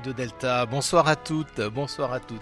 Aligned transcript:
Radio 0.00 0.14
Delta. 0.14 0.64
Bonsoir 0.64 1.08
à 1.08 1.14
toutes, 1.14 1.60
bonsoir 1.74 2.14
à 2.14 2.20
toutes. 2.20 2.40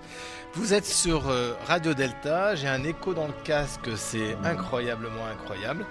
Vous 0.54 0.72
êtes 0.72 0.86
sur 0.86 1.28
euh, 1.28 1.54
Radio 1.66 1.92
Delta, 1.94 2.54
j'ai 2.54 2.68
un 2.68 2.82
écho 2.82 3.12
dans 3.12 3.26
le 3.26 3.34
casque, 3.44 3.90
c'est 3.96 4.34
incroyablement 4.42 5.26
incroyable. 5.26 5.86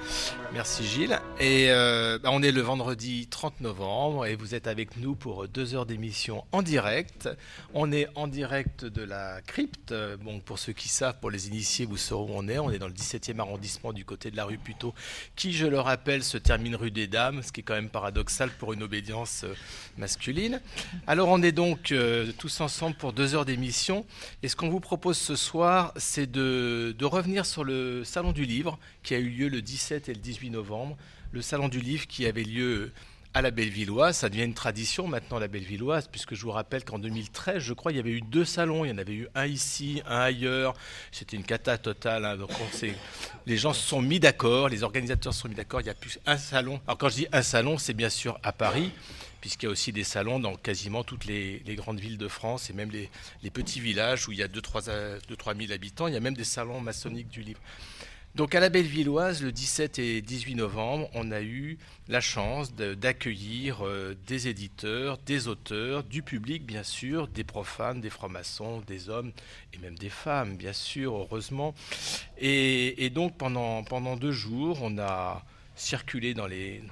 Merci 0.52 0.84
Gilles. 0.84 1.20
Et 1.40 1.68
euh, 1.70 2.18
bah, 2.22 2.30
on 2.34 2.41
est 2.41 2.52
le 2.52 2.62
vendredi 2.62 3.27
30 3.27 3.62
novembre 3.62 4.26
et 4.26 4.36
vous 4.36 4.55
êtes 4.55 4.68
avec 4.68 4.98
nous 4.98 5.16
pour 5.16 5.48
deux 5.48 5.76
heures 5.76 5.86
d'émission 5.86 6.44
en 6.52 6.64
direct. 6.64 7.30
On 7.74 7.91
est 7.91 8.08
en 8.16 8.27
direct 8.27 8.84
de 8.84 9.04
la 9.04 9.41
crypte. 9.46 9.94
Bon, 10.22 10.40
pour 10.40 10.58
ceux 10.58 10.74
qui 10.74 10.90
savent, 10.90 11.20
pour 11.21 11.30
les 11.30 11.48
initiés, 11.48 11.86
vous 11.86 11.98
saurez 11.98 12.32
où 12.32 12.36
on 12.36 12.48
est. 12.48 12.58
On 12.60 12.71
est 12.71 12.80
dans 12.80 12.88
le 12.88 12.94
17e 12.94 13.40
arrondissement 13.40 13.94
du 13.94 14.05
côté 14.05 14.32
de 14.32 14.36
la 14.36 14.46
rue 14.46 14.58
Puteaux, 14.58 14.96
qui, 15.36 15.54
je 15.54 15.68
le 15.68 15.80
rappelle, 15.80 16.24
se 16.24 16.38
termine 16.38 16.76
rue 16.76 16.92
des 16.92 17.08
Dames, 17.08 17.44
ce 17.44 17.52
qui 17.52 17.62
est 17.62 17.64
quand 17.64 17.76
même 17.76 17.90
paradoxal 17.90 18.49
pour 18.49 18.74
une 18.74 18.82
obédience 18.84 19.44
euh, 19.44 19.54
masculine. 19.98 20.60
Alors 21.05 21.30
on 21.30 21.42
est 21.44 21.52
donc 21.52 21.94
tous 22.38 22.62
ensemble 22.62 22.96
pour 22.96 23.14
deux 23.14 23.36
heures 23.36 23.46
d'émission. 23.46 24.05
Qu'on 24.58 24.70
vous 24.70 24.80
propose 24.80 25.18
ce 25.18 25.36
soir, 25.36 25.94
c'est 25.96 26.30
de, 26.30 26.96
revenir 27.04 27.46
sur 27.46 27.63
le 27.63 28.04
Salon 28.04 28.34
du 28.34 28.44
Livre 28.44 28.77
qui 29.04 29.14
a 29.14 29.20
eu 29.20 29.30
lieu 29.30 29.48
le 29.48 29.62
17 29.62 30.10
et 30.10 30.14
le 30.14 30.20
18 30.20 30.49
novembre. 30.49 30.98
Le 31.32 31.41
Salon 31.41 31.70
du 31.70 31.80
Livre 31.80 32.08
qui 32.08 32.26
avait 32.26 32.44
lieu 32.44 32.91
à 33.34 33.41
la 33.41 33.52
Bellevilloise. 33.52 34.18
Ça 34.18 34.30
devient 34.30 34.44
une 34.44 34.55
tradition 34.55 35.08
maintenant, 35.08 35.38
la 35.38 35.48
Bellevilloise, 35.48 36.08
puisque 36.08 36.34
je 36.34 36.41
vous 36.41 36.52
rappelle 36.52 36.84
qu'en 36.84 36.98
2013, 36.98 37.60
je 37.60 37.74
crois, 37.74 37.91
il 37.91 37.98
y 37.98 37.99
avait 37.99 38.12
eu 38.12 38.22
deux 38.22 38.46
salons. 38.46 38.84
Il 38.84 38.90
y 38.90 38.91
en 38.91 38.98
avait 38.98 39.14
eu 39.14 39.27
un 39.36 39.46
ici, 39.46 40.02
un 40.08 40.22
ailleurs. 40.22 40.74
C'était 41.12 41.38
une 41.38 41.44
cata 41.44 41.77
totale. 41.77 42.26
Hein. 42.26 42.38
Donc 42.38 42.49
les 43.46 43.58
gens 43.58 43.74
se 43.74 43.88
sont 43.88 44.02
mis 44.02 44.20
d'accord, 44.20 44.70
les 44.70 44.82
organisateurs 44.84 45.34
se 45.34 45.42
sont 45.42 45.49
mis 45.49 45.55
d'accord. 45.55 45.82
Il 45.82 45.88
y 45.88 45.92
a 45.92 45.94
plus 45.94 46.20
un 46.26 46.38
salon. 46.38 46.82
Alors 46.88 46.98
quand 46.98 47.10
je 47.10 47.16
dis 47.16 47.27
un 47.32 47.44
salon, 47.44 47.77
c'est 47.77 47.94
bien 47.94 48.10
sûr 48.10 48.40
à 48.42 48.52
Paris 48.52 48.92
puisqu'il 49.41 49.66
y 49.66 49.70
a 49.70 49.71
aussi 49.71 49.91
des 49.91 50.04
salons 50.04 50.40
dans 50.40 50.55
quasiment 50.55 51.04
toutes 51.04 51.26
les, 51.26 51.62
grandes 51.76 51.99
villes 51.99 52.18
de 52.18 52.27
France 52.27 52.70
et 52.70 52.74
même 52.74 52.91
les, 52.91 53.10
petits 53.49 53.80
villages 53.80 54.27
où 54.27 54.32
il 54.32 54.38
y 54.38 54.43
a 54.43 54.48
2-3 54.48 55.57
000 55.57 55.71
habitants. 55.71 56.07
Il 56.07 56.13
y 56.13 56.18
a 56.18 56.21
même 56.21 56.35
des 56.35 56.43
salons 56.43 56.82
maçonniques 56.82 57.30
du 57.30 57.41
livre. 57.41 57.60
Donc 58.35 58.54
à 58.54 58.60
la 58.60 58.70
Bellevilloise, 58.70 59.41
le 59.41 59.52
17 59.52 59.98
et 59.98 60.21
18 60.21 60.54
novembre, 60.54 61.10
on 61.15 61.32
a 61.32 61.41
eu 61.41 61.80
la 62.08 62.21
chance 62.21 62.71
d'accueillir 62.71 63.84
euh, 63.84 64.16
des 64.28 64.47
éditeurs, 64.47 65.18
des 65.25 65.48
auteurs, 65.48 66.04
du 66.04 66.22
public 66.22 66.64
bien 66.64 66.84
sûr, 66.84 67.28
des 67.28 67.44
profanes, 67.44 68.00
des 68.00 68.12
francs-maçons, 68.12 68.84
des 68.86 69.09
hommes 69.09 69.31
et 69.74 69.80
même 69.80 69.98
des 69.98 70.12
femmes 70.12 70.56
bien 70.56 70.74
sûr, 70.74 71.16
heureusement. 71.16 71.74
Et, 72.38 73.04
et 73.06 73.09
donc 73.09 73.36
pendant, 73.38 73.84
pendant 73.84 74.16
deux 74.16 74.34
jours, 74.34 74.78
on 74.84 75.00
a 75.00 75.44
circulé 75.75 76.36
dans 76.36 76.48
les, 76.48 76.84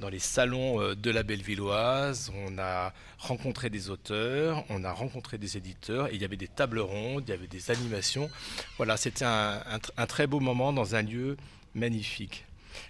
dans 0.00 0.08
les 0.08 0.18
salons 0.18 0.80
euh, 0.80 0.94
de 0.94 1.10
la 1.10 1.22
Bellevilloise. 1.22 2.32
On 2.46 2.58
a 2.58 2.92
rencontré 3.18 3.70
des 3.70 3.90
auteurs, 3.90 4.64
on 4.68 4.84
a 4.84 4.92
rencontré 4.92 5.38
des 5.38 5.56
éditeurs, 5.56 6.08
et 6.08 6.14
il 6.14 6.22
y 6.22 6.24
avait 6.24 6.36
des 6.36 6.48
tables 6.48 6.80
rondes, 6.80 7.24
il 7.26 7.30
y 7.30 7.34
avait 7.34 7.46
des 7.46 7.70
animations. 7.70 8.30
Voilà, 8.76 8.96
c'était 8.96 9.24
un, 9.24 9.60
très 10.08 10.26
beau 10.26 10.40
moment 10.40 10.72
dans 10.72 10.94
un 10.94 11.02
lieu 11.02 11.36
magnifique. 11.74 12.44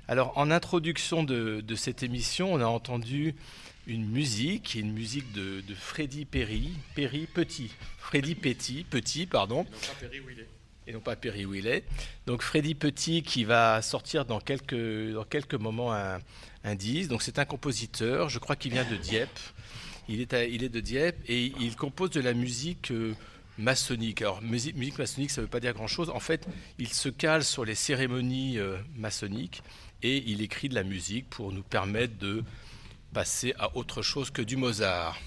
Alors, 0.09 0.37
en 0.37 0.51
introduction 0.51 1.23
de, 1.23 1.63
cette 1.77 2.03
émission, 2.03 2.53
on 2.53 2.61
a 2.61 2.67
entendu 2.67 3.35
une 3.87 4.05
musique, 4.05 4.75
une 4.75 4.93
musique 4.93 5.33
de, 5.33 5.61
de 5.61 5.75
Freddy 5.75 6.25
Perry, 6.25 6.73
Perry 6.97 7.29
Petit, 7.33 7.71
Freddy 7.99 8.35
Petit, 8.35 8.85
Petit, 8.89 9.27
pardon. 9.27 9.65
Et 9.65 9.73
non 9.73 9.81
pas 9.81 9.95
Perry 10.01 10.21
Willet. 10.21 10.49
Et 10.89 10.93
non 10.93 11.01
pas 11.01 11.17
Perry 11.17 11.45
Willet. 11.45 11.85
Donc 12.27 12.43
Freddy 12.43 12.75
Petit 12.75 13.23
qui 13.23 13.45
va 13.45 13.83
sortir 13.83 14.25
dans 14.25 14.39
quelques, 14.39 15.13
dans 15.13 15.25
quelques 15.25 15.55
moments 15.55 15.93
un, 15.93 16.21
donc 16.75 17.23
c'est 17.23 17.39
un 17.39 17.45
compositeur, 17.45 18.29
je 18.29 18.41
crois 18.41 18.57
qu'il 18.57 18.73
vient 18.73 18.85
de 18.85 18.97
Dieppe. 18.97 19.39
Il 20.09 20.21
est, 20.21 20.69
de 20.69 20.81
Dieppe 20.81 21.19
et 21.29 21.53
il 21.61 21.77
compose 21.77 22.11
de 22.11 22.21
la 22.21 22.33
musique 22.33 22.91
euh, 22.91 23.15
maçonnique. 23.59 24.23
Alors 24.23 24.43
musique, 24.43 24.77
musique 24.77 24.99
maçonnique, 24.99 25.31
ça 25.31 25.41
ne 25.41 25.47
veut 25.47 25.51
pas 25.51 25.61
dire 25.61 25.75
grand-chose. 25.75 26.11
En 26.11 26.21
fait, 26.21 26.47
il 26.79 26.89
se 26.89 27.09
cale 27.09 27.45
sur 27.45 27.65
les 27.65 27.75
cérémonies 27.75 28.59
euh, 28.59 28.79
maçonniques 28.97 29.63
et 30.03 30.25
il 30.27 30.43
écrit 30.43 30.69
de 30.69 30.75
la 30.75 30.83
musique 30.83 31.29
pour 31.29 31.53
nous 31.53 31.63
permettre 31.63 32.19
de 32.19 32.43
passer 33.13 33.55
à 33.59 33.77
autre 33.77 34.03
chose 34.03 34.31
que 34.31 34.43
du 34.43 34.57
Mozart. 34.57 35.19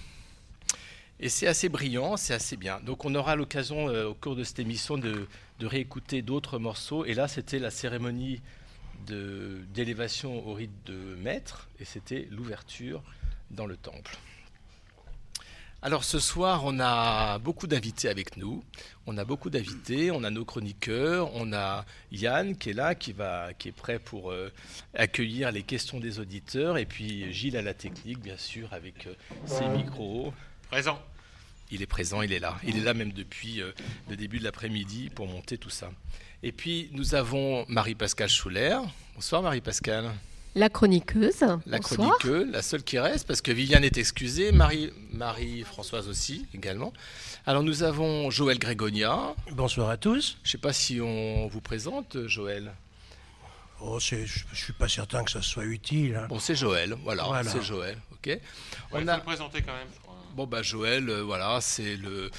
Et 1.22 1.28
c'est 1.28 1.48
assez 1.48 1.68
brillant, 1.68 2.16
c'est 2.16 2.34
assez 2.34 2.56
bien. 2.56 2.80
Donc 2.82 3.04
on 3.04 3.16
aura 3.16 3.36
l'occasion 3.36 3.90
euh, 3.90 4.08
au 4.08 4.14
cours 4.14 4.36
de 4.36 4.44
cette 4.44 4.60
émission 4.60 4.98
de, 4.98 5.28
de 5.60 5.66
réécouter 5.66 6.22
d'autres 6.22 6.60
morceaux. 6.60 7.06
Et 7.06 7.14
là, 7.14 7.28
c'était 7.28 7.60
la 7.60 7.72
cérémonie 7.72 8.42
d'élévation 9.06 10.48
au 10.48 10.54
rite 10.54 10.86
de 10.86 11.16
maître, 11.16 11.70
et 11.80 11.86
c'était 11.86 12.28
l'ouverture 12.32 13.02
dans 13.52 13.66
le 13.66 13.78
temple. 13.78 14.18
Alors 15.82 16.04
ce 16.04 16.20
soir, 16.20 16.64
on 16.66 16.78
a 16.82 17.40
beaucoup 17.40 17.66
d'invités 17.66 18.10
avec 18.10 18.36
nous. 18.36 18.62
On 19.08 19.18
a 19.18 19.24
beaucoup 19.24 19.50
d'invités, 19.50 20.12
on 20.12 20.26
a 20.26 20.30
nos 20.30 20.44
chroniqueurs, 20.44 21.34
on 21.36 21.54
a 21.54 21.86
Yann 22.12 22.58
qui 22.58 22.72
est 22.72 22.74
là, 22.74 22.96
qui, 22.96 23.14
va, 23.14 23.54
qui 23.54 23.70
est 23.70 23.74
prêt 23.74 23.98
pour 23.98 24.32
euh, 24.32 24.52
accueillir 24.94 25.54
les 25.54 25.64
questions 25.64 26.02
des 26.02 26.20
auditeurs, 26.20 26.78
et 26.78 26.86
puis 26.86 27.32
Gilles 27.32 27.56
à 27.56 27.62
la 27.62 27.74
technique, 27.74 28.20
bien 28.20 28.36
sûr, 28.36 28.74
avec 28.74 29.08
euh, 29.08 29.14
ses 29.46 29.70
micros. 29.70 30.34
Présent. 30.70 31.02
Il 31.72 31.82
est 31.82 31.88
présent, 31.88 32.24
il 32.24 32.34
est 32.34 32.40
là. 32.40 32.58
Il 32.66 32.78
est 32.78 32.84
là 32.84 32.94
même 32.94 33.14
depuis 33.14 33.62
euh, 33.62 33.72
le 34.10 34.18
début 34.18 34.40
de 34.40 34.44
l'après-midi 34.44 35.10
pour 35.10 35.28
monter 35.28 35.58
tout 35.58 35.70
ça. 35.70 35.92
Et 36.42 36.54
puis 36.54 36.90
nous 36.94 37.16
avons 37.16 37.66
Marie-Pascale 37.68 38.30
Schuller. 38.30 38.78
Bonsoir 39.16 39.42
Marie-Pascale. 39.42 40.10
La 40.56 40.70
chroniqueuse. 40.70 41.44
La 41.66 41.80
chroniqueuse, 41.80 42.50
la 42.50 42.62
seule 42.62 42.84
qui 42.84 42.98
reste, 42.98 43.28
parce 43.28 43.42
que 43.42 43.52
Viviane 43.52 43.84
est 43.84 43.98
excusée, 43.98 44.54
Marie, 44.54 44.92
Marie-Françoise 45.12 46.08
aussi 46.08 46.48
également. 46.54 46.94
Alors 47.46 47.62
nous 47.62 47.84
avons 47.84 48.32
Joël 48.32 48.58
Grégonia. 48.58 49.36
Bonsoir 49.52 49.90
à 49.90 49.98
tous. 49.98 50.38
Je 50.44 50.48
ne 50.48 50.52
sais 50.52 50.58
pas 50.58 50.72
si 50.72 51.02
on 51.02 51.48
vous 51.48 51.62
présente, 51.62 52.26
Joël. 52.28 52.72
Oh, 53.82 54.00
je 54.00 54.16
ne 54.16 54.26
suis 54.54 54.74
pas 54.74 54.88
certain 54.88 55.26
que 55.26 55.32
ça 55.32 55.42
soit 55.42 55.66
utile. 55.66 56.16
Hein. 56.16 56.28
Bon, 56.30 56.40
c'est 56.40 56.56
Joël, 56.56 56.96
voilà, 57.04 57.44
c'est 57.44 57.62
Joël, 57.62 57.98
ok. 58.14 58.40
on 58.92 59.08
a... 59.08 59.18
le 59.18 59.24
présenter 59.24 59.62
quand 59.62 59.74
même. 59.74 59.88
Bon 60.36 60.46
bah 60.46 60.62
Joël, 60.62 61.10
euh, 61.10 61.24
voilà, 61.24 61.60
c'est 61.60 61.98
le 61.98 62.30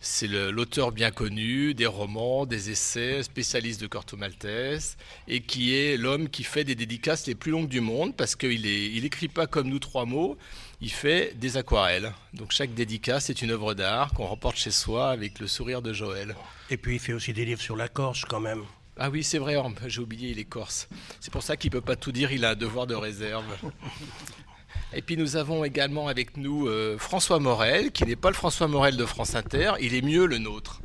c'est 0.00 0.28
l'auteur 0.28 0.92
bien 0.92 1.10
connu 1.10 1.74
des 1.74 1.86
romans, 1.86 2.46
des 2.46 2.70
essais, 2.70 3.22
spécialiste 3.22 3.80
de 3.80 3.86
Corto 3.86 4.16
Maltese, 4.16 4.96
et 5.28 5.40
qui 5.40 5.74
est 5.74 5.96
l'homme 5.96 6.28
qui 6.28 6.44
fait 6.44 6.64
des 6.64 6.74
dédicaces 6.74 7.26
les 7.26 7.34
plus 7.34 7.50
longues 7.50 7.68
du 7.68 7.80
monde 7.80 8.14
parce 8.16 8.36
qu'il 8.36 8.66
est 8.66 8.90
il 8.92 9.04
écrit 9.04 9.28
pas 9.28 9.46
comme 9.46 9.68
nous 9.68 9.80
trois 9.80 10.06
mots, 10.06 10.38
il 10.80 10.92
fait 10.92 11.36
des 11.38 11.56
aquarelles. 11.56 12.12
Donc 12.34 12.52
chaque 12.52 12.72
dédicace 12.72 13.30
est 13.30 13.42
une 13.42 13.50
œuvre 13.50 13.74
d'art 13.74 14.12
qu'on 14.14 14.26
remporte 14.26 14.56
chez 14.56 14.70
soi 14.70 15.10
avec 15.10 15.40
le 15.40 15.46
sourire 15.46 15.82
de 15.82 15.92
Joël. 15.92 16.36
Et 16.70 16.76
puis 16.76 16.94
il 16.94 16.98
fait 17.00 17.12
aussi 17.12 17.32
des 17.32 17.44
livres 17.44 17.62
sur 17.62 17.76
la 17.76 17.88
Corse 17.88 18.24
quand 18.24 18.40
même. 18.40 18.62
Ah 18.96 19.08
oui, 19.10 19.24
c'est 19.24 19.38
vrai, 19.38 19.56
j'ai 19.86 20.00
oublié, 20.00 20.30
il 20.30 20.38
est 20.38 20.44
corse. 20.44 20.86
C'est 21.20 21.32
pour 21.32 21.42
ça 21.42 21.56
qu'il 21.56 21.70
peut 21.70 21.80
pas 21.80 21.96
tout 21.96 22.12
dire, 22.12 22.32
il 22.32 22.44
a 22.44 22.50
un 22.50 22.54
devoir 22.54 22.86
de 22.86 22.94
réserve. 22.94 23.44
Et 24.92 25.02
puis 25.02 25.16
nous 25.16 25.36
avons 25.36 25.64
également 25.64 26.08
avec 26.08 26.36
nous 26.36 26.66
euh, 26.66 26.98
François 26.98 27.38
Morel, 27.38 27.92
qui 27.92 28.04
n'est 28.04 28.16
pas 28.16 28.28
le 28.28 28.34
François 28.34 28.66
Morel 28.66 28.96
de 28.96 29.06
France 29.06 29.34
Inter, 29.34 29.72
il 29.80 29.94
est 29.94 30.02
mieux 30.02 30.26
le 30.26 30.38
nôtre. 30.38 30.80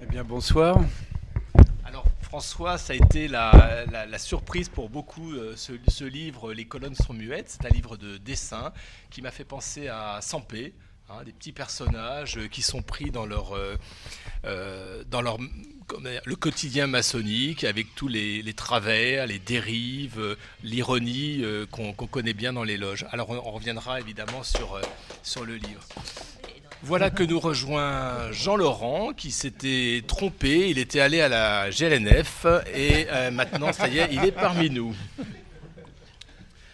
Eh 0.00 0.06
bien 0.06 0.22
bonsoir. 0.22 0.78
Alors 1.84 2.04
François, 2.20 2.78
ça 2.78 2.92
a 2.92 2.96
été 2.96 3.28
la, 3.28 4.18
surprise 4.18 4.68
pour 4.68 4.88
beaucoup, 4.88 5.32
euh, 5.32 5.54
ce, 5.56 6.04
livre 6.04 6.52
Les 6.52 6.64
colonnes 6.64 6.94
sont 6.94 7.12
muettes, 7.12 7.50
c'est 7.60 7.66
un 7.66 7.74
livre 7.74 7.96
de 7.96 8.18
dessin 8.18 8.72
qui 9.10 9.22
m'a 9.22 9.30
fait 9.30 9.44
penser 9.44 9.88
à 9.88 10.20
Sampé, 10.20 10.74
Hein, 11.08 11.22
des 11.24 11.32
petits 11.32 11.52
personnages 11.52 12.40
qui 12.50 12.62
sont 12.62 12.82
pris 12.82 13.10
dans 13.10 13.26
leur, 13.26 13.54
dans 15.08 15.22
leur 15.22 15.38
le 16.02 16.34
quotidien 16.34 16.88
maçonnique 16.88 17.62
avec 17.62 17.94
tous 17.94 18.08
les, 18.08 18.42
travers, 18.54 19.26
les 19.26 19.38
dérives, 19.38 20.36
l'ironie 20.64 21.44
qu'on 21.70 21.92
connaît 21.94 22.34
bien 22.34 22.52
dans 22.52 22.64
les 22.64 22.76
loges. 22.76 23.06
Alors 23.12 23.30
on, 23.30 23.52
reviendra 23.52 24.00
évidemment 24.00 24.42
sur, 24.42 24.80
sur 25.22 25.44
le 25.44 25.54
livre. 25.54 25.86
Voilà 26.82 27.10
que 27.10 27.22
nous 27.22 27.40
rejoint 27.40 28.30
Jean-Laurent 28.32 29.12
qui 29.12 29.30
s'était 29.30 30.04
trompé, 30.06 30.68
il 30.68 30.78
était 30.78 31.00
allé 31.00 31.20
à 31.20 31.28
la 31.28 31.70
GLNF 31.70 32.46
et 32.72 33.06
euh, 33.10 33.30
maintenant, 33.30 33.72
ça 33.72 33.88
y 33.88 33.98
est, 33.98 34.08
il 34.12 34.24
est 34.24 34.32
parmi 34.32 34.70
nous. 34.70 34.94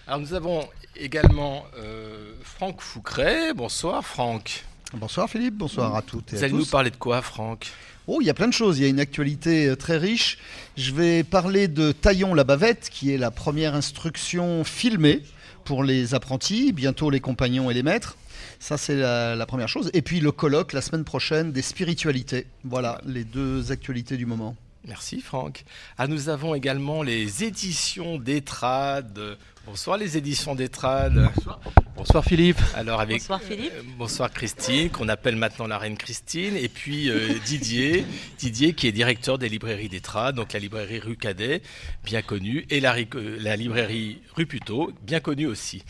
Alors 0.07 0.21
nous 0.21 0.35
avons 0.35 0.69
également 0.97 1.65
euh, 1.79 2.33
Franck 2.43 2.81
Foucret. 2.81 3.55
Bonsoir 3.55 4.05
Franck. 4.05 4.65
Bonsoir 4.95 5.29
Philippe, 5.29 5.55
bonsoir 5.55 5.97
à 5.97 6.03
toutes 6.03 6.33
et 6.33 6.37
Vous 6.37 6.45
allez 6.45 6.53
nous 6.53 6.67
parler 6.67 6.91
de 6.91 6.97
quoi 6.97 7.23
Franck? 7.23 7.71
Oh, 8.07 8.19
il 8.21 8.27
y 8.27 8.31
a 8.31 8.35
plein 8.35 8.49
de 8.49 8.53
choses. 8.53 8.79
Il 8.79 8.83
y 8.83 8.85
a 8.85 8.89
une 8.89 9.01
actualité 9.01 9.69
euh, 9.69 9.77
très 9.77 9.97
riche. 9.97 10.39
Je 10.77 10.93
vais 10.93 11.23
parler 11.23 11.69
de 11.69 11.93
Taillon 11.93 12.35
la 12.35 12.45
bavette, 12.45 12.91
qui 12.91 13.13
est 13.13 13.19
la 13.19 13.31
première 13.31 13.75
instruction 13.75 14.65
filmée 14.65 15.23
pour 15.65 15.85
les 15.85 16.15
apprentis, 16.15 16.73
bientôt 16.73 17.11
les 17.11 17.21
compagnons 17.21 17.71
et 17.71 17.75
les 17.75 17.83
maîtres. 17.83 18.17
Ça, 18.59 18.77
c'est 18.77 18.97
la, 18.97 19.47
première 19.47 19.69
chose. 19.69 19.91
Et 19.93 20.03
puis 20.03 20.21
le 20.21 20.33
colloque 20.33 20.73
la 20.73 20.83
semaine 20.83 21.05
prochaine 21.05 21.53
des 21.53 21.63
spiritualités. 21.63 22.47
Voilà 22.65 23.01
les 23.07 23.25
deux 23.25 23.73
actualités 23.73 24.17
du 24.17 24.27
moment. 24.27 24.57
Merci 24.87 25.21
Franck. 25.21 25.65
Ah, 25.97 26.09
nous 26.09 26.29
avons 26.29 26.55
également 26.55 27.03
les 27.03 27.45
éditions 27.45 28.19
d'Etrade. 28.19 29.39
Bonsoir 29.65 29.97
les 29.97 30.17
éditions 30.17 30.57
d'Etrade. 30.57 31.31
Bonsoir. 31.37 31.61
bonsoir. 31.95 32.25
Philippe. 32.25 32.59
Alors 32.75 33.01
avec 33.01 33.19
bonsoir 33.19 33.41
Philippe. 33.41 33.73
Euh, 33.77 33.83
bonsoir 33.97 34.33
Christine, 34.33 34.91
qu'on 34.91 35.09
appelle 35.09 35.37
maintenant 35.37 35.69
la 35.69 35.79
reine 35.79 35.97
Christine, 35.97 36.57
et 36.57 36.69
puis 36.69 37.11
euh, 37.11 37.39
Didier, 37.45 38.05
Didier 38.39 38.75
qui 38.75 38.89
est 38.89 38.93
directeur 38.93 39.39
des 39.39 39.49
librairies 39.49 39.89
d'Etrade, 39.89 40.35
donc 40.35 40.53
la 40.53 40.59
librairie 40.59 40.99
rue 40.99 41.17
Cadet, 41.17 41.63
bien 42.05 42.23
connue, 42.23 42.67
et 42.69 42.81
la, 42.81 42.97
euh, 42.97 43.39
la 43.41 43.55
librairie 43.55 44.21
rue 44.35 44.47
Puteaux, 44.47 44.93
bien 45.03 45.21
connue 45.21 45.47
aussi. 45.47 45.85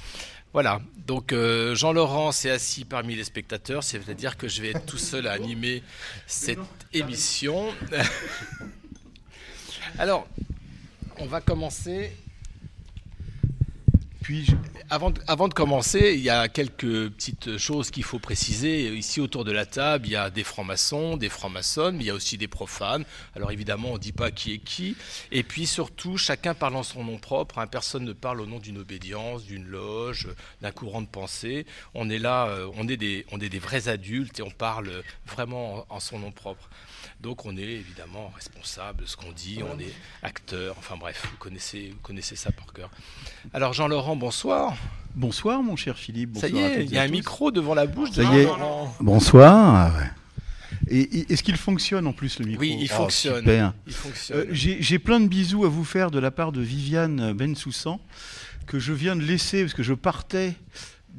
Voilà, 0.52 0.82
donc 1.06 1.32
euh, 1.32 1.74
Jean-Laurent 1.74 2.30
s'est 2.30 2.50
assis 2.50 2.84
parmi 2.84 3.14
les 3.14 3.24
spectateurs, 3.24 3.82
c'est-à-dire 3.82 4.36
que 4.36 4.48
je 4.48 4.60
vais 4.60 4.70
être 4.70 4.84
tout 4.84 4.98
seul 4.98 5.26
à 5.26 5.32
animer 5.32 5.82
cette 6.26 6.58
émission. 6.92 7.68
Alors, 9.98 10.26
on 11.18 11.26
va 11.26 11.40
commencer 11.40 12.12
puis, 14.22 14.46
avant 14.88 15.10
de, 15.10 15.52
commencer, 15.52 16.12
il 16.14 16.20
y 16.20 16.30
a 16.30 16.46
quelques 16.46 17.10
petites 17.10 17.58
choses 17.58 17.90
qu'il 17.90 18.04
faut 18.04 18.20
préciser. 18.20 18.94
Ici, 18.94 19.20
autour 19.20 19.44
de 19.44 19.50
la 19.50 19.66
table, 19.66 20.06
il 20.06 20.12
y 20.12 20.16
a 20.16 20.30
des 20.30 20.44
francs-maçons, 20.44 21.16
des 21.16 21.28
francs-maçonnes, 21.28 21.96
mais 21.96 22.04
il 22.04 22.06
y 22.06 22.10
a 22.10 22.14
aussi 22.14 22.38
des 22.38 22.46
profanes. 22.46 23.04
Alors, 23.34 23.50
évidemment, 23.50 23.90
on 23.90 23.94
ne 23.94 23.98
dit 23.98 24.12
pas 24.12 24.30
qui 24.30 24.52
est 24.52 24.58
qui. 24.58 24.96
Et 25.32 25.42
puis, 25.42 25.66
surtout, 25.66 26.18
chacun 26.18 26.54
parle 26.54 26.76
en 26.76 26.84
son 26.84 27.02
nom 27.02 27.18
propre. 27.18 27.58
Hein. 27.58 27.66
Personne 27.66 28.04
ne 28.04 28.12
parle 28.12 28.40
au 28.40 28.46
nom 28.46 28.60
d'une 28.60 28.78
obédience, 28.78 29.44
d'une 29.44 29.66
loge, 29.66 30.28
d'un 30.60 30.70
courant 30.70 31.02
de 31.02 31.08
pensée. 31.08 31.66
On 31.94 32.08
est 32.08 32.20
là, 32.20 32.46
euh, 32.46 32.68
on 32.76 32.88
est 32.88 32.96
des 32.96 33.58
vrais 33.58 33.88
adultes 33.88 34.38
et 34.38 34.42
on 34.42 34.50
parle 34.50 35.02
vraiment 35.26 35.84
en 35.88 35.98
son 35.98 36.20
nom 36.20 36.30
propre. 36.30 36.68
Donc 37.22 37.46
on 37.46 37.56
est 37.56 37.62
évidemment 37.62 38.32
responsable 38.34 39.02
de 39.02 39.06
ce 39.06 39.16
qu'on 39.16 39.30
dit, 39.30 39.60
on 39.62 39.78
est 39.78 39.94
acteur, 40.24 40.74
enfin 40.76 40.96
bref, 40.98 41.24
vous 41.30 41.36
connaissez, 41.36 41.90
vous 41.92 42.00
connaissez 42.02 42.34
ça 42.34 42.50
par 42.50 42.72
cœur. 42.72 42.90
Alors 43.54 43.72
Jean-Laurent, 43.74 44.16
bonsoir. 44.16 44.76
Bonsoir 45.14 45.62
mon 45.62 45.76
cher 45.76 45.96
Philippe. 45.96 46.36
ça 46.36 46.48
y 46.48 46.58
est, 46.58 46.82
il 46.82 46.92
y 46.92 46.98
a 46.98 47.02
un 47.02 47.08
micro 47.08 47.52
devant 47.52 47.74
la 47.74 47.86
bouche 47.86 48.10
de 48.10 48.24
Jean-Laurent. 48.24 48.96
Bonsoir. 48.98 49.92
Et, 50.88 51.32
est-ce 51.32 51.44
qu'il 51.44 51.56
fonctionne 51.56 52.08
en 52.08 52.12
plus 52.12 52.40
le 52.40 52.46
micro? 52.46 52.60
Oui, 52.60 52.76
il 52.80 52.90
oh, 52.92 52.96
fonctionne. 52.96 53.72
Fonctionne. 53.86 54.38
Euh, 54.38 54.46
j'ai 54.50 54.98
plein 54.98 55.20
de 55.20 55.28
bisous 55.28 55.64
à 55.64 55.68
vous 55.68 55.84
faire 55.84 56.10
de 56.10 56.18
la 56.18 56.32
part 56.32 56.50
de 56.50 56.60
Viviane 56.60 57.34
Bensoussan 57.34 58.00
que 58.66 58.80
je 58.80 58.92
viens 58.92 59.14
de 59.14 59.22
laisser 59.22 59.62
parce 59.62 59.74
que 59.74 59.84
je 59.84 59.94
partais 59.94 60.54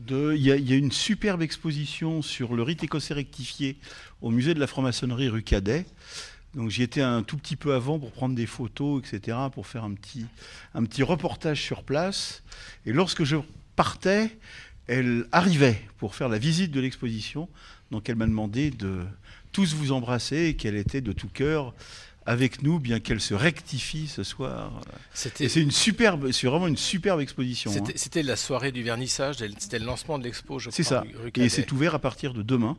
il 0.10 0.38
y, 0.38 0.74
a 0.74 0.76
une 0.76 0.92
superbe 0.92 1.42
exposition 1.42 2.22
sur 2.22 2.56
le 2.56 2.64
rite 2.64 2.84
écossais 2.84 3.14
rectifié 3.14 3.78
au 4.24 4.32
musée 4.32 4.56
de 4.56 4.60
la 4.60 4.68
franc-maçonnerie 4.68 5.30
rue 5.30 5.44
Cadet. 5.44 5.86
Donc 6.56 6.70
j'y 6.70 6.82
étais 6.82 7.02
un 7.02 7.24
tout 7.24 7.38
petit 7.38 7.56
peu 7.56 7.74
avant 7.74 8.00
pour 8.00 8.12
prendre 8.12 8.36
des 8.36 8.46
photos, 8.46 9.04
etc., 9.04 9.38
pour 9.54 9.68
faire 9.68 9.84
un 9.84 9.94
petit, 9.94 10.26
un 10.74 10.84
petit 10.86 11.04
reportage 11.04 11.62
sur 11.62 11.84
place. 11.84 12.42
Et 12.86 12.94
lorsque 12.94 13.26
je 13.26 13.38
partais, 13.76 14.36
elle 14.88 15.28
arrivait 15.32 15.82
pour 15.98 16.16
faire 16.16 16.30
la 16.30 16.38
visite 16.38 16.72
de 16.72 16.80
l'exposition. 16.80 17.50
Donc 17.92 18.10
elle 18.10 18.16
m'a 18.16 18.26
demandé 18.26 18.72
de 18.72 19.02
tous 19.52 19.74
vous 19.76 19.92
embrasser 19.92 20.46
et 20.46 20.56
qu'elle 20.56 20.76
était 20.76 21.02
de 21.02 21.12
tout 21.12 21.28
cœur 21.28 21.74
avec 22.26 22.64
nous, 22.64 22.80
bien 22.80 23.02
qu'elle 23.02 23.20
se 23.20 23.34
rectifie 23.34 24.08
ce 24.08 24.24
soir. 24.24 24.72
C'est 25.14 25.56
une 25.58 25.72
superbe, 25.72 26.32
c'est 26.32 26.48
vraiment 26.48 26.68
une 26.68 26.78
superbe 26.78 27.20
exposition. 27.20 27.72
Hein. 27.72 27.84
C'était 27.96 28.24
la 28.24 28.38
soirée 28.38 28.72
du 28.72 28.84
vernissage, 28.84 29.38
c'était 29.58 29.80
le 29.80 29.86
lancement 29.86 30.18
de 30.18 30.24
l'expo, 30.24 30.60
je 30.60 30.70
crois. 30.70 30.76
C'est 30.76 30.84
ça. 30.84 31.04
et 31.36 31.50
c'est 31.50 31.70
ouvert 31.74 31.96
à 31.96 32.00
partir 32.00 32.34
de 32.34 32.42
demain. 32.42 32.78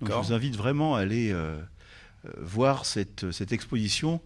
Donc 0.00 0.10
je 0.10 0.28
vous 0.28 0.32
invite 0.32 0.56
vraiment 0.56 0.96
à 0.96 1.00
aller 1.00 1.32
euh, 1.32 1.56
euh, 2.26 2.30
voir 2.38 2.86
cette, 2.86 3.30
cette, 3.32 3.52
exposition 3.52 4.20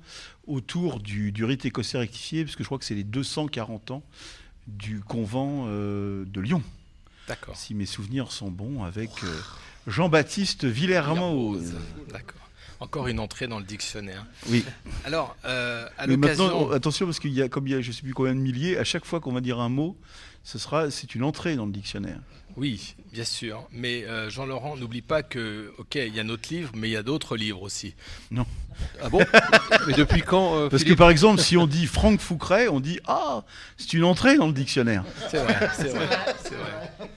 autour 0.47 1.00
du, 1.00 1.32
du, 1.32 1.44
rite 1.44 1.65
écossais 1.67 1.99
rectifié, 1.99 2.44
parce 2.44 2.56
que 2.56 2.62
je 2.62 2.69
crois 2.69 2.79
que 2.79 2.85
c'est 2.85 2.94
les 2.94 3.05
240 3.05 3.91
ans 3.91 4.03
du 4.67 5.00
convent 5.00 5.67
euh, 5.67 6.25
de 6.26 6.41
Lyon. 6.41 6.62
D'accord. 7.26 7.56
Si 7.56 7.75
mes 7.75 7.87
souvenirs 7.87 8.32
sont 8.32 8.50
bons, 8.50 8.85
avec 8.85 9.11
Jean-Baptiste 9.87 10.65
Villermo. 10.65 11.59
D'accord. 12.11 12.49
Encore 12.81 13.09
une 13.09 13.19
entrée 13.19 13.49
dans 13.49 13.59
le 13.59 13.65
dictionnaire. 13.65 14.25
Oui. 14.49 14.65
Alors, 15.05 15.37
euh, 15.44 15.88
à 15.99 16.06
l'occasion... 16.06 16.70
attention, 16.70 17.06
parce 17.06 17.19
qu'il 17.19 17.32
y 17.32 17.43
a, 17.43 17.49
comme 17.49 17.67
il 17.67 17.73
y 17.73 17.75
a 17.75 17.81
je 17.81 17.88
ne 17.88 17.93
sais 17.93 18.03
plus 18.03 18.15
combien 18.15 18.35
de 18.35 18.41
milliers, 18.41 18.79
à 18.79 18.85
chaque 18.85 19.05
fois 19.05 19.19
qu'on 19.19 19.32
va 19.32 19.41
dire 19.41 19.59
un 19.59 19.69
mot, 19.69 19.97
ce 20.48 20.58
sera, 20.58 20.90
c'est 20.90 21.14
une 21.14 21.24
entrée 21.24 21.56
dans 21.56 21.66
le 21.66 21.72
dictionnaire. 21.72 22.20
Oui, 22.56 22.94
bien 23.12 23.24
sûr. 23.24 23.68
Mais 23.70 24.04
euh, 24.04 24.30
Jean-Laurent, 24.30 24.78
n'oublie 24.78 25.02
pas 25.02 25.22
que, 25.22 25.74
ok, 25.76 25.96
il 25.96 26.16
y 26.16 26.20
a 26.20 26.24
notre 26.24 26.48
livre, 26.48 26.72
mais 26.74 26.88
il 26.88 26.92
y 26.92 26.96
a 26.96 27.02
d'autres 27.02 27.36
livres 27.36 27.60
aussi. 27.60 27.94
Non. 28.30 28.46
Ah 29.02 29.10
bon? 29.10 29.20
Mais 29.86 29.92
depuis 29.92 30.22
quand 30.22 30.56
euh, 30.56 30.70
Parce 30.70 30.84
que 30.84 30.94
par 30.94 31.10
exemple, 31.10 31.42
si 31.42 31.58
on 31.58 31.66
dit 31.66 31.84
Franck 31.84 32.20
Foucret, 32.20 32.68
on 32.68 32.80
dit 32.80 32.98
Ah, 33.06 33.44
c'est 33.76 33.92
une 33.92 34.04
entrée 34.04 34.38
dans 34.38 34.46
le 34.46 34.54
dictionnaire. 34.54 35.04
C'est 35.30 35.36
vrai, 35.36 35.68
c'est 35.74 35.88
vrai, 35.88 36.08
c'est 36.42 36.54
vrai. 36.54 37.10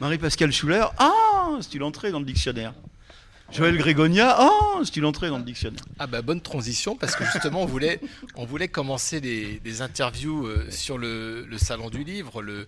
Marie-Pascale 0.00 0.52
Schuller, 0.52 0.86
ah, 0.98 1.58
c'est 1.60 1.74
une 1.74 1.82
entrée 1.82 2.12
dans 2.12 2.18
le 2.18 2.24
dictionnaire. 2.24 2.72
Joël 3.52 3.76
Grégonia, 3.76 4.38
oh, 4.40 4.80
c'est 4.82 4.96
une 4.96 5.04
entrée 5.04 5.28
dans 5.28 5.36
le 5.36 5.44
dictionnaire. 5.44 5.82
Ah 5.98 6.06
bah 6.06 6.22
bonne 6.22 6.40
transition 6.40 6.96
parce 6.96 7.14
que 7.14 7.24
justement 7.24 7.62
on 7.62 7.66
voulait, 7.66 8.00
on 8.36 8.46
voulait 8.46 8.68
commencer 8.68 9.20
des, 9.20 9.82
interviews 9.82 10.46
euh, 10.46 10.70
sur 10.70 10.96
le, 10.96 11.46
salon 11.58 11.90
du 11.90 12.02
livre, 12.02 12.40
le, 12.40 12.66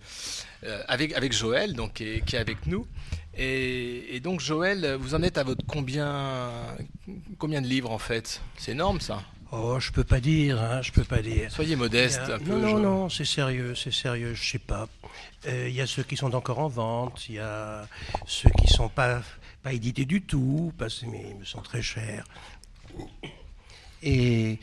euh, 0.64 0.82
avec, 0.86 1.14
avec 1.14 1.32
Joël 1.32 1.72
donc 1.72 1.94
qui 1.94 2.04
est, 2.04 2.34
avec 2.34 2.66
nous. 2.66 2.86
Et, 3.36 4.20
donc 4.22 4.40
Joël, 4.40 4.96
vous 5.00 5.14
en 5.14 5.22
êtes 5.22 5.38
à 5.38 5.42
votre 5.42 5.64
combien, 5.66 6.50
combien 7.38 7.62
de 7.62 7.66
livres 7.66 7.90
en 7.90 7.98
fait? 7.98 8.42
C'est 8.58 8.72
énorme 8.72 9.00
ça. 9.00 9.22
Oh, 9.52 9.78
je 9.78 9.92
peux 9.92 10.04
pas 10.04 10.20
dire, 10.20 10.60
hein, 10.60 10.82
je 10.82 10.92
peux 10.92 11.04
pas 11.04 11.22
dire. 11.22 11.50
Soyez 11.50 11.76
modeste 11.76 12.22
un 12.28 12.38
peu. 12.38 12.50
Non, 12.50 12.58
non, 12.58 12.78
non, 12.78 13.08
c'est 13.08 13.24
sérieux, 13.24 13.74
c'est 13.74 13.92
sérieux, 13.92 14.34
je 14.34 14.50
sais 14.52 14.58
pas. 14.58 14.88
Euh, 15.46 15.68
il 15.68 15.74
y 15.74 15.80
a 15.80 15.86
ceux 15.86 16.02
qui 16.02 16.16
sont 16.16 16.34
encore 16.34 16.58
en 16.58 16.68
vente, 16.68 17.28
il 17.28 17.36
y 17.36 17.38
a 17.38 17.86
ceux 18.26 18.50
qui 18.58 18.66
sont 18.66 18.88
pas 18.88 19.22
pas 19.64 19.72
édité 19.72 20.04
du 20.04 20.20
tout, 20.20 20.72
parce 20.76 21.00
que 21.00 21.06
me 21.06 21.44
sont 21.44 21.62
très 21.62 21.80
chers. 21.80 22.24
Et 24.02 24.58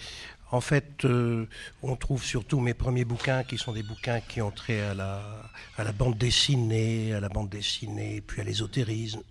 en 0.52 0.62
fait, 0.62 1.06
euh, 1.06 1.48
on 1.82 1.96
trouve 1.96 2.24
surtout 2.24 2.60
mes 2.60 2.76
premiers 2.76 3.04
bouquins 3.04 3.44
qui 3.44 3.58
sont 3.58 3.74
des 3.74 3.82
bouquins 3.82 4.22
qui 4.22 4.42
ont 4.42 4.52
trait 4.52 4.82
à 4.82 4.94
la 4.94 5.92
bande 5.98 6.20
dessinée, 6.20 7.14
à 7.16 7.20
la 7.20 7.30
bande 7.30 7.50
dessinée, 7.50 8.22
puis 8.22 8.42
à 8.42 8.44
l'ésotérisme 8.44 9.24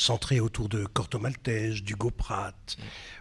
centré 0.00 0.40
autour 0.40 0.70
de 0.70 0.86
Corto 0.86 1.18
Maltese, 1.18 1.82
du 1.82 1.94
Pratt, 1.94 2.78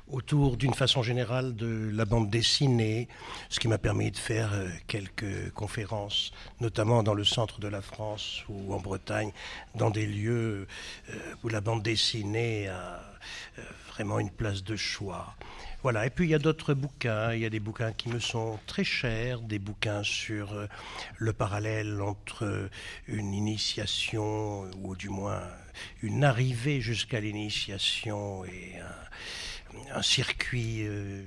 autour 0.08 0.56
d'une 0.56 0.74
façon 0.74 1.04
générale 1.04 1.54
de 1.56 1.92
la 1.94 2.06
bande 2.06 2.30
dessinée, 2.30 3.10
ce 3.50 3.60
qui 3.60 3.68
m'a 3.68 3.78
permis 3.78 4.12
de 4.12 4.18
faire 4.18 4.54
euh, 4.54 4.70
quelques 4.88 5.52
conférences, 5.52 6.32
notamment 6.62 7.04
dans 7.04 7.14
le 7.14 7.26
centre 7.26 7.60
de 7.60 7.68
la 7.68 7.82
France 7.82 8.44
ou 8.48 8.74
en 8.74 8.80
Bretagne, 8.80 9.32
dans 9.76 9.90
des 9.90 10.08
lieux 10.08 10.68
euh, 11.10 11.14
où 11.44 11.50
la 11.50 11.60
bande 11.60 11.84
dessinée 11.84 12.70
a 12.70 13.02
euh, 13.58 13.62
vraiment 13.90 14.20
une 14.20 14.32
place 14.32 14.64
de 14.64 14.78
choix. 14.78 15.36
Voilà, 15.84 16.06
et 16.06 16.10
puis 16.10 16.28
il 16.28 16.32
y 16.32 16.36
a 16.36 16.40
d'autres 16.40 16.74
bouquins, 16.74 17.34
il 17.34 17.42
y 17.42 17.46
a 17.46 17.50
des 17.50 17.60
bouquins 17.60 17.92
qui 17.92 18.08
me 18.08 18.20
sont 18.20 18.58
très 18.68 18.86
chers, 18.86 19.42
des 19.42 19.60
bouquins 19.60 20.04
sur 20.04 20.68
le 21.18 21.34
parallèle 21.34 22.02
entre 22.02 22.70
une 23.08 23.34
initiation, 23.34 24.70
ou 24.84 24.96
du 24.98 25.08
moins 25.08 25.42
une 26.02 26.24
arrivée 26.24 26.82
jusqu'à 26.82 27.20
l'initiation 27.20 28.46
et 28.46 28.76
un, 29.94 30.02
circuit 30.02 30.88
euh, 30.88 31.24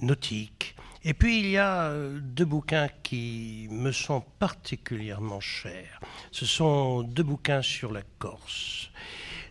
nautique. 0.00 0.74
Et 1.04 1.12
puis 1.14 1.40
il 1.40 1.50
y 1.50 1.58
a 1.58 1.84
euh, 1.84 2.18
deux 2.20 2.44
bouquins 2.46 2.88
qui 3.02 3.68
me 3.70 3.92
sont 3.92 4.22
particulièrement 4.38 5.40
chers. 5.40 6.00
Ce 6.32 6.46
sont 6.46 7.02
deux 7.02 7.22
bouquins 7.22 7.62
sur 7.62 7.92
la 7.92 8.02
Corse. 8.18 8.90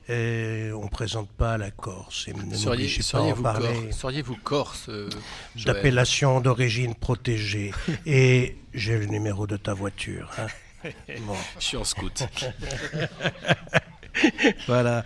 Euh, 0.10 0.72
on 0.74 0.86
ne 0.86 0.90
présente 0.90 1.30
pas 1.30 1.58
la 1.58 1.72
Corse. 1.72 2.28
Et 2.28 2.34
ne 2.34 2.56
Seriez, 2.56 2.66
m'obligez 2.66 2.98
pas 2.98 3.02
à 3.02 3.04
seriez 3.04 3.32
en 3.32 3.36
vous, 3.36 3.44
parler. 3.44 3.68
Corse, 3.68 3.98
seriez-vous 3.98 4.36
Corse 4.38 4.86
euh, 4.90 5.10
Joël? 5.56 5.76
D'appellation 5.76 6.42
d'origine 6.42 6.96
protégée. 6.96 7.72
Et 8.06 8.58
j'ai 8.74 8.98
le 8.98 9.06
numéro 9.06 9.48
de 9.48 9.58
ta 9.58 9.74
voiture. 9.74 10.30
hein. 10.38 10.48
Bon. 11.22 11.36
Je 11.60 11.64
suis 11.64 11.78
en 11.78 11.86
scout. 11.86 12.24
Voilà. 14.68 15.04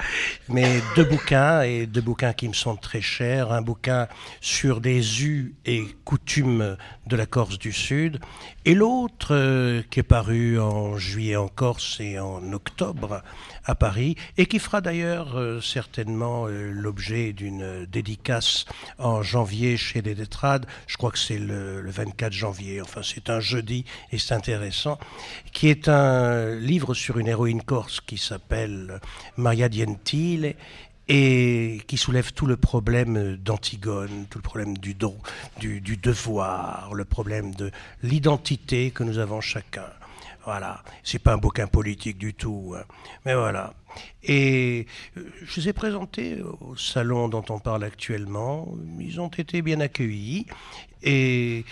Mais 0.50 0.82
deux 0.96 1.04
bouquins, 1.04 1.62
et 1.62 1.86
deux 1.86 2.02
bouquins 2.02 2.34
qui 2.34 2.48
me 2.48 2.54
sont 2.54 2.76
très 2.76 3.02
chers. 3.02 3.52
Un 3.52 3.62
bouquin 3.62 4.08
sur 4.42 4.82
des 4.82 5.24
us 5.24 5.54
et 5.66 5.86
coutumes 6.06 6.78
de 7.08 7.16
la 7.16 7.26
Corse 7.26 7.58
du 7.60 7.72
Sud, 7.72 8.20
et 8.66 8.74
l'autre 8.74 9.34
euh, 9.34 9.82
qui 9.90 10.00
est 10.00 10.04
paru 10.04 10.60
en 10.60 10.98
juillet 10.98 11.36
en 11.36 11.48
Corse 11.48 12.00
et 12.00 12.20
en 12.20 12.54
octobre 12.54 13.22
à 13.68 13.76
Paris, 13.76 14.16
et 14.38 14.46
qui 14.48 14.60
fera 14.60 14.82
d'ailleurs 14.82 15.38
euh, 15.38 15.62
certainement 15.62 16.48
euh, 16.48 16.72
l'objet 16.72 17.34
d'une 17.34 17.86
dédicace 17.86 18.66
en 18.98 19.22
janvier 19.22 19.78
chez 19.78 20.02
les 20.02 20.16
Détrades. 20.16 20.66
Je 20.88 20.98
crois 20.98 21.12
que 21.12 21.20
c'est 21.20 21.38
le, 21.38 21.82
le 21.82 21.92
24 21.92 22.32
janvier, 22.34 22.82
enfin 22.82 23.02
c'est 23.04 23.30
un 23.30 23.40
jeudi, 23.40 23.86
et 24.12 24.18
c'est 24.18 24.34
intéressant, 24.34 24.98
qui 25.52 25.68
est 25.68 25.90
un 25.90 26.56
livre 26.56 26.94
sur 26.94 27.20
une 27.20 27.28
héroïne 27.28 27.62
corse 27.62 28.02
qui 28.02 28.18
s'appelle 28.18 29.00
Maria 29.36 29.70
Dientile 29.70 30.56
et 31.10 31.82
qui 31.88 31.98
soulève 31.98 32.34
tout 32.34 32.46
le 32.46 32.58
problème 32.58 33.38
d'Antigone, 33.38 34.26
tout 34.30 34.40
le 34.40 34.44
problème 34.44 34.78
du, 34.78 34.94
don, 34.94 35.18
du, 35.60 35.80
du 35.80 35.98
devoir, 35.98 36.94
le 36.94 37.06
problème 37.06 37.54
de 37.56 37.72
l'identité 38.04 38.92
que 38.92 39.04
nous 39.04 39.18
avons 39.18 39.42
chacun. 39.42 39.86
Voilà, 40.48 40.82
c'est 41.04 41.20
pas 41.20 41.34
un 41.34 41.38
bouquin 41.38 41.68
politique 41.68 42.18
du 42.18 42.34
tout, 42.34 42.74
hein. 42.74 42.86
mais 43.26 43.36
voilà. 43.36 43.74
Et 44.24 44.86
euh, 45.18 45.30
je 45.44 45.60
les 45.60 45.68
ai 45.68 45.74
présentés 45.74 46.42
au 46.62 46.74
salon 46.78 47.28
dont 47.28 47.44
on 47.50 47.60
parle 47.60 47.84
actuellement. 47.84 48.66
Ils 48.98 49.20
ont 49.20 49.28
été 49.28 49.62
bien 49.62 49.82
accueillis 49.82 50.46
et 51.04 51.66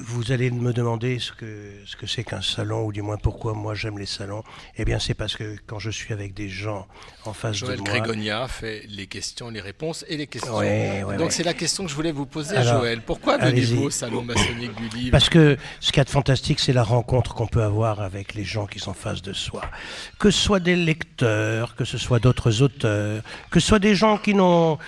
vous 0.00 0.32
allez 0.32 0.50
me 0.50 0.72
demander 0.72 1.18
ce 1.18 1.32
que 1.32 1.70
ce 1.86 1.96
que 1.96 2.06
c'est 2.06 2.24
qu'un 2.24 2.42
salon, 2.42 2.84
ou 2.84 2.92
du 2.92 3.02
moins 3.02 3.16
pourquoi 3.16 3.54
moi 3.54 3.74
j'aime 3.74 3.98
les 3.98 4.06
salons. 4.06 4.42
Eh 4.76 4.84
bien, 4.84 4.98
c'est 4.98 5.14
parce 5.14 5.36
que 5.36 5.56
quand 5.66 5.78
je 5.78 5.90
suis 5.90 6.12
avec 6.12 6.34
des 6.34 6.48
gens 6.48 6.88
en 7.24 7.32
face 7.32 7.56
Joël 7.56 7.78
de 7.78 7.82
moi. 7.82 7.90
Grégonia 7.90 8.48
fait 8.48 8.84
les 8.88 9.06
questions, 9.06 9.48
les 9.48 9.60
réponses 9.60 10.04
et 10.08 10.16
les 10.16 10.26
questions. 10.26 10.56
Ouais, 10.56 11.04
ouais, 11.04 11.16
Donc 11.16 11.26
ouais. 11.26 11.30
c'est 11.30 11.44
la 11.44 11.54
question 11.54 11.84
que 11.84 11.90
je 11.90 11.94
voulais 11.94 12.12
vous 12.12 12.26
poser, 12.26 12.56
Alors, 12.56 12.80
Joël. 12.80 13.00
Pourquoi 13.02 13.38
venez-vous 13.38 13.84
au 13.84 13.90
salon 13.90 14.22
maçonnique 14.22 14.74
du 14.74 14.88
livre 14.96 15.10
Parce 15.12 15.28
que 15.28 15.56
ce 15.80 15.92
qu'il 15.92 15.98
y 15.98 16.00
a 16.00 16.04
de 16.04 16.10
fantastique, 16.10 16.58
c'est 16.58 16.72
la 16.72 16.84
rencontre 16.84 17.34
qu'on 17.34 17.46
peut 17.46 17.62
avoir 17.62 18.00
avec 18.00 18.34
les 18.34 18.44
gens 18.44 18.66
qui 18.66 18.80
sont 18.80 18.90
en 18.90 18.94
face 18.94 19.22
de 19.22 19.32
soi. 19.32 19.62
Que 20.18 20.30
ce 20.30 20.40
soit 20.40 20.60
des 20.60 20.76
lecteurs, 20.76 21.76
que 21.76 21.84
ce 21.84 21.98
soit 21.98 22.18
d'autres 22.18 22.62
auteurs, 22.62 23.22
que 23.50 23.60
ce 23.60 23.66
soit 23.68 23.78
des 23.78 23.94
gens 23.94 24.18
qui, 24.18 24.34
n'ont, 24.34 24.78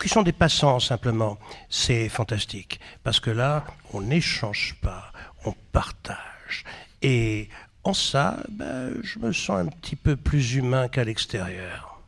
qui 0.00 0.08
sont 0.08 0.22
des 0.22 0.32
passants 0.32 0.80
simplement. 0.80 1.38
C'est 1.68 2.08
fantastique. 2.08 2.80
Parce 3.04 3.20
que 3.20 3.30
là, 3.30 3.64
on 3.92 4.00
n'échange 4.02 4.76
pas, 4.80 5.12
on 5.44 5.52
partage. 5.72 6.64
Et 7.02 7.48
en 7.84 7.94
ça, 7.94 8.42
ben, 8.50 8.94
je 9.02 9.18
me 9.18 9.32
sens 9.32 9.60
un 9.60 9.66
petit 9.66 9.96
peu 9.96 10.16
plus 10.16 10.54
humain 10.54 10.88
qu'à 10.88 11.04
l'extérieur. 11.04 12.00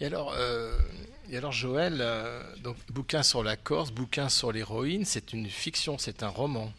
Et 0.00 0.06
alors, 0.06 0.34
euh, 0.36 0.78
et 1.30 1.36
alors 1.36 1.52
Joël, 1.52 1.98
euh, 2.00 2.42
donc 2.62 2.76
bouquin 2.92 3.22
sur 3.22 3.42
la 3.42 3.56
Corse, 3.56 3.90
bouquin 3.90 4.28
sur 4.28 4.52
l'héroïne, 4.52 5.04
c'est 5.04 5.32
une 5.32 5.48
fiction, 5.48 5.98
c'est 5.98 6.22
un 6.22 6.28
roman. 6.28 6.72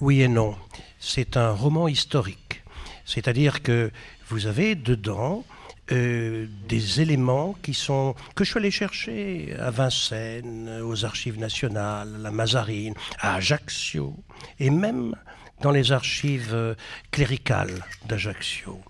Oui 0.00 0.22
et 0.22 0.28
non. 0.28 0.56
C'est 0.98 1.36
un 1.36 1.52
roman 1.52 1.88
historique. 1.88 2.62
C'est-à-dire 3.04 3.62
que 3.62 3.90
vous 4.28 4.46
avez 4.46 4.74
dedans 4.74 5.44
euh, 5.92 6.46
des 6.68 7.00
éléments 7.00 7.54
qui 7.62 7.74
sont 7.74 8.14
que 8.34 8.44
je 8.44 8.50
suis 8.50 8.58
allé 8.58 8.70
chercher 8.70 9.54
à 9.58 9.70
Vincennes, 9.70 10.80
aux 10.82 11.04
archives 11.04 11.38
nationales, 11.38 12.14
à 12.16 12.18
la 12.18 12.30
Mazarine, 12.30 12.94
à 13.18 13.34
Ajaccio, 13.36 14.14
et 14.58 14.70
même 14.70 15.14
dans 15.60 15.70
les 15.70 15.92
archives 15.92 16.54
euh, 16.54 16.74
cléricales 17.10 17.84
d'Ajaccio. 18.06 18.80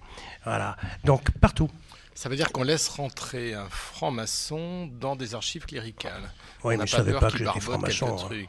Voilà. 0.45 0.76
Donc 1.04 1.30
partout. 1.40 1.69
Ça 2.14 2.28
veut 2.28 2.37
dire 2.37 2.52
qu'on 2.52 2.62
laisse 2.64 2.88
rentrer 2.88 3.54
un 3.54 3.69
franc-maçon 3.71 4.90
dans 5.00 5.16
des 5.16 5.35
archives 5.35 5.64
cléricales. 5.64 6.30
Oui, 6.64 6.75
On 6.75 6.78
mais 6.78 6.87
je 6.87 6.97
savais 6.97 7.12
peur 7.12 7.21
pas 7.21 7.30
que 7.30 7.38
j'étais 7.38 7.61
franc-maçon. 7.61 8.16
hein. 8.19 8.45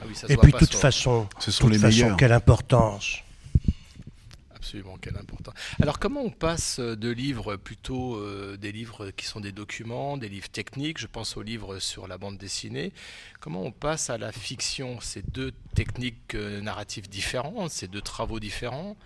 Ah 0.00 0.04
oui, 0.06 0.14
Et 0.28 0.36
puis, 0.36 0.52
de 0.52 0.58
toute 0.58 0.74
façon, 0.74 1.28
Ce 1.38 1.50
sont 1.50 1.64
toute 1.64 1.72
les 1.74 1.78
façon, 1.78 1.96
meilleurs. 2.02 2.16
quelle 2.16 2.32
importance. 2.32 3.18
Alors 5.80 5.98
comment 5.98 6.22
on 6.22 6.30
passe 6.30 6.80
de 6.80 7.10
livres 7.10 7.56
plutôt 7.56 8.16
euh, 8.16 8.56
des 8.56 8.72
livres 8.72 9.10
qui 9.10 9.26
sont 9.26 9.40
des 9.40 9.52
documents, 9.52 10.16
des 10.16 10.28
livres 10.28 10.48
techniques, 10.48 10.98
je 10.98 11.06
pense 11.06 11.36
aux 11.36 11.42
livres 11.42 11.78
sur 11.78 12.06
la 12.06 12.18
bande 12.18 12.38
dessinée, 12.38 12.92
comment 13.40 13.62
on 13.62 13.72
passe 13.72 14.10
à 14.10 14.18
la 14.18 14.32
fiction? 14.32 15.00
Ces 15.00 15.22
deux 15.22 15.52
techniques 15.74 16.34
euh, 16.34 16.60
narratives 16.60 17.08
différentes, 17.08 17.70
ces 17.70 17.88
deux 17.88 18.00
travaux 18.00 18.40
différents? 18.40 18.96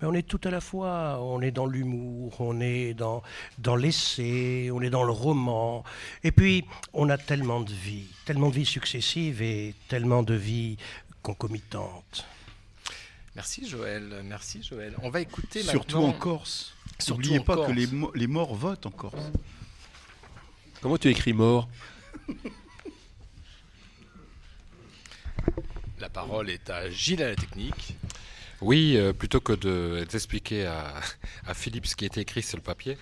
Mais 0.00 0.06
on 0.06 0.12
est 0.12 0.26
tout 0.26 0.40
à 0.44 0.50
la 0.50 0.60
fois, 0.60 1.18
on 1.22 1.40
est 1.40 1.50
dans 1.50 1.66
l'humour, 1.66 2.34
on 2.40 2.60
est 2.60 2.92
dans, 2.92 3.22
dans 3.58 3.76
l'essai, 3.76 4.68
on 4.70 4.82
est 4.82 4.90
dans 4.90 5.04
le 5.04 5.12
roman. 5.12 5.84
Et 6.22 6.32
puis, 6.32 6.64
on 6.92 7.08
a 7.08 7.16
tellement 7.16 7.60
de 7.60 7.72
vies, 7.72 8.08
tellement 8.26 8.50
de 8.50 8.54
vies 8.56 8.66
successives 8.66 9.40
et 9.40 9.74
tellement 9.88 10.22
de 10.22 10.34
vies 10.34 10.76
concomitantes. 11.22 12.26
Merci 13.36 13.68
Joël, 13.68 14.22
merci 14.24 14.62
Joël. 14.62 14.94
On 15.02 15.10
va 15.10 15.20
écouter 15.20 15.62
Surtout 15.62 15.96
maintenant... 15.98 16.08
en 16.08 16.12
Corse. 16.18 16.72
N'oubliez 17.08 17.40
pas 17.40 17.54
Corse. 17.56 17.68
que 17.68 17.72
les, 17.74 17.86
mo- 17.86 18.10
les 18.14 18.26
morts 18.26 18.54
votent 18.54 18.86
en 18.86 18.90
Corse. 18.90 19.30
Comment 20.80 20.96
tu 20.96 21.08
écris 21.10 21.34
mort? 21.34 21.68
La 25.98 26.08
parole 26.08 26.50
est 26.50 26.70
à 26.70 26.90
Gilles 26.90 27.22
à 27.22 27.28
la 27.28 27.36
technique. 27.36 27.96
Oui, 28.62 28.96
euh, 28.96 29.12
plutôt 29.12 29.40
que 29.40 29.52
de- 29.52 30.06
d'expliquer 30.10 30.64
à, 30.66 30.94
à 31.46 31.52
Philippe 31.54 31.86
ce 31.86 31.94
qui 31.94 32.06
était 32.06 32.22
écrit 32.22 32.42
sur 32.42 32.56
le 32.56 32.62
papier, 32.62 32.96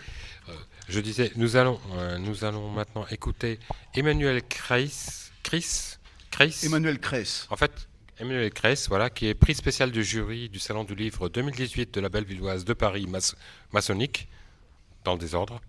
euh, 0.48 0.52
je 0.88 0.98
disais, 0.98 1.30
nous 1.36 1.54
allons, 1.54 1.80
euh, 1.92 2.18
nous 2.18 2.44
allons 2.44 2.70
maintenant 2.70 3.06
écouter 3.08 3.60
Emmanuel 3.94 4.42
Kreis, 4.48 5.30
Chris, 5.44 5.96
Kreis, 6.32 6.56
Emmanuel 6.64 6.98
Cress. 6.98 7.46
en 7.50 7.56
fait, 7.56 7.86
Emmanuel 8.16 8.52
Kreis, 8.52 8.87
voilà, 8.88 9.11
qui 9.11 9.26
est 9.26 9.35
prix 9.35 9.56
spécial 9.56 9.90
du 9.90 10.04
jury 10.04 10.49
du 10.49 10.61
Salon 10.61 10.85
du 10.85 10.94
Livre 10.94 11.28
2018 11.28 11.92
de 11.94 12.00
la 12.00 12.09
Bellevilloise 12.09 12.64
de 12.64 12.73
Paris 12.73 13.09
maçonnique, 13.73 14.28
dans 15.02 15.14
le 15.14 15.18
désordre. 15.18 15.61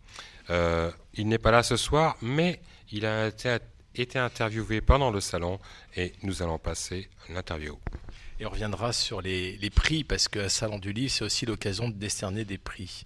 Euh, 0.52 0.92
il 1.16 1.28
n'est 1.28 1.40
pas 1.40 1.50
là 1.50 1.64
ce 1.64 1.76
soir, 1.76 2.18
mais 2.22 2.62
il 2.92 3.08
a 3.08 3.28
été, 3.28 4.20
interviewé 4.20 4.80
pendant 4.80 5.10
le 5.10 5.22
salon 5.22 5.60
et 5.96 6.14
nous 6.22 6.44
allons 6.44 6.60
passer 6.60 7.10
l'interview. 7.30 7.80
Et 8.40 8.46
on 8.46 8.52
reviendra 8.52 8.94
sur 8.94 9.22
les, 9.22 9.58
les 9.58 9.70
prix, 9.72 10.04
parce 10.04 10.28
que 10.28 10.48
Salon 10.48 10.78
du 10.78 10.94
Livre, 10.94 11.12
c'est 11.12 11.24
aussi 11.24 11.48
l'occasion 11.48 11.90
de 11.90 11.96
décerner 11.96 12.46
des 12.46 12.60
prix. 12.60 13.06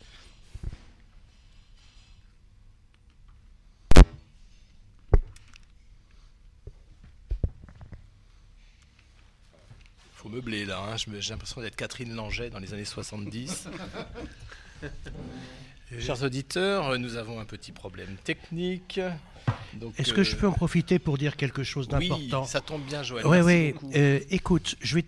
Faut 10.30 10.36
meubler 10.36 10.66
là, 10.66 10.80
hein. 10.80 10.96
J'ai 10.98 11.32
l'impression 11.32 11.62
d'être 11.62 11.76
Catherine 11.76 12.14
Langeais 12.16 12.50
dans 12.50 12.60
les 12.60 12.74
années 12.74 12.86
70. 12.86 13.68
Chers 16.00 16.24
auditeurs, 16.24 16.98
nous 17.00 17.16
avons 17.16 17.40
un 17.40 17.46
petit 17.46 17.72
problème 17.72 18.16
technique. 18.24 19.00
Est-ce 19.98 20.14
que 20.14 20.24
je 20.24 20.36
euh, 20.36 20.40
peux 20.40 20.48
en 20.48 20.52
profiter 20.52 21.00
pour 21.00 21.18
dire 21.18 21.36
quelque 21.36 21.64
chose 21.64 21.88
Oui, 21.92 22.10
d'important? 22.10 22.46
ça 22.46 22.62
tombe 22.62 22.84
bien, 22.84 23.02
Joël. 23.02 23.26
Oui, 23.26 23.40
oui. 23.40 23.76
euh, 23.96 24.20
écoute, 24.30 24.76
je 24.82 24.96
vais 24.96 25.06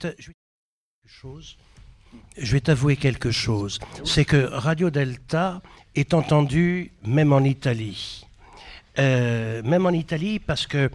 je 2.37 2.51
vais 2.51 2.61
t'avouer 2.61 2.97
quelque 2.97 3.31
chose. 3.31 3.79
C'est 4.03 4.25
que 4.25 4.37
Radio 4.37 4.89
Delta 4.89 5.61
est 5.95 6.13
entendu 6.13 6.91
même 7.03 7.31
en 7.31 7.43
Italie. 7.43 8.25
Euh, 8.99 9.61
même 9.63 9.85
en 9.85 9.91
Italie, 9.91 10.39
parce 10.39 10.67
que 10.67 10.89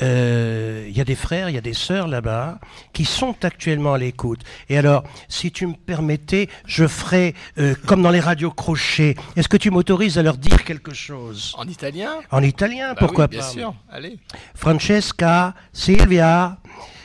euh, 0.00 0.86
il 0.88 0.96
y 0.96 1.02
a 1.02 1.04
des 1.04 1.14
frères, 1.14 1.50
il 1.50 1.54
y 1.54 1.58
a 1.58 1.62
des 1.62 1.74
sœurs 1.74 2.08
là-bas 2.08 2.58
qui 2.94 3.04
sont 3.04 3.36
actuellement 3.44 3.92
à 3.92 3.98
l'écoute. 3.98 4.40
Et 4.70 4.78
alors, 4.78 5.04
si 5.28 5.52
tu 5.52 5.66
me 5.66 5.74
permettais, 5.74 6.48
je 6.64 6.86
ferais 6.86 7.34
euh, 7.58 7.74
comme 7.86 8.00
dans 8.00 8.10
les 8.10 8.20
radios 8.20 8.50
crochets. 8.52 9.16
Est-ce 9.36 9.48
que 9.48 9.58
tu 9.58 9.70
m'autorises 9.70 10.16
à 10.16 10.22
leur 10.22 10.38
dire 10.38 10.64
quelque 10.64 10.94
chose? 10.94 11.54
En 11.58 11.68
italien? 11.68 12.20
En 12.30 12.42
italien, 12.42 12.94
Bah 12.94 12.96
pourquoi 13.00 13.24
oui, 13.26 13.32
bien 13.32 13.40
pas? 13.40 13.46
sûr. 13.48 13.74
Allez. 13.90 14.18
Francesca, 14.54 15.54
Silvia, 15.74 16.56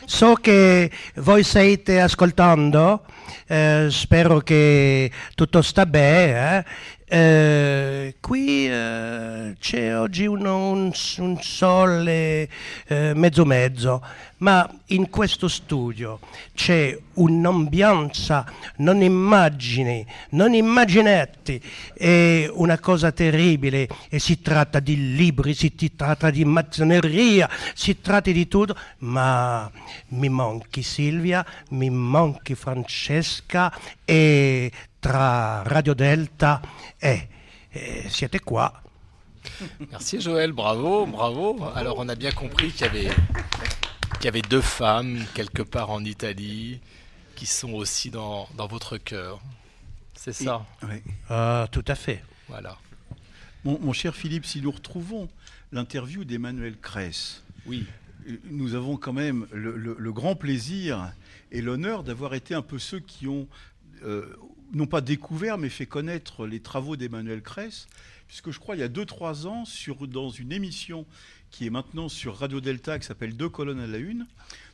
so 0.06 0.36
che 0.36 0.90
voi 1.18 1.44
state 1.44 2.00
ascoltando, 2.00 3.04
eh, 3.50 3.88
spero 3.92 4.40
che 4.40 5.12
tutto 5.36 5.62
sta 5.62 5.86
bene, 5.86 6.60
eh? 6.60 6.66
Eh, 7.10 8.16
qui 8.20 8.68
eh, 8.70 9.56
c'è 9.62 9.98
oggi 9.98 10.26
un, 10.26 10.46
un- 10.46 10.92
un 11.20 11.38
sole 11.42 12.50
eh, 12.88 13.14
mezzo 13.16 13.46
mezzo, 13.46 14.04
ma 14.40 14.70
in 14.88 15.10
questo 15.10 15.48
studio 15.48 16.20
c'è 16.54 16.98
un'ambianza, 17.14 18.46
non 18.80 19.02
immagini, 19.02 20.06
non 20.32 20.54
immaginetti, 20.54 21.62
è 21.94 22.50
una 22.52 22.78
cosa 22.78 23.14
terribile 23.14 23.88
e 24.10 24.20
si 24.20 24.42
tratta 24.42 24.82
di 24.82 25.16
libri, 25.16 25.54
si 25.54 25.74
tratta 25.96 26.30
di 26.30 26.44
massoneria, 26.44 27.50
si 27.74 28.02
tratta 28.02 28.32
di 28.32 28.50
tutto, 28.50 28.76
ma 29.00 29.72
mi 30.10 30.28
manchi 30.28 30.84
Silvia, 30.84 31.46
mi 31.70 31.90
manchi 31.90 32.54
Francesca 32.54 33.74
e 34.04 34.70
tra 35.08 35.64
Radio 35.64 35.94
Delta 35.94 36.60
e 37.00 37.30
e 37.70 38.08
siete 38.10 38.42
qua. 38.42 38.70
Merci 39.90 40.20
Joël, 40.20 40.52
bravo, 40.52 41.06
bravo. 41.06 41.72
Alors 41.74 41.98
on 42.00 42.10
a 42.10 42.16
bien 42.16 42.32
compris 42.34 42.72
qu'il 42.74 42.82
y 42.82 42.90
avait, 42.90 43.10
qu'il 44.16 44.26
y 44.26 44.28
avait 44.28 44.42
deux 44.42 44.60
femmes 44.62 45.24
quelque 45.34 45.62
part 45.62 45.92
en 45.92 46.04
Italie 46.04 46.82
qui 47.36 47.46
sont 47.46 47.72
aussi 47.72 48.10
dans, 48.10 48.50
dans 48.58 48.68
votre 48.68 48.98
cœur. 48.98 49.40
C'est 50.14 50.34
ça, 50.34 50.66
Ouais. 50.84 51.02
Ah, 51.30 51.68
tout 51.72 51.86
à 51.88 51.96
fait. 51.96 52.22
voilà. 52.50 52.78
Mon, 53.64 53.80
mon 53.80 53.94
cher 53.94 54.14
Philippe, 54.14 54.46
si 54.46 54.60
nous 54.62 54.72
retrouvons 54.72 55.30
l'interview 55.72 56.26
d'Emmanuel 56.26 56.76
Kress, 56.82 57.44
Oui, 57.66 57.86
nous 58.50 58.76
avons 58.76 58.98
quand 58.98 59.14
même 59.14 59.48
le, 59.54 59.78
le- 59.78 59.96
le 59.98 60.12
grand 60.12 60.36
plaisir 60.36 61.14
et 61.54 61.62
l'honneur 61.62 62.04
d'avoir 62.04 62.34
été 62.34 62.54
un 62.56 62.62
peu 62.62 62.78
ceux 62.78 63.00
qui 63.00 63.26
ont, 63.28 63.48
euh, 64.04 64.36
non 64.74 64.88
pas 64.88 65.02
découvert, 65.02 65.58
mais 65.58 65.70
fait 65.70 65.86
connaître 65.86 66.46
les 66.46 66.60
travaux 66.60 66.96
d'Emmanuel 66.96 67.42
Kress, 67.42 67.88
puisque 68.28 68.52
je 68.52 68.60
crois 68.60 68.76
il 68.76 68.80
y 68.80 68.84
a 68.84 68.90
2-3 68.90 69.46
ans, 69.48 69.66
sur, 69.66 70.08
dans 70.08 70.30
une 70.30 70.52
émission 70.52 71.06
qui 71.52 71.66
est 71.66 71.70
maintenant 71.70 72.10
sur 72.10 72.38
Radio 72.38 72.60
Delta, 72.60 73.00
qui 73.00 73.06
s'appelle 73.08 73.36
Deux 73.38 73.50
colonnes 73.50 73.80
à 73.80 73.88
la 73.88 73.98
une, 73.98 74.26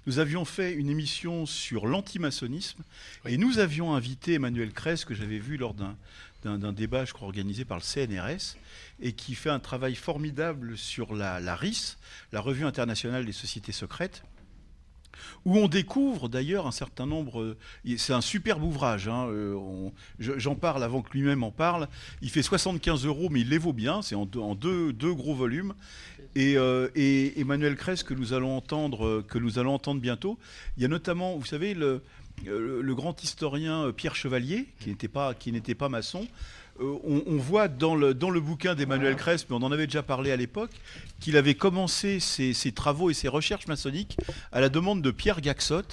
nous 0.07 0.19
avions 0.19 0.43
fait 0.43 0.73
une 0.73 0.89
émission 0.89 1.45
sur 1.45 1.85
l'antimaçonnisme, 1.85 2.81
et 3.25 3.37
nous 3.37 3.59
avions 3.59 3.93
invité 3.93 4.33
Emmanuel 4.33 4.73
Kress, 4.73 5.05
que 5.05 5.13
j'avais 5.13 5.39
vu 5.39 5.57
lors 5.57 5.73
d'un 5.73 5.95
d'un- 6.43 6.59
d'un 6.59 6.73
débat, 6.73 7.05
je 7.05 7.13
crois, 7.13 7.25
organisé 7.29 7.63
par 7.63 7.77
le 7.77 7.83
CNRS, 7.83 8.57
et 9.01 9.13
qui 9.13 9.33
fait 9.33 9.49
un 9.49 9.61
travail 9.61 9.95
formidable 9.95 10.77
sur 10.77 11.15
la, 11.15 11.39
la 11.39 11.55
RIS, 11.55 11.95
la 12.33 12.41
Revue 12.41 12.65
internationale 12.65 13.25
des 13.25 13.31
sociétés 13.31 13.71
secrètes, 13.71 14.23
où 15.45 15.57
on 15.57 15.67
découvre 15.67 16.29
d'ailleurs 16.29 16.67
un 16.67 16.71
certain 16.71 17.05
nombre. 17.05 17.41
euh, 17.41 17.57
C'est 17.97 18.13
un 18.13 18.21
superbe 18.21 18.63
ouvrage. 18.63 19.07
hein, 19.07 19.27
euh, 19.29 19.55
J'en 20.19 20.55
parle 20.55 20.83
avant 20.83 21.01
que 21.01 21.11
lui-même 21.13 21.43
en 21.43 21.51
parle. 21.51 21.87
Il 22.21 22.29
fait 22.29 22.41
75 22.41 23.05
euros, 23.05 23.29
mais 23.29 23.41
il 23.41 23.49
les 23.49 23.57
vaut 23.57 23.73
bien. 23.73 24.01
C'est 24.01 24.15
en, 24.15 24.25
deux, 24.25 24.39
en 24.39 24.55
deux- 24.55 24.93
deux 24.93 25.13
gros 25.13 25.35
volumes. 25.35 25.73
Et, 26.35 26.57
euh, 26.57 26.89
et 26.95 27.39
Emmanuel 27.39 27.75
Kress 27.75 28.01
que 28.03 28.13
nous 28.13 28.33
allons 28.33 28.57
entendre, 28.57 29.21
que 29.27 29.37
nous 29.37 29.59
allons 29.59 29.73
entendre 29.75 30.01
bientôt. 30.01 30.39
Il 30.77 30.81
y 30.83 30.85
a 30.85 30.89
notamment, 30.89 31.37
vous 31.37 31.45
savez, 31.45 31.73
le, 31.75 32.01
le 32.45 32.95
grand 32.95 33.21
historien 33.23 33.91
Pierre 33.95 34.15
Chevalier, 34.15 34.67
qui 34.79 34.89
n'était 34.89 35.07
pas, 35.07 35.33
qui 35.35 35.51
n'était 35.51 35.75
pas 35.75 35.89
maçon. 35.89 36.27
Euh, 36.79 36.97
on, 37.03 37.23
on 37.27 37.37
voit 37.37 37.67
dans 37.67 37.95
le, 37.95 38.13
dans 38.13 38.29
le 38.29 38.39
bouquin 38.39 38.75
d'Emmanuel 38.75 39.15
Kress, 39.15 39.47
mais 39.49 39.55
on 39.55 39.63
en 39.63 39.71
avait 39.71 39.85
déjà 39.87 40.03
parlé 40.03 40.31
à 40.31 40.35
l'époque, 40.35 40.71
qu'il 41.19 41.37
avait 41.37 41.55
commencé 41.55 42.19
ses, 42.19 42.53
ses 42.53 42.71
travaux 42.71 43.09
et 43.09 43.13
ses 43.13 43.27
recherches 43.27 43.67
maçonniques 43.67 44.17
à 44.51 44.59
la 44.59 44.69
demande 44.69 45.01
de 45.01 45.11
Pierre 45.11 45.41
Gaxot, 45.41 45.83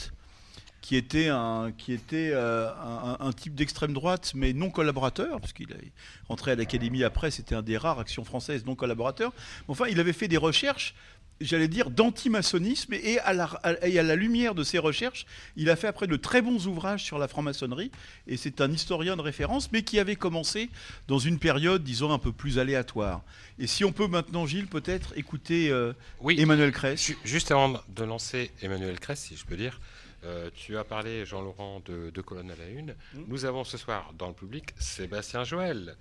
qui 0.81 0.97
était 0.97 1.29
un, 1.29 1.73
qui 1.77 1.93
était, 1.93 2.31
euh, 2.33 2.71
un, 2.73 3.19
un 3.21 3.33
type 3.33 3.55
d'extrême 3.55 3.93
droite, 3.93 4.33
mais 4.35 4.55
non 4.55 4.71
collaborateur, 4.71 5.39
parce 5.39 5.53
qu'il 5.53 5.71
est 5.73 5.93
rentré 6.27 6.53
à 6.53 6.55
l'académie 6.55 7.05
après, 7.05 7.31
c'était 7.31 7.55
un 7.55 7.63
des 7.63 7.77
rares 7.77 7.99
actions 7.99 8.25
françaises 8.25 8.65
non 8.65 8.75
collaborateurs. 8.75 9.33
Enfin, 9.69 9.85
il 9.91 10.01
avait 10.01 10.15
fait 10.15 10.29
des 10.29 10.39
recherches, 10.39 10.95
j'allais 11.41 11.69
dire, 11.69 11.91
d'antimaçonnisme, 11.91 12.93
et 12.95 13.19
à, 13.21 13.33
la, 13.33 13.51
et 13.83 13.99
à 13.99 14.03
la 14.03 14.15
lumière 14.17 14.55
de 14.55 14.63
ces 14.63 14.79
recherches, 14.79 15.27
il 15.57 15.71
a 15.71 15.77
fait 15.77 15.87
après 15.87 16.07
de 16.07 16.17
très 16.17 16.43
bons 16.43 16.67
ouvrages 16.67 17.03
sur 17.03 17.19
la 17.19 17.29
franc-maçonnerie, 17.29 17.91
et 18.27 18.37
c'est 18.37 18.61
un 18.61 18.71
historien 18.71 19.17
de 19.17 19.23
référence, 19.23 19.73
mais 19.73 19.83
qui 19.83 19.99
avait 19.99 20.17
commencé 20.17 20.69
dans 21.09 21.19
une 21.19 21.39
période, 21.39 21.83
disons, 21.83 22.13
un 22.13 22.19
peu 22.19 22.33
plus 22.33 22.59
aléatoire. 22.59 23.23
Et 23.59 23.67
si 23.67 23.85
on 23.85 23.93
peut 23.93 24.07
maintenant, 24.07 24.47
Gilles, 24.47 24.67
peut-être 24.67 25.17
écouter 25.17 25.71
euh, 25.71 25.93
Oui, 26.21 26.41
Emmanuel 26.41 26.73
Kress. 26.73 27.07
Ju- 27.07 27.19
Juste 27.25 27.51
avant 27.51 27.81
de 27.89 28.05
lancer 28.05 28.51
Emmanuel 28.63 28.99
Kress, 29.01 29.21
si 29.21 29.37
je 29.37 29.45
peux 29.45 29.57
dire, 29.57 29.81
euh, 30.25 30.51
tu 30.55 30.77
as 30.77 30.85
parlé, 30.85 31.25
Jean-Laurent, 31.25 31.81
de 31.87 32.11
deux 32.11 32.23
colonnes 32.23 32.51
à 32.51 32.57
la 32.57 32.69
une. 32.69 32.95
Mm. 33.15 33.23
Nous 33.29 33.45
avons 33.47 33.65
ce 33.65 33.79
soir 33.79 34.13
dans 34.19 34.29
le 34.29 34.35
public 34.35 34.75
Sébastien 34.79 35.45
Joël. 35.45 35.97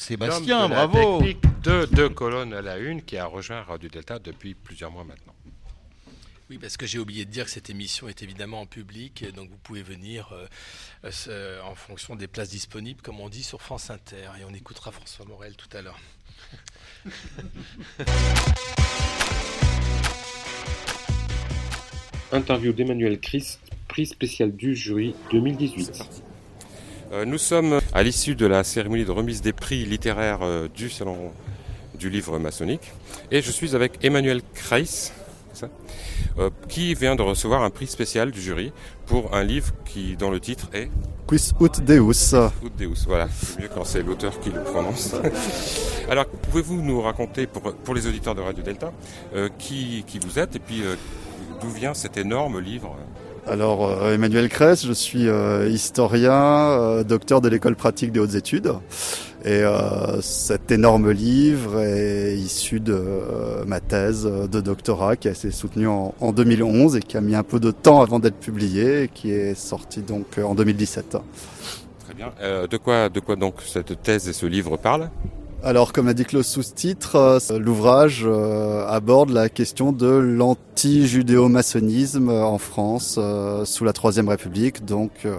Sébastien, 0.00 0.66
de 0.66 0.72
bravo 0.72 1.18
technique 1.18 1.44
de 1.62 1.84
deux 1.84 2.08
colonnes 2.08 2.54
à 2.54 2.62
la 2.62 2.78
une 2.78 3.02
qui 3.02 3.18
a 3.18 3.26
rejoint 3.26 3.60
Radio 3.62 3.90
Delta 3.90 4.18
depuis 4.18 4.54
plusieurs 4.54 4.90
mois 4.90 5.04
maintenant. 5.04 5.34
oui, 6.48 6.56
parce 6.56 6.78
que 6.78 6.86
j'ai 6.86 6.98
oublié 6.98 7.26
de 7.26 7.30
dire 7.30 7.44
que 7.44 7.50
cette 7.50 7.68
émission 7.68 8.08
est 8.08 8.22
évidemment 8.22 8.62
en 8.62 8.66
public, 8.66 9.22
et 9.22 9.30
donc 9.30 9.50
vous 9.50 9.58
pouvez 9.58 9.82
venir 9.82 10.32
euh, 10.32 10.46
euh, 11.28 11.60
en 11.64 11.74
fonction 11.74 12.16
des 12.16 12.28
places 12.28 12.48
disponibles, 12.48 13.02
comme 13.02 13.20
on 13.20 13.28
dit 13.28 13.42
sur 13.42 13.60
France 13.60 13.90
Inter, 13.90 14.30
et 14.40 14.44
on 14.48 14.54
écoutera 14.54 14.90
François 14.90 15.26
Morel 15.26 15.54
tout 15.54 15.68
à 15.76 15.82
l'heure. 15.82 16.00
Interview 22.32 22.72
d'Emmanuel 22.72 23.20
Chris, 23.20 23.58
prix 23.86 24.06
spécial 24.06 24.56
du 24.56 24.74
jury 24.74 25.14
2018. 25.30 26.22
Euh, 27.12 27.24
nous 27.24 27.38
sommes 27.38 27.80
à 27.92 28.02
l'issue 28.02 28.34
de 28.34 28.46
la 28.46 28.62
cérémonie 28.64 29.04
de 29.04 29.10
remise 29.10 29.42
des 29.42 29.52
prix 29.52 29.84
littéraires 29.84 30.40
euh, 30.42 30.68
du 30.74 30.88
Salon 30.90 31.32
du 31.98 32.08
livre 32.08 32.38
maçonnique. 32.38 32.92
Et 33.30 33.42
je 33.42 33.50
suis 33.50 33.74
avec 33.74 34.04
Emmanuel 34.04 34.42
Kreis, 34.54 35.12
ça 35.52 35.68
Euh, 36.38 36.48
qui 36.68 36.94
vient 36.94 37.16
de 37.16 37.22
recevoir 37.22 37.62
un 37.62 37.70
prix 37.70 37.86
spécial 37.86 38.30
du 38.30 38.40
jury 38.40 38.72
pour 39.06 39.34
un 39.34 39.42
livre 39.42 39.72
qui, 39.84 40.16
dont 40.16 40.30
le 40.30 40.38
titre 40.38 40.68
est 40.72 40.88
Quis 41.26 41.52
ut 41.60 41.82
Deus? 41.84 42.34
Ut 42.64 42.70
Deus. 42.78 43.04
Voilà, 43.06 43.28
c'est 43.28 43.60
mieux 43.60 43.68
quand 43.68 43.84
c'est 43.84 44.02
l'auteur 44.02 44.38
qui 44.40 44.50
le 44.50 44.62
prononce. 44.62 45.14
Alors, 46.10 46.26
pouvez-vous 46.26 46.82
nous 46.82 47.00
raconter, 47.00 47.46
pour, 47.46 47.62
pour 47.74 47.94
les 47.94 48.06
auditeurs 48.06 48.34
de 48.34 48.40
Radio 48.40 48.62
Delta, 48.62 48.92
euh, 49.34 49.48
qui, 49.58 50.04
qui 50.06 50.18
vous 50.18 50.38
êtes 50.38 50.56
et 50.56 50.60
puis 50.60 50.82
euh, 50.82 50.94
d'où 51.60 51.68
vient 51.68 51.94
cet 51.94 52.16
énorme 52.16 52.60
livre? 52.60 52.96
Alors, 53.46 53.88
euh, 53.88 54.14
Emmanuel 54.14 54.48
Kress, 54.48 54.86
je 54.86 54.92
suis 54.92 55.28
euh, 55.28 55.68
historien, 55.68 56.32
euh, 56.32 57.04
docteur 57.04 57.40
de 57.40 57.48
l'école 57.48 57.74
pratique 57.74 58.12
des 58.12 58.20
hautes 58.20 58.34
études. 58.34 58.72
Et 59.44 59.62
euh, 59.62 60.20
cet 60.20 60.70
énorme 60.70 61.10
livre 61.10 61.80
est 61.80 62.36
issu 62.36 62.78
de 62.78 62.92
euh, 62.92 63.64
ma 63.66 63.80
thèse 63.80 64.24
de 64.24 64.60
doctorat 64.60 65.16
qui 65.16 65.28
a 65.28 65.30
été 65.30 65.50
soutenue 65.50 65.88
en, 65.88 66.14
en 66.20 66.32
2011 66.32 66.96
et 66.96 67.00
qui 67.00 67.16
a 67.16 67.22
mis 67.22 67.34
un 67.34 67.42
peu 67.42 67.58
de 67.58 67.70
temps 67.70 68.02
avant 68.02 68.18
d'être 68.18 68.38
publiée 68.38 69.04
et 69.04 69.08
qui 69.08 69.32
est 69.32 69.54
sortie 69.54 70.02
donc 70.02 70.38
en 70.38 70.54
2017. 70.54 71.16
Très 72.04 72.14
bien. 72.14 72.32
De, 72.70 72.76
quoi, 72.76 73.08
de 73.08 73.20
quoi 73.20 73.36
donc 73.36 73.54
cette 73.64 74.02
thèse 74.02 74.28
et 74.28 74.34
ce 74.34 74.44
livre 74.44 74.76
parlent? 74.76 75.10
Alors, 75.62 75.92
comme 75.92 76.08
indique 76.08 76.32
le 76.32 76.42
sous-titre, 76.42 77.16
euh, 77.16 77.38
l'ouvrage 77.58 78.22
euh, 78.24 78.88
aborde 78.88 79.28
la 79.28 79.50
question 79.50 79.92
de 79.92 80.06
l'anti-judéo-maçonnisme 80.06 82.30
en 82.30 82.56
France 82.56 83.16
euh, 83.18 83.66
sous 83.66 83.84
la 83.84 83.92
Troisième 83.92 84.30
République, 84.30 84.86
donc 84.86 85.10
euh, 85.26 85.36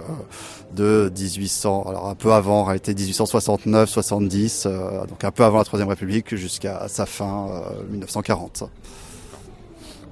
de 0.76 1.10
1800, 1.18 1.86
alors 1.88 2.08
un 2.08 2.14
peu 2.14 2.32
avant, 2.32 2.60
en 2.60 2.64
réalité 2.64 2.94
1869-70, 2.94 4.62
euh, 4.66 5.06
donc 5.06 5.24
un 5.24 5.32
peu 5.32 5.42
avant 5.42 5.58
la 5.58 5.64
Troisième 5.64 5.88
République 5.88 6.36
jusqu'à 6.36 6.86
sa 6.86 7.04
fin, 7.04 7.48
euh, 7.50 7.62
1940. 7.90 8.62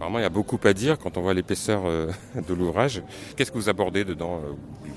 Apparemment, 0.00 0.18
il 0.18 0.22
y 0.22 0.24
a 0.24 0.30
beaucoup 0.30 0.58
à 0.64 0.72
dire 0.72 0.98
quand 0.98 1.18
on 1.18 1.20
voit 1.20 1.34
l'épaisseur 1.34 1.82
euh, 1.84 2.10
de 2.48 2.54
l'ouvrage. 2.54 3.02
Qu'est-ce 3.36 3.52
que 3.52 3.58
vous 3.58 3.68
abordez 3.68 4.02
dedans, 4.02 4.40
euh, 4.42 4.52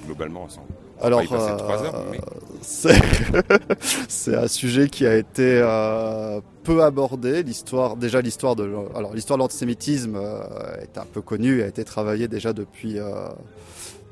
globalement 0.05 0.47
sans- 0.47 0.65
Alors, 1.01 1.19
euh, 1.19 1.89
mais- 2.09 2.21
c'est 4.07 4.35
un 4.37 4.47
sujet 4.47 4.87
qui 4.87 5.05
a 5.05 5.17
été 5.17 5.59
euh, 5.61 6.39
peu 6.63 6.81
abordé. 6.83 7.43
L'histoire, 7.43 7.97
déjà 7.97 8.21
l'histoire 8.21 8.55
de, 8.55 8.63
alors 8.95 9.13
l'histoire 9.13 9.37
de 9.37 9.43
l'antisémitisme 9.43 10.15
euh, 10.15 10.39
est 10.81 10.97
un 10.97 11.05
peu 11.05 11.19
connue, 11.19 11.61
a 11.63 11.67
été 11.67 11.83
travaillée 11.83 12.29
déjà 12.29 12.53
depuis 12.53 12.97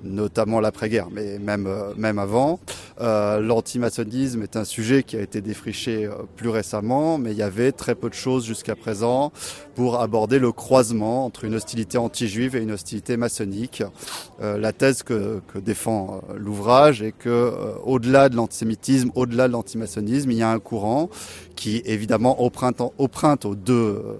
notamment 0.04 0.60
l'après-guerre, 0.60 1.10
mais 1.12 1.38
même 1.38 1.70
même 1.96 2.18
avant. 2.18 2.60
Euh, 3.02 3.40
L'antimaçonnisme 3.40 4.42
est 4.42 4.56
un 4.56 4.66
sujet 4.66 5.04
qui 5.04 5.16
a 5.16 5.22
été 5.22 5.42
défriché 5.42 6.10
plus 6.36 6.50
récemment, 6.50 7.20
mais 7.20 7.32
il 7.34 7.38
y 7.38 7.44
avait 7.44 7.72
très 7.72 7.94
peu 7.94 8.10
de 8.10 8.16
choses 8.16 8.44
jusqu'à 8.44 8.76
présent 8.76 9.32
pour 9.76 10.00
aborder 10.00 10.40
le 10.40 10.52
croisement 10.52 11.26
entre 11.26 11.46
une 11.46 11.56
hostilité 11.56 11.98
anti-juive 11.98 12.56
et 12.56 12.62
une 12.62 12.72
hostilité 12.72 13.18
maçonnique. 13.18 13.84
Euh, 14.42 14.58
la 14.58 14.74
thèse 14.74 15.04
que, 15.04 15.42
que 15.54 15.60
défend 15.60 16.22
euh, 16.30 16.36
l'ouvrage 16.38 17.02
est 17.02 17.12
que 17.12 17.30
euh, 17.30 17.74
au-delà 17.84 18.30
de 18.30 18.36
l'antisémitisme, 18.36 19.12
au-delà 19.16 19.48
de 19.48 19.54
l'antimaçonnisme, 19.54 20.32
il 20.32 20.38
y 20.38 20.44
a 20.44 20.52
un 20.52 20.60
courant 20.60 21.10
qui 21.62 21.84
évidemment 21.86 22.44
emprunte, 22.44 22.82
emprunte 22.98 23.46
aux, 23.46 23.54
deux, 23.54 23.74
euh, 23.74 24.18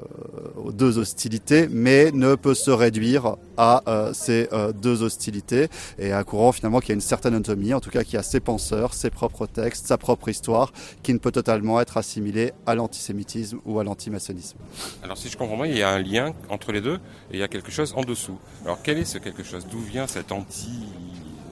aux 0.64 0.72
deux 0.72 1.00
hostilités, 1.00 1.68
mais 1.72 2.12
ne 2.12 2.36
peut 2.36 2.54
se 2.54 2.70
réduire 2.70 3.36
à 3.58 3.82
euh, 3.88 4.14
ces 4.14 4.48
euh, 4.54 4.72
deux 4.72 5.02
hostilités. 5.02 5.68
Et 5.98 6.12
un 6.12 6.24
courant 6.24 6.52
finalement 6.52 6.80
qui 6.82 6.92
a 6.92 6.94
une 6.94 7.02
certaine 7.02 7.34
autonomie, 7.34 7.74
en 7.74 7.80
tout 7.80 7.90
cas 7.90 8.04
qui 8.04 8.16
a 8.16 8.22
ses 8.22 8.42
penseurs, 8.42 8.94
ses 8.94 9.10
propres 9.10 9.48
textes, 9.48 9.88
sa 9.88 9.98
propre 9.98 10.30
histoire, 10.30 10.72
qui 11.02 11.14
ne 11.14 11.18
peut 11.18 11.32
totalement 11.32 11.82
être 11.82 11.98
assimilé 11.98 12.54
à 12.68 12.76
l'antisémitisme 12.76 13.58
ou 13.66 13.80
à 13.80 13.84
l'antimaçonnisme. 13.84 14.58
Alors 15.04 15.18
si 15.18 15.28
je 15.28 15.36
comprends 15.36 15.51
bien, 15.58 15.68
il 15.68 15.78
y 15.78 15.84
a 15.84 15.90
un 15.90 16.00
lien 16.00 16.34
entre 16.50 16.72
les 16.72 16.82
deux 16.82 17.00
et 17.32 17.36
il 17.36 17.40
y 17.40 17.44
a 17.44 17.48
quelque 17.48 17.72
chose 17.72 17.94
en 17.96 18.02
dessous. 18.02 18.38
Alors 18.66 18.82
quel 18.84 18.98
est 18.98 19.06
ce 19.06 19.18
quelque 19.18 19.44
chose? 19.44 19.66
D'où 19.70 19.80
vient 19.80 20.08
cet 20.08 20.32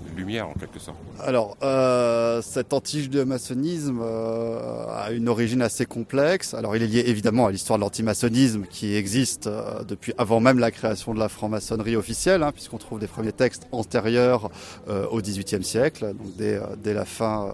anti-lumière 0.10 0.48
en 0.48 0.54
quelque 0.54 0.80
sorte 0.80 0.98
Alors, 1.24 1.58
euh, 1.64 2.42
cet 2.42 2.74
anti-maçonnisme 2.74 4.00
euh, 4.02 4.86
a 4.96 5.12
une 5.12 5.30
origine 5.30 5.62
assez 5.62 5.86
complexe. 5.86 6.54
Alors, 6.54 6.76
il 6.76 6.84
est 6.84 6.88
lié 6.88 7.04
évidemment 7.08 7.48
à 7.48 7.52
l'histoire 7.52 7.78
de 7.78 7.84
l'antimaçonnisme 7.84 8.64
qui 8.70 8.96
existe 8.96 9.48
euh, 9.48 9.84
depuis 9.84 10.14
avant 10.18 10.40
même 10.40 10.60
la 10.60 10.72
création 10.72 11.14
de 11.14 11.20
la 11.20 11.30
franc-maçonnerie 11.30 11.96
officielle, 11.96 12.44
hein, 12.44 12.52
puisqu'on 12.52 12.78
trouve 12.78 13.00
des 13.00 13.08
premiers 13.08 13.32
textes 13.32 13.68
antérieurs 13.72 14.50
euh, 14.90 15.06
au 15.08 15.22
XVIIIe 15.22 15.64
siècle, 15.64 16.14
donc 16.14 16.36
dès, 16.38 16.60
la 16.94 17.06
fin. 17.06 17.52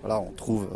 voilà, 0.00 0.20
on 0.20 0.32
trouve 0.32 0.66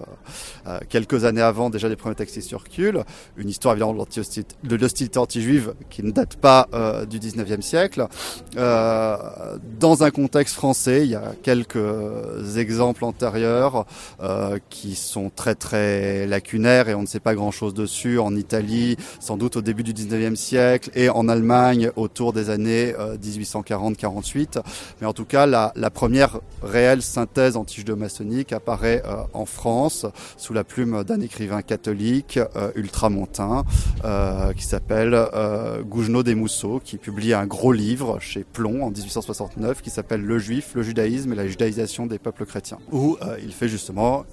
quelques 0.91 1.25
années 1.25 1.41
avant 1.41 1.71
déjà 1.71 1.89
des 1.89 1.97
premiers 1.97 2.15
textes 2.15 2.35
qui 2.35 2.43
circulent. 2.43 3.03
Une 3.37 3.49
histoire 3.49 3.75
évidemment 3.75 3.95
de 3.95 4.77
l'hostilité 4.77 5.19
anti-juive 5.19 5.75
qui 5.89 6.03
ne 6.03 6.11
date 6.11 6.37
pas 6.37 6.69
du 7.09 7.19
XIXe 7.19 7.65
siècle. 7.65 8.07
Dans 8.55 10.03
un 10.03 10.11
contexte 10.11 10.55
français, 10.55 11.05
il 11.05 11.11
y 11.11 11.14
a 11.15 11.33
quelques 11.43 12.57
exemples 12.57 13.05
antérieurs 13.05 13.87
euh, 14.23 14.59
qui 14.71 14.95
sont 14.95 15.31
très 15.35 15.55
très 15.55 16.27
lacunaires 16.27 16.89
et 16.89 16.95
on 16.95 17.03
ne 17.03 17.07
sait 17.07 17.21
pas 17.21 17.35
grand-chose 17.35 17.75
dessus. 17.75 18.19
En 18.19 18.35
Italie, 18.37 18.97
sans 19.21 19.37
doute 19.37 19.57
au 19.57 19.63
début 19.63 19.83
du 19.83 19.93
19e 19.93 20.37
siècle, 20.37 20.91
et 20.95 21.09
en 21.09 21.29
Allemagne 21.29 21.91
autour 21.97 22.33
des 22.33 22.51
années 22.51 22.95
euh, 22.99 23.17
1840-48. 23.17 24.63
Mais 25.01 25.07
en 25.07 25.13
tout 25.13 25.25
cas, 25.25 25.47
la, 25.47 25.73
première 25.91 26.41
réelle 26.63 27.03
synthèse 27.03 27.57
anti-maçonnique 27.57 28.53
apparaît 28.53 29.03
euh, 29.07 29.17
en 29.33 29.47
France 29.47 30.07
sous 30.37 30.53
la 30.53 30.65
plume 30.65 31.05
d'un 31.05 31.21
écrivain 31.21 31.63
catholique 31.63 32.39
euh, 32.57 32.71
ultramontain 32.75 33.65
euh, 34.05 34.53
qui 34.53 34.65
s'appelle 34.65 35.15
euh, 35.15 35.83
Gougenot 35.83 36.23
des 36.23 36.35
Mousseaux, 36.35 36.81
qui 36.85 36.99
publie 36.99 37.35
un 37.35 37.47
gros 37.47 37.73
livre 37.73 38.19
chez 38.21 38.45
Plomb 38.45 38.83
en 38.83 38.91
1869 38.91 39.83
qui 39.83 39.91
s'appelle 39.91 40.23
Le 40.23 40.39
Juif, 40.39 40.73
le 40.75 40.83
judaïsme 40.83 41.04
et 41.05 41.37
la 41.37 41.47
judaïsation 41.47 42.07
des 42.07 42.19
peuples 42.19 42.47
chrétiens, 42.47 42.79
où 42.93 43.17
euh, 43.23 43.37
il 43.43 43.53
fait 43.53 43.69
justement 43.69 44.25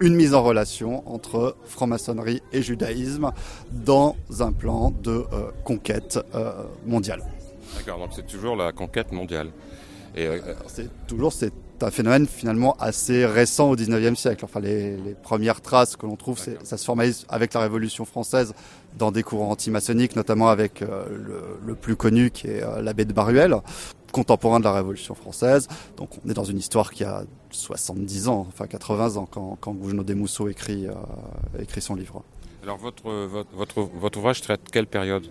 une 0.00 0.14
mise 0.14 0.34
en 0.34 0.42
relation 0.42 1.08
entre 1.08 1.56
franc-maçonnerie 1.64 2.42
et 2.52 2.62
judaïsme 2.62 3.30
dans 3.70 4.16
un 4.40 4.52
plan 4.52 4.90
de 4.90 5.24
euh, 5.32 5.50
conquête 5.64 6.18
euh, 6.34 6.64
mondiale. 6.84 7.22
D'accord, 7.76 7.98
donc 7.98 8.10
c'est 8.14 8.26
toujours 8.26 8.56
la 8.56 8.72
conquête 8.72 9.12
mondiale. 9.12 9.50
Et 10.16 10.26
euh, 10.26 10.38
C'est 10.66 11.06
toujours 11.06 11.32
c'est 11.32 11.52
un 11.82 11.90
phénomène 11.90 12.26
finalement 12.26 12.76
assez 12.78 13.26
récent 13.26 13.68
au 13.70 13.76
19e 13.76 14.14
siècle. 14.16 14.44
Enfin, 14.44 14.60
les, 14.60 14.96
les 14.96 15.14
premières 15.14 15.60
traces 15.60 15.96
que 15.96 16.06
l'on 16.06 16.16
trouve, 16.16 16.38
c'est- 16.38 16.58
ça 16.64 16.76
se 16.76 16.84
formalise 16.84 17.26
avec 17.28 17.52
la 17.54 17.60
Révolution 17.60 18.04
française 18.04 18.54
dans 18.98 19.10
des 19.10 19.22
courants 19.22 19.50
antimaçonniques, 19.50 20.14
notamment 20.16 20.48
avec 20.48 20.82
euh, 20.82 21.04
le, 21.10 21.42
le 21.66 21.74
plus 21.74 21.96
connu 21.96 22.30
qui 22.30 22.46
est 22.46 22.62
euh, 22.62 22.80
l'abbé 22.80 23.04
de 23.04 23.12
Baruel, 23.12 23.56
contemporain 24.12 24.60
de 24.60 24.64
la 24.64 24.72
Révolution 24.72 25.14
française. 25.14 25.66
Donc 25.96 26.10
on 26.24 26.30
est 26.30 26.34
dans 26.34 26.44
une 26.44 26.58
histoire 26.58 26.92
qui 26.92 27.02
a 27.04 27.24
70 27.50 28.28
ans, 28.28 28.46
enfin 28.48 28.66
80 28.66 29.16
ans 29.16 29.26
quand, 29.30 29.58
quand 29.60 29.72
Gougenot 29.72 30.04
des 30.04 30.14
Mousseaux 30.14 30.48
écrit, 30.48 30.86
euh, 30.86 30.92
écrit 31.60 31.80
son 31.80 31.94
livre. 31.96 32.22
alors 32.62 32.78
votre, 32.78 33.10
votre, 33.26 33.50
votre, 33.54 33.80
votre 34.00 34.18
ouvrage 34.18 34.40
traite 34.42 34.60
quelle 34.72 34.86
période? 34.86 35.26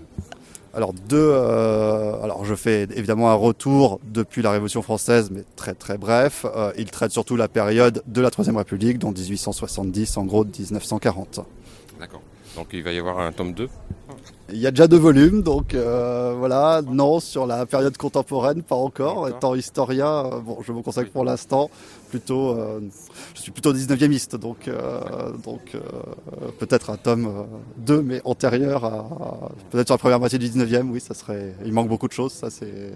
Alors 0.75 0.91
deux, 0.93 1.29
euh, 1.31 2.19
alors 2.23 2.45
je 2.45 2.55
fais 2.55 2.87
évidemment 2.95 3.29
un 3.29 3.35
retour 3.35 3.99
depuis 4.03 4.41
la 4.41 4.49
Révolution 4.49 4.81
française, 4.81 5.29
mais 5.31 5.43
très 5.55 5.75
très 5.75 5.99
bref. 5.99 6.47
Euh, 6.55 6.71
il 6.77 6.89
traite 6.89 7.11
surtout 7.11 7.35
la 7.35 7.47
période 7.47 8.01
de 8.07 8.21
la 8.21 8.31
Troisième 8.31 8.57
République, 8.57 8.97
dont 8.97 9.11
1870, 9.11 10.17
en 10.17 10.25
gros 10.25 10.43
1940. 10.43 11.41
D'accord. 11.99 12.21
Donc 12.55 12.67
il 12.73 12.83
va 12.83 12.91
y 12.91 12.99
avoir 12.99 13.19
un 13.19 13.31
tome 13.31 13.53
2 13.53 13.67
Il 14.49 14.57
y 14.57 14.67
a 14.67 14.71
déjà 14.71 14.87
deux 14.87 14.97
volumes, 14.97 15.41
donc 15.41 15.73
euh, 15.73 16.35
voilà. 16.37 16.81
Non, 16.87 17.19
sur 17.19 17.47
la 17.47 17.65
période 17.65 17.97
contemporaine, 17.97 18.61
pas 18.61 18.75
encore. 18.75 19.27
Étant 19.27 19.55
historien, 19.55 20.25
euh, 20.25 20.39
bon, 20.39 20.57
je 20.65 20.71
me 20.71 20.81
consacre 20.81 21.11
pour 21.11 21.25
l'instant 21.25 21.69
plutôt. 22.13 22.51
euh, 22.51 22.79
je 23.33 23.41
suis 23.41 23.51
plutôt 23.51 23.73
19e 23.73 24.37
donc 24.37 24.67
euh, 24.67 25.31
donc 25.43 25.73
euh, 25.73 25.79
peut-être 26.59 26.91
un 26.91 26.97
tome 26.97 27.47
2, 27.77 28.03
mais 28.03 28.21
antérieur 28.23 28.85
à 28.85 29.49
peut-être 29.71 29.87
sur 29.87 29.95
la 29.95 29.97
première 29.97 30.19
moitié 30.19 30.37
du 30.37 30.47
19e. 30.47 30.91
Oui, 30.91 30.99
ça 30.99 31.15
serait. 31.15 31.55
Il 31.65 31.73
manque 31.73 31.87
beaucoup 31.87 32.07
de 32.07 32.13
choses. 32.13 32.31
Ça, 32.33 32.51
c'est 32.51 32.93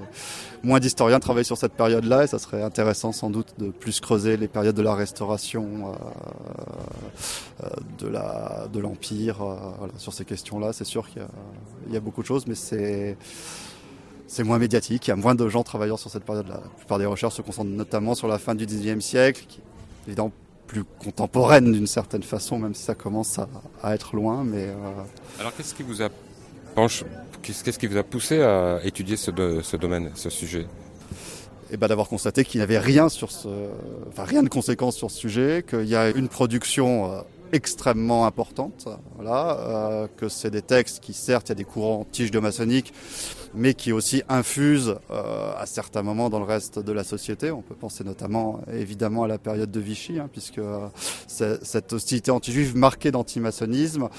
moins 0.61 0.79
d'historiens 0.79 1.19
travaillent 1.19 1.45
sur 1.45 1.57
cette 1.57 1.73
période-là, 1.73 2.25
et 2.25 2.27
ça 2.27 2.37
serait 2.37 2.61
intéressant 2.61 3.11
sans 3.11 3.31
doute 3.31 3.55
de 3.57 3.69
plus 3.69 3.99
creuser 3.99 4.37
les 4.37 4.47
périodes 4.47 4.75
de 4.75 4.83
la 4.83 4.93
Restauration, 4.93 5.93
de 7.97 8.07
la 8.07 8.67
de 8.71 8.79
l'Empire, 8.79 9.37
voilà, 9.79 9.93
sur 9.97 10.13
ces 10.13 10.25
questions-là. 10.25 10.73
C'est 10.73 10.85
sûr 10.85 11.09
qu'il 11.09 11.23
y 11.89 11.93
y 11.93 11.97
a 11.97 12.01
beaucoup 12.01 12.21
de 12.21 12.27
choses, 12.27 12.45
mais 12.45 12.55
c'est 12.55 13.17
c'est 14.27 14.43
moins 14.43 14.59
médiatique. 14.59 15.07
Il 15.07 15.09
y 15.09 15.13
a 15.13 15.15
moins 15.15 15.35
de 15.35 15.47
gens 15.49 15.63
travaillant 15.63 15.97
sur 15.97 16.09
cette 16.09 16.23
période-là. 16.23 16.61
La 16.63 16.69
plupart 16.77 16.99
des 16.99 17.05
recherches 17.05 17.35
se 17.35 17.41
concentrent 17.41 17.69
notamment 17.71 18.13
sur 18.15 18.27
la 18.27 18.37
fin 18.39 18.55
du 18.55 18.65
XIXe 18.65 19.03
siècle, 19.03 19.45
qui 19.47 19.59
est 19.59 20.07
évidemment 20.07 20.31
plus 20.67 20.83
contemporaine 20.83 21.71
d'une 21.71 21.87
certaine 21.87 22.23
façon, 22.23 22.59
même 22.59 22.73
si 22.75 22.83
ça 22.83 22.93
commence 22.93 23.39
à, 23.39 23.47
à 23.81 23.95
être 23.95 24.15
loin. 24.15 24.43
Mais 24.43 24.65
euh, 24.65 24.75
Alors 25.39 25.55
qu'est-ce 25.55 25.73
qui 25.73 25.83
vous 25.83 26.01
a 26.01 26.09
penche- 26.75 27.05
qu'est-ce 27.41 27.79
qui 27.79 27.87
vous 27.87 27.97
a 27.97 28.03
poussé 28.03 28.41
à 28.41 28.79
étudier 28.83 29.15
ce, 29.15 29.31
do- 29.31 29.61
ce 29.61 29.77
domaine, 29.77 30.11
ce 30.15 30.29
sujet? 30.29 30.67
Et 31.71 31.75
ben 31.77 31.87
d'avoir 31.87 32.07
constaté 32.07 32.43
qu'il 32.45 32.59
n'y 32.59 32.63
avait 32.63 32.79
rien 32.79 33.09
sur 33.09 33.31
ce, 33.31 33.47
enfin 34.09 34.23
rien 34.23 34.41
de 34.43 34.47
conséquent 34.49 34.91
sur 34.91 35.09
ce 35.11 35.17
sujet, 35.17 35.65
qu'il 35.69 35.83
y 35.87 35.95
a 35.97 36.09
une 36.09 36.29
production 36.29 37.11
euh, 37.13 37.21
extrêmement 37.51 38.25
importante, 38.25 38.87
voilà, 39.15 39.57
euh, 39.59 40.07
que 40.17 40.29
c'est 40.29 40.49
des 40.51 40.61
textes 40.61 41.01
qui 41.01 41.13
certes 41.13 41.47
il 41.47 41.49
y 41.49 41.51
a 41.53 41.55
des 41.55 41.63
courants 41.65 42.05
tiges 42.11 42.31
de 42.31 42.39
maçonnique, 42.39 42.93
mais 43.57 43.73
qui 43.73 43.91
aussi 43.91 44.21
infusent 44.29 44.95
euh, 45.11 45.51
à 45.57 45.65
certains 45.65 46.03
moments 46.03 46.29
dans 46.29 46.39
le 46.39 46.45
reste 46.45 46.79
de 46.79 46.91
la 46.91 47.03
société. 47.03 47.51
On 47.51 47.61
peut 47.61 47.75
penser 47.75 48.03
notamment 48.03 48.61
évidemment 48.71 49.23
à 49.23 49.27
la 49.27 49.37
période 49.37 49.71
de 49.71 49.79
Vichy, 49.79 50.19
hein, 50.19 50.29
puisque 50.31 50.59
euh, 50.59 50.87
cette 51.27 51.91
hostilité 51.93 52.31
anti-juive 52.31 52.75
marquée 52.77 53.11
d'antimaçonnisme 53.11 54.09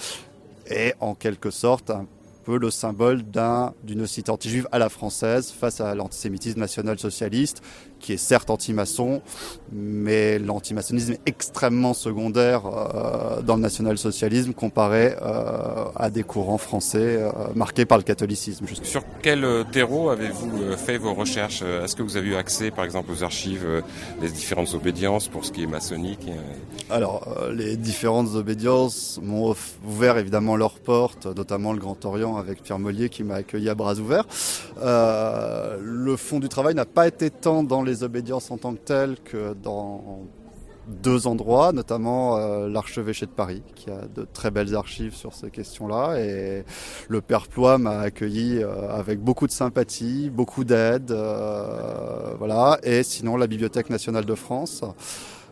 est 0.67 0.95
en 1.01 1.15
quelque 1.15 1.51
sorte 1.51 1.91
un 1.91 2.07
peu 2.45 2.59
le 2.59 2.71
symbole 2.71 3.23
d'un- 3.23 3.75
d'une 3.85 4.03
hostilité 4.03 4.31
anti-juive 4.31 4.69
à 4.73 4.79
la 4.79 4.89
française 4.89 5.51
face 5.51 5.81
à 5.81 5.95
l'antisémitisme 5.95 6.59
national-socialiste, 6.61 7.63
qui 7.99 8.13
est 8.13 8.19
certes 8.19 8.51
anti-maçon, 8.51 9.21
mais 9.73 10.39
l'antimaçonnisme 10.39 11.13
est 11.13 11.21
extrêmement 11.27 11.95
secondaire 11.95 12.63
euh, 12.67 13.43
dans 13.43 13.57
le 13.57 13.63
national-socialisme 13.63 14.53
comparé 14.53 15.15
euh, 15.21 15.85
à 15.97 16.11
des 16.11 16.23
courants 16.23 16.59
français 16.59 16.99
euh, 17.19 17.31
marqués 17.55 17.85
par 17.85 17.99
le 17.99 18.05
catholicisme. 18.05 18.67
Sur 18.83 19.03
quel 19.23 19.65
terreau 19.73 20.11
avez-vous 20.11 20.77
fait 20.77 20.99
vos 20.99 21.15
recherches 21.15 21.63
Est-ce 21.63 21.97
que 21.97 22.03
vous 22.03 22.17
avez 22.17 22.29
eu 22.29 22.35
accès, 22.35 22.71
par 22.71 22.85
exemple, 22.85 23.11
aux 23.13 23.23
archives 23.23 23.67
des 24.21 24.31
différentes 24.31 24.75
obédiences 24.75 25.29
pour 25.29 25.45
ce 25.45 25.53
qui 25.53 25.63
est 25.63 25.67
maçonnique 25.67 26.29
Alors, 26.91 27.27
les 27.53 27.77
différentes 27.77 28.35
obédiences 28.35 29.19
m'ont 29.23 29.55
ouvert 29.87 30.19
évidemment 30.19 30.57
leurs 30.57 30.79
portes, 30.79 31.27
notamment 31.27 31.73
le 31.73 31.79
Grand 31.79 32.05
Orient 32.05 32.37
avec 32.37 32.63
Pierre 32.63 32.79
Mollier 32.79 33.09
qui 33.09 33.25
m'a 33.25 33.37
accueilli 33.37 33.69
à 33.69 33.75
bras 33.75 33.95
ouverts. 33.95 34.27
Le 34.81 36.17
fond 36.17 36.39
du 36.39 36.49
travail 36.49 36.75
n'a 36.75 36.87
pas 36.87 37.07
été 37.07 37.31
tant 37.31 37.63
dans 37.63 37.83
les 37.83 37.88
obédiences 38.03 38.51
en 38.51 38.59
tant 38.59 38.75
que 38.75 38.79
telles 38.79 39.17
que 39.25 39.55
dans 39.55 40.23
deux 40.89 41.27
endroits, 41.27 41.73
notamment 41.73 42.39
euh, 42.39 42.69
l'archevêché 42.69 43.27
de 43.27 43.31
Paris, 43.31 43.63
qui 43.75 43.91
a 43.91 44.07
de 44.07 44.27
très 44.33 44.51
belles 44.51 44.75
archives 44.75 45.15
sur 45.15 45.35
ces 45.35 45.51
questions-là. 45.51 46.21
Et 46.21 46.65
le 47.09 47.21
Père 47.21 47.47
Ploie 47.47 47.79
m'a 47.79 48.01
accueilli 48.01 48.63
euh, 48.63 48.91
avec 48.91 49.21
beaucoup 49.21 49.47
de 49.47 49.53
sympathie, 49.53 50.31
beaucoup 50.31 50.65
d'aide, 50.65 51.11
euh, 51.11 52.35
voilà. 52.39 52.79
Et 52.83 53.03
sinon, 53.03 53.37
la 53.37 53.47
Bibliothèque 53.47 53.91
nationale 53.91 54.25
de 54.25 54.35
France 54.35 54.83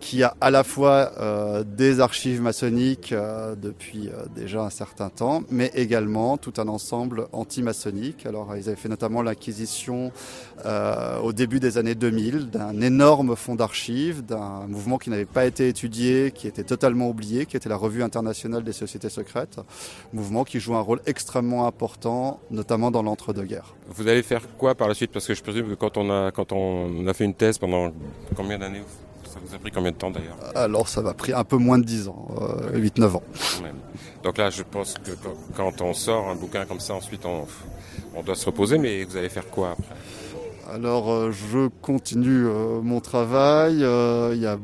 qui 0.00 0.22
a 0.22 0.35
à 0.40 0.50
la 0.50 0.64
fois 0.64 1.12
euh, 1.18 1.64
des 1.64 2.00
archives 2.00 2.40
maçonniques 2.40 3.12
euh, 3.12 3.54
depuis 3.54 4.09
euh, 4.09 4.24
déjà 4.35 4.62
un 4.62 4.70
certain 4.70 5.09
temps, 5.09 5.42
mais 5.50 5.70
également 5.74 6.37
tout 6.37 6.54
un 6.59 6.68
ensemble 6.68 7.28
anti-maçonnique. 7.32 8.26
Alors 8.26 8.56
ils 8.56 8.68
avaient 8.68 8.76
fait 8.76 8.88
notamment 8.88 9.22
l'acquisition 9.22 10.12
au 11.22 11.32
début 11.32 11.61
des 11.61 11.78
années 11.78 11.94
2000 11.94 12.50
d'un 12.50 12.80
énorme 12.80 13.37
fonds 13.37 13.54
d'archives, 13.54 14.24
d'un 14.24 14.66
mouvement 14.68 14.98
qui 14.98 15.11
n'avait 15.11 15.24
pas 15.24 15.46
été 15.46 15.68
étudié, 15.68 16.32
qui 16.35 16.48
était 16.48 16.64
totalement 16.64 17.09
oublié, 17.09 17.46
qui 17.46 17.56
était 17.56 17.68
la 17.68 17.76
Revue 17.76 18.02
internationale 18.02 18.64
des 18.64 18.72
sociétés 18.72 19.11
secrètes, 19.11 19.61
mouvement 20.12 20.44
qui 20.44 20.59
joue 20.59 20.74
un 20.74 20.80
rôle 20.80 21.00
extrêmement 21.06 21.66
important, 21.66 22.40
notamment 22.50 22.90
dans 22.90 23.02
l'entre-deux-guerres. 23.02 23.74
Vous 23.88 24.09
allez 24.09 24.22
faire 24.22 24.42
quoi 24.56 24.74
par 24.74 24.88
la 24.88 24.94
suite? 24.94 25.12
Parce 25.12 25.26
que 25.26 25.35
je 25.35 25.42
présume 25.42 25.68
que 25.68 25.74
quand 25.74 25.96
on 25.96 26.11
a, 26.11 26.30
quand 26.32 26.52
on 26.52 27.06
a 27.06 27.14
fait 27.14 27.24
une 27.24 27.35
thèse 27.35 27.59
pendant 27.59 27.92
combien 28.35 28.59
d'années? 28.59 28.82
Ça 29.37 29.42
vous 29.44 29.55
a 29.55 29.59
pris 29.59 29.70
combien 29.70 29.90
de 29.92 29.96
temps 29.96 30.11
d'ailleurs 30.11 30.37
Alors 30.55 30.88
ça 30.88 31.03
m'a 31.03 31.14
pris 31.14 31.33
un 31.33 31.44
peu 31.44 31.57
moins 31.57 31.79
de 31.79 31.85
10 31.85 32.09
ans, 32.09 32.29
8-9 32.72 33.03
euh, 33.03 33.14
ans. 33.14 33.22
Donc 34.22 34.38
là 34.38 34.51
je 34.51 34.62
pense 34.62 34.94
que 34.94 35.11
quand 35.57 35.81
on 35.83 35.92
sort 35.92 36.29
un 36.29 36.35
bouquin 36.35 36.64
comme 36.64 36.81
ça, 36.81 36.94
ensuite 36.94 37.25
on, 37.27 37.46
on 38.14 38.22
doit 38.22 38.35
se 38.35 38.46
reposer, 38.46 38.79
mais 38.79 39.05
vous 39.05 39.16
allez 39.16 39.29
faire 39.29 39.49
quoi 39.49 39.72
après? 39.72 39.94
Alors 40.72 41.12
euh, 41.12 41.31
je 41.31 41.68
continue 41.83 42.46
euh, 42.46 42.81
mon 42.81 43.01
travail. 43.01 43.75
Il 43.77 44.40
y 44.40 44.46
a 44.46 44.59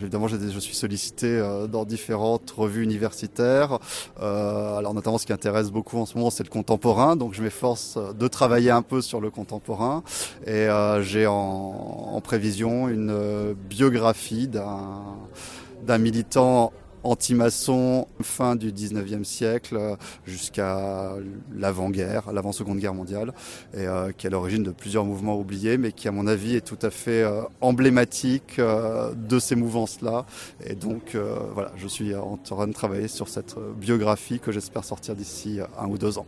évidemment, 0.00 0.28
je 0.28 0.58
suis 0.58 0.74
sollicité 0.74 1.26
euh, 1.26 1.66
dans 1.66 1.84
différentes 1.84 2.50
revues 2.50 2.82
universitaires. 2.82 3.78
Euh, 4.20 4.76
alors, 4.76 4.94
notamment, 4.94 5.18
ce 5.18 5.26
qui 5.26 5.32
intéresse 5.32 5.70
beaucoup 5.70 5.98
en 5.98 6.06
ce 6.06 6.16
moment, 6.16 6.30
c'est 6.30 6.44
le 6.44 6.48
contemporain. 6.48 7.16
Donc, 7.16 7.34
je 7.34 7.42
m'efforce 7.42 7.98
de 8.18 8.28
travailler 8.28 8.70
un 8.70 8.82
peu 8.82 9.00
sur 9.00 9.20
le 9.20 9.30
contemporain. 9.30 10.02
Et 10.46 10.50
euh, 10.50 11.02
j'ai 11.02 11.26
en, 11.26 11.34
en, 11.34 12.20
prévision 12.20 12.88
une 12.88 13.54
biographie 13.68 14.48
d'un 14.48 15.98
militant 15.98 16.72
anti-maçon 17.06 18.08
fin 18.22 18.56
du 18.56 18.72
19e 18.72 19.24
siècle 19.24 19.76
euh, 19.76 19.96
jusqu'à 20.26 21.14
l'avant-guerre, 21.54 22.32
l'avant-seconde 22.32 22.78
guerre 22.78 22.94
mondiale, 22.94 23.32
et 23.74 23.86
euh, 23.86 24.12
qui 24.12 24.26
est 24.26 24.28
à 24.28 24.32
l'origine 24.32 24.62
de 24.62 24.70
plusieurs 24.70 25.04
mouvements 25.04 25.38
oubliés, 25.38 25.78
mais 25.78 25.92
qui 25.92 26.08
à 26.08 26.12
mon 26.12 26.26
avis 26.26 26.56
est 26.56 26.66
tout 26.66 26.78
à 26.82 26.90
fait 26.90 27.22
euh, 27.22 27.42
emblématique 27.60 28.60
de 28.60 29.38
ces 29.38 29.54
mouvances-là. 29.54 30.26
Et 30.64 30.74
donc 30.74 31.16
voilà, 31.54 31.72
je 31.76 31.86
suis 31.86 32.14
en 32.14 32.36
train 32.36 32.66
de 32.66 32.72
travailler 32.72 33.08
sur 33.08 33.28
cette 33.28 33.56
biographie 33.78 34.40
que 34.40 34.52
j'espère 34.52 34.84
sortir 34.84 35.14
d'ici 35.14 35.60
un 35.78 35.86
ou 35.86 35.98
deux 35.98 36.18
ans. 36.18 36.26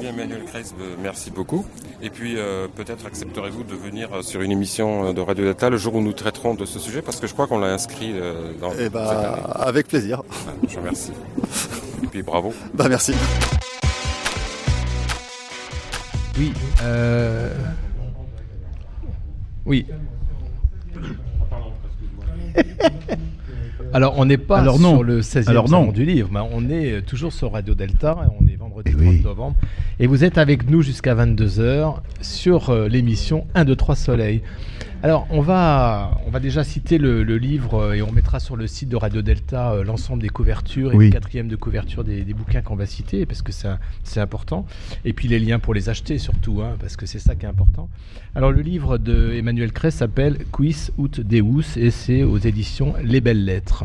Bien, 0.00 0.10
Emmanuel 0.10 0.44
Kreis, 0.44 0.72
merci 1.02 1.30
beaucoup. 1.30 1.66
Et 2.00 2.08
puis, 2.08 2.38
euh, 2.38 2.68
peut-être 2.74 3.04
accepterez-vous 3.04 3.64
de 3.64 3.74
venir 3.74 4.08
euh, 4.14 4.22
sur 4.22 4.40
une 4.40 4.50
émission 4.50 5.08
euh, 5.08 5.12
de 5.12 5.20
Radio 5.20 5.44
Data 5.44 5.68
le 5.68 5.76
jour 5.76 5.94
où 5.94 6.00
nous 6.00 6.14
traiterons 6.14 6.54
de 6.54 6.64
ce 6.64 6.78
sujet, 6.78 7.02
parce 7.02 7.20
que 7.20 7.26
je 7.26 7.34
crois 7.34 7.46
qu'on 7.46 7.58
l'a 7.58 7.66
inscrit 7.66 8.14
dans 8.62 8.72
eh 8.78 8.88
bah, 8.88 9.34
Avec 9.56 9.88
plaisir. 9.88 10.22
je 10.66 10.72
vous 10.72 10.80
remercie. 10.80 11.12
Et 12.02 12.06
puis, 12.06 12.22
bravo. 12.22 12.54
Bah, 12.72 12.86
merci. 12.88 13.12
Oui. 16.38 16.54
Oui. 19.66 19.86
Alors, 23.92 24.14
on 24.18 24.24
n'est 24.24 24.38
pas 24.38 24.62
sur 24.62 25.02
le 25.02 25.20
16e 25.20 25.48
Alors, 25.48 25.68
salon 25.68 25.90
du 25.90 26.04
livre, 26.04 26.28
mais 26.32 26.40
on 26.52 26.68
est 26.70 27.02
toujours 27.02 27.32
sur 27.32 27.52
Radio 27.52 27.74
Delta. 27.74 28.16
On 28.40 28.46
est 28.46 28.56
vendredi 28.56 28.92
30 28.92 29.02
eh 29.02 29.22
novembre. 29.22 29.56
Et 29.98 30.06
vous 30.06 30.22
êtes 30.24 30.38
avec 30.38 30.70
nous 30.70 30.82
jusqu'à 30.82 31.14
22h 31.14 31.96
sur 32.20 32.70
euh, 32.70 32.88
l'émission 32.88 33.46
1, 33.54 33.64
2, 33.64 33.76
3 33.76 33.96
Soleil. 33.96 34.42
Alors, 35.02 35.26
on 35.30 35.40
va, 35.40 36.20
on 36.26 36.30
va 36.30 36.40
déjà 36.40 36.62
citer 36.62 36.98
le, 36.98 37.22
livre 37.22 37.74
euh, 37.74 37.92
et 37.94 38.02
on 38.02 38.12
mettra 38.12 38.38
sur 38.38 38.54
le 38.54 38.66
site 38.66 38.90
de 38.90 38.96
Radio 38.96 39.22
Delta 39.22 39.72
euh, 39.72 39.82
l'ensemble 39.82 40.20
des 40.20 40.28
couvertures 40.28 40.92
et 40.92 40.96
le 40.98 41.08
quatrième 41.08 41.48
de 41.48 41.56
couverture 41.56 42.04
des, 42.04 42.22
bouquins 42.34 42.60
qu'on 42.60 42.76
va 42.76 42.84
citer 42.84 43.24
parce 43.24 43.40
que 43.40 43.50
c'est 43.50 44.20
important. 44.20 44.66
Et 45.06 45.14
puis 45.14 45.26
les 45.26 45.38
liens 45.38 45.58
pour 45.58 45.72
les 45.72 45.88
acheter 45.88 46.18
surtout, 46.18 46.60
hein, 46.60 46.76
parce 46.78 46.96
que 46.96 47.06
c'est 47.06 47.18
ça 47.18 47.34
qui 47.34 47.46
est 47.46 47.48
important. 47.48 47.88
Alors, 48.34 48.52
le 48.52 48.60
livre 48.60 48.98
de 48.98 49.32
Emmanuel 49.32 49.72
Kress 49.72 49.94
s'appelle 49.96 50.44
Quis 50.52 50.90
ut 50.98 51.24
Deus 51.24 51.78
et 51.78 51.90
c'est 51.90 52.22
aux 52.22 52.38
éditions 52.38 52.92
Les 53.02 53.22
Belles 53.22 53.46
Lettres. 53.46 53.84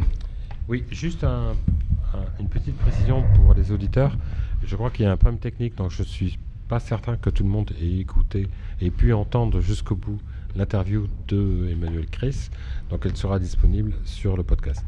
Oui, 0.68 0.84
juste 0.92 1.24
une 1.24 2.50
petite 2.50 2.76
précision 2.76 3.24
pour 3.36 3.54
les 3.54 3.72
auditeurs. 3.72 4.18
Je 4.66 4.76
crois 4.76 4.90
qu'il 4.90 5.06
y 5.06 5.08
a 5.08 5.14
un 5.14 5.18
problème 5.18 5.40
technique, 5.40 5.76
donc 5.76 5.92
je 5.92 6.04
suis 6.04 6.38
pas 6.68 6.82
certain 6.82 7.16
que 7.16 7.30
tout 7.30 7.44
le 7.44 7.50
monde 7.50 7.72
ait 7.82 8.00
écouté 8.00 8.50
et 8.82 8.90
pu 8.90 9.14
entendre 9.14 9.62
jusqu'au 9.62 9.96
bout 9.96 10.20
l'interview 10.56 11.08
de 11.28 11.70
Emmanuel 11.72 12.08
Chris. 12.08 12.50
Donc 12.90 13.06
elle 13.06 13.16
sera 13.16 13.40
disponible 13.40 13.94
sur 14.04 14.38
le 14.38 14.44
podcast. 14.44 14.84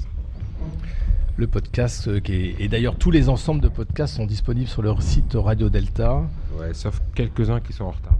Le 1.35 1.47
podcast 1.47 2.07
euh, 2.07 2.19
qui 2.19 2.33
est... 2.33 2.55
Et 2.59 2.67
d'ailleurs 2.67 2.97
tous 2.97 3.11
les 3.11 3.29
ensembles 3.29 3.61
de 3.61 3.69
podcasts 3.69 4.15
sont 4.15 4.25
disponibles 4.25 4.67
sur 4.67 4.81
leur 4.81 5.01
site 5.01 5.33
Radio 5.35 5.69
Delta. 5.69 6.23
Ouais, 6.59 6.73
sauf 6.73 7.01
quelques-uns 7.13 7.59
qui 7.59 7.73
sont 7.73 7.85
en 7.85 7.91
retard. 7.91 8.17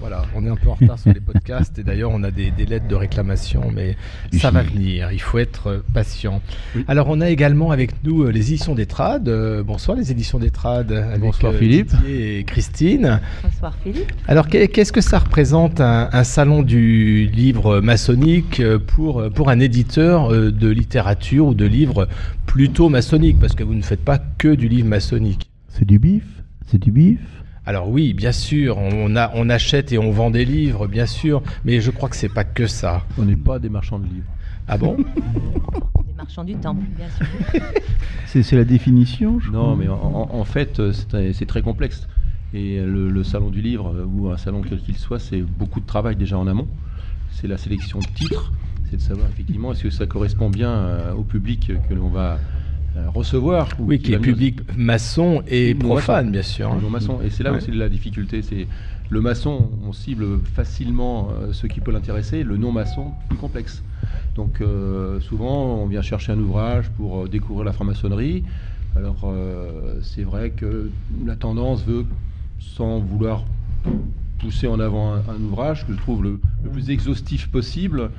Voilà, 0.00 0.24
on 0.34 0.44
est 0.44 0.48
un 0.48 0.56
peu 0.56 0.68
en 0.68 0.74
retard 0.74 0.98
sur 0.98 1.12
les 1.12 1.20
podcasts 1.20 1.78
et 1.78 1.82
d'ailleurs 1.82 2.10
on 2.12 2.22
a 2.22 2.30
des, 2.30 2.50
lettres 2.50 2.86
de 2.86 2.94
réclamation, 2.94 3.70
mais 3.74 3.96
ça 4.32 4.50
va 4.50 4.62
venir, 4.62 5.10
il 5.10 5.20
faut 5.20 5.38
être 5.38 5.68
euh, 5.68 5.84
patient. 5.94 6.42
Alors 6.86 7.06
on 7.08 7.20
a 7.22 7.30
également 7.30 7.70
avec 7.70 8.04
nous 8.04 8.24
euh, 8.24 8.30
les 8.30 8.52
éditions 8.52 8.74
d'Etrade. 8.74 9.28
Euh, 9.28 9.62
bonsoir 9.62 9.96
les 9.96 10.10
éditions 10.10 10.38
d'Etrade. 10.38 11.18
Bonsoir 11.18 11.54
Philippe. 11.54 11.92
et 12.06 12.44
Christine. 12.46 13.20
Bonsoir 13.42 13.74
Philippe. 13.82 14.12
Alors 14.28 14.48
qu'est-ce 14.48 14.92
que 14.92 15.00
ça 15.00 15.18
représente 15.18 15.80
un, 15.80 16.24
salon 16.24 16.62
du 16.62 17.26
livre 17.26 17.80
maçonnique 17.80 18.62
pour, 18.86 19.30
pour 19.30 19.48
un 19.48 19.60
éditeur 19.60 20.30
de 20.30 20.68
littérature 20.68 21.46
ou 21.46 21.54
de 21.54 21.64
livres 21.64 22.06
plutôt 22.44 22.90
maçonniques? 22.90 23.38
Parce 23.38 23.54
que 23.54 23.64
vous 23.64 23.74
ne 23.74 23.82
faites 23.82 24.04
pas 24.04 24.18
que 24.18 24.54
du 24.54 24.68
livre 24.68 24.88
maçonnique. 24.88 25.50
C'est 25.68 25.86
du 25.86 25.98
bif 25.98 26.24
C'est 26.66 26.78
du 26.78 26.90
bif 26.90 27.20
alors 27.66 27.88
oui, 27.88 28.14
bien 28.14 28.30
sûr, 28.30 28.78
on, 28.78 29.16
a, 29.16 29.32
on 29.34 29.50
achète 29.50 29.92
et 29.92 29.98
on 29.98 30.12
vend 30.12 30.30
des 30.30 30.44
livres, 30.44 30.86
bien 30.86 31.06
sûr, 31.06 31.42
mais 31.64 31.80
je 31.80 31.90
crois 31.90 32.08
que 32.08 32.14
c'est 32.14 32.28
pas 32.28 32.44
que 32.44 32.68
ça. 32.68 33.04
On 33.18 33.24
n'est 33.24 33.34
pas 33.34 33.58
des 33.58 33.68
marchands 33.68 33.98
de 33.98 34.06
livres. 34.06 34.32
Ah 34.68 34.78
bon? 34.78 34.96
Des 36.06 36.14
marchands 36.16 36.44
du 36.44 36.54
temple, 36.54 36.84
bien 36.96 37.08
sûr. 37.08 37.26
c'est 38.42 38.52
la 38.52 38.64
définition 38.64 39.40
Non, 39.52 39.74
mais 39.74 39.88
en, 39.88 40.44
fait, 40.44 40.80
c'est 40.92 41.46
très 41.46 41.60
complexe. 41.60 42.06
Et 42.52 42.80
le, 42.80 43.24
salon 43.24 43.50
du 43.50 43.62
livre, 43.62 44.06
ou 44.06 44.28
un 44.30 44.36
salon 44.36 44.62
quel 44.62 44.78
qu'il 44.78 44.96
soit, 44.96 45.18
c'est 45.18 45.42
beaucoup 45.42 45.80
de 45.80 45.86
travail 45.86 46.14
déjà 46.14 46.38
en 46.38 46.46
amont. 46.46 46.68
C'est 47.30 47.48
la 47.48 47.56
sélection 47.56 47.98
de 47.98 48.06
titres, 48.14 48.52
c'est 48.88 48.96
de 48.96 49.02
savoir 49.02 49.28
effectivement 49.28 49.72
est-ce 49.72 49.82
que 49.82 49.90
ça 49.90 50.06
correspond 50.06 50.50
bien 50.50 50.70
euh, 50.70 51.12
au 51.12 51.24
public 51.24 51.72
que 51.88 51.94
l'on 51.94 52.08
va 52.08 52.38
euh, 52.96 53.10
recevoir. 53.10 53.68
Oui, 53.78 53.98
qui, 53.98 54.14
est 54.14 54.18
public 54.18 54.60
maçon 54.76 55.42
et 55.46 55.74
profane, 55.74 56.30
bien 56.30 56.42
sûr. 56.42 56.74
Non 56.80 56.88
maçon. 56.88 57.18
Et 57.22 57.30
c'est 57.30 57.42
là 57.42 57.52
où 57.52 57.60
c'est 57.60 57.72
la 57.72 57.88
difficulté. 57.88 58.40
C'est 58.42 58.66
le 59.10 59.20
maçon, 59.20 59.70
on 59.86 59.92
cible 59.92 60.40
facilement 60.54 61.28
euh, 61.30 61.52
ce 61.52 61.66
qui 61.66 61.80
peut 61.80 61.92
l'intéresser. 61.92 62.42
Le 62.42 62.56
non-maçon, 62.56 63.12
plus 63.28 63.36
complexe. 63.36 63.82
Donc 64.34 64.60
euh, 64.60 65.20
souvent, 65.20 65.74
on 65.82 65.86
vient 65.86 66.00
chercher 66.00 66.32
un 66.32 66.38
ouvrage 66.38 66.88
pour 66.90 67.28
découvrir 67.28 67.64
la 67.64 67.72
franc-maçonnerie. 67.72 68.44
Alors 68.94 69.30
c'est 70.00 70.22
vrai 70.22 70.50
que 70.50 70.90
la 71.26 71.36
tendance 71.36 71.84
veut, 71.84 72.06
sans 72.58 72.98
vouloir 72.98 73.44
pousser 74.38 74.68
en 74.68 74.80
avant 74.80 75.12
un, 75.12 75.42
ouvrage 75.42 75.86
que 75.86 75.92
je 75.92 75.98
trouve 75.98 76.22
le, 76.22 76.40
le 76.64 76.70
plus 76.70 76.88
exhaustif 76.88 77.50
possible, 77.50 78.10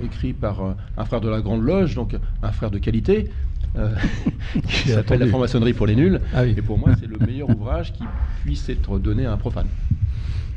écrit 0.00 0.32
par 0.32 0.64
euh, 0.64 0.72
un 0.96 1.04
frère 1.04 1.20
de 1.20 1.28
la 1.28 1.40
Grande 1.40 1.62
Loge, 1.62 1.94
donc 1.94 2.16
un 2.42 2.52
frère 2.52 2.70
de 2.70 2.78
qualité, 2.78 3.30
euh, 3.76 3.94
qui 4.68 4.88
s'appelle 4.88 5.20
La 5.20 5.26
franc-maçonnerie 5.26 5.72
pour 5.72 5.86
les 5.86 5.96
nuls. 5.96 6.20
Ah 6.34 6.46
Et 6.46 6.54
pour 6.54 6.78
moi, 6.78 6.90
c'est 6.98 7.06
le 7.06 7.18
meilleur 7.18 7.50
ouvrage 7.56 7.92
qui 7.92 8.04
puisse 8.42 8.68
être 8.68 8.98
donné 8.98 9.26
à 9.26 9.32
un 9.32 9.36
profane. 9.36 9.68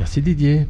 Merci 0.02 0.20
Didier. 0.24 0.66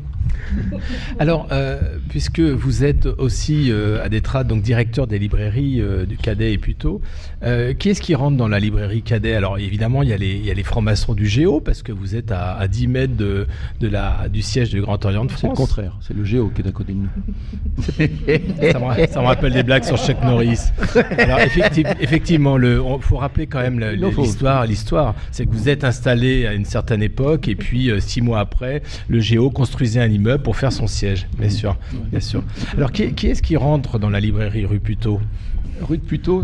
Alors, 1.20 1.48
euh, 1.52 1.80
puisque 2.10 2.40
vous 2.40 2.84
êtes 2.84 3.06
aussi 3.06 3.72
euh, 3.72 4.04
à 4.04 4.10
Détrat, 4.10 4.44
donc 4.44 4.62
directeur 4.62 5.08
des 5.08 5.20
librairies 5.20 5.80
euh, 5.80 6.06
du 6.06 6.18
Cadet 6.18 6.54
et 6.54 6.58
Puto, 6.58 7.02
qui 7.80 7.90
est-ce 7.90 8.02
qui 8.02 8.14
rentre 8.14 8.38
dans 8.38 8.48
la 8.48 8.60
librairie 8.60 9.02
Cadet? 9.02 9.34
Alors, 9.34 9.58
évidemment, 9.58 10.04
il 10.04 10.10
y 10.10 10.14
a 10.14 10.18
les, 10.18 10.54
les 10.54 10.64
francs-maçons 10.64 11.14
du 11.14 11.28
Géo, 11.28 11.60
parce 11.60 11.82
que 11.82 11.92
vous 11.92 12.16
êtes 12.16 12.32
à, 12.32 12.68
10 12.68 12.88
mètres 12.88 13.16
de, 13.16 13.48
de, 13.80 13.88
la, 13.88 14.28
du 14.30 14.42
siège 14.42 14.70
du 14.70 14.82
Grand 14.82 15.04
Orient 15.06 15.26
de 15.26 15.32
France. 15.32 15.42
C'est 15.42 15.48
le 15.48 15.54
contraire, 15.54 15.98
c'est 16.02 16.14
le 16.14 16.24
Géo 16.24 16.52
qui 16.54 16.62
est 16.62 16.68
à 16.68 16.72
côté 16.72 16.94
de 16.94 17.00
nous. 17.00 17.84
ça, 19.12 19.22
me, 19.22 19.26
rappelle 19.26 19.54
des 19.54 19.64
blagues 19.64 19.84
sur 19.84 19.98
Chuck 19.98 20.22
Norris. 20.24 20.60
Alors, 21.18 21.40
effectivement, 22.00 22.58
il 22.60 23.02
faut 23.02 23.18
rappeler 23.18 23.48
quand 23.48 23.62
même 23.62 23.80
l'histoire. 23.80 24.66
L'histoire, 24.66 25.16
c'est 25.32 25.46
que 25.46 25.52
vous 25.52 25.70
êtes 25.70 25.84
installé 25.84 26.46
à 26.46 26.54
une 26.54 26.66
certaine 26.66 27.02
époque, 27.02 27.48
et 27.48 27.56
puis 27.56 27.90
six 28.00 28.22
mois 28.22 28.40
après, 28.40 28.84
le 29.08 29.20
Géo 29.22 29.50
construisait 29.50 30.02
un 30.02 30.10
immeuble 30.10 30.44
pour 30.44 30.56
faire 30.58 30.74
son 30.74 30.88
siège, 30.88 31.28
bien 31.38 31.50
sûr, 31.50 31.78
bien 32.12 32.20
sûr. 32.20 32.44
Alors 32.76 32.92
qui, 32.92 33.14
qui 33.14 33.28
est-ce 33.28 33.42
qui 33.42 33.56
rentre 33.56 34.00
dans 34.00 34.10
la 34.10 34.20
librairie 34.20 34.66
rue 34.66 34.80
Puteaux? 34.80 35.20
Rue 35.82 35.98
de 35.98 36.04
Puteaux, 36.04 36.44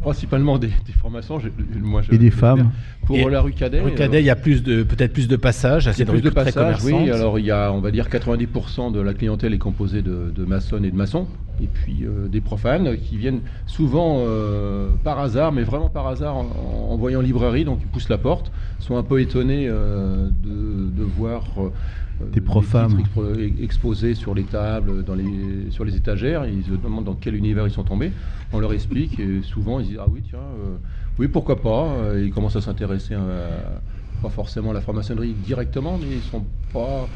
principalement 0.00 0.58
des, 0.58 0.68
des 0.68 0.92
formations. 0.92 1.40
moi, 1.82 2.02
je- 2.02 2.12
Et 2.14 2.18
des 2.18 2.30
femmes. 2.30 2.70
Pour 3.04 3.16
Et 3.16 3.24
la 3.30 3.40
rue 3.40 3.52
Cadet. 3.52 3.80
Rue 3.80 3.94
Cadet, 3.94 4.20
il 4.20 4.26
y 4.26 4.30
a 4.30 4.36
plus 4.36 4.62
de 4.62 4.82
peut-être 4.84 5.12
plus 5.12 5.26
de 5.28 5.36
passages, 5.36 5.84
Il 5.84 5.86
y 5.86 5.90
assez 5.90 6.02
a 6.02 6.04
de 6.04 6.10
plus 6.10 6.16
rues 6.18 6.22
de 6.22 6.30
très 6.30 6.44
passages, 6.44 6.84
oui. 6.84 7.10
Alors 7.10 7.38
il 7.38 7.44
y 7.46 7.50
a, 7.50 7.72
on 7.72 7.80
va 7.80 7.90
dire, 7.90 8.08
90% 8.08 8.92
de 8.92 9.00
la 9.00 9.14
clientèle 9.14 9.54
est 9.54 9.58
composée 9.58 10.02
de, 10.02 10.32
de 10.34 10.44
maçonnes 10.44 10.84
et 10.84 10.90
de 10.90 10.96
maçons, 10.96 11.26
et 11.60 11.66
puis 11.66 12.04
euh, 12.04 12.28
des 12.28 12.40
profanes 12.40 12.96
qui 12.96 13.16
viennent 13.16 13.40
souvent 13.66 14.18
euh, 14.26 14.90
par 15.02 15.18
hasard, 15.20 15.50
mais 15.52 15.62
vraiment 15.62 15.88
par 15.88 16.06
hasard, 16.06 16.36
en, 16.36 16.46
en 16.90 16.96
voyant 16.96 17.20
librairie, 17.20 17.64
donc 17.64 17.78
ils 17.82 17.88
poussent 17.88 18.08
la 18.08 18.18
porte, 18.18 18.52
sont 18.78 18.96
un 18.96 19.02
peu 19.02 19.20
étonnés 19.20 19.66
euh, 19.68 20.28
de, 20.44 20.90
de 20.96 21.02
voir 21.02 21.42
euh, 21.58 21.70
Des 22.20 22.40
profanes. 22.40 22.96
titres 22.96 23.34
expo- 23.36 23.62
exposés 23.62 24.14
sur 24.14 24.34
les 24.34 24.44
tables, 24.44 25.04
dans 25.04 25.14
les, 25.14 25.70
sur 25.70 25.84
les 25.84 25.96
étagères. 25.96 26.46
Ils 26.46 26.64
se 26.64 26.72
demandent 26.72 27.04
dans 27.04 27.14
quel 27.14 27.34
univers 27.34 27.66
ils 27.66 27.72
sont 27.72 27.84
tombés. 27.84 28.12
On 28.52 28.58
leur 28.58 28.72
explique, 28.72 29.18
et 29.18 29.42
souvent 29.42 29.80
ils 29.80 29.88
disent 29.88 29.98
ah 30.00 30.06
oui 30.08 30.22
tiens, 30.28 30.38
euh, 30.38 30.76
oui 31.18 31.28
pourquoi 31.28 31.60
pas. 31.60 31.92
Euh, 31.92 32.22
Ils 32.24 32.30
commencent 32.32 32.56
à 32.56 32.60
s'intéresser 32.62 33.14
à, 33.14 33.82
pas 34.22 34.30
forcément 34.30 34.70
à 34.70 34.74
la 34.74 34.80
franc-maçonnerie 34.80 35.34
directement, 35.34 35.98
mais 35.98 36.16
ils 36.16 36.22
sont 36.22 36.46
pas 36.72 37.10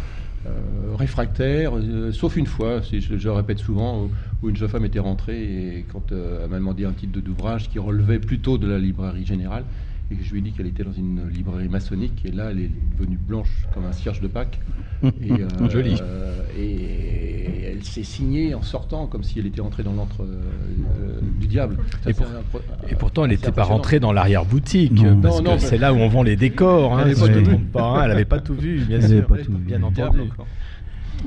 euh, 0.47 0.95
réfractaires, 0.97 1.77
euh, 1.77 2.13
sauf 2.13 2.37
une 2.37 2.47
fois, 2.47 2.83
si 2.83 3.01
je, 3.01 3.17
je 3.17 3.29
le 3.29 3.33
répète 3.33 3.59
souvent, 3.59 4.05
où, 4.05 4.11
où 4.43 4.49
une 4.49 4.57
jeune 4.57 4.69
femme 4.69 4.85
était 4.87 4.99
rentrée 4.99 5.79
et 5.79 5.85
quand 5.85 6.13
euh, 6.13 6.45
elle 6.45 6.51
m'a 6.51 6.57
demandé 6.59 6.85
un 6.85 6.93
titre 6.93 7.21
d'ouvrage 7.21 7.69
qui 7.69 7.79
relevait 7.79 8.19
plutôt 8.21 8.57
de 8.59 8.67
la 8.67 8.79
librairie 8.79 9.27
générale, 9.27 9.67
et 10.11 10.15
que 10.17 10.25
je 10.25 10.33
lui 10.33 10.39
ai 10.41 10.43
dit 10.43 10.53
qu'elle 10.53 10.67
était 10.67 10.83
dans 10.85 10.93
une 10.93 11.29
librairie 11.29 11.69
maçonnique, 11.69 12.23
et 12.25 12.31
là 12.33 12.51
elle 12.51 12.59
est 12.61 12.71
devenue 12.99 13.17
blanche 13.19 13.67
comme 13.75 13.85
un 13.85 13.93
cierge 13.93 14.21
de 14.21 14.29
Pâques. 14.29 14.59
Et, 15.03 15.33
euh, 15.33 15.69
Joli. 15.71 15.97
euh, 16.03 16.43
et 16.59 17.71
elle 17.73 17.83
s'est 17.85 18.03
signée 18.03 18.53
en 18.55 18.61
sortant, 18.61 19.07
comme 19.07 19.23
si 19.23 19.39
elle 19.39 19.47
était 19.47 19.63
entrée 19.63 19.83
dans 19.83 19.95
l'antre 19.95 20.23
euh, 20.25 21.21
du 21.41 21.47
diable. 21.47 21.79
Ça, 22.05 22.11
Et 22.11 22.13
pour- 22.13 22.27
c'est 22.27 22.37
un 22.37 22.43
pro- 22.43 22.61
Et 22.91 22.95
pourtant, 22.97 23.25
elle 23.25 23.31
n'était 23.31 23.51
pas 23.51 23.63
rentrée 23.65 23.99
dans 23.99 24.13
l'arrière-boutique, 24.13 24.93
Non. 24.93 25.19
parce 25.23 25.39
Non, 25.39 25.43
que 25.43 25.49
non, 25.49 25.59
c'est 25.59 25.73
mais- 25.73 25.79
là 25.79 25.95
où 25.95 25.97
on 25.97 26.09
vend 26.09 26.23
les 26.23 26.37
décors, 26.37 26.99
hein, 26.99 27.05
Elle 27.07 27.17
si 27.17 27.23
avait 27.23 27.33
je 27.33 27.33
pas 27.33 27.41
ne 27.41 27.41
me 27.41 27.45
tout 27.47 27.51
trompe 27.53 27.73
pas. 27.73 27.83
hein, 27.83 28.03
elle 28.03 28.09
n'avait 28.11 28.25
pas 28.27 28.41
tout 28.41 28.55
vu, 28.55 28.81
bien 28.87 28.99
Elle 28.99 29.03
sûr. 29.09 29.13
avait 29.13 29.23
pas 29.27 29.39
tout. 29.39 29.53
Bien 29.53 29.79
Du 29.79 29.85
entendu. 29.85 29.95
diable 29.95 30.21
encore. 30.21 30.47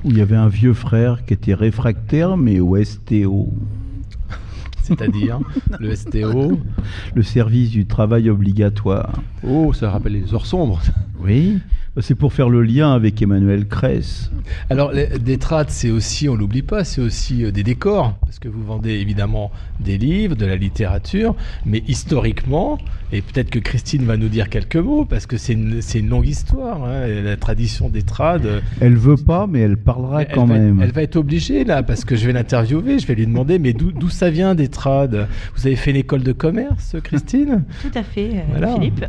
Où 0.04 0.12
il 0.12 0.18
y 0.20 0.22
avait 0.22 0.36
un 0.36 0.50
vieux 0.50 0.74
frère 0.76 1.26
qui 1.26 1.34
était 1.34 1.56
réfractaire, 1.56 2.38
mais 2.38 2.60
au 2.60 2.76
STO, 2.84 3.52
C'est-à-dire 4.84 5.40
le 5.80 5.96
STO. 5.96 6.60
le 7.16 7.24
service 7.24 7.72
du 7.72 7.86
travail 7.86 8.30
obligatoire. 8.30 9.22
Oh, 9.48 9.74
ça 9.74 9.90
rappelle 9.90 10.14
les 10.14 10.34
heures 10.34 10.46
sombres. 10.46 10.82
Oui, 11.20 11.60
c'est 12.02 12.16
pour 12.16 12.34
faire 12.34 12.50
le 12.50 12.64
lien 12.64 12.94
avec 12.94 13.22
Emmanuel 13.22 13.68
Cress. 13.68 14.32
Alors, 14.70 14.92
les- 14.92 15.08
des 15.20 15.38
trades, 15.38 15.70
c'est 15.70 15.92
aussi, 15.92 16.28
on 16.28 16.36
l'oublie 16.36 16.64
pas, 16.64 16.84
c'est 16.84 17.02
aussi 17.02 17.44
euh, 17.46 17.52
des 17.52 17.64
décors, 17.64 18.16
parce 18.22 18.40
que 18.40 18.48
vous 18.48 18.64
vendez 18.64 18.92
évidemment 18.94 19.52
des 19.80 19.98
livres, 19.98 20.36
de 20.36 20.46
la 20.46 20.56
littérature, 20.56 21.36
mais 21.66 21.84
historiquement, 21.88 22.80
et 23.12 23.22
peut-être 23.22 23.52
que 23.52 23.60
Christine 23.60 24.06
va 24.06 24.18
nous 24.18 24.28
dire 24.28 24.50
quelques 24.50 24.76
mots, 24.78 25.06
parce 25.06 25.28
que 25.28 25.38
c'est 25.38 25.54
une, 25.54 25.82
longue 26.10 26.26
histoire, 26.28 26.84
hein, 26.84 27.06
la 27.08 27.38
tradition 27.38 27.90
des 27.90 28.02
trades. 28.02 28.46
euh, 28.48 28.60
Elle 28.82 28.96
veut 28.96 29.16
pas, 29.18 29.46
mais 29.46 29.60
elle 29.60 29.78
parlera 29.78 30.24
elle, 30.24 30.34
quand 30.34 30.48
même. 30.48 30.82
elle 30.82 30.92
va 30.92 31.04
être 31.04 31.16
obligée 31.16 31.64
là, 31.64 31.84
parce 31.84 32.06
que 32.06 32.16
je 32.16 32.26
vais 32.26 32.34
l'interviewer, 32.34 32.98
je 32.98 33.06
vais 33.06 33.16
lui 33.16 33.28
demander, 33.28 33.60
mais 33.60 33.74
d'où 33.74 33.92
d'où 33.92 34.10
ça 34.10 34.32
vient 34.32 34.56
des 34.56 34.68
trades? 34.68 35.28
Vous 35.56 35.68
avez 35.68 35.76
fait 35.76 35.92
une 35.92 35.98
école 35.98 36.24
de 36.24 36.32
commerce, 36.32 36.96
Christine? 37.04 37.64
Tout 37.84 37.92
à 37.98 38.02
fait, 38.04 38.30
euh, 38.34 38.40
Voilà. 38.50 38.74
Philippe. 38.74 39.06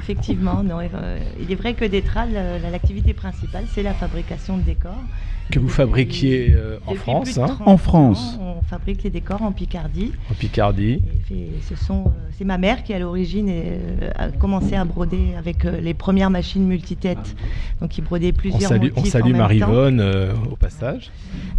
Effectivement, 0.00 0.62
non, 0.64 0.78
euh, 0.80 1.18
il 1.40 1.52
est 1.52 1.54
vrai 1.54 1.74
que 1.74 1.84
des 1.84 2.02
trades, 2.02 2.15
la- 2.24 2.58
l'activité 2.70 3.12
principale, 3.14 3.66
c'est 3.68 3.82
la 3.82 3.94
fabrication 3.94 4.56
de 4.56 4.62
décors. 4.62 5.08
Que 5.50 5.60
vous 5.60 5.68
fabriquiez 5.68 6.52
euh, 6.54 6.78
en 6.86 6.92
depuis 6.92 7.02
France, 7.02 7.24
plus 7.24 7.36
de 7.36 7.40
hein, 7.40 7.46
30 7.46 7.68
En 7.68 7.76
France. 7.76 8.38
On 8.40 8.62
fabrique 8.62 9.04
les 9.04 9.10
décors 9.10 9.42
en 9.42 9.52
Picardie. 9.52 10.12
en 10.30 10.34
Picardie. 10.34 11.02
Ce 11.28 11.74
euh, 11.92 11.96
c'est 12.36 12.44
ma 12.44 12.58
mère 12.58 12.82
qui, 12.82 12.92
à 12.92 12.98
l'origine, 12.98 13.48
euh, 13.48 14.10
a 14.16 14.28
commencé 14.30 14.74
à 14.74 14.84
broder 14.84 15.34
avec 15.38 15.62
les 15.64 15.94
premières 15.94 16.30
machines 16.30 16.66
multitêtes. 16.66 17.36
Donc, 17.80 17.96
il 17.96 18.02
brodait 18.02 18.32
On 18.34 18.38
plusieurs 18.38 18.68
salue, 18.68 18.88
on 18.96 19.04
salue 19.04 19.22
en 19.22 19.26
même 19.26 19.34
temps. 19.34 19.38
Marie-Vonne 19.42 20.00
euh, 20.00 20.32
au 20.50 20.56
passage. 20.56 21.10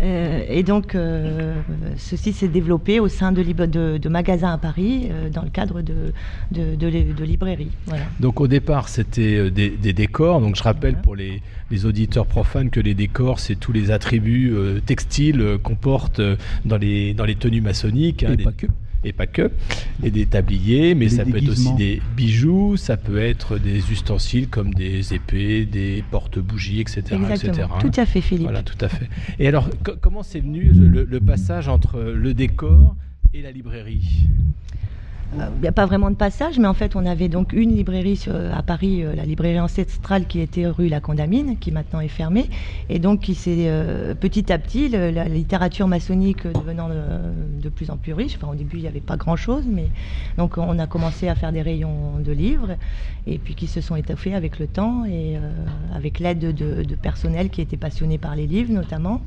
Euh, 0.01 0.43
et 0.49 0.63
donc, 0.63 0.93
euh, 0.93 1.55
ceci 1.95 2.33
s'est 2.33 2.47
développé 2.49 2.99
au 2.99 3.07
sein 3.07 3.31
de, 3.31 3.41
lib- 3.41 3.61
de, 3.69 3.97
de 3.97 4.09
magasins 4.09 4.51
à 4.51 4.57
Paris, 4.57 5.07
euh, 5.09 5.29
dans 5.29 5.43
le 5.43 5.49
cadre 5.49 5.81
de, 5.81 6.13
de, 6.51 6.75
de, 6.75 6.87
li- 6.87 7.13
de 7.13 7.23
librairies. 7.23 7.71
Voilà. 7.85 8.03
Donc 8.19 8.41
au 8.41 8.47
départ, 8.47 8.89
c'était 8.89 9.49
des, 9.49 9.69
des 9.69 9.93
décors. 9.93 10.41
Donc 10.41 10.57
je 10.57 10.63
rappelle 10.63 10.91
Voilà. 10.91 11.03
pour 11.03 11.15
les, 11.15 11.41
les 11.71 11.85
auditeurs 11.85 12.25
profanes 12.25 12.69
que 12.69 12.79
les 12.81 12.93
décors, 12.93 13.39
c'est 13.39 13.55
tous 13.55 13.71
les 13.71 13.76
attributs 13.91 14.51
euh, 14.53 14.79
textiles 14.85 15.41
euh, 15.41 15.57
qu'on 15.57 15.75
porte 15.75 16.19
euh, 16.19 16.35
dans 16.65 16.77
les, 16.77 17.13
dans 17.13 17.25
les 17.25 17.35
tenues 17.35 17.61
maçonniques. 17.61 18.23
hein, 18.23 18.33
Et 18.33 18.37
des- 18.37 18.43
pas 18.43 18.51
que. 18.51 18.67
Et 19.03 19.13
pas 19.13 19.27
que. 19.27 19.51
Et 20.03 20.09
des 20.11 20.25
tabliers, 20.25 20.95
mais 20.95 21.05
Les 21.05 21.09
ça 21.11 21.23
peut 21.23 21.37
être 21.37 21.49
aussi 21.49 21.73
des 21.75 22.01
bijoux, 22.17 22.75
ça 22.77 22.97
peut 22.97 23.19
être 23.19 23.57
des 23.59 23.91
ustensiles 23.91 24.47
comme 24.49 24.73
des 24.73 25.13
épées, 25.13 25.65
des 25.65 26.03
porte-bougies, 26.11 26.81
etc. 26.81 27.03
Exactement. 27.11 27.53
etc.. 27.53 27.67
Tout 27.79 28.01
à 28.01 28.05
fait, 28.05 28.21
Philippe. 28.21 28.43
Voilà, 28.43 28.63
tout 28.63 28.77
à 28.83 28.89
fait. 28.89 29.07
Et 29.39 29.47
alors, 29.47 29.69
co- 29.83 29.93
comment 30.01 30.23
c'est 30.23 30.39
venu 30.39 30.71
le, 30.73 31.03
le 31.03 31.19
passage 31.21 31.67
entre 31.69 31.99
le 32.01 32.33
décor 32.33 32.95
et 33.33 33.41
la 33.43 33.51
librairie? 33.51 34.27
Il 35.35 35.61
n'y 35.61 35.67
a 35.67 35.73
pas 35.73 35.85
vraiment 35.85 36.09
de 36.09 36.15
passage, 36.15 36.57
mais 36.57 36.67
en 36.67 36.73
fait, 36.73 36.95
on 36.95 37.05
avait 37.05 37.27
donc 37.27 37.51
une 37.51 37.75
librairie 37.75 38.23
à 38.53 38.63
Paris, 38.63 39.03
euh, 39.03 39.13
la 39.13 39.25
librairie 39.25 39.59
ancestrale 39.59 40.25
qui 40.25 40.39
était 40.39 40.65
rue 40.67 40.87
La 40.87 41.01
Condamine, 41.01 41.57
qui 41.57 41.71
maintenant 41.71 41.99
est 41.99 42.07
fermée, 42.07 42.49
et 42.89 42.99
donc 42.99 43.19
qui 43.21 43.35
s'est 43.35 43.65
euh, 43.67 44.15
petit 44.15 44.51
à 44.53 44.57
petit, 44.57 44.87
la 44.87 45.25
littérature 45.25 45.87
maçonnique 45.87 46.47
devenant 46.47 46.87
euh, 46.89 47.33
de 47.61 47.69
plus 47.69 47.89
en 47.89 47.97
plus 47.97 48.13
riche. 48.13 48.37
Enfin, 48.37 48.51
au 48.51 48.55
début, 48.55 48.77
il 48.77 48.83
n'y 48.83 48.87
avait 48.87 49.01
pas 49.01 49.17
grand-chose, 49.17 49.65
mais 49.67 49.89
donc 50.37 50.57
on 50.57 50.79
a 50.79 50.87
commencé 50.87 51.27
à 51.27 51.35
faire 51.35 51.51
des 51.51 51.61
rayons 51.61 52.19
de 52.19 52.31
livres, 52.31 52.77
et 53.25 53.37
puis 53.37 53.53
qui 53.53 53.67
se 53.67 53.81
sont 53.81 53.97
étoffés 53.97 54.33
avec 54.33 54.59
le 54.59 54.67
temps 54.67 55.03
et 55.03 55.35
euh, 55.35 55.39
avec 55.93 56.19
l'aide 56.19 56.39
de, 56.39 56.83
de 56.83 56.95
personnel 56.95 57.49
qui 57.49 57.59
étaient 57.59 57.77
passionnés 57.77 58.17
par 58.17 58.35
les 58.35 58.47
livres, 58.47 58.71
notamment 58.71 59.21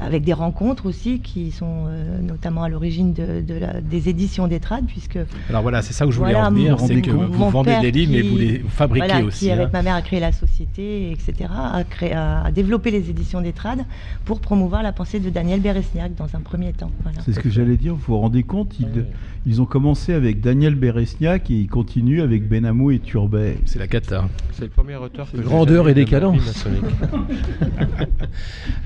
avec 0.00 0.24
des 0.24 0.32
rencontres 0.32 0.86
aussi 0.86 1.20
qui 1.20 1.50
sont 1.50 1.84
euh, 1.88 2.20
notamment 2.20 2.62
à 2.62 2.68
l'origine 2.68 3.12
de, 3.12 3.40
de 3.40 3.54
la- 3.54 3.80
des 3.80 4.08
éditions 4.08 4.48
des 4.48 4.60
trades, 4.60 4.86
puisque 4.86 5.18
Alors 5.48 5.62
voilà, 5.62 5.82
c'est 5.82 5.92
ça 5.92 6.04
que 6.04 6.10
je 6.10 6.18
voulais 6.18 6.32
Voilà, 6.32 6.48
en 6.48 6.52
venir, 6.52 6.78
c'est 6.80 7.00
que 7.00 7.10
vous 7.10 7.50
vendez 7.50 7.76
des 7.80 7.90
livres, 7.90 8.12
mais 8.12 8.22
vous 8.22 8.36
les 8.36 8.58
fabriquez 8.68 9.06
voilà, 9.06 9.24
aussi. 9.24 9.46
qui 9.46 9.50
avec 9.50 9.66
hein. 9.66 9.70
ma 9.72 9.82
mère 9.82 9.94
a 9.94 10.02
créé 10.02 10.20
la 10.20 10.32
société, 10.32 11.10
etc., 11.12 11.32
a, 11.50 11.84
créé, 11.84 12.12
a 12.12 12.50
développé 12.52 12.90
les 12.90 13.08
éditions 13.10 13.40
des 13.40 13.52
trades 13.52 13.84
pour 14.24 14.40
promouvoir 14.40 14.82
la 14.82 14.92
pensée 14.92 15.20
de 15.20 15.30
Daniel 15.30 15.60
Beresniak 15.60 16.14
dans 16.14 16.34
un 16.34 16.40
premier 16.40 16.72
temps. 16.72 16.90
Voilà. 17.02 17.18
C'est 17.24 17.32
ce 17.32 17.40
que 17.40 17.50
j'allais 17.50 17.76
dire, 17.76 17.94
vous 17.94 18.02
vous 18.06 18.18
rendez 18.18 18.42
compte 18.42 18.78
ils, 18.80 19.04
ils 19.46 19.60
ont 19.60 19.66
commencé 19.66 20.12
avec 20.12 20.40
Daniel 20.40 20.74
Beresniak 20.74 21.50
et 21.50 21.54
ils 21.54 21.68
continuent 21.68 22.22
avec 22.22 22.48
Benamou 22.48 22.90
et 22.90 22.98
Turbet. 22.98 23.58
C'est 23.66 23.78
la 23.78 23.86
cata. 23.86 24.24
C'est 24.52 24.64
le 24.64 24.70
premier 24.70 24.96
auteur 24.96 25.30
que 25.30 25.36
grandeur 25.38 25.88
et 25.88 25.94
décadence. 25.94 26.64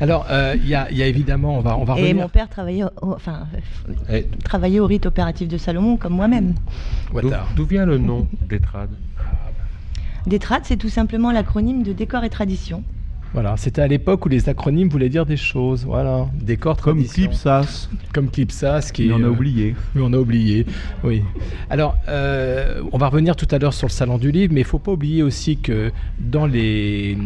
Alors, 0.01 0.27
euh, 0.31 0.55
il 0.57 0.69
y, 0.69 0.75
a, 0.75 0.89
y 0.99 1.03
a 1.03 1.07
évidemment, 1.07 1.57
on 1.57 1.61
va, 1.61 1.79
on 1.79 1.85
va 1.85 1.99
Et 1.99 2.15
mon 2.15 2.29
père 2.29 2.49
travaillait 2.49 2.85
au, 2.85 3.13
enfin, 3.13 3.47
travaillait 4.45 4.81
au 4.81 4.87
rite 4.87 5.07
opératif 5.07 5.49
de 5.49 5.59
Salomon, 5.59 5.97
comme 5.97 6.15
moi-même. 6.15 6.55
D'où 7.55 7.65
vient 7.65 7.87
le 7.87 7.99
nom 7.99 8.27
des 8.43 8.61
trades? 8.61 8.91
Des 10.27 10.39
trades, 10.39 10.65
c'est 10.65 10.77
tout 10.77 10.91
simplement 10.91 11.33
l'acronyme 11.33 11.83
de 11.83 11.93
décor 11.93 12.25
et 12.25 12.31
tradition. 12.31 12.83
Voilà, 13.35 13.57
c'était 13.59 13.83
à 13.83 13.87
l'époque 13.87 14.25
où 14.25 14.29
les 14.29 14.49
acronymes 14.49 14.89
voulaient 14.89 15.11
dire 15.11 15.27
des 15.27 15.37
choses. 15.37 15.85
Voilà, 15.85 16.27
décor, 16.35 16.77
Comme 16.79 16.97
tradition. 17.05 17.25
Clipsas, 17.29 17.89
Comme 18.15 18.31
Clipsas, 18.31 18.91
qui 18.93 19.13
en 19.13 19.23
a 19.23 19.27
euh, 19.27 19.31
oublié. 19.31 19.75
Oui, 19.95 20.03
on 20.05 20.13
a 20.15 20.17
oublié. 20.17 20.65
Oui. 21.05 21.23
Alors, 21.69 21.97
euh, 22.09 22.83
on 22.93 22.97
va 22.99 23.09
revenir 23.09 23.37
tout 23.37 23.47
à 23.51 23.59
l'heure 23.59 23.75
sur 23.75 23.87
le 23.87 23.93
salon 23.93 24.17
du 24.17 24.31
livre, 24.31 24.55
mais 24.55 24.61
il 24.61 24.67
faut 24.67 24.79
pas 24.79 24.93
oublier 24.93 25.23
aussi 25.23 25.59
que 25.59 25.93
dans 26.19 26.47
les 26.47 27.19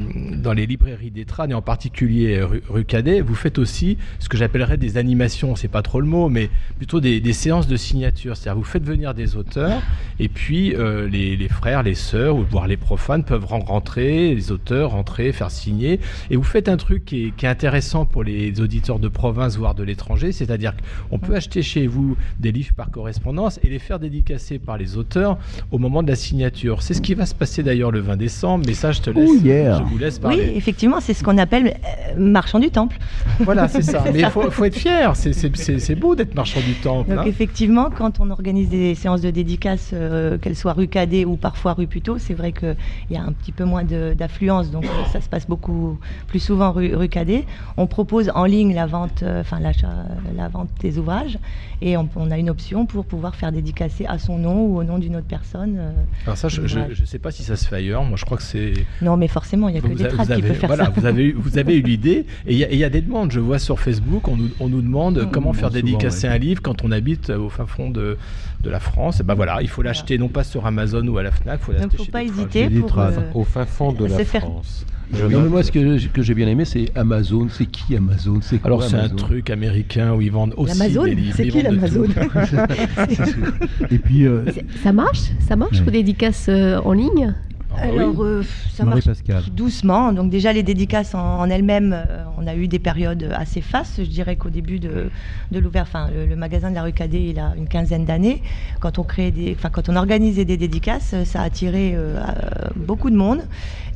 dans 0.42 0.52
les 0.52 0.66
librairies 0.66 1.10
des 1.12 1.24
trades 1.24 1.52
et 1.52 1.54
en 1.54 1.62
particulier 1.62 2.36
euh, 2.38 2.46
rue, 2.46 2.62
rue 2.68 2.84
Cadet, 2.84 3.20
vous 3.20 3.36
faites 3.36 3.58
aussi 3.58 3.96
ce 4.18 4.28
que 4.28 4.36
j'appellerais 4.36 4.76
des 4.78 4.96
animations. 4.96 5.54
C'est 5.54 5.68
pas 5.68 5.82
trop 5.82 6.00
le 6.00 6.06
mot, 6.08 6.28
mais 6.28 6.50
plutôt 6.78 7.00
des, 7.00 7.20
des 7.20 7.32
séances 7.32 7.68
de 7.68 7.76
signature. 7.76 8.36
C'est-à-dire, 8.36 8.58
vous 8.58 8.64
faites 8.68 8.84
venir 8.84 9.14
des 9.14 9.36
auteurs 9.36 9.80
et 10.18 10.28
puis 10.28 10.74
euh, 10.74 11.08
les, 11.08 11.36
les 11.36 11.48
frères, 11.48 11.84
les 11.84 11.94
sœurs 11.94 12.36
ou 12.36 12.42
voire 12.42 12.66
les 12.66 12.76
profanes 12.76 13.22
peuvent 13.24 13.44
ren- 13.46 13.60
rentrer, 13.64 14.34
les 14.34 14.50
auteurs 14.50 14.90
rentrer, 14.90 15.30
faire 15.32 15.50
signer. 15.52 15.91
Et 16.31 16.37
vous 16.37 16.42
faites 16.42 16.68
un 16.68 16.76
truc 16.76 17.05
qui 17.05 17.26
est, 17.26 17.31
qui 17.37 17.46
est 17.46 17.48
intéressant 17.48 18.05
pour 18.05 18.22
les 18.24 18.61
auditeurs 18.61 18.98
de 18.98 19.09
province 19.09 19.57
voire 19.57 19.74
de 19.74 19.83
l'étranger, 19.83 20.33
c'est-à-dire 20.33 20.74
qu'on 21.11 21.18
peut 21.18 21.35
acheter 21.35 21.62
chez 21.62 21.87
vous 21.87 22.16
des 22.38 22.52
livres 22.52 22.74
par 22.74 22.90
correspondance 22.90 23.59
et 23.62 23.68
les 23.68 23.78
faire 23.78 23.98
dédicacer 23.98 24.59
par 24.59 24.78
les 24.78 24.96
auteurs 24.96 25.38
au 25.70 25.78
moment 25.78 26.02
de 26.02 26.09
la 26.09 26.16
signature. 26.16 26.83
C'est 26.83 26.94
ce 26.94 27.02
qui 27.02 27.14
va 27.14 27.26
se 27.26 27.35
passer 27.35 27.62
d'ailleurs 27.62 27.90
le 27.90 28.00
20 28.00 28.16
décembre, 28.16 28.64
mais 28.66 28.74
ça 28.74 28.92
je 28.92 29.00
te 29.00 29.11
laisse, 29.11 29.31
Oh 29.33 29.37
yeah. 29.44 29.78
je 29.78 29.83
vous 29.85 29.98
laisse 29.98 30.20
Oui, 30.24 30.38
effectivement, 30.55 31.00
c'est 31.00 31.14
ce 31.14 31.22
qu'on 31.24 31.38
appelle 31.38 31.68
euh, 31.68 32.18
marchand 32.18 32.59
du 32.59 32.70
temple. 32.70 32.96
Voilà, 33.40 33.68
c'est 33.68 33.83
ça. 33.83 34.05
Mais 34.12 34.20
il 34.20 34.26
faut, 34.31 34.50
faut 34.50 34.64
être 34.64 34.76
fier, 34.76 35.14
c'est- 35.16 35.94
beau 35.94 36.14
d'être 36.14 36.35
marchand 36.35 36.61
du 36.61 36.74
temple. 36.74 37.11
Donc 37.11 37.18
hein. 37.20 37.24
effectivement, 37.26 37.90
quand 37.90 38.18
on 38.20 38.31
organise 38.31 38.68
des 38.68 38.94
séances 38.94 39.20
de 39.20 39.31
dédicaces, 39.31 39.90
euh, 39.92 40.38
qu'elles 40.38 40.57
soient 40.57 40.72
rue 40.72 40.88
Cadet 40.88 41.24
ou 41.24 41.37
parfois 41.37 41.74
rue 41.74 41.87
Puteaux, 41.87 42.18
c'est 42.18 42.35
vrai 42.35 42.52
qu'il 42.52 42.76
y 43.11 43.16
a 43.16 43.22
un 43.22 43.33
petit 43.33 43.52
peu 43.52 43.64
moins 43.64 43.85
d'affluence, 43.85 44.70
donc 44.70 44.85
euh, 44.85 44.88
ça 45.12 45.20
se 45.20 45.28
passe 45.28 45.46
beaucoup 45.46 45.81
ou 45.82 45.98
plus 46.28 46.38
souvent 46.40 46.72
rue, 46.72 46.94
rue 46.94 47.08
Cadet. 47.08 47.44
On 47.76 47.86
propose 47.86 48.30
en 48.34 48.44
ligne 48.44 48.74
la 48.74 48.86
vente, 48.86 49.22
euh, 49.22 49.40
enfin 49.40 49.60
l'achat, 49.60 49.88
la 50.36 50.48
vente 50.48 50.68
des 50.80 50.98
ouvrages, 50.98 51.38
et 51.80 51.96
on, 51.96 52.08
on 52.16 52.30
a 52.30 52.38
une 52.38 52.48
option 52.50 52.86
pour 52.86 53.04
pouvoir 53.04 53.34
faire 53.34 53.52
dédicacer 53.52 54.06
à 54.06 54.18
son 54.18 54.38
nom 54.38 54.66
ou 54.66 54.78
au 54.78 54.84
nom 54.84 54.98
d'une 54.98 55.16
autre 55.16 55.26
personne. 55.28 55.76
euh, 55.78 55.90
Alors 56.26 56.36
ça, 56.36 56.48
je 56.48 56.60
ne 56.62 56.94
sais 57.06 57.18
pas 57.18 57.30
si 57.30 57.42
ça 57.42 57.56
se 57.56 57.66
fait 57.68 57.76
ailleurs. 57.76 58.04
Moi, 58.04 58.16
je 58.16 58.24
crois 58.24 58.36
que 58.36 58.42
c'est. 58.42 58.72
Non, 59.02 59.16
mais 59.16 59.28
forcément, 59.28 59.68
il 59.68 59.72
n'y 59.72 59.78
a 59.78 59.80
que 59.82 59.86
a- 59.86 60.08
trades 60.08 60.18
vous 60.20 60.24
qui 60.26 60.32
avez- 60.32 60.42
peuvent 60.48 60.56
faire 60.58 60.68
voilà, 60.68 60.84
ça. 60.86 60.92
Vous 60.96 61.06
avez, 61.06 61.24
eu- 61.24 61.32
vous 61.36 61.58
avez 61.58 61.76
eu 61.76 61.82
l'idée, 61.82 62.26
et 62.46 62.52
il 62.52 62.58
y, 62.58 62.64
a- 62.64 62.72
y 62.86 62.90
des 62.90 63.00
demandes. 63.02 63.30
Je 63.32 63.40
vois 63.40 63.58
sur 63.58 63.80
Facebook, 63.80 64.28
on 64.28 64.36
nous, 64.36 64.50
on 64.60 64.68
nous 64.68 64.82
demande 64.82 65.20
Ah, 65.24 65.28
comment 65.32 65.52
faire 65.52 65.68
souvent, 65.68 65.80
dédicacer 65.82 66.28
ouais. 66.28 66.34
un 66.34 66.38
livre 66.38 66.62
quand 66.62 66.84
on 66.84 66.90
habite 66.92 67.30
au 67.30 67.48
fin 67.48 67.66
fond 67.66 67.90
de, 67.90 68.16
de 68.62 68.70
la 68.70 68.80
France. 68.80 69.20
Et 69.20 69.22
ben 69.22 69.34
voilà, 69.34 69.60
il 69.62 69.68
faut 69.68 69.82
l'acheter 69.82 70.18
non 70.18 70.28
pas 70.28 70.44
sur 70.44 70.66
Amazon 70.66 71.06
ou 71.08 71.18
à 71.18 71.22
la 71.22 71.30
Fnac, 71.32 71.60
il 71.60 71.64
faut 71.64 71.72
Donc, 71.72 71.80
l'acheter 71.82 71.96
faut 71.96 72.04
chez 72.04 72.10
pas 72.10 72.22
des 72.24 72.30
trades. 72.30 72.56
hésiter 72.56 72.80
pour. 72.80 72.98
euh, 72.98 73.10
Au 73.34 73.44
fin 73.44 73.64
fond 73.66 73.92
de 73.92 74.04
la 74.06 74.24
faire- 74.24 74.42
France. 74.42 74.84
Non, 75.12 75.29
mais 75.42 75.48
moi, 75.48 75.62
ce 75.62 75.70
que, 75.70 75.98
j'ai- 75.98 76.09
que 76.09 76.22
j'ai 76.22 76.35
bien 76.35 76.48
aimé, 76.48 76.64
c'est 76.64 76.90
Amazon. 76.96 77.46
C'est 77.51 77.66
qui 77.66 77.96
Amazon? 77.96 78.38
C'est 78.40 78.59
quoi, 78.59 78.66
Alors 78.66 78.83
c'est 78.83 78.96
un 78.96 79.09
truc 79.09 79.51
américain 79.51 80.14
où 80.14 80.20
ils 80.22 80.31
vendent 80.33 80.55
aussi 80.57 80.79
L'Amazon? 80.79 81.05
C'est 81.37 81.46
Ils 81.46 81.53
qui 81.53 81.62
l'Amazon? 81.62 82.05
Et 83.90 83.98
puis, 83.98 84.27
euh, 84.27 84.44
Ça 84.83 84.92
marche? 84.92 85.31
Ça 85.46 85.56
marche 85.56 85.79
Ouais. 85.79 85.85
vos 85.85 85.90
dédicaces 85.90 86.46
euh, 86.48 86.79
en 86.85 86.92
ligne? 86.92 87.35
Ah 87.77 87.87
oui. 87.90 87.98
Alors, 87.98 88.23
euh, 88.23 88.42
ça 88.70 88.85
marche 88.85 89.06
doucement. 89.50 90.12
Donc 90.12 90.31
déjà 90.31 90.52
les 90.52 90.62
dédicaces 90.62 91.14
en, 91.14 91.38
en 91.40 91.48
elles-mêmes, 91.50 91.92
euh, 91.94 92.25
on 92.38 92.46
a 92.46 92.54
eu 92.54 92.68
des 92.68 92.79
périodes 92.79 93.31
assez 93.35 93.60
fastes. 93.60 93.94
Je 94.04 94.08
dirais 94.08 94.37
qu'au 94.37 94.50
début 94.50 94.79
de, 94.79 95.10
de 95.50 95.58
l'ouverture, 95.58 96.00
enfin, 96.00 96.10
le, 96.14 96.27
le 96.27 96.37
magasin 96.37 96.70
de 96.70 96.75
la 96.75 96.83
rue 96.83 96.92
Cadet, 96.92 97.25
il 97.31 97.38
a 97.38 97.54
une 97.56 97.68
quinzaine 97.68 98.04
d'années. 98.04 98.42
Quand 98.81 98.98
on 98.98 99.04
créait 99.04 99.31
des, 99.31 99.54
enfin, 99.56 99.70
quand 99.70 99.88
on 99.88 99.96
organisait 99.96 100.44
des 100.44 100.56
dédicaces, 100.56 101.12
euh, 101.14 101.25
ça 101.25 101.40
a 101.40 101.44
attiré 101.44 101.92
euh, 101.94 102.16
euh, 102.18 102.68
beaucoup 102.77 103.10
de 103.10 103.16
monde. 103.16 103.40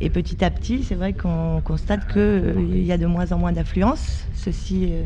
Et 0.00 0.10
petit 0.10 0.44
à 0.44 0.50
petit, 0.50 0.82
c'est 0.82 0.94
vrai 0.94 1.12
qu'on 1.12 1.60
constate 1.64 2.06
qu'il 2.12 2.82
y 2.82 2.92
a 2.92 2.98
de 2.98 3.06
moins 3.06 3.32
en 3.32 3.38
moins 3.38 3.52
d'affluence. 3.52 4.24
Ceci 4.34 4.88
euh, 4.90 5.04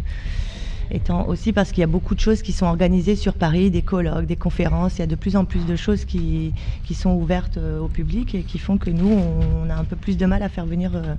étant 0.91 1.27
aussi 1.29 1.53
parce 1.53 1.71
qu'il 1.73 1.81
y 1.81 1.85
a 1.85 1.89
beaucoup 1.89 2.15
de 2.15 2.21
choses 2.21 2.43
qui 2.43 2.53
sont 2.53 2.67
organisées 2.67 3.17
sur 3.17 3.35
Paris, 3.35 3.71
des 3.71 3.83
colloques, 3.83 4.27
des 4.27 4.37
conférences. 4.37 4.97
Il 4.99 5.01
y 5.01 5.03
a 5.03 5.07
de 5.07 5.15
plus 5.15 5.37
en 5.37 5.45
plus 5.45 5.65
de 5.67 5.77
choses 5.77 6.05
qui, 6.05 6.53
qui 6.85 6.95
sont 6.95 7.13
ouvertes 7.15 7.57
euh, 7.59 7.79
au 7.81 7.89
public 7.89 8.35
et 8.35 8.43
qui 8.43 8.59
font 8.59 8.77
que 8.79 8.91
nous, 8.91 9.09
on, 9.09 9.67
on 9.67 9.71
a 9.71 9.75
un 9.75 9.85
peu 9.85 9.97
plus 9.97 10.17
de 10.17 10.27
mal 10.27 10.43
à 10.43 10.49
faire 10.49 10.67
venir, 10.67 10.93
euh, 10.95 11.15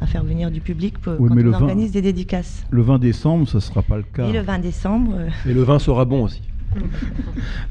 à 0.00 0.06
faire 0.06 0.24
venir 0.24 0.50
du 0.50 0.60
public 0.60 0.98
pour- 0.98 1.14
Oui, 1.20 1.28
quand 1.28 1.34
mais 1.34 1.42
on 1.42 1.44
le 1.46 1.50
vin- 1.52 1.60
organise 1.62 1.92
des 1.92 2.02
dédicaces. 2.02 2.64
le 2.70 2.82
20 2.82 2.98
décembre, 2.98 3.48
ça 3.48 3.60
sera 3.60 3.82
pas 3.82 3.96
le 3.96 4.02
cas. 4.04 4.26
Et 4.28 4.32
le 4.32 4.40
20 4.40 4.58
décembre, 4.58 5.12
euh, 5.16 5.28
Mais 5.46 5.52
le 5.54 5.62
vin 5.62 5.78
sera 5.78 6.04
bon 6.04 6.24
aussi. 6.24 6.42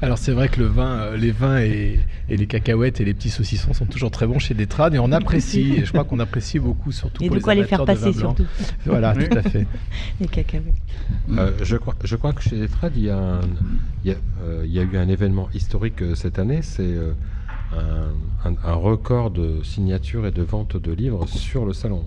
Alors 0.02 0.18
c'est 0.18 0.32
vrai 0.32 0.48
que 0.48 0.60
le 0.60 0.66
vin, 0.66 0.98
euh, 0.98 1.16
les 1.16 1.30
vins 1.30 1.58
et, 1.60 2.00
et 2.28 2.36
les 2.36 2.46
cacahuètes 2.46 3.00
et 3.00 3.04
les 3.04 3.14
petits 3.14 3.30
saucissons 3.30 3.72
sont 3.72 3.86
toujours 3.86 4.10
très 4.10 4.26
bons 4.26 4.38
chez 4.38 4.54
Detrade 4.54 4.94
et 4.94 4.98
on 4.98 5.12
apprécie. 5.12 5.74
et 5.78 5.84
je 5.84 5.90
crois 5.92 6.04
qu'on 6.04 6.20
apprécie 6.20 6.58
beaucoup 6.58 6.92
surtout 6.92 7.22
et 7.22 7.28
pour 7.28 7.36
de 7.36 7.42
quoi 7.42 7.54
les 7.54 7.64
faire 7.64 7.84
passer 7.84 8.12
surtout, 8.12 8.44
Voilà, 8.86 9.14
tout 9.14 9.36
à 9.38 9.42
fait. 9.42 9.66
les 10.20 10.28
cacahuètes. 10.28 10.74
Euh, 11.30 11.50
je, 11.62 11.76
crois, 11.76 11.94
je 12.04 12.16
crois 12.16 12.32
que 12.32 12.42
chez 12.42 12.56
les 12.56 12.68
trades, 12.68 12.96
il 12.96 13.04
y, 13.04 13.10
a 13.10 13.18
un- 13.18 13.40
il, 14.04 14.10
y 14.10 14.14
a, 14.14 14.16
euh, 14.42 14.62
il 14.66 14.72
y 14.72 14.78
a 14.78 14.82
eu 14.82 14.96
un 14.96 15.08
événement 15.08 15.48
historique 15.54 16.02
euh, 16.02 16.14
cette 16.14 16.38
année, 16.38 16.60
c'est 16.62 16.82
euh, 16.82 17.12
un, 17.72 18.48
un- 18.50 18.56
un 18.64 18.74
record 18.74 19.30
de 19.30 19.62
signatures 19.62 20.26
et 20.26 20.30
de 20.32 20.42
ventes 20.42 20.76
de 20.76 20.92
livres 20.92 21.26
sur 21.28 21.64
le 21.64 21.72
salon. 21.72 22.04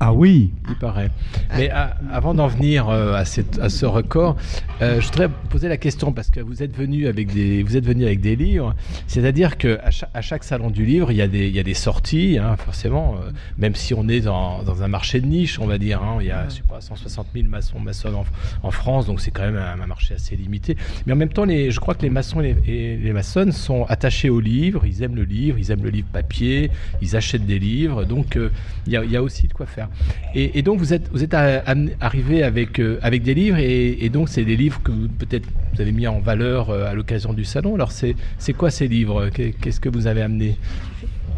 Ah 0.00 0.12
oui 0.12 0.52
Il 0.68 0.76
paraît. 0.76 1.10
Mais 1.56 1.70
à- 1.70 1.96
avant 2.12 2.34
d'en 2.34 2.46
venir 2.46 2.88
euh, 2.88 3.14
à, 3.14 3.20
à 3.20 3.68
ce 3.68 3.86
record, 3.86 4.36
euh, 4.80 5.00
je 5.00 5.06
voudrais 5.06 5.28
poser 5.50 5.68
la 5.68 5.76
question 5.76 6.12
parce 6.12 6.30
que 6.30 6.40
vous 6.40 6.62
êtes 6.62 6.76
venu 6.76 7.06
avec 7.08 7.32
des, 7.32 7.62
vous 7.64 7.76
êtes 7.76 7.84
venu 7.84 8.04
avec 8.04 8.20
des 8.20 8.36
livres. 8.36 8.74
C'est-à-dire 9.06 9.58
que 9.58 9.78
à 9.82 9.90
chaque, 9.90 10.10
chaque 10.22 10.44
salon 10.44 10.70
du 10.70 10.84
livre, 10.84 11.10
il 11.10 11.16
y 11.16 11.22
a 11.22 11.26
des, 11.28 11.48
il 11.48 11.54
y 11.54 11.58
a 11.58 11.62
des 11.64 11.74
sorties, 11.74 12.38
hein, 12.38 12.56
forcément. 12.56 13.16
euh, 13.16 13.30
même 13.56 13.74
si 13.74 13.92
on 13.94 14.06
est 14.08 14.20
dans, 14.20 14.62
dans 14.62 14.82
un 14.82 14.88
marché 14.88 15.20
de 15.20 15.26
niche, 15.26 15.58
on 15.58 15.66
va 15.66 15.78
dire. 15.78 16.02
hein, 16.02 16.18
il 16.20 16.26
y 16.26 16.30
a, 16.30 16.48
je 16.48 16.56
sais 16.56 16.62
pas, 16.68 16.80
160 16.80 17.26
000 17.34 17.48
maçons, 17.48 17.80
maçonnes 17.80 18.14
en, 18.14 18.24
en 18.62 18.70
France, 18.70 19.06
donc 19.06 19.20
c'est 19.20 19.30
quand 19.32 19.42
même 19.42 19.56
un, 19.56 19.86
marché 19.86 20.14
assez 20.14 20.36
limité. 20.36 20.76
Mais 21.06 21.12
en 21.12 21.16
même 21.16 21.30
temps, 21.30 21.44
les, 21.44 21.70
je 21.70 21.80
crois 21.80 21.94
que 21.94 22.02
les 22.02 22.10
maçons 22.10 22.40
et 22.40 22.54
les, 22.66 22.96
les 22.98 23.12
maçonnes 23.12 23.52
sont 23.52 23.84
attachés 23.88 24.28
au 24.30 24.38
livre. 24.38 24.84
Ils 24.86 25.02
aiment 25.02 25.16
le 25.16 25.24
livre, 25.24 25.58
ils 25.58 25.70
aiment 25.70 25.82
le 25.82 25.90
livre 25.90 26.08
papier, 26.12 26.70
ils 27.00 27.16
achètent 27.16 27.46
des 27.46 27.58
livres. 27.58 28.04
Donc 28.04 28.36
euh, 28.36 28.50
il 28.86 28.92
y, 28.92 29.16
a, 29.16 29.22
aussi 29.22 29.48
quoi 29.58 29.66
faire. 29.66 29.88
Et, 30.34 30.58
et 30.58 30.62
donc 30.62 30.78
vous 30.78 30.94
êtes, 30.94 31.10
vous 31.12 31.22
êtes 31.22 31.34
arrivé 31.34 32.42
avec, 32.42 32.78
euh, 32.80 32.98
avec 33.02 33.22
des 33.22 33.34
livres 33.34 33.58
et, 33.58 34.04
et 34.04 34.08
donc 34.08 34.28
c'est 34.30 34.44
des 34.44 34.56
livres 34.56 34.80
que 34.82 34.90
vous- 34.92 35.08
peut-être 35.08 35.46
vous 35.74 35.80
avez 35.82 35.92
mis 35.92 36.06
en 36.06 36.20
valeur 36.20 36.70
euh, 36.70 36.86
à 36.90 36.94
l'occasion 36.94 37.32
du 37.34 37.44
salon. 37.44 37.74
Alors 37.74 37.92
c'est, 37.92 38.14
c'est 38.38 38.54
quoi 38.54 38.70
ces 38.70 38.88
livres? 38.88 39.28
Qu'est- 39.28 39.52
Qu'est-ce 39.60 39.80
que 39.80 39.88
vous 39.90 40.06
avez 40.06 40.22
amené? 40.22 40.56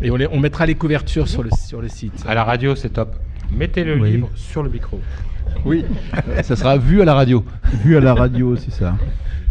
Et 0.03 0.11
on, 0.11 0.17
les- 0.17 0.29
on 0.31 0.39
mettra 0.39 0.67
les 0.67 0.75
couvertures 0.77 1.27
sur 1.29 1.43
le, 1.43 1.51
sur 1.67 1.81
le 1.83 1.89
site. 1.89 2.25
À 2.29 2.35
la 2.35 2.45
radio, 2.45 2.77
c'est 2.77 2.91
top. 2.91 3.15
Mettez 3.53 3.83
le 3.85 3.99
Oui. 4.01 4.13
livre 4.13 4.31
sur 4.37 4.63
le 4.63 4.71
micro. 4.71 5.01
Oui, 5.65 5.85
ça 6.43 6.55
sera 6.57 6.79
vu 6.79 7.03
à 7.03 7.05
la 7.05 7.15
radio. 7.15 7.45
Vu 7.85 7.97
à 7.97 8.01
la 8.01 8.15
radio, 8.15 8.55
c'est 8.57 8.71
ça. 8.71 8.97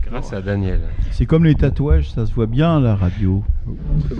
Grâce 0.09 0.31
à 0.33 0.41
Daniel. 0.41 0.79
C'est 1.11 1.25
comme 1.27 1.43
les 1.45 1.53
tatouages, 1.55 2.09
ça 2.11 2.25
se 2.25 2.33
voit 2.33 2.45
bien 2.47 2.77
à 2.77 2.79
la 2.79 2.95
radio. 2.95 3.43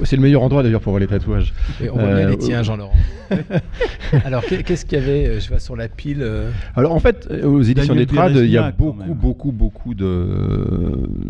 C'est 0.03 0.15
le 0.15 0.21
meilleur 0.21 0.41
endroit 0.43 0.63
d'ailleurs 0.63 0.81
pour 0.81 0.91
voir 0.91 0.99
les 0.99 1.07
tatouages. 1.07 1.53
Et 1.83 1.89
on 1.89 1.93
voit 1.95 2.03
bien 2.07 2.27
Euh, 2.27 2.29
les 2.31 2.37
tiens, 2.37 2.63
Jean-Laurent. 2.63 2.93
Alors 4.25 4.43
qu'est- 4.43 4.63
qu'est-ce 4.63 4.85
qu'il 4.85 4.97
y 4.97 5.01
avait 5.01 5.27
euh, 5.27 5.39
Je 5.39 5.49
vois 5.49 5.59
sur 5.59 5.75
la 5.75 5.87
pile. 5.87 6.21
euh, 6.21 6.49
Alors 6.75 6.93
en 6.93 6.99
fait, 6.99 7.27
aux 7.43 7.61
éditions 7.61 7.93
Daniel 7.93 8.07
des 8.07 8.15
Trades, 8.15 8.35
il 8.37 8.49
y 8.49 8.57
a 8.57 8.71
beaucoup, 8.71 9.13
beaucoup, 9.13 9.51
beaucoup 9.51 9.93
de, 9.93 10.27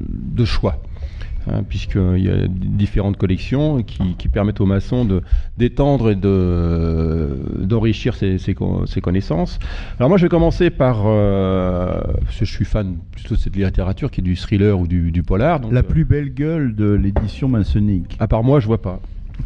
de 0.09 0.45
choix. 0.45 0.82
Hein, 1.47 1.63
Puisqu'il 1.67 2.23
y 2.23 2.29
a 2.29 2.47
différentes 2.47 3.17
collections 3.17 3.81
qui, 3.83 4.15
qui 4.17 4.27
permettent 4.27 4.61
aux 4.61 4.65
maçons 4.65 5.05
de- 5.05 5.21
d'étendre 5.57 6.11
et 6.11 6.15
de- 6.15 7.65
d'enrichir 7.65 8.15
ses, 8.15 8.37
ses 8.37 8.53
co- 8.53 8.85
ses 8.85 9.01
connaissances. 9.01 9.59
Alors 9.99 10.09
moi 10.09 10.17
je 10.17 10.25
vais 10.25 10.29
commencer 10.29 10.69
par, 10.69 11.03
euh, 11.05 11.99
parce 12.25 12.39
que 12.39 12.45
je 12.45 12.51
suis 12.51 12.65
fan 12.65 12.97
plutôt 13.11 13.35
de 13.35 13.39
cette 13.39 13.55
littérature 13.55 14.11
qui 14.11 14.21
est 14.21 14.23
du 14.23 14.35
thriller 14.35 14.79
ou 14.79 14.87
du, 14.87 15.11
du 15.11 15.23
polar. 15.23 15.59
donc, 15.59 15.71
La 15.71 15.79
euh, 15.79 15.83
plus 15.83 16.05
belle 16.05 16.33
gueule 16.33 16.75
de 16.75 16.91
l'édition 16.91 17.47
maçonnique. 17.47 18.15
à 18.19 18.27
part 18.27 18.43
moi, 18.43 18.59
je 18.59 18.67
vois 18.67 18.81
pas. 18.81 18.99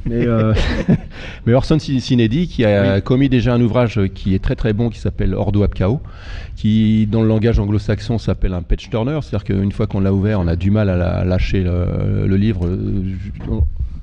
Mais, 0.06 0.26
euh, 0.28 0.54
mais 1.46 1.54
Orson 1.54 1.80
Sin- 1.80 2.00
Sinedi, 2.00 2.48
qui 2.48 2.66
a 2.66 3.00
commis 3.02 3.30
déjà 3.30 3.54
un 3.54 3.62
ouvrage 3.62 4.00
qui 4.14 4.36
est 4.36 4.40
très 4.44 4.56
très 4.56 4.74
bon, 4.74 4.90
qui 4.90 5.00
s'appelle 5.00 5.34
Ordo 5.34 5.64
ab 5.64 5.74
Chao, 5.78 6.02
qui 6.56 7.08
dans 7.08 7.22
le 7.22 7.28
langage 7.28 7.60
anglo-saxon 7.60 8.18
s'appelle 8.18 8.54
un 8.54 8.62
page 8.64 8.90
turner, 8.90 9.20
c'est-à-dire 9.22 9.44
qu'une 9.46 9.72
fois 9.72 9.88
qu'on 9.88 10.00
l'a 10.02 10.14
ouvert, 10.14 10.40
on 10.40 10.48
a 10.48 10.56
du 10.56 10.72
mal 10.72 10.90
à 10.90 10.98
la- 10.98 11.24
lâcher 11.24 11.64
le, 11.64 12.26
le 12.28 12.36
livre. 12.38 12.68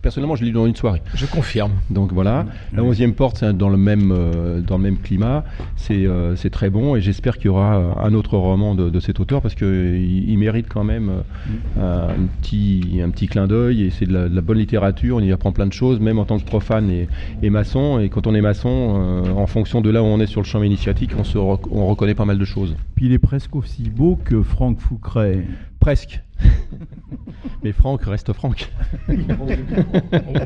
Je- 0.00 0.10
Personnellement, 0.10 0.34
je 0.34 0.42
l'ai 0.42 0.48
lu 0.48 0.54
dans 0.54 0.66
une 0.66 0.74
soirée. 0.76 1.02
Je 1.14 1.26
confirme. 1.26 1.72
Donc 1.90 2.12
voilà. 2.12 2.46
La 2.72 2.82
onzième 2.82 3.12
porte, 3.14 3.36
c'est 3.38 3.56
dans 3.56 3.68
le 3.68 3.76
même 3.76 4.12
euh, 4.12 4.60
dans 4.60 4.76
le 4.78 4.82
même 4.82 4.96
climat. 4.96 5.44
C'est 5.76 6.06
euh, 6.06 6.36
c'est 6.36 6.50
très 6.50 6.70
bon 6.70 6.96
et 6.96 7.00
j'espère 7.02 7.36
qu'il 7.36 7.46
y 7.46 7.48
aura 7.50 7.76
euh, 7.78 7.90
un 8.02 8.14
autre 8.14 8.36
roman 8.38 8.74
de, 8.74 8.88
de 8.90 9.00
cet 9.00 9.20
auteur 9.20 9.42
parce 9.42 9.54
que 9.54 9.64
euh, 9.66 9.98
il, 9.98 10.38
mérite 10.38 10.66
quand 10.68 10.84
même 10.84 11.22
euh, 11.78 12.08
un 12.08 12.26
petit 12.40 13.00
un 13.04 13.10
petit 13.10 13.26
clin 13.28 13.46
d'œil 13.46 13.82
et 13.84 13.90
c'est 13.90 14.06
de, 14.06 14.12
la 14.12 14.28
de 14.28 14.34
la 14.34 14.40
bonne 14.40 14.58
littérature. 14.58 15.16
On 15.16 15.20
y 15.20 15.32
apprend 15.32 15.52
plein 15.52 15.66
de 15.66 15.72
choses, 15.72 16.00
même 16.00 16.18
en 16.18 16.24
tant 16.24 16.38
que 16.38 16.44
profane 16.44 16.90
et, 16.90 17.06
et 17.42 17.50
maçon. 17.50 18.00
Et 18.00 18.08
quand 18.08 18.26
on 18.26 18.34
est 18.34 18.40
maçon, 18.40 19.22
euh, 19.26 19.32
en 19.36 19.46
fonction 19.46 19.80
de 19.82 19.90
là 19.90 20.02
où 20.02 20.06
on 20.06 20.18
est 20.20 20.26
sur 20.26 20.40
le 20.40 20.46
champ 20.46 20.62
initiatique, 20.62 21.10
on 21.18 21.24
se 21.24 21.36
rec- 21.38 21.70
on 21.70 21.86
reconnaît 21.86 22.14
pas 22.14 22.24
mal 22.24 22.38
de 22.38 22.44
choses. 22.44 22.74
Puis 22.94 23.06
il 23.06 23.12
est 23.12 23.18
presque 23.18 23.54
aussi 23.54 23.90
beau 23.90 24.18
que 24.24 24.42
Franck 24.42 24.80
Foucret. 24.80 25.44
Presque. 25.78 26.20
Mais 27.62 27.72
Franck 27.72 28.04
reste 28.04 28.32
Franck. 28.32 28.70
on, 29.08 29.14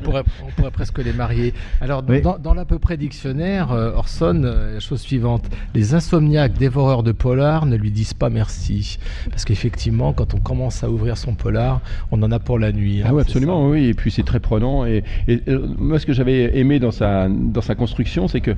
pourrait, 0.01 0.24
on 0.45 0.51
pourrait 0.57 0.70
presque 0.72 0.99
les 0.99 1.12
marier. 1.12 1.55
Alors, 1.80 2.03
Oui. 2.09 2.20
dans, 2.20 2.38
dans 2.38 2.55
l'à 2.55 2.64
peu 2.64 2.78
près 2.80 2.97
dictionnaire, 2.97 3.70
euh, 3.72 3.92
Orson, 3.95 4.42
euh, 4.45 4.80
chose 4.80 5.01
suivante 5.01 5.45
les 5.74 5.95
insomniaques 5.95 6.55
dévoreurs 6.55 7.03
de 7.05 7.12
polar 7.12 7.66
ne 7.66 7.76
lui 7.76 7.90
disent 7.92 8.14
pas 8.14 8.30
merci. 8.30 8.99
Parce 9.30 9.45
qu'effectivement, 9.45 10.12
quand 10.12 10.34
on 10.34 10.38
commence 10.40 10.82
à 10.82 10.90
ouvrir 10.90 11.16
son 11.16 11.34
polar, 11.34 11.80
on 12.11 12.20
en 12.22 12.32
a 12.32 12.38
pour 12.40 12.59
la 12.59 12.72
nuit. 12.72 13.03
hein, 13.03 13.07
Ah 13.09 13.14
oui, 13.14 13.20
absolument, 13.22 13.68
oui. 13.68 13.84
Et 13.86 13.95
puis 13.95 14.11
c'est 14.11 14.24
très 14.24 14.40
prenant. 14.40 14.84
Et, 14.84 15.05
et, 15.28 15.40
euh, 15.49 15.66
moi, 15.78 15.99
ce 16.01 16.07
que 16.07 16.12
j'avais 16.12 16.59
aimé 16.59 16.80
dans 16.80 16.90
sa, 16.92 17.28
dans 17.28 17.62
sa 17.62 17.74
construction, 17.76 18.26
c'est 18.28 18.40
que 18.40 18.53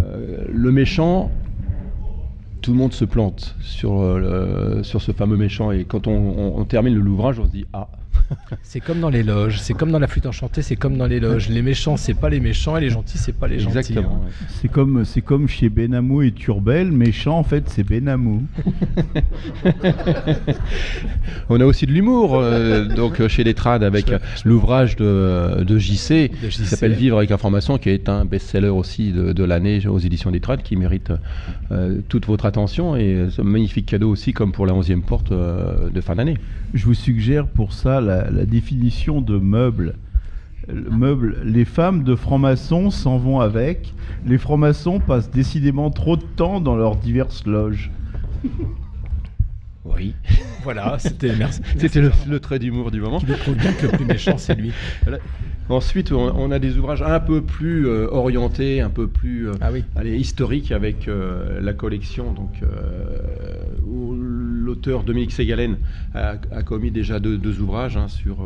euh, 0.00 0.44
le 0.52 0.72
méchant, 0.72 1.30
tout 2.60 2.72
le 2.72 2.78
monde 2.78 2.92
se 2.92 3.04
plante 3.04 3.56
sur, 3.60 4.00
euh, 4.00 4.82
sur 4.82 5.00
ce 5.02 5.12
fameux 5.12 5.36
méchant. 5.36 5.70
Et 5.72 5.84
quand 5.84 6.06
on, 6.06 6.56
on- 6.58 6.64
termine 6.64 6.94
l'ouvrage, 6.94 7.38
on 7.38 7.46
se 7.46 7.50
dit 7.50 7.66
Ah. 7.72 7.88
C'est 8.62 8.80
comme 8.80 9.00
dans 9.00 9.08
les 9.10 9.22
loges, 9.22 9.58
c'est 9.60 9.74
comme 9.74 9.90
dans 9.90 9.98
la 9.98 10.06
flûte 10.06 10.26
enchantée, 10.26 10.62
c'est 10.62 10.76
comme 10.76 10.96
dans 10.96 11.06
les 11.06 11.18
loges. 11.20 11.48
Les 11.48 11.62
méchants, 11.62 11.96
c'est 11.96 12.14
pas 12.14 12.28
les 12.28 12.38
méchants, 12.40 12.76
et 12.76 12.80
les 12.80 12.90
gentils, 12.90 13.18
c'est 13.18 13.32
pas 13.32 13.48
les 13.48 13.58
gentils. 13.58 13.78
exactement. 13.78 14.20
hein. 14.22 14.26
ouais. 14.26 14.46
C'est 14.60 14.68
comme, 14.68 15.04
c'est 15.04 15.20
comme 15.20 15.48
chez 15.48 15.68
Benamou 15.68 16.22
et 16.22 16.30
Turbel, 16.32 16.92
méchant 16.92 17.38
en 17.38 17.42
fait 17.44 17.68
c'est 17.68 17.82
Benamou. 17.82 18.42
On 21.48 21.60
a 21.60 21.64
aussi 21.64 21.86
de 21.86 21.92
l'humour, 21.92 22.36
euh, 22.36 22.84
donc 22.84 23.20
euh, 23.20 23.28
chez 23.28 23.44
les 23.44 23.54
trades, 23.54 23.82
avec 23.82 24.08
Je- 24.08 24.14
euh, 24.14 24.18
je- 24.42 24.48
l'ouvrage 24.48 24.96
de, 24.96 25.64
de 25.64 25.78
JC, 25.78 26.30
De 26.42 26.48
qui 26.48 26.64
s'appelle 26.64 26.92
Vivre 26.92 27.18
avec 27.18 27.30
information, 27.32 27.78
qui 27.78 27.90
est 27.90 28.08
un 28.08 28.24
best-seller 28.24 28.68
aussi 28.68 29.12
de, 29.12 29.32
de 29.32 29.44
l'année 29.44 29.86
aux 29.86 29.98
éditions 29.98 30.30
des 30.30 30.40
trades, 30.40 30.62
qui 30.62 30.76
mérite 30.76 31.12
euh, 31.72 31.98
toute 32.08 32.26
votre 32.26 32.46
attention 32.46 32.96
et 32.96 33.14
euh, 33.14 33.30
ce 33.30 33.42
magnifique 33.42 33.86
cadeau 33.86 34.10
aussi, 34.10 34.32
comme 34.32 34.52
pour 34.52 34.66
la 34.66 34.72
11e 34.72 35.02
porte 35.02 35.32
euh, 35.32 35.90
de 35.90 36.00
fin 36.00 36.14
d'année. 36.14 36.36
Je 36.72 36.84
vous 36.86 36.94
suggère 36.94 37.48
pour 37.48 37.72
ça 37.72 38.00
la, 38.00 38.46
définition 38.46 39.20
de 39.20 39.38
meuble 39.38 39.96
le 40.68 40.90
meuble, 40.90 41.38
les 41.44 41.64
femmes 41.64 42.04
de 42.04 42.14
francs-maçons 42.14 42.90
s'en 42.90 43.18
vont 43.18 43.40
avec. 43.40 43.92
Les 44.24 44.38
francs-maçons 44.38 45.00
passent 45.00 45.30
décidément 45.30 45.90
trop 45.90 46.16
de 46.16 46.22
temps 46.22 46.60
dans 46.60 46.76
leurs 46.76 46.96
diverses 46.96 47.44
loges. 47.44 47.90
Oui. 49.84 50.14
Voilà, 50.62 50.98
c'était 50.98 51.32
le, 52.02 52.12
le 52.28 52.38
trait 52.38 52.58
d'humour 52.58 52.90
du 52.90 53.00
moment. 53.00 53.18
Qui 53.18 53.24
prouve 53.32 53.54
bien 53.54 53.72
que 53.72 53.86
le 53.86 53.92
plus 53.92 54.04
méchant, 54.04 54.36
c'est 54.36 54.54
lui. 54.54 54.72
Voilà. 55.04 55.18
Ensuite, 55.70 56.12
on, 56.12 56.36
on 56.36 56.50
a 56.50 56.58
des 56.58 56.76
ouvrages 56.76 57.00
un 57.00 57.18
peu 57.18 57.40
plus 57.40 57.86
euh, 57.86 58.06
orientés, 58.10 58.82
un 58.82 58.90
peu 58.90 59.06
plus 59.06 59.48
euh, 59.48 59.52
Ah 59.62 59.70
oui. 59.72 59.84
allez, 59.96 60.18
historiques 60.18 60.70
avec 60.70 61.08
euh, 61.08 61.62
la 61.62 61.72
collection. 61.72 62.32
Donc, 62.32 62.60
où 63.86 64.14
l'auteur 64.14 65.02
Dominique 65.02 65.32
Ségalen 65.32 65.78
a, 66.14 66.34
a 66.52 66.62
commis 66.62 66.90
déjà 66.90 67.18
deux, 67.20 67.38
deux 67.38 67.60
ouvrages 67.60 67.96
hein, 67.96 68.08
sur. 68.08 68.36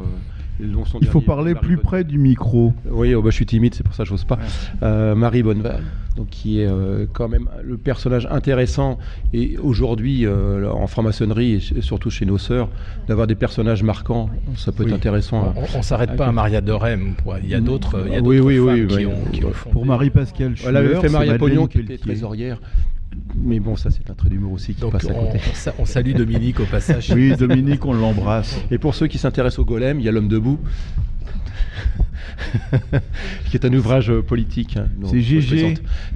Dont 0.61 0.85
son 0.85 0.99
Il 1.01 1.07
faut 1.09 1.21
dernier, 1.21 1.27
parler 1.27 1.55
Marie 1.55 1.67
plus 1.67 1.77
Bonne- 1.77 1.85
près 1.85 2.05
du 2.05 2.19
micro. 2.19 2.73
Oui, 2.91 3.15
oh, 3.15 3.23
bah, 3.23 3.31
je 3.31 3.35
suis 3.37 3.47
timide, 3.47 3.75
c'est 3.75 3.83
pour 3.83 3.95
ça 3.95 4.05
que 4.05 4.09
j'ose 4.09 4.25
pas. 4.25 4.39
Euh, 4.83 5.15
Marie 5.15 5.43
Bonneval, 5.43 5.83
donc 6.17 6.29
qui 6.29 6.61
est 6.61 6.67
euh, 6.67 7.07
quand 7.13 7.29
même 7.29 7.49
le 7.63 7.77
personnage 7.77 8.27
intéressant 8.31 8.99
et 9.33 9.57
aujourd'hui 9.59 10.27
euh, 10.27 10.71
en 10.71 10.87
franc-maçonnerie 10.87 11.61
et 11.77 11.81
surtout 11.81 12.11
chez 12.11 12.25
nos 12.27 12.39
sœurs 12.39 12.69
d'avoir 13.09 13.27
des 13.27 13.35
personnages 13.35 13.83
marquants, 13.83 14.31
ça 14.57 14.71
peut 14.73 14.85
Oui. 14.85 14.91
être 14.91 14.97
intéressant. 14.97 15.53
On, 15.57 15.79
on 15.79 15.83
s'arrête 15.83 16.17
pas 16.17 16.27
à 16.27 16.33
Maria 16.33 16.61
de 16.61 16.73
Rem. 16.73 17.15
quoi. 17.25 17.39
Il 17.43 17.49
y 17.49 17.55
a 17.55 17.61
d'autres. 17.61 18.05
il 18.07 18.13
y 18.13 18.17
a 18.17 18.21
Oui, 18.21 18.37
d'autres 18.37 18.47
oui, 18.49 18.59
oui, 18.59 18.79
femmes 18.81 18.87
qui, 18.89 18.97
oui. 18.97 19.07
ont, 19.07 19.31
qui 19.33 19.45
ont 19.45 19.51
fondé- 19.53 19.73
Pour 19.73 19.87
Marie-Pascale 19.87 20.55
Elle 20.67 20.77
avait 20.77 20.95
fait 21.01 21.09
Maria 21.09 21.37
Pognon 21.39 21.67
qui 21.67 21.81
était 21.81 21.99
trésorière. 21.99 22.61
Mais 23.37 23.61
bon, 23.61 23.77
ça 23.77 23.91
c'est 23.91 24.09
un 24.11 24.15
trait 24.15 24.29
d'humour 24.29 24.53
aussi 24.53 24.75
qui 24.75 24.81
Donc 24.81 24.93
passe 24.93 25.07
à 25.07 25.15
on, 25.15 25.27
côté. 25.27 25.41
on 25.79 25.85
salue 25.85 26.15
Dominique 26.15 26.61
au 26.61 26.65
passage. 26.65 27.13
Oui, 27.15 27.35
Dominique, 27.37 27.85
on 27.85 27.93
l'embrasse. 27.93 28.59
Et 28.71 28.79
pour 28.79 28.95
ceux 28.95 29.07
qui 29.07 29.19
s'intéressent 29.19 29.61
au 29.61 29.65
golem, 29.65 30.01
il 30.01 30.07
y 30.07 30.09
a 30.09 30.13
l'homme 30.13 30.29
debout. 30.29 30.59
qui 33.51 33.57
est 33.57 33.65
un 33.65 33.73
ouvrage 33.73 34.11
euh, 34.11 34.23
politique. 34.23 34.77
hein, 34.77 34.87
C'est. 35.05 35.17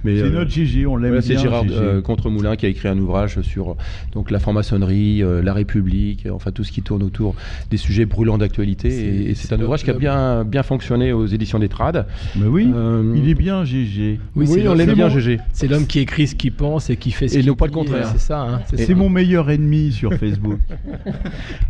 Mais, 0.04 0.16
C'est 0.18 0.22
euh, 0.22 0.30
notre 0.30 0.50
GG, 0.50 0.86
on 0.86 0.96
l'aime 0.96 1.12
voilà, 1.12 1.26
bien. 1.26 1.36
C'est 1.36 1.42
Gérard 1.42 1.64
euh, 1.70 2.00
Contre-Moulin 2.00 2.56
qui 2.56 2.66
a 2.66 2.68
écrit 2.68 2.88
un 2.88 2.98
ouvrage 2.98 3.40
sur 3.42 3.76
donc, 4.12 4.30
la 4.30 4.38
franc-maçonnerie, 4.38 5.22
euh, 5.22 5.42
la 5.42 5.52
République, 5.52 6.26
enfin 6.32 6.50
tout 6.52 6.64
ce 6.64 6.72
qui 6.72 6.82
tourne 6.82 7.02
autour 7.02 7.34
des 7.70 7.76
sujets 7.76 8.04
brûlants 8.06 8.38
d'actualité. 8.38 8.88
Et, 8.88 9.30
et 9.30 9.34
c'est 9.34 9.52
un 9.52 9.60
ouvrage 9.60 9.84
qui 9.84 9.90
a 9.90 9.94
bien, 9.94 10.44
bien 10.44 10.62
fonctionné 10.62 11.12
aux 11.12 11.26
éditions 11.26 11.58
des 11.58 11.68
Trades. 11.68 12.06
Mais 12.36 12.46
oui, 12.46 12.68
Euh, 12.74 13.12
il 13.16 13.28
est 13.28 13.34
bien 13.34 13.64
GG. 13.64 14.20
Oui, 14.36 14.46
c'est 14.46 14.68
on 14.68 14.74
l'aime 14.74 14.88
c'est 14.90 14.94
bien, 14.94 15.08
GG. 15.08 15.38
C'est 15.52 15.68
l'homme 15.68 15.86
qui 15.86 16.00
écrit 16.00 16.26
ce 16.26 16.34
qu'il 16.34 16.52
pense 16.52 16.90
et 16.90 16.96
qui 16.96 17.10
fait 17.10 17.28
ce 17.28 17.36
Et 17.36 17.40
qu'il 17.40 17.48
non 17.48 17.56
pas 17.56 17.66
le 17.66 17.72
contraire. 17.72 18.08
C'est 18.12 18.20
ça. 18.20 18.40
hein, 18.40 18.60
C'est 18.74 18.94
mon 18.94 19.08
meilleur 19.08 19.50
ennemi 19.50 19.92
sur 19.92 20.12
Facebook. 20.14 20.58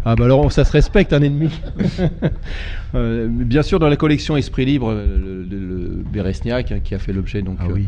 Ah 0.04 0.14
bah 0.16 0.24
alors 0.24 0.50
ça 0.52 0.64
se 0.64 0.72
respecte 0.72 1.12
un 1.12 1.20
ennemi. 1.22 1.50
Euh, 2.94 3.28
bien 3.30 3.62
sûr 3.62 3.78
dans 3.78 3.88
la 3.88 3.96
collection 3.96 4.36
Esprit 4.36 4.64
Libre, 4.64 4.90
euh, 4.90 5.18
le, 5.18 5.42
le- 5.44 5.66
le 5.66 5.88
Beresniak 6.10 6.72
hein, 6.72 6.80
qui 6.82 6.94
a 6.94 6.98
fait 6.98 7.12
l'objet 7.12 7.42
donc 7.42 7.58
Ah 7.60 7.66
euh, 7.68 7.72
oui. 7.74 7.86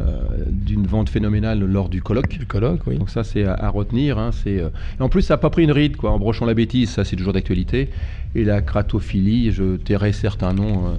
euh, 0.00 0.20
d'une 0.48 0.86
vente 0.86 1.08
phénoménale 1.08 1.60
lors 1.64 1.88
du 1.88 2.02
colloque. 2.02 2.36
Du 2.38 2.46
colloque, 2.46 2.80
oui. 2.86 2.98
Donc 2.98 3.10
ça 3.10 3.22
c'est 3.22 3.44
à, 3.44 3.54
à 3.54 3.68
retenir. 3.68 4.18
hein, 4.18 4.30
c'est, 4.32 4.58
euh, 4.60 4.70
en 4.98 5.08
plus 5.08 5.22
ça 5.22 5.34
n'a 5.34 5.38
pas 5.38 5.50
pris 5.50 5.62
une 5.62 5.72
ride 5.72 5.96
quoi. 5.96 6.10
En 6.10 6.18
brochant 6.18 6.46
la 6.46 6.54
bêtise, 6.54 6.90
ça 6.90 7.04
c'est 7.04 7.16
toujours 7.16 7.32
d'actualité. 7.32 7.90
Et 8.34 8.44
la 8.44 8.60
cratophilie, 8.62 9.50
je 9.52 9.76
tairai 9.76 10.12
certains 10.12 10.52
noms 10.52 10.86
euh, 10.86 10.94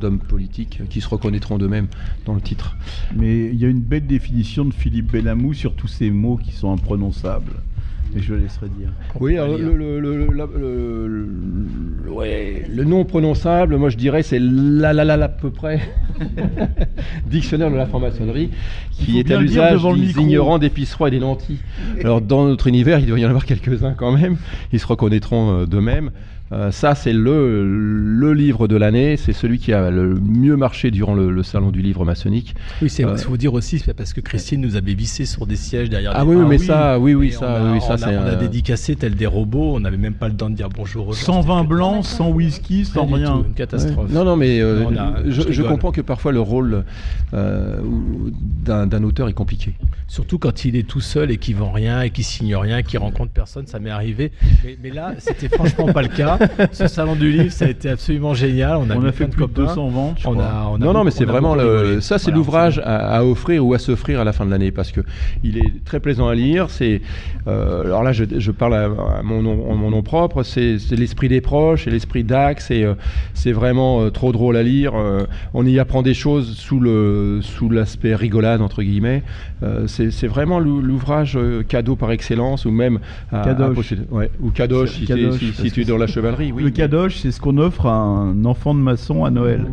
d'hommes 0.00 0.20
politiques 0.20 0.82
qui 0.88 1.00
se 1.00 1.08
reconnaîtront 1.08 1.58
d'eux-mêmes 1.58 1.88
dans 2.26 2.34
le 2.34 2.40
titre. 2.40 2.76
Mais 3.14 3.46
il 3.46 3.56
y 3.56 3.64
a 3.64 3.68
une 3.68 3.80
belle 3.80 4.06
définition 4.06 4.64
de 4.64 4.72
Philippe 4.72 5.10
Benamou 5.12 5.52
sur 5.52 5.74
tous 5.74 5.88
ces 5.88 6.10
mots 6.10 6.36
qui 6.36 6.52
sont 6.52 6.72
imprononçables. 6.72 7.52
Et 8.16 8.20
je 8.20 8.34
le 8.34 8.40
laisserai 8.40 8.68
dire. 8.68 8.88
Oui, 9.20 9.38
alors, 9.38 9.56
le, 9.56 9.76
le- 9.76 10.00
le- 10.00 10.16
le- 10.26 10.32
la- 10.32 10.46
le- 10.46 11.06
le- 12.04 12.10
ouais, 12.10 12.64
le 12.68 12.84
nom 12.84 13.04
prononçable, 13.04 13.76
moi 13.76 13.88
je 13.88 13.96
dirais 13.96 14.22
c'est 14.24 14.40
la 14.40 14.92
la 14.92 15.04
la 15.04 15.16
la 15.16 15.26
à 15.26 15.28
peu 15.28 15.50
près. 15.50 15.80
Dictionnaire 17.26 17.70
de 17.70 17.76
la 17.76 17.86
franc-maçonnerie, 17.86 18.50
qui 18.92 19.18
est 19.20 19.30
à 19.30 19.38
l'usage 19.40 19.82
des 19.82 19.92
micro. 20.00 20.20
ignorants, 20.22 20.58
des 20.58 20.70
pisserois 20.70 21.08
et 21.08 21.10
des 21.12 21.18
lentilles. 21.20 21.58
Alors 22.00 22.20
dans 22.20 22.46
notre 22.46 22.66
univers, 22.66 22.98
il 22.98 23.06
doit 23.06 23.18
y 23.18 23.24
en 23.24 23.28
avoir 23.28 23.44
quelques-uns 23.44 23.94
quand 23.94 24.12
même, 24.12 24.36
ils 24.72 24.80
se 24.80 24.86
reconnaîtront 24.86 25.60
euh, 25.60 25.66
d'eux-mêmes. 25.66 26.10
Euh, 26.52 26.72
ça, 26.72 26.96
c'est 26.96 27.12
le, 27.12 27.64
le 27.64 28.32
livre 28.32 28.66
de 28.66 28.74
l'année, 28.76 29.16
c'est 29.16 29.32
celui 29.32 29.58
qui 29.60 29.72
a 29.72 29.88
le 29.90 30.14
mieux 30.14 30.56
marché 30.56 30.90
durant 30.90 31.14
le, 31.14 31.30
le 31.30 31.42
salon 31.44 31.70
du 31.70 31.80
livre 31.80 32.04
maçonnique. 32.04 32.56
Oui, 32.82 32.90
c'est 32.90 33.04
Euh, 33.04 33.16
faut 33.16 33.36
dire 33.36 33.54
aussi, 33.54 33.80
parce 33.96 34.12
que 34.12 34.20
Christine 34.20 34.60
nous 34.60 34.74
avait 34.74 34.94
vissé 34.94 35.26
sur 35.26 35.46
des 35.46 35.54
sièges 35.54 35.88
derrière. 35.90 36.12
Ah 36.14 36.24
des 36.24 36.30
oui, 36.34 36.44
mais 36.48 36.58
ça, 36.58 36.98
oui, 36.98 37.14
oui, 37.14 37.30
ça, 37.30 37.58
on 37.62 37.66
a, 37.66 37.72
oui, 37.74 37.80
ça, 37.80 37.86
on 37.90 37.92
a- 37.92 37.98
c'est 37.98 38.16
on 38.16 38.22
a 38.22 38.32
un- 38.32 38.36
dédicacé 38.36 38.96
tel 38.96 39.14
des 39.14 39.26
robots. 39.26 39.76
On 39.76 39.80
n'avait 39.80 39.96
même 39.96 40.14
pas 40.14 40.26
le 40.28 40.34
temps 40.34 40.50
de 40.50 40.56
dire 40.56 40.68
bonjour 40.70 41.06
aux 41.08 41.12
gens. 41.12 41.20
120 41.20 41.58
C'était 41.58 41.68
blancs, 41.68 42.04
sans 42.04 42.30
whisky, 42.30 42.84
sans 42.84 43.06
Rien 43.06 43.16
rien. 43.16 43.32
tout, 43.38 43.44
Une 43.46 43.54
catastrophe. 43.54 44.10
Non, 44.10 44.24
non, 44.24 44.34
mais 44.36 44.60
euh, 44.60 44.84
On 44.88 44.96
a- 44.96 45.14
je, 45.26 45.30
je 45.30 45.40
je 45.42 45.48
rigole. 45.62 45.68
comprends 45.68 45.92
que 45.92 46.00
parfois 46.00 46.32
le 46.32 46.40
rôle 46.40 46.84
euh, 47.32 47.78
d'un 48.64 49.02
auteur 49.04 49.28
est 49.28 49.32
compliqué. 49.34 49.74
Surtout 50.08 50.38
quand 50.38 50.64
il 50.64 50.74
est 50.74 50.82
tout 50.86 51.00
seul 51.00 51.30
et 51.30 51.36
qu'il 51.36 51.54
vend 51.56 51.70
rien 51.70 52.02
et 52.02 52.10
qu'il 52.10 52.24
signe 52.24 52.56
rien, 52.56 52.82
qu'il 52.82 52.98
rencontre 52.98 53.30
personne, 53.32 53.66
ça 53.68 53.78
m'est 53.78 53.90
arrivé. 53.90 54.32
Mais, 54.64 54.76
mais 54.82 54.90
là, 54.90 55.14
c'était 55.18 55.48
franchement 55.48 55.86
pas 55.92 56.02
le 56.02 56.08
cas. 56.08 56.38
Ce 56.72 56.86
salon 56.86 57.14
du 57.16 57.30
livre, 57.30 57.52
ça 57.52 57.66
a 57.66 57.68
été 57.68 57.88
absolument 57.90 58.34
génial. 58.34 58.76
On 58.76 58.90
a, 58.90 58.96
On 58.96 59.00
vu 59.00 59.08
a 59.08 59.12
fait 59.12 59.24
plus 59.26 59.32
de 59.32 59.36
copains. 59.36 59.62
200 59.66 59.88
ventes, 59.88 60.16
je 60.20 60.28
On 60.28 60.32
crois. 60.32 60.44
a, 60.44 60.66
on 60.70 60.74
a 60.76 60.78
non, 60.78 60.86
non, 60.86 60.92
beaucoup- 60.92 61.04
mais 61.04 61.10
c'est 61.10 61.24
vraiment 61.24 61.54
le, 61.54 62.00
ça, 62.00 62.18
c'est 62.18 62.30
l'ouvrage 62.30 62.76
c'est- 62.76 62.82
à, 62.82 63.16
à 63.18 63.24
offrir 63.24 63.64
ou 63.66 63.74
à 63.74 63.78
s'offrir 63.78 64.20
à 64.20 64.24
la 64.24 64.32
fin 64.32 64.44
de 64.46 64.50
l'année 64.50 64.70
parce 64.70 64.92
que 64.92 65.00
il 65.44 65.58
est 65.58 65.84
très 65.84 66.00
plaisant 66.00 66.28
à 66.28 66.34
lire. 66.34 66.70
C'est 66.70 67.00
euh, 67.46 67.84
alors 67.84 68.02
là, 68.02 68.12
je, 68.12 68.24
je 68.38 68.50
parle 68.50 68.74
à, 68.74 68.84
à 69.18 69.22
mon 69.22 69.42
nom, 69.42 69.70
en 69.70 69.74
mon 69.74 69.90
nom 69.90 70.02
propre. 70.02 70.42
C'est 70.42 70.78
c'est 70.78 70.96
l'esprit 70.96 71.28
des 71.28 71.40
proches 71.40 71.86
et 71.86 71.90
l'esprit 71.90 72.24
d'Axe. 72.24 72.70
et 72.70 72.84
euh, 72.84 72.94
c'est 73.34 73.52
vraiment 73.52 74.02
euh, 74.02 74.10
trop 74.10 74.32
drôle 74.32 74.56
à 74.56 74.62
lire. 74.62 74.92
Euh, 74.96 75.26
on 75.54 75.66
y 75.66 75.78
apprend 75.78 76.02
des 76.02 76.14
choses 76.14 76.56
sous 76.56 76.80
le 76.80 77.40
sous 77.42 77.68
l'aspect 77.70 78.14
rigolade 78.14 78.60
entre 78.62 78.82
guillemets. 78.82 79.22
Euh, 79.62 79.86
c'est 79.86 80.10
c'est 80.10 80.26
vraiment 80.26 80.58
l'ou- 80.58 80.80
l'ouvrage 80.80 81.38
cadeau 81.68 81.96
par 81.96 82.10
excellence 82.12 82.64
ou 82.64 82.70
même 82.70 82.98
à, 83.32 83.42
Kadosh. 83.44 83.92
ouais, 84.10 84.30
ou 84.40 84.48
si, 84.48 84.52
Kadosh, 84.54 85.38
si- 85.38 85.52
si 85.54 85.70
tu 85.72 85.82
es 85.82 85.84
dans 85.84 85.96
la 85.98 86.06
chevalerie. 86.30 86.52
Oui. 86.52 86.62
Le 86.62 86.70
kadosh, 86.70 87.16
c'est 87.18 87.30
ce 87.32 87.40
qu'on 87.40 87.58
offre 87.58 87.86
à 87.86 87.92
un 87.94 88.44
enfant 88.44 88.74
de 88.74 88.80
maçon 88.80 89.24
à 89.24 89.30
Noël. 89.30 89.66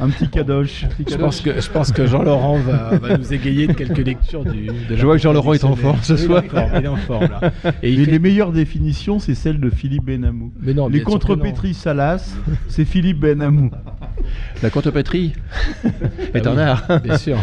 Un 0.00 0.08
petit 0.08 0.28
kadosh. 0.28 0.86
Je 1.08 1.16
pense 1.16 1.40
que, 1.40 1.60
je 1.60 1.70
pense 1.70 1.92
que 1.92 2.06
Jean-Laurent 2.06 2.58
va, 2.58 2.96
va 2.98 3.18
nous 3.18 3.32
égayer 3.32 3.66
de 3.66 3.72
quelques 3.72 3.98
lectures 4.04 4.44
du. 4.44 4.66
de 4.66 4.96
Je 4.96 5.04
vois 5.04 5.16
que 5.16 5.22
Jean-Laurent 5.22 5.52
est 5.54 5.64
en 5.64 5.76
forme 5.76 5.98
ce 6.02 6.12
Oui, 6.14 6.18
il 6.20 6.24
est 6.24 6.26
soir. 6.26 6.42
en 6.44 6.48
forme, 6.48 6.70
Il 6.78 6.84
est 6.84 6.88
en 6.88 6.96
forme, 6.96 7.28
là. 7.40 7.50
Et 7.82 7.90
il 7.92 8.04
fait- 8.04 8.10
les 8.12 8.18
meilleures 8.18 8.52
définitions, 8.52 9.18
c'est 9.18 9.34
celles 9.34 9.60
de 9.60 9.70
Philippe 9.70 10.04
Benamou. 10.04 10.52
Mais 10.60 10.74
non, 10.74 10.88
les 10.88 11.02
contrepétries 11.02 11.74
Salas, 11.74 12.34
c'est 12.68 12.84
Philippe 12.84 13.20
Benamou. 13.20 13.70
La 14.62 14.70
contrepétrie 14.70 15.32
est 16.34 16.46
Ah 16.46 16.50
un 16.50 16.58
art. 16.58 16.86
Bien 17.02 17.16
sûr. 17.18 17.36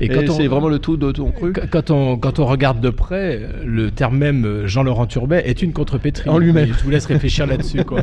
Et, 0.00 0.08
quand 0.08 0.22
on- 0.28 0.32
c'est 0.34 0.46
vraiment 0.46 0.68
le 0.68 0.78
tout 0.78 0.96
de 0.96 1.12
ton 1.12 1.30
cru. 1.30 1.52
Qu- 1.52 1.60
Quand 1.70 1.90
on, 1.90 2.16
quand 2.16 2.38
on 2.38 2.46
regarde 2.46 2.80
de 2.80 2.90
près, 2.90 3.40
le 3.64 3.90
terme 3.90 4.16
même 4.18 4.66
Jean-Laurent 4.66 5.06
Turbet 5.06 5.42
est 5.44 5.62
une 5.62 5.72
contrepétrie. 5.72 6.28
En 6.30 6.38
lui-même. 6.38 6.68
Je 6.78 6.84
vous 6.84 6.90
laisse 6.90 7.06
réfléchir 7.06 7.46
là-dessus. 7.46 7.84
quoi. 7.84 8.02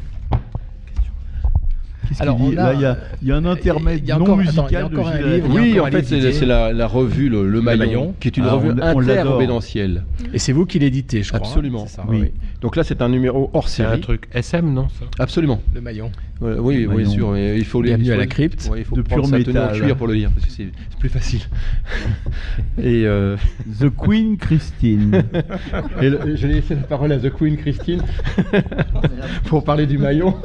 Alors, 2.19 2.37
qu'il 2.37 2.49
dit 2.49 2.55
on 2.57 2.59
a- 2.59 2.63
Là, 2.63 2.73
il 2.73 2.81
y 2.81 2.85
a, 2.85 2.97
il 3.21 3.27
y 3.27 3.31
a 3.31 3.35
un 3.37 3.45
intermède 3.45 3.99
il 4.03 4.07
y 4.09 4.11
a 4.11 4.15
non 4.17 4.23
encore- 4.23 4.37
musical 4.37 4.59
attends, 4.59 4.67
il 4.69 4.73
y 4.73 4.75
a 4.77 4.83
de 4.83 4.97
un 4.97 5.31
livre, 5.35 5.47
il 5.49 5.59
Oui, 5.73 5.79
en 5.79 5.85
fait, 5.87 6.03
c'est 6.03 6.45
la, 6.45 6.73
la 6.73 6.87
revue 6.87 7.29
Le, 7.29 7.47
Le 7.49 7.61
Maillon, 7.61 7.79
Maillon. 7.85 8.15
qui 8.19 8.27
est 8.27 8.37
une 8.37 8.45
Ah, 8.45 8.53
revue 8.53 8.71
interbédentielle. 8.81 10.03
Et 10.33 10.39
c'est 10.39 10.51
vous 10.51 10.65
qui 10.65 10.79
l'éditez, 10.79 11.23
je 11.23 11.29
crois. 11.29 11.39
hein, 11.39 11.43
Absolument. 11.45 11.85
c'est 11.87 11.95
ça, 11.97 12.05
Oui. 12.07 12.19
oui. 12.21 12.31
Donc 12.61 12.75
là, 12.75 12.83
c'est 12.83 13.01
un 13.01 13.09
numéro 13.09 13.49
hors 13.53 13.67
C'est 13.69 13.83
un 13.83 13.89
série. 13.91 14.01
truc 14.01 14.27
SM, 14.33 14.71
non 14.73 14.87
ça? 14.89 15.05
Absolument. 15.19 15.61
Le 15.73 15.81
maillon. 15.81 16.11
Ouais, 16.41 16.53
oui, 16.57 16.83
Le 16.83 16.87
oui, 16.89 17.07
sûr. 17.09 17.37
il 17.37 17.63
faut 17.65 17.81
Bienvenue 17.81 18.05
il 18.05 18.09
faut- 18.09 18.13
à 18.15 18.17
la 18.17 18.25
crypte. 18.27 18.67
ouais, 18.71 18.79
il 18.79 18.85
faut 18.85 18.95
De 18.95 19.01
prendre 19.03 19.27
pur 19.29 19.37
sa 19.37 19.43
tenue 19.43 19.59
en 19.59 19.67
cuir 19.69 19.95
pour 19.95 20.07
le 20.07 20.13
lire, 20.15 20.31
parce 20.33 20.45
que 20.47 20.51
c'est 20.51 20.67
c'est 20.89 20.99
plus 20.99 21.09
facile. 21.09 21.41
et 22.79 23.05
euh, 23.05 23.35
The 23.79 23.89
Queen 23.95 24.37
Christine. 24.37 25.23
et 26.01 26.09
le- 26.09 26.35
je 26.35 26.47
vais 26.47 26.53
laisser 26.55 26.73
la 26.75 26.81
parole 26.81 27.11
à 27.11 27.17
The 27.17 27.29
Queen 27.31 27.57
Christine 27.57 28.01
pour 29.45 29.63
parler 29.63 29.85
du 29.85 29.97
maillon. 29.99 30.35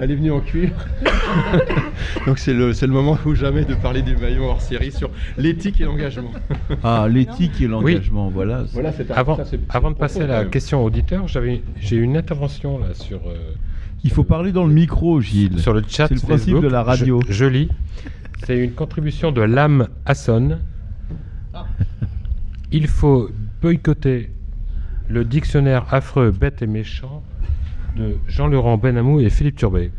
Elle 0.00 0.10
est 0.10 0.14
venue 0.16 0.30
en 0.32 0.40
cuir. 0.40 0.70
Donc 2.26 2.38
c'est 2.38 2.52
le, 2.54 2.72
c'est 2.72 2.86
le 2.86 2.92
moment 2.92 3.18
ou 3.26 3.34
jamais 3.34 3.64
de 3.64 3.74
parler 3.74 4.02
du 4.02 4.16
maillon 4.16 4.44
hors 4.48 4.60
série 4.60 4.92
sur 4.92 5.10
l'éthique 5.38 5.80
et 5.80 5.84
l'engagement. 5.84 6.30
Ah, 6.82 7.06
l'éthique 7.10 7.60
et 7.60 7.66
l'engagement, 7.68 8.28
voilà. 8.30 8.64
Voilà, 8.72 8.92
c'est 8.92 9.10
un- 9.10 9.14
Avant, 9.14 9.36
ça, 9.36 9.44
c'est- 9.44 9.60
avant 9.68 9.90
de 9.90 9.96
passer 9.96 10.22
à 10.22 10.26
la 10.26 10.44
question 10.44 10.84
auditeur, 10.84 11.28
j'avais, 11.28 11.62
j'ai 11.80 11.96
une 11.96 12.16
intervention 12.16 12.78
là 12.78 12.94
sur, 12.94 13.18
euh, 13.26 13.34
Il 14.04 14.10
faut 14.10 14.24
parler 14.24 14.52
dans 14.52 14.64
le 14.66 14.72
micro, 14.72 15.20
Gilles. 15.20 15.58
sur 15.60 15.72
le 15.72 15.82
chat. 15.86 16.08
C'est 16.08 16.14
le 16.14 16.20
principe 16.20 16.28
Facebook. 16.54 16.62
de 16.64 16.68
la 16.68 16.82
radio. 16.82 17.20
Je, 17.28 17.32
je 17.32 17.44
lis. 17.46 17.68
C'est 18.46 18.58
une 18.58 18.72
contribution 18.72 19.32
de 19.32 19.40
l'âme 19.40 19.88
Hasson. 20.04 20.58
Il 22.72 22.86
faut 22.88 23.30
boycotter 23.62 24.30
le 25.08 25.24
dictionnaire 25.24 25.86
affreux, 25.92 26.30
bête 26.30 26.60
et 26.62 26.66
méchant 26.66 27.22
de 27.96 28.16
Jean-Laurent 28.28 28.76
Benamou 28.76 29.20
et 29.20 29.30
Philippe 29.30 29.56
Turbet. 29.56 29.90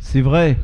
C'est 0.00 0.20
vrai. 0.20 0.56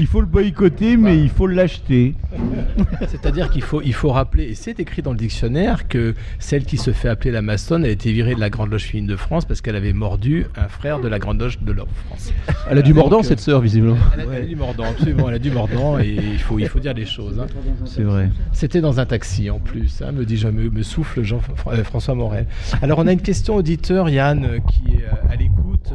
Il 0.00 0.06
faut 0.06 0.20
le 0.20 0.26
boycotter, 0.26 0.96
mais 0.96 1.18
il 1.18 1.28
faut 1.28 1.46
l'acheter. 1.46 2.14
C'est-à-dire 3.08 3.50
qu'il 3.50 3.62
faut, 3.62 3.80
il 3.80 3.94
faut 3.94 4.10
rappeler, 4.10 4.44
et 4.44 4.54
c'est 4.54 4.80
écrit 4.80 5.02
dans 5.02 5.12
le 5.12 5.16
dictionnaire, 5.16 5.86
que 5.88 6.14
celle 6.38 6.64
qui 6.64 6.76
se 6.76 6.92
fait 6.92 7.08
appeler 7.08 7.30
la 7.30 7.42
maçonne 7.42 7.84
a 7.84 7.88
été 7.88 8.12
virée 8.12 8.34
de 8.34 8.40
la 8.40 8.50
Grande 8.50 8.70
Loge 8.70 8.84
féminine 8.84 9.10
de 9.10 9.16
France 9.16 9.44
parce 9.44 9.60
qu'elle 9.60 9.76
avait 9.76 9.92
mordu 9.92 10.46
un 10.56 10.68
frère 10.68 11.00
de 11.00 11.08
la 11.08 11.18
Grande 11.18 11.40
Loge 11.40 11.60
de 11.60 11.72
l'Or 11.72 11.86
France. 12.06 12.32
Elle 12.68 12.78
a 12.78 12.82
du 12.82 12.92
mordant, 12.92 13.18
Donc, 13.18 13.24
euh, 13.24 13.28
cette 13.28 13.40
sœur, 13.40 13.60
visiblement. 13.60 13.96
Elle 14.14 14.20
a, 14.20 14.24
elle 14.34 14.42
a 14.42 14.46
du 14.46 14.56
mordant, 14.56 14.84
absolument, 14.84 15.28
elle 15.28 15.36
a 15.36 15.38
du 15.38 15.50
mordant, 15.50 15.98
et 15.98 16.08
il 16.08 16.38
faut, 16.38 16.58
il 16.58 16.68
faut 16.68 16.80
dire 16.80 16.94
les 16.94 17.06
choses. 17.06 17.38
hein. 17.38 17.46
C'est 17.84 18.02
vrai. 18.02 18.30
C'était 18.52 18.80
dans 18.80 18.98
un 18.98 19.06
taxi 19.06 19.48
en 19.50 19.58
plus, 19.60 20.02
hein, 20.02 20.12
me 20.12 20.24
dis 20.24 20.36
je 20.36 20.48
me, 20.48 20.82
souffle 20.82 21.22
Jean, 21.22 21.40
euh, 21.68 21.84
François 21.84 22.14
Morel. 22.14 22.46
Alors 22.82 22.98
on 22.98 23.06
a 23.06 23.12
une 23.12 23.22
question 23.22 23.54
auditeur, 23.56 24.08
Yann, 24.08 24.60
qui 24.68 24.94
est 24.94 25.04
euh, 25.04 25.32
à 25.32 25.36
l'écoute, 25.36 25.92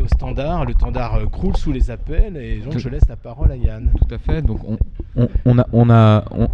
au 0.00 0.06
standard. 0.08 0.64
Le 0.64 0.72
standard 0.72 1.14
euh, 1.16 1.26
croule 1.26 1.56
sous 1.56 1.72
les 1.72 1.90
appels, 1.90 2.36
et 2.36 2.58
donc 2.60 2.72
Tout- 2.74 2.78
je 2.78 2.88
laisse 2.88 3.08
la 3.08 3.16
parole 3.16 3.50
à 3.52 3.56
Yann. 3.56 3.90
Tout 3.96 4.14
à 4.14 4.18
fait. 4.18 4.42
Donc 4.42 4.60
on, 4.68 4.78
on, 5.16 5.28
on 5.44 5.58
a 5.58 5.66
on 5.72 5.90
a 5.90 6.24
on, 6.30 6.48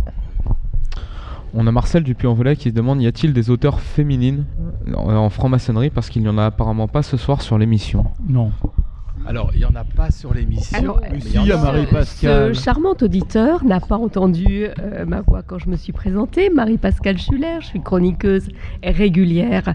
on 1.54 1.66
a 1.66 1.72
Marcel 1.72 2.02
Dupuis-en-Velay 2.02 2.56
qui 2.56 2.70
se 2.70 2.74
demande 2.74 3.02
y 3.02 3.06
a-t-il 3.06 3.32
des 3.32 3.50
auteurs 3.50 3.80
féminines 3.80 4.44
en, 4.96 5.14
en 5.14 5.28
franc-maçonnerie 5.30 5.90
parce 5.90 6.08
qu'il 6.08 6.22
n'y 6.22 6.28
en 6.28 6.38
a 6.38 6.46
apparemment 6.46 6.88
pas 6.88 7.02
ce 7.02 7.16
soir 7.16 7.42
sur 7.42 7.58
l'émission? 7.58 8.06
Non. 8.26 8.52
Alors 9.26 9.50
il 9.54 9.58
n'y 9.58 9.64
en 9.64 9.74
a 9.74 9.84
pas 9.84 10.10
sur 10.10 10.34
l'émission. 10.34 10.76
Alors, 10.76 11.00
mais 11.10 11.20
si, 11.20 11.28
il 11.28 11.34
y 11.34 11.38
en 11.38 11.42
il 11.44 11.48
y 11.48 11.52
a 11.52 11.60
a- 11.60 11.62
Marie-Pascale. 11.62 12.54
Ce 12.54 12.60
charmant 12.62 12.94
auditeur 13.00 13.64
n'a 13.64 13.80
pas 13.80 13.96
entendu 13.96 14.66
euh, 14.80 15.04
ma 15.06 15.20
voix 15.20 15.42
quand 15.42 15.58
je 15.58 15.68
me 15.68 15.76
suis 15.76 15.92
présentée. 15.92 16.50
Marie-Pascale 16.50 17.18
Schuller, 17.18 17.58
je 17.60 17.66
suis 17.66 17.80
chroniqueuse 17.80 18.48
régulière 18.82 19.74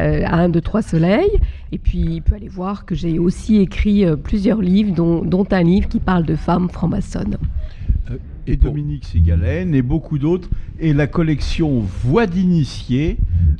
euh, 0.00 0.22
à 0.26 0.36
1, 0.42 0.48
2, 0.50 0.60
3 0.60 0.82
Soleil. 0.82 1.30
Et 1.72 1.78
puis, 1.78 1.98
il 1.98 2.22
peut 2.22 2.36
aller 2.36 2.48
voir 2.48 2.84
que 2.84 2.94
j'ai 2.94 3.18
aussi 3.18 3.56
écrit 3.60 4.04
euh, 4.04 4.16
plusieurs 4.16 4.60
livres, 4.60 4.94
dont, 4.94 5.24
dont 5.24 5.46
un 5.50 5.62
livre 5.62 5.88
qui 5.88 5.98
parle 6.00 6.24
de 6.24 6.36
femmes 6.36 6.68
franc-maçonnes. 6.70 7.36
Et 8.46 8.56
Dominique 8.56 9.04
Ségalen 9.04 9.74
et 9.74 9.82
beaucoup 9.82 10.18
d'autres. 10.18 10.48
Et 10.80 10.92
la 10.92 11.06
collection 11.06 11.80
Voix 11.80 12.26
d'initiés 12.26 13.16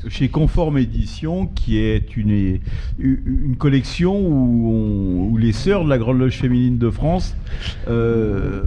chez 0.09 0.29
Conforme 0.29 0.79
Édition, 0.79 1.47
qui 1.47 1.79
est 1.79 2.17
une, 2.17 2.59
une 2.99 3.57
collection 3.57 4.19
où, 4.19 4.71
on- 4.71 5.29
où 5.33 5.37
les 5.37 5.53
sœurs 5.53 5.85
de 5.85 5.89
la 5.91 5.99
Grande 5.99 6.19
Loge 6.19 6.37
féminine 6.37 6.77
de 6.79 6.91
France 6.91 7.35
euh, 7.89 8.63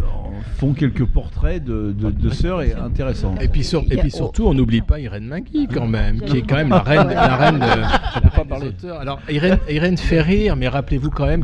font 0.57 0.73
quelques 0.73 1.05
portraits 1.05 1.63
de, 1.63 1.91
de- 1.97 2.09
de 2.09 2.29
sœurs 2.29 2.61
et 2.63 2.73
intéressants. 2.73 3.35
Et 3.41 3.47
puis, 3.47 3.63
sur- 3.63 3.83
et 3.91 3.97
puis 3.97 4.09
surtout, 4.11 4.45
on 4.47 4.53
n'oublie 4.53 4.81
pas 4.81 4.99
Irène 4.99 5.25
Mingui 5.27 5.67
quand 5.71 5.87
même, 5.87 6.21
qui 6.21 6.37
est 6.37 6.41
quand 6.41 6.55
même 6.55 6.69
la 6.69 6.79
reine, 6.79 7.07
la 7.09 7.35
reine 7.35 7.55
de. 7.55 7.59
la 7.59 7.87
reine 8.29 8.59
des 8.61 8.67
auteurs. 8.67 8.99
Alors 8.99 9.19
Irène, 9.29 9.59
Irène 9.69 9.97
fait 9.97 10.21
rire, 10.21 10.55
mais 10.55 10.67
rappelez-vous 10.67 11.09
quand 11.11 11.27
même 11.27 11.43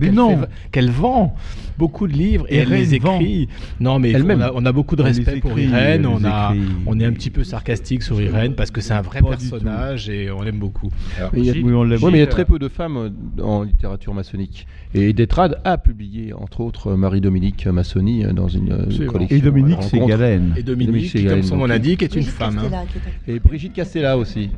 qu'elle 0.72 0.90
vend 0.90 1.36
beaucoup 1.78 2.08
de 2.08 2.14
livres 2.14 2.46
et 2.50 2.58
elle 2.58 2.70
les 2.70 2.98
vend. 3.00 3.20
écrit. 3.20 3.50
Non, 3.80 4.00
mais 4.00 4.12
Elle-même. 4.12 4.48
on 4.56 4.63
a, 4.63 4.63
on 4.64 4.66
a 4.66 4.72
beaucoup 4.72 4.96
de 4.96 5.02
respect 5.04 5.40
pour 5.40 5.60
Irène. 5.60 6.06
On 6.06 6.24
a, 6.24 6.54
on 6.86 7.00
est 7.00 7.06
un 7.06 7.12
petit 7.12 7.30
peu 7.30 7.44
sarcastique 7.44 8.02
sur 8.04 8.20
Irène 8.22 8.56
parce 8.56 8.72
que 8.72 8.82
c'est 8.82 8.94
un 8.94 9.02
vrai 9.02 9.22
personnage 9.22 10.10
et 10.10 10.32
on 10.32 10.42
l'aime 10.42 10.60
beaucoup. 10.60 10.90
Alors, 11.18 11.32
Mais 11.34 11.40
il 11.40 11.46
y 11.46 11.50
a- 11.50 11.54
Gilles- 11.54 11.66
Oui, 11.66 11.74
on 11.74 11.84
l'aime. 11.84 12.02
Ouais, 12.02 12.12
mais 12.12 12.18
il 12.20 12.22
y 12.22 12.24
a 12.24 12.28
très 12.28 12.46
peu 12.46 12.60
de 12.60 12.70
femmes 12.70 12.98
euh, 12.98 13.44
en 13.44 13.64
littérature 13.64 14.14
maçonnique. 14.14 14.66
Et 14.96 15.12
Détrade 15.14 15.60
a 15.64 15.78
publié, 15.78 16.34
entre 16.34 16.62
autres, 16.62 16.88
euh, 16.92 16.98
Marie-Dominique 16.98 17.66
Massoni 17.68 18.24
euh, 18.26 18.34
dans 18.34 18.48
une 18.48 18.72
euh, 18.72 18.84
Absolument. 18.84 19.12
collection. 19.12 19.38
Et 19.38 19.42
Dominique. 19.42 19.84
Ségalen. 19.84 20.54
Et 20.58 20.64
Dominique, 20.64 21.14
Dominique 21.14 21.30
comme 21.30 21.44
son 21.44 21.58
nom 21.58 21.66
l'indique, 21.66 22.04
est 22.04 22.08
une 22.16 22.22
Brigitte 22.22 22.34
femme. 22.34 22.58
hein. 22.60 22.62
Castella, 22.70 22.86
qui 22.86 22.98
est 23.30 23.32
à- 23.32 23.36
Et 23.36 23.40
Brigitte 23.40 23.74
Castella 23.74 24.18
aussi. 24.18 24.50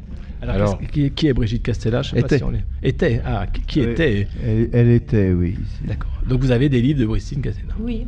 Alors, 0.42 0.78
qui, 0.92 1.10
qui 1.12 1.28
est 1.28 1.34
Brigitte 1.34 1.64
Castella? 1.64 2.04
Je 2.04 2.10
sais 2.10 2.16
pas 2.18 2.28
Était. 2.28 2.38
si 2.38 2.44
on 2.44 2.52
l'est. 2.52 2.64
Était. 2.84 3.20
Ah, 3.26 3.48
qui, 3.66 3.80
Oui. 3.80 3.88
était? 3.88 4.28
Elle, 4.46 4.70
elle 4.74 4.90
était, 4.90 5.32
oui. 5.34 5.56
D'accord. 5.88 6.12
Donc 6.30 6.42
vous 6.42 6.52
avez 6.52 6.70
des 6.70 6.82
livres 6.82 7.00
de 7.00 7.06
Brigitte 7.06 7.42
Castella. 7.42 7.74
Oui, 7.80 8.06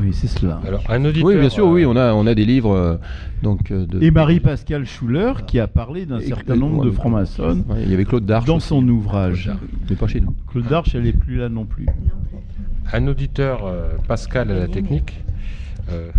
Oui, 0.00 0.08
c'est 0.12 0.26
cela. 0.26 0.60
Alors, 0.66 0.82
un 0.88 1.04
auditeur. 1.04 1.28
Oui, 1.28 1.36
bien 1.38 1.48
sûr, 1.48 1.66
euh, 1.68 1.72
oui, 1.72 1.84
on 1.86 1.94
a, 1.94 2.12
on 2.14 2.26
a 2.26 2.34
des 2.34 2.44
livres 2.44 2.72
euh, 2.72 2.96
donc, 3.42 3.70
de. 3.72 4.02
Et 4.02 4.10
Marie-Pascale 4.10 4.84
Schuller, 4.84 5.32
qui 5.46 5.60
a 5.60 5.68
parlé 5.68 6.06
d'un 6.06 6.18
certain 6.20 6.56
nombre 6.56 6.84
de 6.86 6.90
francs-maçons 6.90 7.62
ouais, 7.68 7.82
Il 7.84 7.90
y 7.90 7.94
avait 7.94 8.04
Claude 8.06 8.24
Darche. 8.26 8.46
dans 8.46 8.56
aussi, 8.56 8.68
son 8.68 8.88
ouvrage. 8.88 9.52
Mais 9.88 9.94
pas 9.94 10.08
chez 10.08 10.20
nous. 10.20 10.34
Claude 10.50 10.66
Darche, 10.66 10.94
elle 10.96 11.02
n'est 11.02 11.12
plus 11.12 11.36
là 11.36 11.48
non 11.48 11.65
plus. 11.66 11.86
Un 12.92 13.06
auditeur, 13.08 13.66
euh, 13.66 13.90
Pascal 14.08 14.50
à 14.50 14.54
la 14.58 14.68
technique, 14.68 15.22
euh, 15.90 16.10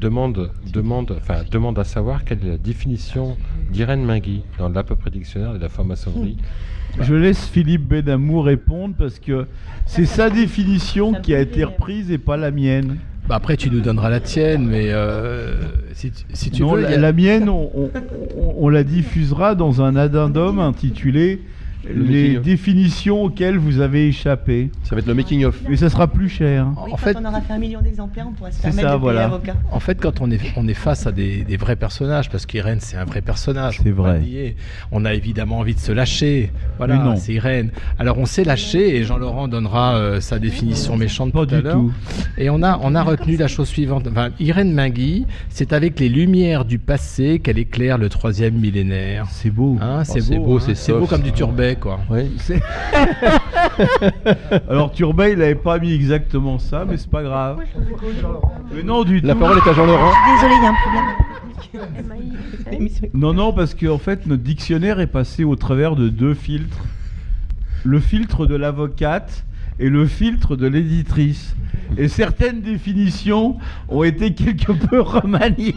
demande, 0.00 0.50
demande, 0.72 1.16
enfin, 1.20 1.42
demande 1.50 1.78
à 1.78 1.84
savoir 1.84 2.24
quelle 2.24 2.44
est 2.44 2.50
la 2.50 2.58
définition 2.58 3.36
d'Irène 3.72 4.04
Mingui 4.04 4.42
dans 4.58 4.68
l'à 4.68 4.82
peu 4.82 4.94
près 4.96 5.10
dictionnaire 5.10 5.54
de 5.54 5.58
la 5.58 5.68
franc-maçonnerie. 5.68 6.36
Je 7.00 7.14
laisse 7.14 7.46
Philippe 7.46 7.86
Benamour 7.86 8.46
répondre 8.46 8.94
parce 8.98 9.18
que 9.18 9.46
c'est 9.86 10.06
sa 10.06 10.30
définition 10.30 11.12
qui 11.14 11.34
a 11.34 11.40
été 11.40 11.62
reprise 11.64 12.10
et 12.10 12.18
pas 12.18 12.36
la 12.36 12.50
mienne. 12.50 12.96
Bah 13.28 13.34
après, 13.36 13.56
tu 13.58 13.70
nous 13.70 13.80
donneras 13.80 14.08
la 14.08 14.20
tienne, 14.20 14.66
mais 14.66 14.86
euh, 14.88 15.60
si, 15.92 16.10
tu- 16.10 16.24
si 16.32 16.50
tu 16.50 16.62
non, 16.62 16.72
veux. 16.72 16.80
la, 16.80 17.08
a- 17.08 17.12
mienne, 17.12 17.48
on, 17.50 17.70
on- 17.74 17.90
on- 18.38 18.54
on 18.56 18.68
la 18.70 18.84
diffusera 18.84 19.54
dans 19.54 19.82
un 19.82 19.96
addendum 19.96 20.58
intitulé 20.60 21.42
Le 21.88 22.02
Les 22.04 22.22
making 22.22 22.36
of. 22.38 22.42
définitions 22.44 23.22
auxquelles 23.24 23.56
vous 23.58 23.80
avez 23.80 24.08
échappé. 24.08 24.70
Ça 24.82 24.94
va 24.94 25.00
être 25.00 25.06
le 25.06 25.14
making-of. 25.14 25.58
Mais 25.68 25.76
ça 25.76 25.88
sera 25.88 26.06
plus 26.06 26.28
cher. 26.28 26.66
En 26.76 26.90
quand 26.90 26.96
fait, 26.96 27.16
on 27.16 27.24
aura 27.24 27.40
fait 27.40 27.52
un 27.54 27.58
million 27.58 27.80
d'exemplaires, 27.80 28.26
on 28.28 28.32
pourra 28.32 28.50
se 28.50 28.60
permettre 28.60 28.80
ça, 28.80 28.86
de 28.86 28.90
payer 28.92 29.00
voilà. 29.00 29.20
l'avocat. 29.22 29.54
En 29.72 29.80
fait, 29.80 30.00
quand 30.00 30.20
on 30.20 30.30
est, 30.30 30.40
on 30.56 30.68
est 30.68 30.74
face 30.74 31.06
à 31.06 31.12
des, 31.12 31.44
des 31.44 31.56
vrais 31.56 31.76
personnages, 31.76 32.28
parce 32.30 32.46
qu'Irène, 32.46 32.80
c'est 32.80 32.96
un 32.96 33.04
vrai 33.04 33.20
personnage, 33.22 33.80
C'est 33.82 33.90
on 33.92 33.94
vrai. 33.94 34.54
on 34.92 35.04
a 35.04 35.14
évidemment 35.14 35.58
envie 35.58 35.74
de 35.74 35.80
se 35.80 35.92
lâcher. 35.92 36.50
Mais 36.54 36.60
Voilà, 36.78 36.96
non. 36.96 37.16
c'est 37.16 37.32
Irène. 37.34 37.70
Alors, 37.98 38.18
on 38.18 38.26
s'est 38.26 38.44
lâché 38.44 38.96
et 38.96 39.04
Jean-Laurent 39.04 39.48
donnera 39.48 39.96
euh, 39.96 40.20
sa 40.20 40.38
définition 40.38 40.96
méchante 40.96 41.32
Pas 41.32 41.46
tout 41.46 41.54
à 41.54 41.58
du 41.58 41.62
l'heure. 41.64 41.74
tout. 41.76 41.92
Et 42.36 42.50
on 42.50 42.62
a, 42.62 42.78
on 42.82 42.94
a 42.94 43.02
retenu 43.02 43.36
la 43.36 43.48
chose 43.48 43.68
suivante. 43.68 44.06
Enfin, 44.10 44.28
Irène 44.40 44.72
Mingui, 44.72 45.26
c'est 45.48 45.72
avec 45.72 45.98
les 46.00 46.08
lumières 46.08 46.64
du 46.64 46.78
passé 46.78 47.38
qu'elle 47.38 47.58
éclaire 47.58 47.98
le 47.98 48.08
troisième 48.08 48.54
millénaire. 48.54 49.26
C'est 49.30 49.50
beau. 49.50 49.76
Hein, 49.80 50.04
c'est 50.04 50.18
Oh, 50.18 50.24
c'est 50.28 50.36
beau, 50.38 50.56
hein. 50.56 50.60
c'est 50.60 50.74
c'est 50.74 50.92
soft. 50.92 51.08
comme 51.08 51.22
du 51.22 51.32
turbet, 51.32 51.76
quoi. 51.78 52.00
Ouais. 52.10 52.28
C'est- 52.38 52.60
Alors 54.68 54.92
Turbet, 54.92 55.32
il 55.32 55.38
n'avait 55.38 55.54
pas 55.54 55.78
mis 55.78 55.92
exactement 55.92 56.58
ça, 56.58 56.84
mais 56.88 56.96
c'est 56.96 57.10
pas 57.10 57.22
grave. 57.22 57.58
Mais 58.74 58.82
non, 58.82 59.04
du 59.04 59.20
La 59.20 59.34
tout. 59.34 59.40
parole 59.40 59.58
est 59.58 59.68
à 59.68 59.72
Jean-Laurent. 59.72 60.12
Désolé, 60.34 60.54
il 60.56 60.62
y 60.62 60.66
a 60.66 60.70
un 60.70 60.74
problème. 60.74 61.04
L'émission- 62.72 63.08
Non, 63.14 63.32
non, 63.34 63.52
parce 63.52 63.74
qu'en 63.74 63.98
fait, 63.98 64.26
notre 64.26 64.42
dictionnaire 64.42 65.00
est 65.00 65.06
passé 65.06 65.44
au 65.44 65.56
travers 65.56 65.96
de 65.96 66.08
deux 66.08 66.34
filtres. 66.34 66.84
Le 67.84 68.00
filtre 68.00 68.46
de 68.46 68.54
l'avocate 68.56 69.44
et 69.78 69.88
le 69.88 70.06
filtre 70.06 70.56
de 70.56 70.66
l'éditrice. 70.66 71.54
Et 71.96 72.08
certaines 72.08 72.60
définitions 72.60 73.56
ont 73.88 74.02
été 74.02 74.34
quelque 74.34 74.72
peu 74.72 75.00
remaniées, 75.00 75.74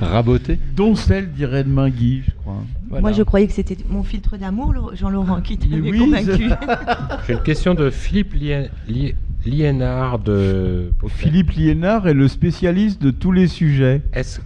Raboté. 0.00 0.58
dont 0.74 0.96
celle 0.96 1.30
d'Irène 1.30 1.68
Mingui, 1.68 2.22
je 2.26 2.32
crois. 2.42 2.62
Voilà. 2.88 3.02
Moi, 3.02 3.12
je 3.12 3.22
croyais 3.22 3.46
que 3.46 3.52
c'était 3.52 3.76
mon 3.90 4.02
filtre 4.02 4.36
d'amour, 4.38 4.72
Laurent- 4.72 4.94
Jean-Laurent, 4.94 5.40
qui 5.42 5.58
t'avait 5.58 5.80
oui, 5.90 5.98
convaincu. 5.98 6.48
J'ai 7.26 7.32
une 7.34 7.42
question 7.42 7.74
de 7.74 7.90
Philippe 7.90 8.32
Lien- 8.34 8.68
Li- 8.88 9.14
Liénard 9.44 10.18
de. 10.18 10.90
Philippe 11.08 11.50
Liénard 11.52 12.08
est 12.08 12.14
le 12.14 12.28
spécialiste 12.28 13.02
de 13.02 13.10
tous 13.10 13.30
les 13.32 13.46
sujets. 13.46 14.02
Est-ce 14.12 14.40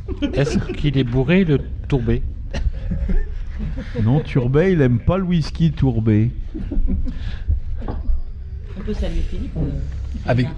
qu'il 0.76 0.99
est 0.99 1.05
bourré 1.05 1.45
le 1.45 1.61
tourbé? 1.88 2.22
Non, 4.03 4.20
Turbet, 4.20 4.72
il 4.72 4.80
aime 4.82 4.99
pas 4.99 5.18
le 5.18 5.24
whisky 5.24 5.70
tourbé. 5.70 6.30
On 7.86 8.80
peut 8.84 8.93
saluer 8.95 9.20
Philippe. 9.30 9.53
Avec... 10.26 10.49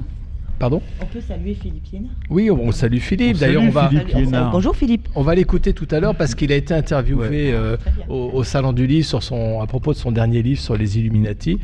Pardon 0.59 0.81
On 1.03 1.07
peut 1.07 1.21
saluer 1.21 1.55
Philippe 1.55 1.85
Liénard. 1.93 2.11
Oui, 2.31 2.51
on, 2.51 2.55
on 2.63 2.73
salue 2.73 2.99
Philippe. 2.99 3.39
D'ailleurs, 3.39 3.63
on 3.65 3.71
va, 3.71 3.89
Philippe. 3.89 4.31
Bonjour 4.53 4.77
Philippe. 4.77 5.09
On 5.15 5.23
va 5.23 5.35
l'écouter 5.35 5.73
tout 5.75 5.89
à 5.91 5.99
l'heure 6.01 6.15
parce 6.15 6.35
qu'il 6.35 6.53
a 6.53 6.57
été 6.57 6.73
interviewé 6.73 7.29
Ouais. 7.29 7.51
euh, 7.53 7.77
au, 8.09 8.31
au 8.35 8.45
salon 8.45 8.73
du 8.73 8.87
livre 8.87 9.07
sur 9.07 9.23
son, 9.23 9.61
à 9.61 9.67
propos 9.67 9.93
de 9.93 9.99
son 9.99 10.13
dernier 10.13 10.43
livre 10.43 10.61
sur 10.61 10.77
les 10.77 10.99
Illuminati. 10.99 11.59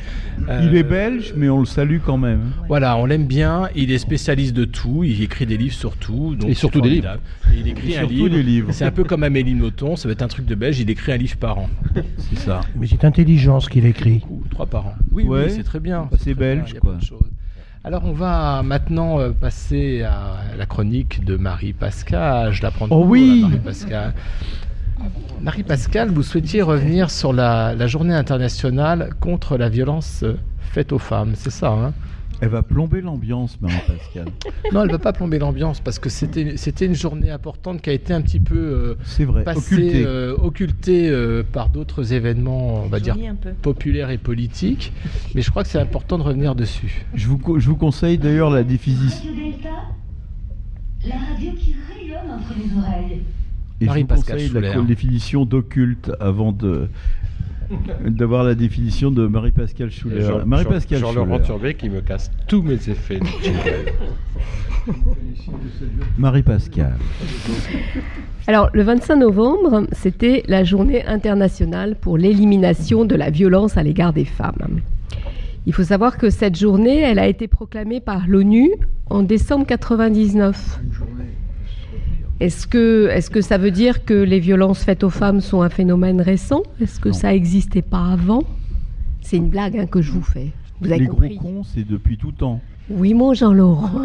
Euh, 0.49 0.61
Il 0.69 0.77
est 0.77 0.83
belge, 0.83 1.33
mais 1.37 1.49
on 1.49 1.61
le 1.61 1.67
salue 1.67 1.99
quand 2.05 2.19
même. 2.19 2.51
Voilà, 2.69 2.97
on 2.97 3.07
l'aime 3.07 3.27
bien. 3.27 3.69
Il 3.77 3.91
est 3.93 3.99
spécialiste 3.99 4.55
de 4.55 4.65
tout. 4.65 5.05
Il 5.05 5.23
écrit 5.23 5.47
des 5.47 5.57
livres 5.57 5.75
sur 5.75 5.97
tout. 5.97 6.35
donc 6.35 6.51
Et 6.51 6.55
surtout 6.55 6.81
des. 6.81 6.97
Et 6.99 7.03
il 7.59 7.69
écrit 7.69 7.93
Et 7.93 7.97
un 7.97 8.01
surtout 8.01 8.15
livre. 8.15 8.29
des 8.31 8.43
livres. 8.43 8.73
C'est 8.73 8.85
un 8.85 8.91
peu 8.91 9.05
comme 9.05 9.23
Amélie 9.23 9.55
Nothomb. 9.55 9.97
Ça 9.97 10.09
va 10.09 10.13
être 10.13 10.23
un 10.23 10.29
truc 10.29 10.47
de 10.47 10.55
belge. 10.57 10.81
Il 10.81 10.91
écrit 10.91 11.13
un 11.13 11.17
livre 11.17 11.37
par 11.37 11.59
an. 11.59 11.69
C'est 12.19 12.39
ça. 12.39 12.61
Mais 12.77 12.87
c'est 12.89 13.05
intelligent 13.05 13.61
ce 13.61 13.69
qu'il 13.69 13.87
écrit. 13.87 14.23
Trois 14.51 14.67
par 14.67 14.87
an. 14.89 14.95
Oui, 15.13 15.25
Ouais. 15.25 15.45
oui, 15.47 15.53
c'est 15.55 15.63
très 15.63 15.81
bien. 15.81 16.09
C'est 16.19 16.35
bien, 16.35 16.57
belge, 16.57 16.75
quoi. 16.81 16.97
Alors, 17.83 18.03
on 18.05 18.13
va 18.13 18.63
maintenant 18.63 19.21
euh, 19.21 19.31
passer 19.31 20.03
à 20.03 20.55
la 20.57 20.67
chronique 20.67 21.25
de 21.25 21.37
Marie 21.37 21.73
Pascal. 21.73 22.53
Je 22.53 22.63
la 22.63 22.71
prends 22.71 22.87
Oh 22.91 23.05
oui. 23.07 23.41
Marie 23.41 23.59
Pascal. 23.59 24.15
Marie 25.41 25.63
Pascal, 25.63 26.11
vous 26.11 26.23
souhaitiez 26.23 26.61
revenir 26.61 27.11
sur 27.11 27.33
la, 27.33 27.75
la 27.75 27.87
journée 27.87 28.15
internationale 28.15 29.15
contre 29.19 29.57
la 29.57 29.71
violence 29.71 30.23
euh, 30.25 30.37
faite 30.61 30.93
aux 30.93 30.99
femmes, 30.99 31.33
c'est 31.35 31.51
ça 31.51 31.71
hein? 31.71 31.95
Elle 32.41 32.49
va 32.49 32.63
plomber 32.63 33.01
l'ambiance, 33.03 33.61
Marie-Pascal. 33.61 34.27
Non, 34.73 34.83
elle 34.83 34.87
ne 34.87 34.93
va 34.93 34.99
pas 34.99 35.13
plomber 35.13 35.39
l'ambiance 35.39 35.81
parce 35.81 35.99
que 35.99 36.09
c'était 36.09 36.57
c'était 36.57 36.87
une 36.87 36.95
journée 36.95 37.31
importante 37.31 37.83
qui 37.83 37.91
a 37.91 37.93
été 37.93 38.13
un 38.13 38.21
petit 38.23 38.39
peu 38.41 38.57
euh, 38.57 38.95
C'est 39.05 39.25
vrai, 39.25 39.43
passée, 39.43 39.75
occultée. 39.75 40.05
euh, 40.07 40.37
occultée, 40.37 41.11
euh, 41.11 41.43
par 41.43 41.69
d'autres 41.71 42.13
événements, 42.13 42.85
on 42.85 42.87
va 42.87 43.01
dire, 43.01 43.17
populaires 43.63 44.11
et 44.11 44.19
politiques. 44.19 44.93
Mais 45.35 45.43
je 45.43 45.51
crois 45.51 45.65
que 45.65 45.69
c'est 45.69 45.81
important 45.81 46.19
de 46.19 46.23
revenir 46.23 46.55
dessus. 46.55 47.05
Je 47.15 47.27
vous, 47.27 47.59
je 47.59 47.69
vous 47.69 47.77
conseille 47.77 48.17
d'ailleurs 48.19 48.51
la 48.51 48.63
définition. 48.63 49.29
Radio 49.31 49.51
Delta, 49.51 49.69
la 51.07 51.17
radio 51.17 51.53
qui 51.59 51.75
rayonne 51.93 52.31
entre 52.31 52.55
les 52.57 52.79
oreilles. 52.79 53.23
Et 53.81 53.87
je 53.87 53.93
vous 53.93 54.07
conseille 54.07 54.49
la 54.51 54.81
définition 54.83 55.45
d'occulte 55.45 56.13
avant 56.21 56.53
de 56.53 56.89
d'avoir 58.09 58.45
la 58.45 58.55
définition 58.55 59.11
de 59.11 59.27
Marie-Pascal 59.27 59.91
Schuller. 59.91 60.23
Jean- 60.23 60.47
Marie-Pascal 60.47 60.99
Jean- 60.99 61.13
Jean-Laurent. 61.13 61.41
Turbet 61.41 61.75
qui 61.75 61.89
me 61.89 62.01
casse 62.01 62.31
tous 62.49 62.63
mes 62.63 62.75
effets. 62.89 63.21
de 63.21 63.27
jingle. 63.43 63.93
Marie-Pascal. 66.19 66.95
Alors, 68.47 68.71
le 68.73 68.83
25 68.83 69.17
novembre, 69.17 69.87
c'était 69.93 70.43
la 70.49 70.65
journée 70.65 71.05
internationale 71.07 71.97
pour 72.01 72.19
l'élimination 72.19 73.05
de 73.05 73.15
la 73.15 73.31
violence 73.31 73.77
à 73.77 73.83
l'égard 73.83 74.13
des 74.13 74.25
femmes. 74.25 74.81
Il 75.67 75.73
faut 75.75 75.85
savoir 75.85 76.17
que 76.17 76.31
cette 76.31 76.59
journée, 76.59 77.01
elle 77.01 77.19
a 77.19 77.29
été 77.29 77.47
proclamée 77.47 78.01
par 78.01 78.27
l'ONU 78.27 78.71
en 79.11 79.23
décembre 79.23 79.67
99. 79.67 80.81
Est-ce 82.41 82.67
que, 82.67 83.09
est 83.11 83.31
que 83.31 83.43
ça 83.43 83.59
veut 83.59 83.71
dire 83.71 84.05
que 84.07 84.15
les 84.15 84.41
violences 84.41 84.83
faites 84.83 85.05
aux 85.05 85.11
femmes 85.11 85.43
sont 85.43 85.61
un 85.61 85.69
phénomène 85.69 86.23
récent? 86.23 86.63
Est-ce 86.81 86.99
que 86.99 87.11
Non. 87.11 87.15
ça 87.15 87.33
n'existait 87.33 87.83
pas 87.83 88.13
avant? 88.13 88.43
C'est 89.21 89.37
une 89.37 89.51
blague 89.51 89.77
hein, 89.77 89.87
que 89.87 90.01
je 90.01 90.11
vous 90.11 90.23
fais. 90.23 90.51
Vous 90.81 90.91
avez 90.91 91.01
Les 91.01 91.07
compris 91.07 91.37
gros 91.37 91.49
cons, 91.49 91.63
c'est 91.65 91.87
depuis 91.87 92.17
tout 92.17 92.33
temps. 92.33 92.61
Oui, 92.89 93.13
mon 93.13 93.35
Jean-Laurent. 93.35 94.03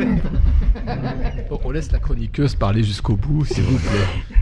Bon, 1.50 1.60
on 1.64 1.72
laisse 1.72 1.92
la 1.94 2.00
chroniqueuse 2.00 2.56
parler 2.56 2.84
jusqu'au 2.84 3.16
bout, 3.16 3.46
s'il 3.46 3.64
vous 3.64 3.78
plaît. 3.80 4.36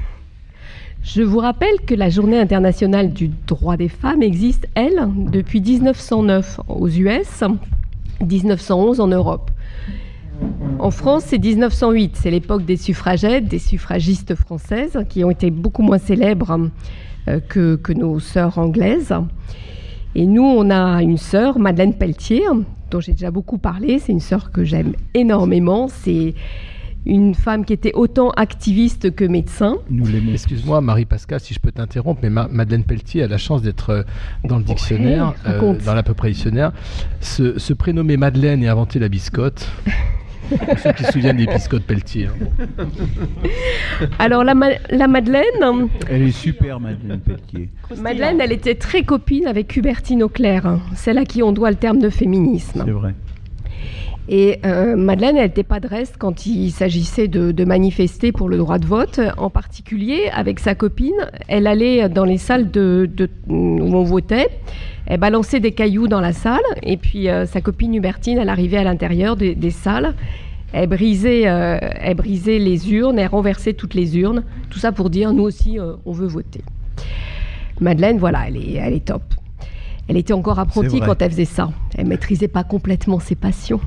Je 1.04 1.22
vous 1.22 1.38
rappelle 1.40 1.80
que 1.86 1.94
la 1.94 2.10
Journée 2.10 2.40
internationale 2.40 3.14
du 3.14 3.30
droit 3.46 3.78
des 3.78 3.90
femmes 3.90 4.24
existe, 4.24 4.68
elle, 4.74 5.08
depuis 5.32 5.62
1909 5.62 6.62
aux 6.68 6.88
US, 6.90 7.44
1911 8.22 9.00
en 9.00 9.08
Europe. 9.08 9.52
En 10.80 10.92
France, 10.92 11.24
c'est 11.28 11.38
1908, 11.40 12.18
c'est 12.18 12.32
l'époque 12.32 12.66
des 12.66 12.78
suffragettes, 12.78 13.46
des 13.46 13.60
suffragistes 13.60 14.36
françaises, 14.36 14.98
qui 15.10 15.24
ont 15.24 15.30
été 15.32 15.50
beaucoup 15.52 15.82
moins 15.84 15.98
célèbres 15.98 16.70
euh, 17.28 17.40
que, 17.40 17.76
que 17.76 17.94
nos 17.94 18.20
sœurs 18.20 18.58
anglaises. 18.58 19.14
Et 20.16 20.26
nous, 20.26 20.44
on 20.44 20.70
a 20.70 21.02
une 21.02 21.18
sœur, 21.18 21.58
Madeleine 21.60 21.94
Pelletier, 21.94 22.44
dont 22.92 23.00
j'ai 23.00 23.14
déjà 23.14 23.32
beaucoup 23.32 23.58
parlé. 23.58 24.00
C'est 24.00 24.12
une 24.12 24.20
sœur 24.20 24.52
que 24.52 24.64
j'aime 24.64 24.94
énormément. 25.14 25.88
C'est 25.88 26.34
une 27.06 27.34
femme 27.34 27.66
qui 27.66 27.74
était 27.74 27.94
autant 27.94 28.30
activiste 28.32 29.16
que 29.16 29.24
médecin. 29.26 29.78
Nous 29.90 30.06
l'aimons. 30.06 30.32
Excuse-moi, 30.34 30.82
Marie-Pascal, 30.82 31.40
si 31.40 31.54
je 31.54 31.60
peux 31.60 31.72
t'interrompre, 31.72 32.20
mais 32.24 32.30
Ma- 32.30 32.48
Madeleine 32.50 32.84
Pelletier 32.84 33.24
a 33.24 33.28
la 33.28 33.38
chance 33.38 33.62
d'être 33.62 33.90
euh, 33.90 34.04
dans 34.46 34.58
le 34.58 34.64
dictionnaire, 34.64 35.34
euh, 35.48 35.74
dans 35.86 35.94
l'à 35.94 36.04
peu 36.04 36.14
près 36.14 36.30
dictionnaire. 36.30 36.72
Se, 37.22 37.58
se 37.58 37.74
prénommer 37.74 38.18
Madeleine 38.18 38.64
et 38.64 38.68
inventer 38.68 39.00
la 39.00 39.08
biscotte. 39.10 39.68
Pour 40.58 40.80
ceux 40.80 40.92
qui 40.94 41.04
se 41.04 41.12
souviennent 41.12 41.38
des 41.38 41.46
biscottes 41.48 41.84
Pelletier. 41.84 42.28
hein. 42.28 42.86
Alors 44.20 44.44
la, 44.44 44.56
Ma- 44.56 44.78
la 44.90 45.08
Madeleine, 45.08 45.44
Elle 46.10 46.24
est 46.24 46.32
super, 46.32 46.80
Madeleine 46.80 47.20
Pelletier. 47.20 47.70
Madeleine, 48.00 48.40
elle 48.42 48.52
était 48.52 48.76
très 48.76 49.04
copine 49.04 49.48
avec 49.48 49.76
Hubertine 49.76 50.24
Auclair, 50.24 50.66
hein, 50.66 50.80
celle 50.96 51.18
à 51.18 51.26
qui 51.26 51.44
on 51.44 51.52
doit 51.52 51.70
le 51.70 51.78
terme 51.78 52.00
de 52.00 52.10
féminisme. 52.10 52.84
C'est 52.86 52.92
vrai. 52.92 53.14
Et 54.30 54.60
euh, 54.66 54.96
Madeleine, 54.96 55.36
elle 55.36 55.48
n'était 55.48 55.64
pas 55.64 55.82
de 55.82 55.88
reste 55.88 56.16
quand 56.18 56.46
il 56.46 56.72
s'agissait 56.72 57.28
de, 57.28 57.52
de 57.52 57.66
manifester 57.66 58.32
pour 58.32 58.48
le 58.48 58.58
droit 58.58 58.80
de 58.80 58.86
vote. 58.86 59.20
En 59.38 59.50
particulier, 59.50 60.30
avec 60.34 60.60
sa 60.60 60.76
copine, 60.76 61.14
elle 61.50 61.68
allait 61.68 62.08
dans 62.08 62.24
les 62.24 62.38
salles 62.38 62.72
de, 62.72 63.10
de- 63.14 63.30
où 63.50 63.56
on 63.94 64.04
votait. 64.04 64.48
Elle 65.08 65.20
balançait 65.20 65.60
des 65.60 65.74
cailloux 65.74 66.08
dans 66.08 66.22
la 66.22 66.32
salle. 66.32 66.62
Et 66.84 66.96
puis, 66.96 67.28
euh, 67.28 67.46
sa 67.46 67.60
copine 67.60 67.94
Hubertine, 67.96 68.38
elle 68.38 68.48
arrivait 68.48 68.78
à 68.78 68.84
l'intérieur 68.86 69.36
des, 69.36 69.56
des 69.56 69.72
salles. 69.72 70.14
Elle 70.72 70.88
brisait, 70.88 71.44
euh, 71.48 71.78
elle 71.82 72.16
brisait 72.16 72.60
les 72.60 72.94
urnes, 72.94 73.20
elle 73.20 73.28
renversait 73.28 73.74
toutes 73.74 73.94
les 73.94 74.18
urnes. 74.18 74.44
Tout 74.70 74.80
ça 74.80 74.94
pour 74.94 75.10
dire, 75.10 75.34
nous 75.34 75.44
aussi, 75.44 75.78
on 76.06 76.12
veut 76.14 76.28
voter. 76.28 76.62
Madeleine, 77.82 78.18
voilà, 78.18 78.46
elle 78.48 78.56
est, 78.58 78.74
elle 78.76 78.94
est 78.94 79.06
top. 79.06 79.22
Elle 80.08 80.18
était 80.18 80.34
encore 80.34 80.60
apprentie 80.60 81.00
quand 81.06 81.22
elle 81.22 81.32
faisait 81.32 81.46
ça. 81.46 81.72
Elle 81.98 82.08
maîtrisait 82.08 82.48
pas 82.48 82.64
complètement 82.64 83.20
ses 83.20 83.36
passions. 83.36 83.82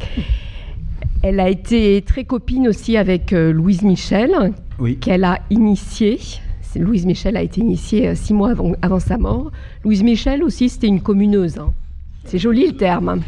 Elle 1.22 1.38
a 1.40 1.48
été 1.50 2.02
très 2.06 2.24
copine 2.24 2.66
aussi 2.68 2.96
avec 2.96 3.32
euh, 3.34 3.52
Louise 3.52 3.82
Michel, 3.82 4.52
Oui. 4.78 4.96
qu'elle 4.98 5.24
a 5.24 5.40
initiée. 5.50 6.18
Louise 6.76 7.04
Michel 7.04 7.36
a 7.36 7.42
été 7.42 7.60
initiée 7.60 8.08
euh, 8.08 8.14
six 8.14 8.32
mois 8.32 8.50
avant, 8.52 8.72
avant 8.80 9.00
sa 9.00 9.18
mort. 9.18 9.50
Louise 9.84 10.02
Michel 10.02 10.42
aussi, 10.42 10.68
c'était 10.68 10.86
une 10.86 11.00
communeuse. 11.02 11.58
hein. 11.58 11.72
C'est 12.24 12.38
joli 12.38 12.66
le 12.68 12.76
terme. 12.76 13.20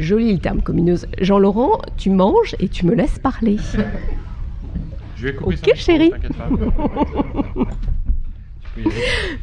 Joli 0.00 0.32
le 0.32 0.38
terme 0.38 0.60
communeuse. 0.62 1.06
Jean-Laurent, 1.20 1.80
tu 1.96 2.10
manges 2.10 2.56
et 2.58 2.68
tu 2.68 2.84
me 2.86 2.94
laisses 2.94 3.18
parler. 3.20 3.58
Je 5.16 5.26
vais 5.28 5.34
couper 5.34 5.54
Ok, 5.56 5.72
chérie. 5.76 6.10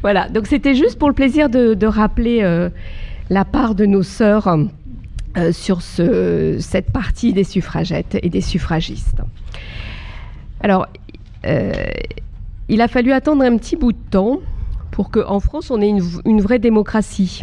Voilà, 0.02 0.28
donc 0.28 0.46
c'était 0.46 0.74
juste 0.74 0.98
pour 0.98 1.08
le 1.08 1.14
plaisir 1.14 1.48
de, 1.48 1.74
de 1.74 1.86
rappeler 1.86 2.40
euh, 2.42 2.68
la 3.30 3.44
part 3.44 3.74
de 3.74 3.86
nos 3.86 4.02
sœurs 4.02 4.46
euh, 5.36 5.52
sur 5.52 5.82
ce- 5.82 6.56
cette 6.60 6.90
partie 6.92 7.32
des 7.32 7.44
suffragettes 7.44 8.18
et 8.22 8.28
des 8.28 8.40
suffragistes. 8.40 9.20
Alors, 10.60 10.86
euh, 11.46 11.72
il 12.68 12.80
a 12.80 12.88
fallu 12.88 13.12
attendre 13.12 13.42
un 13.42 13.56
petit 13.56 13.76
bout 13.76 13.92
de 13.92 13.98
temps 14.10 14.40
pour 14.90 15.10
qu'en 15.10 15.40
France, 15.40 15.70
on 15.70 15.80
ait 15.80 15.92
une 16.24 16.40
vraie 16.40 16.58
démocratie. 16.58 17.42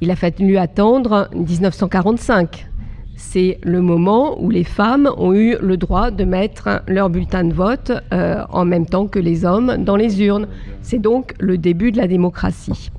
Il 0.00 0.10
a 0.10 0.16
fallu 0.16 0.56
attendre 0.56 1.28
1945. 1.34 2.66
C'est 3.14 3.58
le 3.62 3.80
moment 3.82 4.42
où 4.42 4.50
les 4.50 4.64
femmes 4.64 5.08
ont 5.16 5.32
eu 5.32 5.56
le 5.60 5.76
droit 5.76 6.10
de 6.10 6.24
mettre 6.24 6.82
leur 6.88 7.08
bulletin 7.08 7.44
de 7.44 7.52
vote 7.54 7.92
euh, 8.12 8.42
en 8.48 8.64
même 8.64 8.86
temps 8.86 9.06
que 9.06 9.18
les 9.20 9.44
hommes 9.44 9.84
dans 9.84 9.94
les 9.96 10.22
urnes. 10.22 10.48
C'est 10.80 10.98
donc 10.98 11.34
le 11.38 11.56
début 11.56 11.92
de 11.92 11.98
la 11.98 12.08
démocratie. 12.08 12.90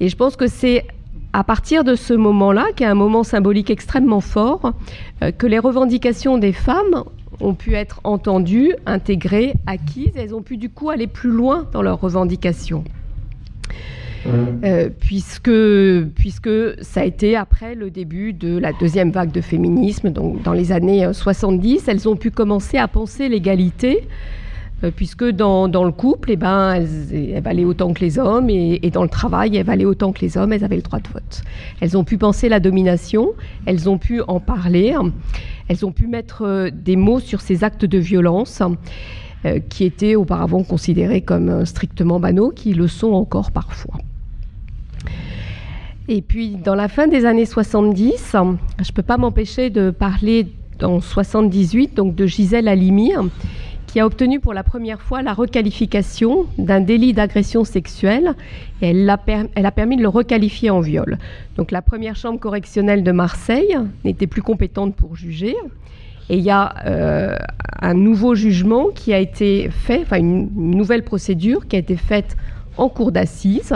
Et 0.00 0.08
je 0.08 0.16
pense 0.16 0.36
que 0.36 0.46
c'est 0.46 0.86
à 1.38 1.44
partir 1.44 1.84
de 1.84 1.94
ce 1.94 2.14
moment-là, 2.14 2.66
qui 2.74 2.82
est 2.82 2.88
un 2.88 2.96
moment 2.96 3.22
symbolique 3.22 3.70
extrêmement 3.70 4.20
fort, 4.20 4.72
euh, 5.22 5.30
que 5.30 5.46
les 5.46 5.60
revendications 5.60 6.36
des 6.36 6.52
femmes 6.52 7.04
ont 7.38 7.54
pu 7.54 7.74
être 7.74 8.00
entendues, 8.02 8.74
intégrées, 8.86 9.54
acquises. 9.68 10.10
Elles 10.16 10.34
ont 10.34 10.42
pu 10.42 10.56
du 10.56 10.68
coup 10.68 10.90
aller 10.90 11.06
plus 11.06 11.30
loin 11.30 11.68
dans 11.72 11.80
leurs 11.80 12.00
revendications. 12.00 12.82
Euh, 14.26 14.88
puisque, 14.98 15.52
puisque 16.16 16.50
ça 16.82 17.02
a 17.02 17.04
été 17.04 17.36
après 17.36 17.76
le 17.76 17.88
début 17.88 18.32
de 18.32 18.58
la 18.58 18.72
deuxième 18.72 19.12
vague 19.12 19.30
de 19.30 19.40
féminisme, 19.40 20.10
donc 20.10 20.42
dans 20.42 20.52
les 20.52 20.72
années 20.72 21.04
euh, 21.04 21.12
70, 21.12 21.86
elles 21.86 22.08
ont 22.08 22.16
pu 22.16 22.32
commencer 22.32 22.78
à 22.78 22.88
penser 22.88 23.28
l'égalité, 23.28 24.08
puisque 24.94 25.24
dans, 25.24 25.66
dans 25.66 25.84
le 25.84 25.92
couple, 25.92 26.30
eh 26.30 26.36
ben, 26.36 26.72
elles, 26.72 27.32
elles 27.34 27.42
valaient 27.42 27.64
autant 27.64 27.92
que 27.92 28.00
les 28.00 28.18
hommes, 28.18 28.48
et, 28.48 28.90
dans 28.90 29.02
le 29.02 29.08
travail, 29.08 29.56
elles 29.56 29.66
valaient 29.66 29.84
autant 29.84 30.12
que 30.12 30.20
les 30.20 30.36
hommes, 30.36 30.52
elles 30.52 30.64
avaient 30.64 30.76
le 30.76 30.82
droit 30.82 31.00
de 31.00 31.08
vote. 31.08 31.42
Elles 31.80 31.96
ont 31.96 32.04
pu 32.04 32.16
penser 32.16 32.48
la 32.48 32.60
domination, 32.60 33.30
elles 33.66 33.88
ont 33.88 33.98
pu 33.98 34.22
en 34.28 34.40
parler, 34.40 34.94
elles 35.68 35.84
ont 35.84 35.92
pu 35.92 36.06
mettre 36.06 36.42
euh, 36.42 36.70
des 36.72 36.96
mots 36.96 37.20
sur 37.20 37.40
ces 37.40 37.64
actes 37.64 37.84
de 37.84 37.98
violence. 37.98 38.62
euh, 39.44 39.60
qui 39.60 39.84
étaient 39.84 40.16
auparavant 40.16 40.64
considérés 40.64 41.20
comme 41.20 41.48
euh, 41.48 41.64
strictement 41.64 42.18
banaux, 42.18 42.50
qui 42.50 42.74
le 42.74 42.88
sont 42.88 43.12
encore 43.12 43.52
parfois. 43.52 43.94
Et 46.08 46.22
puis, 46.22 46.56
dans 46.56 46.74
la 46.74 46.88
fin 46.88 47.06
des 47.06 47.24
années 47.24 47.44
70, 47.44 48.32
je 48.32 48.38
ne 48.38 48.92
peux 48.92 49.02
pas 49.02 49.16
m'empêcher 49.16 49.70
de 49.70 49.90
parler 49.90 50.48
en 50.82 51.00
78, 51.00 51.94
donc 51.94 52.16
de 52.16 52.26
Gisèle 52.26 52.66
Halimi, 52.66 53.12
qui 53.88 54.00
a 54.00 54.06
obtenu 54.06 54.38
pour 54.38 54.52
la 54.52 54.62
première 54.62 55.00
fois 55.00 55.22
la 55.22 55.32
requalification 55.32 56.46
d'un 56.58 56.80
délit 56.80 57.14
d'agression 57.14 57.64
sexuelle 57.64 58.34
elle, 58.80 59.08
a 59.10 59.16
permis 59.72 59.96
de 59.96 60.02
le 60.02 60.08
requalifier 60.08 60.70
en 60.70 60.80
viol. 60.80 61.18
Donc 61.56 61.72
la 61.72 61.82
première 61.82 62.14
chambre 62.14 62.38
correctionnelle 62.38 63.02
de 63.02 63.10
Marseille 63.10 63.76
n'était 64.04 64.28
plus 64.28 64.42
compétente 64.42 64.94
pour 64.94 65.16
juger. 65.16 65.56
Et 66.30 66.36
il 66.36 66.44
y 66.44 66.50
a 66.50 66.74
euh, 66.86 67.34
un 67.80 67.94
nouveau 67.94 68.34
jugement 68.34 68.88
qui 68.94 69.14
a 69.14 69.18
été 69.18 69.70
fait, 69.70 70.02
enfin 70.02 70.18
une, 70.18 70.50
une 70.54 70.76
nouvelle 70.76 71.02
procédure 71.02 71.66
qui 71.66 71.76
a 71.76 71.78
été 71.78 71.96
faite 71.96 72.36
en 72.76 72.90
cour 72.90 73.10
d'assises. 73.10 73.72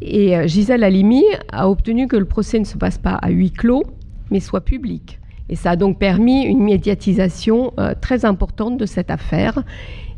Et 0.00 0.36
euh, 0.36 0.46
Gisèle 0.46 0.82
Halimi 0.82 1.22
a 1.52 1.68
obtenu 1.68 2.08
que 2.08 2.16
le 2.16 2.24
procès 2.24 2.58
ne 2.58 2.64
se 2.64 2.78
passe 2.78 2.96
pas 2.96 3.14
à 3.14 3.28
huis 3.28 3.52
clos, 3.52 3.84
mais 4.30 4.40
soit 4.40 4.62
public. 4.62 5.20
Et 5.52 5.54
ça 5.54 5.72
a 5.72 5.76
donc 5.76 5.98
permis 5.98 6.44
une 6.44 6.62
médiatisation 6.62 7.74
euh, 7.78 7.92
très 8.00 8.24
importante 8.24 8.78
de 8.78 8.86
cette 8.86 9.10
affaire. 9.10 9.62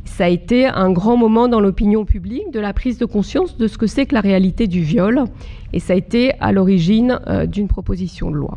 Ça 0.05 0.27
a 0.27 0.29
été 0.29 0.67
un 0.67 0.93
grand 0.93 1.17
moment 1.17 1.49
dans 1.49 1.59
l'opinion 1.59 2.05
publique 2.05 2.53
de 2.53 2.61
la 2.61 2.73
prise 2.73 2.99
de 2.99 3.05
conscience 3.05 3.57
de 3.57 3.67
ce 3.67 3.77
que 3.77 3.89
c'est 3.89 4.07
que 4.07 4.15
la 4.15 4.21
réalité 4.21 4.69
du 4.69 4.83
viol. 4.83 5.25
Et 5.73 5.81
ça 5.81 5.95
a 5.95 5.97
été 5.97 6.35
à 6.39 6.53
l'origine 6.53 7.19
euh, 7.27 7.47
d'une 7.47 7.67
proposition 7.67 8.31
de 8.31 8.37
loi. 8.37 8.57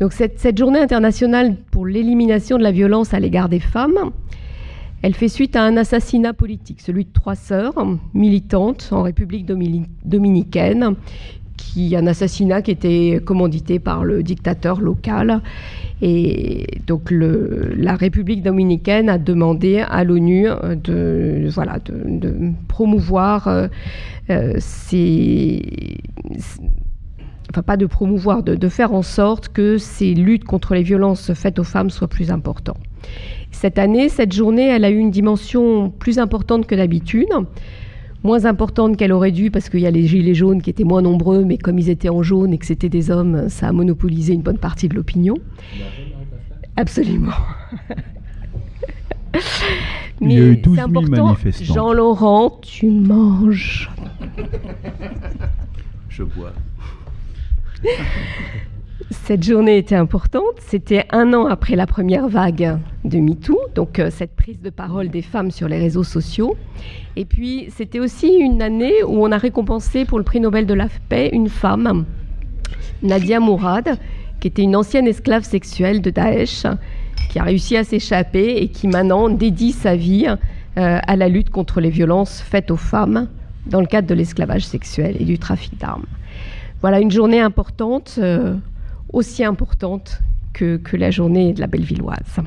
Donc 0.00 0.14
cette, 0.14 0.58
journée 0.58 0.80
internationale 0.80 1.54
pour 1.70 1.86
l'élimination 1.86 2.58
de 2.58 2.64
la 2.64 2.72
violence 2.72 3.14
à 3.14 3.20
l'égard 3.20 3.48
des 3.48 3.60
femmes, 3.60 4.10
elle 5.02 5.14
fait 5.14 5.28
suite 5.28 5.54
à 5.54 5.62
un 5.62 5.76
assassinat 5.76 6.32
politique, 6.32 6.80
celui 6.80 7.04
de 7.04 7.12
trois 7.12 7.36
sœurs 7.36 7.74
militantes 8.14 8.88
en 8.90 9.02
République 9.02 9.46
domini- 9.46 9.86
dominicaine, 10.04 10.96
qui 11.56 11.96
un 11.96 12.06
assassinat 12.06 12.62
qui 12.62 12.70
était 12.70 13.20
commandité 13.24 13.78
par 13.78 14.04
le 14.04 14.22
dictateur 14.22 14.80
local. 14.80 15.40
Et 16.02 16.66
donc 16.86 17.10
la 17.10 17.94
République 17.94 18.42
dominicaine 18.42 19.08
a 19.08 19.18
demandé 19.18 19.78
à 19.78 20.04
l'ONU 20.04 20.48
euh, 20.48 20.74
de, 20.74 21.48
voilà, 21.50 21.78
de 21.78 22.52
promouvoir 22.68 23.48
euh, 23.48 23.68
euh, 24.30 24.54
ces, 24.58 25.62
enfin 27.50 27.62
pas 27.62 27.76
de 27.76 27.86
promouvoir, 27.86 28.42
de, 28.42 28.54
de 28.54 28.68
faire 28.68 28.92
en 28.92 29.02
sorte 29.02 29.48
que 29.48 29.78
ces 29.78 30.14
luttes 30.14 30.44
contre 30.44 30.74
les 30.74 30.82
violences 30.82 31.32
faites 31.32 31.58
aux 31.58 31.64
femmes 31.64 31.90
soient 31.90 32.08
plus 32.08 32.30
importantes. 32.30 32.80
Cette 33.50 33.78
année, 33.78 34.08
cette 34.08 34.32
journée, 34.32 34.66
elle 34.66 34.84
a 34.84 34.90
eu 34.90 34.98
une 34.98 35.12
dimension 35.12 35.90
plus 35.90 36.18
importante 36.18 36.66
que 36.66 36.74
d'habitude, 36.74 37.28
moins 38.24 38.46
importante 38.46 38.96
qu'elle 38.96 39.12
aurait 39.12 39.30
dû 39.30 39.50
parce 39.50 39.68
qu'il 39.68 39.80
y 39.80 39.86
a 39.86 39.90
les 39.90 40.06
gilets 40.06 40.34
jaunes 40.34 40.62
qui 40.62 40.70
étaient 40.70 40.84
moins 40.84 41.02
nombreux, 41.02 41.44
mais 41.44 41.58
comme 41.58 41.78
ils 41.78 41.90
étaient 41.90 42.08
en 42.08 42.22
jaune 42.22 42.52
et 42.52 42.58
que 42.58 42.66
c'était 42.66 42.88
des 42.88 43.10
hommes, 43.10 43.48
ça 43.48 43.68
a 43.68 43.72
monopolisé 43.72 44.32
une 44.32 44.42
bonne 44.42 44.58
partie 44.58 44.88
de 44.88 44.94
l'opinion. 44.94 45.36
Absolument. 46.76 47.32
Il 50.20 50.32
y 50.32 50.36
a 50.36 50.40
eu 50.40 50.56
12 50.56 50.76
c'est 50.76 50.80
000 50.80 50.88
important, 50.88 51.26
manifestants. 51.26 51.74
Jean-Laurent, 51.74 52.60
tu 52.62 52.88
manges. 52.90 53.90
Je 56.08 56.22
bois. 56.22 56.52
Cette 59.10 59.42
journée 59.42 59.78
était 59.78 59.94
importante. 59.94 60.54
C'était 60.58 61.04
un 61.10 61.32
an 61.34 61.46
après 61.46 61.76
la 61.76 61.86
première 61.86 62.28
vague 62.28 62.78
de 63.04 63.18
MeToo, 63.18 63.58
donc 63.74 63.98
euh, 63.98 64.10
cette 64.10 64.34
prise 64.34 64.60
de 64.60 64.70
parole 64.70 65.08
des 65.08 65.22
femmes 65.22 65.50
sur 65.50 65.68
les 65.68 65.78
réseaux 65.78 66.04
sociaux. 66.04 66.56
Et 67.16 67.24
puis, 67.24 67.66
c'était 67.74 68.00
aussi 68.00 68.28
une 68.28 68.62
année 68.62 69.02
où 69.06 69.24
on 69.24 69.30
a 69.30 69.38
récompensé 69.38 70.04
pour 70.04 70.18
le 70.18 70.24
prix 70.24 70.40
Nobel 70.40 70.66
de 70.66 70.74
la 70.74 70.88
paix 71.08 71.30
une 71.32 71.48
femme, 71.48 72.04
Nadia 73.02 73.40
Mourad, 73.40 73.98
qui 74.40 74.48
était 74.48 74.62
une 74.62 74.76
ancienne 74.76 75.06
esclave 75.06 75.44
sexuelle 75.44 76.00
de 76.00 76.10
Daesh, 76.10 76.64
qui 77.30 77.38
a 77.38 77.42
réussi 77.42 77.76
à 77.76 77.84
s'échapper 77.84 78.56
et 78.56 78.68
qui 78.68 78.88
maintenant 78.88 79.28
dédie 79.28 79.72
sa 79.72 79.96
vie 79.96 80.26
euh, 80.28 80.98
à 81.02 81.16
la 81.16 81.28
lutte 81.28 81.50
contre 81.50 81.80
les 81.80 81.90
violences 81.90 82.40
faites 82.40 82.70
aux 82.70 82.76
femmes 82.76 83.28
dans 83.66 83.80
le 83.80 83.86
cadre 83.86 84.08
de 84.08 84.14
l'esclavage 84.14 84.66
sexuel 84.66 85.16
et 85.20 85.24
du 85.24 85.38
trafic 85.38 85.78
d'armes. 85.78 86.04
Voilà 86.80 87.00
une 87.00 87.10
journée 87.10 87.40
importante, 87.40 88.16
euh, 88.18 88.56
aussi 89.14 89.44
importante 89.44 90.20
que, 90.52 90.76
que 90.76 90.96
la 90.96 91.10
journée 91.10 91.52
de 91.52 91.60
la 91.60 91.66
Bellevilloise. 91.66 92.42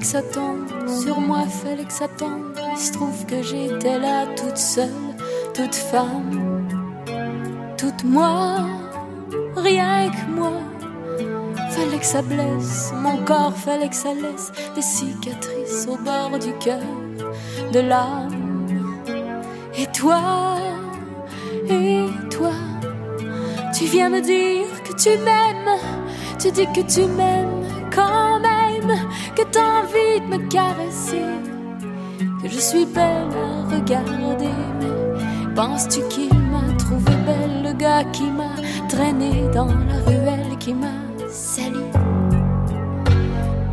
Que 0.00 0.06
ça 0.06 0.22
tombe 0.22 0.59
sur 0.90 1.20
moi, 1.20 1.44
fallait 1.46 1.84
que 1.84 1.92
ça 1.92 2.08
tombe. 2.08 2.56
Il 2.72 2.78
se 2.78 2.92
trouve 2.92 3.26
que 3.26 3.42
j'étais 3.42 3.98
là 3.98 4.26
toute 4.36 4.56
seule, 4.56 4.88
toute 5.54 5.74
femme, 5.74 6.66
toute 7.76 8.04
moi, 8.04 8.58
rien 9.56 10.10
que 10.10 10.30
moi. 10.30 10.52
Fallait 11.70 11.98
que 11.98 12.06
ça 12.06 12.22
blesse 12.22 12.92
mon 12.96 13.18
corps, 13.24 13.56
fallait 13.56 13.88
que 13.88 13.94
ça 13.94 14.12
laisse 14.12 14.52
des 14.74 14.82
cicatrices 14.82 15.86
au 15.88 15.96
bord 15.96 16.38
du 16.38 16.52
cœur, 16.58 16.80
de 17.72 17.80
l'âme. 17.80 18.66
Et 19.76 19.86
toi, 19.86 20.56
et 21.68 22.06
toi, 22.30 22.52
tu 23.72 23.84
viens 23.84 24.10
me 24.10 24.20
dire 24.20 24.66
que 24.82 24.92
tu 24.94 25.10
m'aimes, 25.10 25.78
tu 26.38 26.50
dis 26.50 26.66
que 26.74 26.82
tu 26.92 27.06
m'aimes 27.06 27.64
quand 27.94 28.40
même, 28.40 28.49
que 29.36 29.42
t'as 29.50 29.82
envie 29.82 30.20
de 30.20 30.26
me 30.26 30.48
caresser, 30.48 31.24
que 32.42 32.48
je 32.48 32.58
suis 32.58 32.86
belle 32.86 33.30
à 33.46 33.74
regarder, 33.74 34.54
mais 34.80 35.54
penses-tu 35.54 36.00
qu'il 36.08 36.34
m'a 36.34 36.72
trouvé 36.78 37.12
belle, 37.26 37.62
le 37.64 37.72
gars 37.72 38.04
qui 38.12 38.24
m'a 38.24 38.54
traîné 38.88 39.48
dans 39.54 39.66
la 39.66 39.98
ruelle, 40.06 40.56
qui 40.58 40.74
m'a 40.74 40.96
sali, 41.28 41.86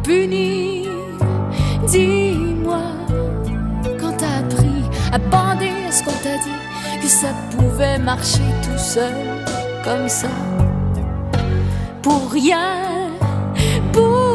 puni, 0.04 0.88
dis-moi, 1.88 2.84
quand 4.00 4.14
t'as 4.18 4.40
appris 4.40 4.84
à 5.12 5.18
bander, 5.18 5.72
est-ce 5.88 6.04
qu'on 6.04 6.12
t'a 6.24 6.38
dit 6.38 7.02
que 7.02 7.08
ça 7.08 7.30
pouvait 7.52 8.00
marcher 8.00 8.48
tout 8.64 8.78
seul, 8.78 9.14
comme 9.84 10.08
ça, 10.08 10.30
pour 12.02 12.32
rien, 12.32 13.10
pour. 13.94 14.27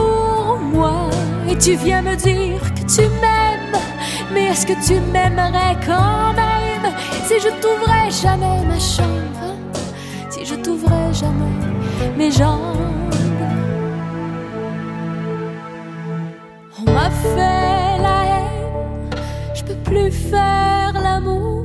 Et 1.53 1.59
tu 1.59 1.75
viens 1.75 2.01
me 2.01 2.17
dire 2.17 2.63
que 2.75 2.81
tu 2.81 3.03
m'aimes, 3.21 3.79
mais 4.33 4.45
est-ce 4.47 4.67
que 4.67 4.73
tu 4.87 4.99
m'aimerais 5.13 5.77
quand 5.85 6.33
même? 6.33 6.91
Si 7.27 7.35
je 7.39 7.51
t'ouvrais 7.61 8.11
jamais 8.11 8.65
ma 8.65 8.79
chambre, 8.79 9.55
si 10.31 10.47
je 10.47 10.55
t'ouvrais 10.55 11.13
jamais 11.13 12.17
mes 12.17 12.31
jambes? 12.31 13.15
On 16.79 16.91
m'a 16.91 17.11
fait 17.11 17.99
la 18.01 18.25
haine, 18.31 19.11
je 19.55 19.63
peux 19.63 19.77
plus 19.85 20.11
faire 20.11 20.95
l'amour. 20.95 21.62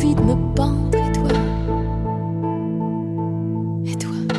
Envie 0.00 0.14
de 0.14 0.22
me 0.22 0.34
pendre. 0.54 0.96
Et 0.96 1.12
toi, 1.12 1.28
et 3.84 3.96
toi, 3.96 4.36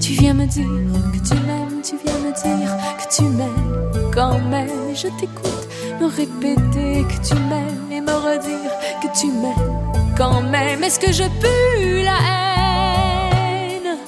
tu 0.00 0.12
viens 0.12 0.34
me 0.34 0.46
dire 0.46 0.64
que 1.12 1.28
tu 1.28 1.34
m'aimes, 1.46 1.80
tu 1.82 1.96
viens 2.04 2.18
me 2.18 2.32
dire 2.32 2.70
que 2.98 3.14
tu 3.14 3.22
m'aimes 3.22 4.10
quand 4.12 4.40
même. 4.50 4.94
Je 4.94 5.08
t'écoute 5.18 5.68
me 6.00 6.06
répéter 6.06 7.04
que 7.04 7.28
tu 7.28 7.34
m'aimes 7.34 7.92
et 7.92 8.00
me 8.00 8.12
redire 8.12 8.72
que 9.02 9.18
tu 9.18 9.26
m'aimes 9.26 9.72
quand 10.16 10.42
même. 10.42 10.82
Est-ce 10.82 10.98
que 10.98 11.12
je 11.12 11.24
pue 11.24 12.02
la 12.02 12.18
haine? 12.28 13.98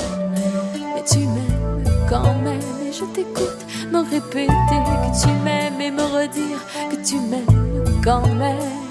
Mais 0.94 1.04
tu 1.08 1.18
m'aimes 1.18 1.84
quand 2.08 2.34
même 2.42 2.60
je 2.92 3.04
t'écoute 3.14 3.62
me 3.92 3.98
répéter 3.98 4.48
que 4.56 5.20
tu 5.20 5.28
m'aimes 5.44 5.80
et 5.80 5.90
me 5.90 6.02
redire 6.02 6.60
que 6.90 6.96
tu 7.06 7.16
m'aimes 7.16 8.00
quand 8.02 8.26
même. 8.34 8.86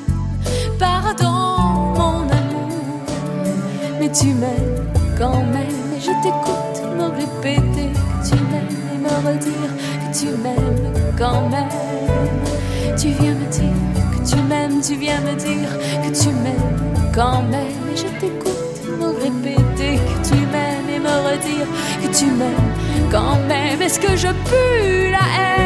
Pardon 0.77 1.64
mon 1.95 2.29
amour, 2.29 2.69
mais 3.99 4.11
tu 4.11 4.27
m'aimes 4.27 4.85
quand 5.17 5.43
même 5.57 5.93
et 5.95 5.99
je 5.99 6.11
t'écoute 6.23 6.77
me 6.97 7.05
répéter 7.19 7.89
que 7.91 8.29
tu 8.29 8.35
m'aimes 8.51 8.77
et 8.93 8.97
me 8.97 9.13
redire 9.27 9.71
que 10.01 10.17
tu 10.17 10.27
m'aimes 10.43 10.93
quand 11.17 11.49
même. 11.49 11.69
Tu 12.97 13.09
viens 13.09 13.33
me 13.33 13.45
dire 13.51 13.81
que 14.11 14.29
tu 14.29 14.35
m'aimes, 14.49 14.81
tu 14.81 14.95
viens 14.95 15.21
me 15.21 15.35
dire 15.35 15.69
que 16.03 16.23
tu 16.23 16.29
m'aimes 16.29 17.11
quand 17.13 17.41
même 17.43 17.83
et 17.91 17.97
je 17.97 18.07
t'écoute 18.19 18.55
me 18.99 19.07
répéter 19.07 19.97
que 19.97 20.27
tu 20.27 20.35
m'aimes 20.51 20.89
et 20.95 20.99
me 20.99 21.15
redire 21.27 21.67
que 22.01 22.17
tu 22.17 22.25
m'aimes 22.25 22.73
quand 23.11 23.37
même. 23.47 23.81
Est-ce 23.81 23.99
que 23.99 24.15
je 24.15 24.27
pue 24.27 25.11
la 25.11 25.17
haine? 25.17 25.64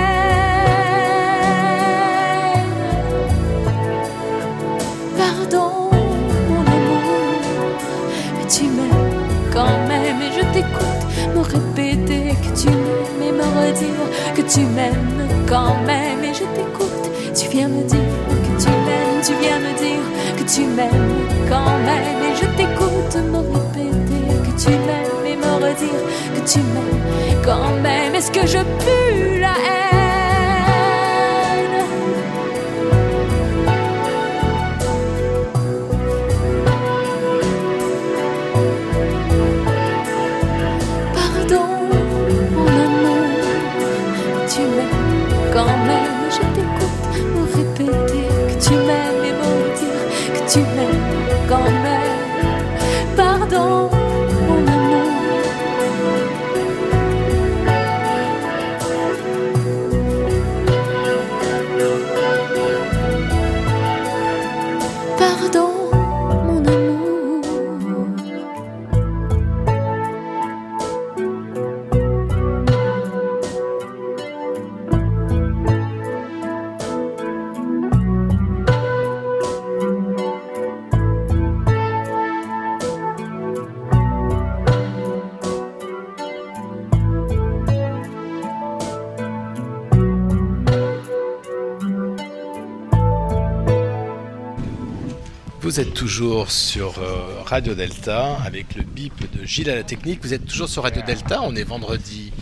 Me 13.68 14.36
que 14.36 14.41
tu 14.41 14.62
m'aimes 14.62 15.28
quand 15.47 15.76
même 15.86 16.24
et 16.24 16.34
je 16.34 16.45
t'écoute. 16.55 17.12
Tu 17.36 17.47
viens 17.49 17.68
me 17.68 17.84
dire 17.84 17.99
que 18.28 18.64
tu 18.64 18.70
m'aimes, 18.70 19.22
tu 19.24 19.34
viens 19.41 19.60
me 19.60 19.78
dire 19.78 20.05
que 20.38 20.43
tu 20.43 20.62
m'aimes 20.66 21.14
quand 21.49 21.78
même 21.89 22.22
et 22.24 22.36
je 22.36 22.45
t'écoute 22.57 23.16
me 23.32 23.38
répéter 23.38 24.22
que 24.45 24.62
tu 24.62 24.70
m'aimes 24.70 25.26
et 25.26 25.36
me 25.36 25.53
redire 25.64 26.01
que 26.36 26.51
tu 26.51 26.60
m'aimes 26.60 27.43
quand 27.43 27.72
même. 27.82 28.16
Est-ce 28.16 28.32
que 28.32 28.45
je 28.45 28.60
pue 28.60 29.39
la 29.39 29.53
haine? 29.53 30.09
Tu 50.60 50.66
m'aimes 50.76 51.47
quand. 51.47 52.18
Vous 95.80 95.86
êtes 95.88 95.93
toujours 95.93 96.51
sur 96.51 96.99
euh, 96.99 97.41
Radio 97.45 97.73
Delta 97.73 98.36
avec 98.43 98.75
le 98.75 98.84
bip 98.84 99.13
de 99.32 99.45
Gilles 99.45 99.69
à 99.69 99.75
la 99.75 99.84
technique. 99.84 100.19
Vous 100.21 100.34
êtes 100.34 100.45
toujours 100.45 100.67
sur 100.67 100.84
Radio 100.84 101.01
Delta. 101.07 101.39
On 101.41 101.55
est 101.55 101.63
vendredi 101.63 102.34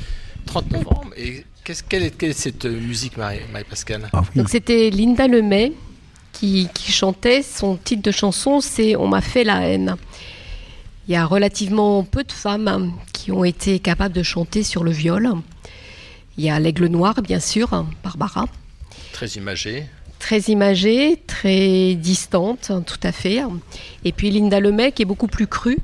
30 0.48 0.72
novembre. 0.72 1.12
Et 1.16 1.46
qu'est-ce, 1.64 1.84
quelle, 1.84 2.02
est, 2.02 2.18
quelle 2.18 2.32
est 2.32 2.34
cette 2.34 2.66
euh, 2.66 2.72
musique, 2.72 3.16
Marie, 3.16 3.42
Marie-Pascale? 3.52 4.10
Donc 4.36 4.50
c'était 4.50 4.90
Linda 4.90 5.28
Lemay 5.28 5.74
qui, 6.34 6.68
qui 6.74 6.92
chantait. 6.92 7.44
Son 7.44 7.78
titre 7.78 8.02
de 8.02 8.10
chanson, 8.10 8.60
c'est 8.60 8.96
On 8.96 9.08
m'a 9.08 9.22
fait 9.22 9.44
la 9.44 9.70
haine. 9.70 9.98
Il 11.08 11.14
y 11.14 11.16
a 11.16 11.24
relativement 11.24 12.04
peu 12.04 12.24
de 12.24 12.32
femmes 12.32 12.92
qui 13.14 13.32
ont 13.32 13.44
été 13.44 13.78
capables 13.78 14.16
de 14.16 14.24
chanter 14.24 14.64
sur 14.64 14.84
le 14.84 14.90
viol. 14.90 15.32
Il 16.40 16.44
y 16.44 16.50
a 16.50 16.60
l'aigle 16.60 16.88
noir, 16.88 17.22
bien 17.22 17.40
sûr, 17.40 17.86
Barbara. 18.04 18.48
Très 19.14 19.28
imagée. 19.28 19.86
Très 20.20 20.40
imagée, 20.42 21.22
très 21.28 21.96
distante, 21.96 22.72
tout 22.86 23.00
à 23.04 23.12
fait. 23.12 23.42
Et 24.04 24.12
puis 24.12 24.32
Linda 24.32 24.60
Lemay, 24.60 24.92
qui 24.92 25.04
est 25.04 25.06
beaucoup 25.06 25.28
plus 25.28 25.48
crue 25.48 25.78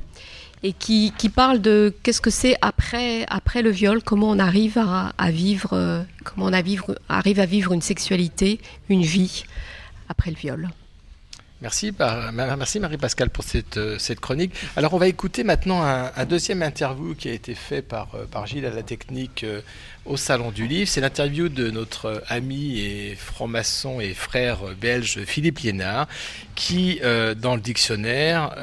et 0.63 0.71
qui, 0.71 1.11
parle 1.34 1.61
de 1.61 1.93
qu'est-ce 2.03 2.21
que 2.21 2.29
c'est 2.29 2.55
après, 2.61 3.25
après 3.29 3.61
le 3.61 3.69
viol, 3.69 4.01
comment 4.01 4.29
on 4.29 4.39
arrive 4.39 4.77
à, 4.77 5.31
vivre, 5.31 5.73
euh, 5.73 6.01
comment 6.23 6.47
on 6.47 6.53
arrive 6.53 7.39
à 7.39 7.45
vivre 7.45 7.73
une 7.73 7.81
sexualité, 7.81 8.59
une 8.88 9.03
vie 9.03 9.43
après 10.07 10.31
le 10.31 10.38
viol. 10.38 10.69
Ma- 12.34 12.57
merci 12.57 12.78
Marie-Pascale 12.82 13.30
pour 13.30 13.45
cette, 13.45 13.78
euh, 13.78 13.97
cette 13.97 14.20
chronique. 14.20 14.53
Alors 14.76 14.93
on 14.93 14.97
va 14.97 15.07
écouter 15.07 15.45
maintenant 15.45 15.82
un, 15.82 16.26
deuxième 16.26 16.61
interview 16.61 17.16
qui 17.16 17.30
a 17.30 17.32
été 17.32 17.55
fait 17.55 17.82
par, 17.82 18.09
euh, 18.16 18.45
Gilles 18.45 18.66
à 18.66 18.70
la 18.70 18.84
technique 18.84 19.45
euh, 19.45 19.61
au 20.05 20.18
Salon 20.18 20.51
du 20.51 20.68
Livre. 20.68 20.89
C'est 20.89 20.99
l'interview 20.99 21.47
de 21.47 21.72
notre 21.72 22.22
ami 22.28 22.80
et 22.80 23.16
franc-maçon 23.16 24.01
et 24.01 24.14
frère 24.14 24.59
belge 24.80 25.24
Philippe 25.26 25.59
Liénard 25.59 26.09
qui, 26.55 26.99
dans 27.38 27.55
le 27.55 27.61
dictionnaire, 27.61 28.53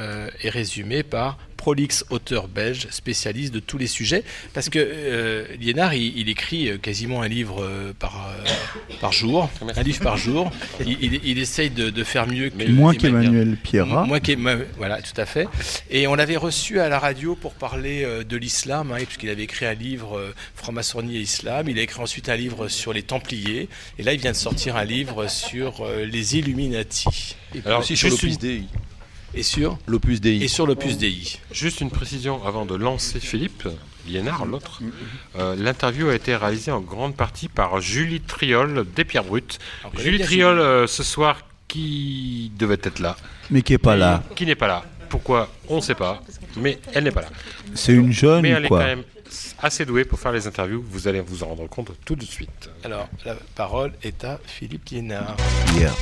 est 0.42 0.50
résumé 0.50 1.02
par 1.02 1.38
prolixe 1.60 2.06
auteur 2.08 2.48
belge, 2.48 2.86
spécialiste 2.90 3.52
de 3.52 3.60
tous 3.60 3.76
les 3.76 3.86
sujets, 3.86 4.24
parce 4.54 4.70
que 4.70 4.78
euh, 4.80 5.44
Liénard, 5.60 5.92
il, 5.92 6.16
il 6.18 6.30
écrit 6.30 6.70
euh, 6.70 6.78
quasiment 6.78 7.20
un 7.20 7.28
livre 7.28 7.62
euh, 7.62 7.92
par, 7.98 8.14
euh, 8.30 8.48
par 8.98 9.12
jour, 9.12 9.50
un 9.76 9.82
livre 9.82 10.00
par 10.00 10.16
jour. 10.16 10.50
Il, 10.86 10.96
il- 11.02 11.20
il 11.22 11.38
essaye 11.38 11.68
de, 11.68 11.90
de 11.90 12.02
faire 12.04 12.26
mieux 12.26 12.48
que 12.48 12.64
Moins 12.70 12.94
qu'Emmanuel- 12.94 13.24
qu'Emmanuel 13.30 13.56
Pierrat. 13.62 14.06
Moins 14.06 14.20
qu'Emma- 14.20 14.56
voilà, 14.78 15.02
tout 15.02 15.20
à 15.20 15.26
fait. 15.26 15.46
Et 15.90 16.06
on 16.06 16.14
l'avait 16.14 16.38
reçu 16.38 16.80
à 16.80 16.88
la 16.88 16.98
radio 16.98 17.34
pour 17.36 17.52
parler 17.52 18.06
de 18.26 18.36
l'islam, 18.38 18.90
hein, 18.92 19.04
puisqu'il 19.04 19.28
avait 19.28 19.42
écrit 19.42 19.66
un 19.66 19.74
livre 19.74 20.16
euh, 20.16 20.34
Franc-maçonnie 20.54 21.18
et 21.18 21.20
islam. 21.20 21.68
Il 21.68 21.78
a 21.78 21.82
écrit 21.82 22.00
ensuite 22.00 22.30
un 22.30 22.36
livre 22.36 22.68
sur 22.68 22.94
les 22.94 23.02
Templiers, 23.02 23.68
et 23.98 24.02
là 24.02 24.14
il 24.14 24.20
vient 24.20 24.32
de 24.32 24.36
sortir 24.36 24.76
un 24.76 24.84
livre 24.84 25.28
sur 25.28 25.82
euh, 25.84 26.06
les 26.06 26.38
Illuminati. 26.38 27.36
Et 27.54 27.60
puis 27.60 27.70
aussi 27.80 27.96
sur 27.98 28.08
l'Opus 28.08 28.38
Dei. 28.38 28.62
Et 29.34 29.42
sur 29.42 29.78
L'Opus 29.86 30.20
Dei. 30.20 30.42
Et 30.42 30.48
sur 30.48 30.66
l'Opus 30.66 30.98
Dei. 30.98 31.38
Juste 31.52 31.80
une 31.80 31.90
précision 31.90 32.44
avant 32.44 32.66
de 32.66 32.74
lancer 32.74 33.20
Philippe 33.20 33.68
Liénard, 34.06 34.44
l'autre. 34.44 34.80
Euh, 35.38 35.54
L'interview 35.56 36.08
a 36.08 36.14
été 36.14 36.34
réalisée 36.34 36.72
en 36.72 36.80
grande 36.80 37.14
partie 37.14 37.48
par 37.48 37.80
Julie 37.80 38.20
Triol 38.20 38.84
des 38.96 39.04
Pierres 39.04 39.24
Brutes. 39.24 39.58
Julie 39.96 40.18
Triol, 40.20 40.58
euh, 40.58 40.86
ce 40.86 41.02
soir, 41.02 41.40
qui 41.68 42.50
devait 42.58 42.78
être 42.82 42.98
là. 42.98 43.16
Mais 43.50 43.62
qui 43.62 43.74
est 43.74 43.78
pas 43.78 43.96
là. 43.96 44.22
Qui 44.34 44.46
n'est 44.46 44.56
pas 44.56 44.66
là. 44.66 44.84
Pourquoi 45.08 45.48
On 45.68 45.76
ne 45.76 45.80
sait 45.80 45.94
pas. 45.94 46.22
Mais 46.56 46.78
elle 46.92 47.04
n'est 47.04 47.10
pas 47.12 47.22
là. 47.22 47.28
C'est 47.74 47.92
une 47.92 48.12
jeune 48.12 48.42
Mais 48.42 48.50
elle 48.50 48.64
est 48.64 48.68
quand 48.68 48.78
même 48.78 49.04
assez 49.60 49.84
douée 49.84 50.04
pour 50.04 50.18
faire 50.18 50.32
les 50.32 50.46
interviews. 50.46 50.84
Vous 50.88 51.06
allez 51.06 51.20
vous 51.20 51.44
en 51.44 51.48
rendre 51.48 51.68
compte 51.68 51.92
tout 52.04 52.16
de 52.16 52.24
suite. 52.24 52.70
Alors, 52.84 53.08
la 53.24 53.36
parole 53.54 53.92
est 54.02 54.24
à 54.24 54.40
Philippe 54.44 54.88
Liénard. 54.88 55.36
Yeah. 55.76 55.94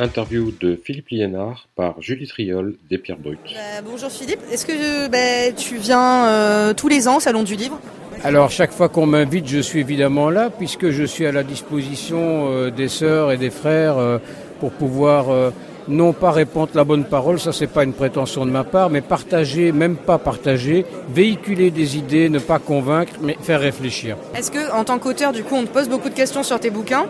Interview 0.00 0.52
de 0.60 0.80
Philippe 0.82 1.08
Liénard 1.10 1.68
par 1.76 2.00
Julie 2.00 2.26
Triol 2.26 2.76
des 2.88 2.98
Pierres 2.98 3.18
Brutes. 3.18 3.38
Euh, 3.54 3.80
bonjour 3.84 4.10
Philippe, 4.10 4.40
est-ce 4.50 4.64
que 4.64 5.08
bah, 5.08 5.52
tu 5.56 5.76
viens 5.76 6.26
euh, 6.26 6.74
tous 6.74 6.88
les 6.88 7.06
ans 7.06 7.18
au 7.18 7.20
Salon 7.20 7.42
du 7.42 7.54
Livre? 7.54 7.78
Alors 8.22 8.50
chaque 8.50 8.72
fois 8.72 8.90
qu'on 8.90 9.06
m'invite, 9.06 9.46
je 9.46 9.60
suis 9.60 9.80
évidemment 9.80 10.28
là, 10.28 10.50
puisque 10.50 10.90
je 10.90 11.04
suis 11.04 11.24
à 11.24 11.32
la 11.32 11.42
disposition 11.42 12.50
euh, 12.50 12.70
des 12.70 12.88
sœurs 12.88 13.32
et 13.32 13.38
des 13.38 13.48
frères 13.48 13.96
euh, 13.96 14.18
pour 14.58 14.72
pouvoir 14.72 15.30
euh, 15.30 15.50
non 15.90 16.12
pas 16.12 16.30
répandre 16.30 16.70
la 16.74 16.84
bonne 16.84 17.04
parole, 17.04 17.38
ça 17.40 17.52
c'est 17.52 17.66
pas 17.66 17.84
une 17.84 17.92
prétention 17.92 18.46
de 18.46 18.50
ma 18.50 18.64
part, 18.64 18.88
mais 18.88 19.00
partager, 19.00 19.72
même 19.72 19.96
pas 19.96 20.18
partager, 20.18 20.86
véhiculer 21.12 21.70
des 21.70 21.96
idées, 21.96 22.28
ne 22.28 22.38
pas 22.38 22.58
convaincre, 22.58 23.12
mais 23.20 23.36
faire 23.42 23.60
réfléchir. 23.60 24.16
Est-ce 24.36 24.50
que 24.50 24.72
en 24.72 24.84
tant 24.84 24.98
qu'auteur, 24.98 25.32
du 25.32 25.42
coup, 25.42 25.56
on 25.56 25.62
te 25.64 25.68
pose 25.68 25.88
beaucoup 25.88 26.08
de 26.08 26.14
questions 26.14 26.42
sur 26.42 26.58
tes 26.60 26.70
bouquins? 26.70 27.06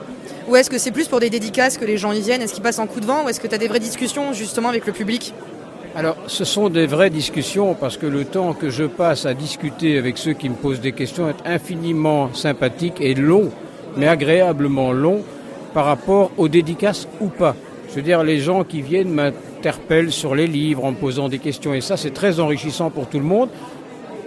Ou 0.49 0.57
est-ce 0.57 0.71
que 0.71 0.79
c'est 0.79 0.91
plus 0.91 1.07
pour 1.07 1.21
des 1.21 1.31
dédicaces 1.31 1.79
que 1.79 1.85
les 1.85 1.99
gens 1.99 2.13
y 2.13 2.21
viennent? 2.21 2.43
Est-ce 2.43 2.55
qu'ils 2.55 2.63
passent 2.63 2.79
en 2.79 2.87
coup 2.87 3.01
de 3.01 3.07
vent? 3.07 3.25
Ou 3.25 3.29
est-ce 3.29 3.39
que 3.39 3.47
tu 3.47 3.55
as 3.55 3.59
des 3.59 3.69
vraies 3.69 3.79
discussions 3.81 4.33
justement 4.33 4.71
avec 4.71 4.87
le 4.87 4.93
public? 4.93 5.35
Alors, 5.95 6.17
ce 6.27 6.45
sont 6.45 6.69
des 6.69 6.87
vraies 6.87 7.11
discussions 7.11 7.75
parce 7.75 7.97
que 7.97 8.07
le 8.07 8.25
temps 8.25 8.55
que 8.55 8.71
je 8.71 8.85
passe 8.85 9.27
à 9.27 9.35
discuter 9.35 9.99
avec 9.99 10.19
ceux 10.19 10.33
qui 10.33 10.49
me 10.49 10.55
posent 10.55 10.81
des 10.81 10.93
questions 10.93 11.29
est 11.29 11.47
infiniment 11.47 12.33
sympathique 12.33 13.01
et 13.01 13.15
long, 13.15 13.51
mais 13.97 14.09
agréablement 14.09 14.93
long 14.93 15.23
par 15.75 15.85
rapport 15.85 16.31
aux 16.37 16.49
dédicaces 16.49 17.07
ou 17.21 17.27
pas. 17.27 17.55
Je 17.91 17.97
veux 17.97 18.03
dire, 18.03 18.23
les 18.23 18.39
gens 18.39 18.63
qui 18.65 18.83
viennent 18.83 19.11
m'interpellent 19.11 20.13
sur 20.13 20.35
les 20.35 20.47
livres 20.47 20.85
en 20.85 20.93
me 20.93 20.97
posant 20.97 21.29
des 21.29 21.41
questions 21.41 21.75
et 21.75 21.81
ça, 21.81 21.97
c'est 21.97 22.13
très 22.13 22.39
enrichissant 22.39 22.89
pour 22.91 23.09
tout 23.09 23.19
le 23.19 23.25
monde. 23.25 23.49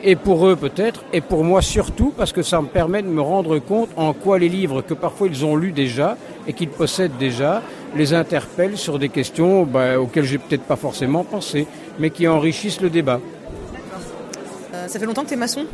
Et 0.06 0.18
pour 0.18 0.46
eux 0.48 0.58
peut-être, 0.58 1.06
et 1.14 1.22
pour 1.22 1.46
moi 1.46 1.62
surtout, 1.62 2.14
parce 2.18 2.34
que 2.34 2.42
ça 2.42 2.62
me 2.62 2.68
permet 2.68 3.02
de 3.02 3.08
me 3.08 3.22
rendre 3.22 3.58
compte 3.60 3.88
en 3.96 4.12
quoi 4.12 4.38
les 4.38 4.50
livres 4.50 4.82
que 4.82 4.94
parfois 4.94 5.28
ils 5.28 5.46
ont 5.46 5.56
lus 5.56 5.72
déjà 5.72 6.18
et 6.46 6.52
qu'ils 6.52 6.68
possèdent 6.68 7.18
déjà 7.18 7.62
les 7.96 8.14
interpellent 8.14 8.78
sur 8.78 9.00
des 9.00 9.08
questions 9.08 9.64
bah, 9.64 9.98
auxquelles 9.98 10.26
j'ai 10.26 10.40
peut-être 10.40 10.64
pas 10.64 10.76
forcément 10.76 11.24
pensé, 11.24 11.68
mais 12.00 12.10
qui 12.10 12.28
enrichissent 12.28 12.82
le 12.82 12.90
débat. 12.90 13.22
Euh, 14.74 14.88
Ça 14.90 15.00
fait 15.00 15.06
longtemps 15.06 15.24
que 15.24 15.30
tu 15.30 15.36
es 15.36 15.38
maçon? 15.38 15.66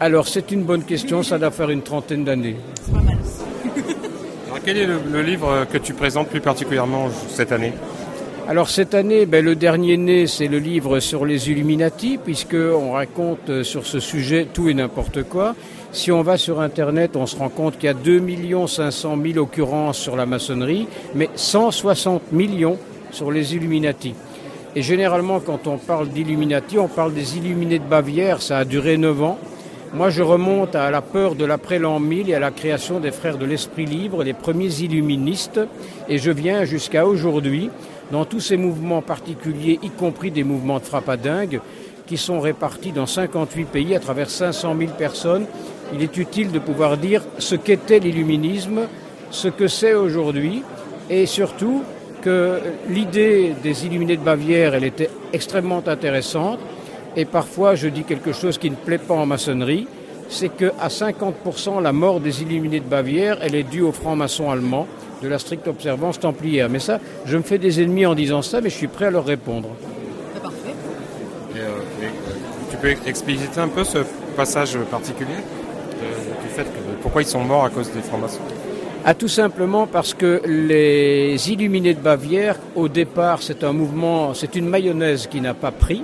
Alors 0.00 0.26
c'est 0.26 0.50
une 0.50 0.62
bonne 0.62 0.84
question, 0.84 1.22
ça 1.22 1.38
doit 1.38 1.50
faire 1.50 1.68
une 1.68 1.82
trentaine 1.82 2.24
d'années. 2.24 2.56
Quel 4.64 4.78
est 4.78 4.86
le, 4.86 5.22
livre 5.22 5.66
que 5.70 5.76
tu 5.76 5.92
présentes 5.92 6.28
plus 6.28 6.40
particulièrement 6.40 7.08
cette 7.28 7.52
année 7.52 7.72
Alors 8.48 8.70
cette 8.70 8.94
année, 8.94 9.26
ben, 9.26 9.44
le 9.44 9.54
dernier 9.54 9.96
né, 9.96 10.26
c'est 10.26 10.48
le 10.48 10.58
livre 10.58 11.00
sur 11.00 11.26
les 11.26 11.50
Illuminati, 11.50 12.18
puisqu'on 12.18 12.92
raconte 12.92 13.50
euh, 13.50 13.62
sur 13.62 13.86
ce 13.86 14.00
sujet 14.00 14.46
tout 14.52 14.68
et 14.68 14.74
n'importe 14.74 15.22
quoi. 15.24 15.54
Si 15.92 16.10
on 16.10 16.22
va 16.22 16.38
sur 16.38 16.60
Internet, 16.60 17.14
on 17.14 17.26
se 17.26 17.36
rend 17.36 17.50
compte 17.50 17.74
qu'il 17.74 17.84
y 17.84 17.88
a 17.88 17.94
2 17.94 18.22
500 18.66 19.18
000 19.22 19.38
occurrences 19.38 19.98
sur 19.98 20.16
la 20.16 20.24
maçonnerie, 20.24 20.88
mais 21.14 21.28
160 21.34 22.32
millions 22.32 22.78
sur 23.10 23.30
les 23.30 23.54
Illuminati. 23.54 24.14
Et 24.76 24.82
généralement, 24.82 25.40
quand 25.40 25.66
on 25.66 25.76
parle 25.76 26.08
d'Illuminati, 26.08 26.78
on 26.78 26.88
parle 26.88 27.12
des 27.14 27.36
Illuminés 27.36 27.78
de 27.78 27.84
Bavière, 27.84 28.42
ça 28.42 28.58
a 28.58 28.64
duré 28.64 28.96
9 28.96 29.22
ans. 29.22 29.38
Moi, 29.94 30.10
je 30.10 30.22
remonte 30.24 30.74
à 30.74 30.90
la 30.90 31.02
peur 31.02 31.36
de 31.36 31.44
l'après 31.44 31.78
l'an 31.78 32.00
1000 32.00 32.28
et 32.28 32.34
à 32.34 32.40
la 32.40 32.50
création 32.50 32.98
des 32.98 33.12
Frères 33.12 33.38
de 33.38 33.46
l'Esprit 33.46 33.86
Libre, 33.86 34.24
les 34.24 34.32
premiers 34.32 34.80
illuministes, 34.80 35.60
et 36.08 36.18
je 36.18 36.32
viens 36.32 36.64
jusqu'à 36.64 37.06
aujourd'hui 37.06 37.70
dans 38.10 38.24
tous 38.24 38.40
ces 38.40 38.56
mouvements 38.56 39.02
particuliers, 39.02 39.78
y 39.84 39.90
compris 39.90 40.32
des 40.32 40.42
mouvements 40.42 40.80
de 40.80 40.84
frappadingue, 40.84 41.60
qui 42.08 42.16
sont 42.16 42.40
répartis 42.40 42.90
dans 42.90 43.06
58 43.06 43.66
pays 43.66 43.94
à 43.94 44.00
travers 44.00 44.30
500 44.30 44.74
000 44.76 44.90
personnes. 44.98 45.46
Il 45.94 46.02
est 46.02 46.16
utile 46.16 46.50
de 46.50 46.58
pouvoir 46.58 46.96
dire 46.96 47.22
ce 47.38 47.54
qu'était 47.54 48.00
l'illuminisme, 48.00 48.88
ce 49.30 49.46
que 49.46 49.68
c'est 49.68 49.94
aujourd'hui, 49.94 50.64
et 51.08 51.26
surtout 51.26 51.84
que 52.20 52.58
l'idée 52.88 53.54
des 53.62 53.86
illuminés 53.86 54.16
de 54.16 54.24
Bavière, 54.24 54.74
elle 54.74 54.84
était 54.84 55.10
extrêmement 55.32 55.84
intéressante. 55.86 56.58
Et 57.16 57.24
parfois, 57.24 57.74
je 57.74 57.88
dis 57.88 58.04
quelque 58.04 58.32
chose 58.32 58.58
qui 58.58 58.70
ne 58.70 58.76
plaît 58.76 58.98
pas 58.98 59.14
en 59.14 59.26
maçonnerie, 59.26 59.86
c'est 60.28 60.48
qu'à 60.48 60.88
50%, 60.88 61.80
la 61.82 61.92
mort 61.92 62.20
des 62.20 62.42
illuminés 62.42 62.80
de 62.80 62.88
Bavière, 62.88 63.38
elle 63.40 63.54
est 63.54 63.62
due 63.62 63.82
aux 63.82 63.92
francs-maçons 63.92 64.50
allemands 64.50 64.86
de 65.22 65.28
la 65.28 65.38
stricte 65.38 65.68
observance 65.68 66.18
templière. 66.18 66.68
Mais 66.68 66.80
ça, 66.80 66.98
je 67.24 67.36
me 67.36 67.42
fais 67.42 67.58
des 67.58 67.80
ennemis 67.82 68.06
en 68.06 68.14
disant 68.14 68.42
ça, 68.42 68.60
mais 68.60 68.70
je 68.70 68.74
suis 68.74 68.88
prêt 68.88 69.06
à 69.06 69.10
leur 69.10 69.24
répondre. 69.24 69.68
Et, 71.54 71.58
euh, 71.58 71.68
et, 72.02 72.06
euh, 72.06 72.08
tu 72.70 72.76
peux 72.76 72.90
expliciter 73.08 73.60
un 73.60 73.68
peu 73.68 73.84
ce 73.84 73.98
passage 74.36 74.76
particulier 74.90 75.30
euh, 75.34 76.42
du 76.42 76.48
fait 76.48 76.64
que 76.64 77.02
pourquoi 77.02 77.22
ils 77.22 77.28
sont 77.28 77.44
morts 77.44 77.64
à 77.64 77.70
cause 77.70 77.90
des 77.92 78.02
francs-maçons? 78.02 78.40
Ah, 79.06 79.14
tout 79.14 79.28
simplement 79.28 79.86
parce 79.86 80.14
que 80.14 80.40
les 80.46 81.50
illuminés 81.50 81.94
de 81.94 82.00
Bavière, 82.00 82.56
au 82.74 82.88
départ, 82.88 83.42
c'est 83.42 83.62
un 83.62 83.72
mouvement, 83.72 84.32
c'est 84.34 84.56
une 84.56 84.66
mayonnaise 84.66 85.26
qui 85.26 85.40
n'a 85.42 85.54
pas 85.54 85.70
pris. 85.70 86.02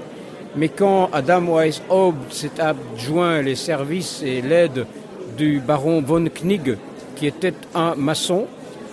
Mais 0.57 0.69
quand 0.69 1.11
Adam 1.13 1.43
Weishaupt 1.43 2.33
s'est 2.33 2.61
adjoint 2.61 3.41
les 3.41 3.55
services 3.55 4.23
et 4.25 4.43
l'aide 4.43 4.87
du 5.37 5.61
baron 5.61 6.03
von 6.03 6.25
Knig, 6.25 6.77
qui 7.15 7.27
était 7.27 7.55
un 7.75 7.95
maçon, 7.95 8.47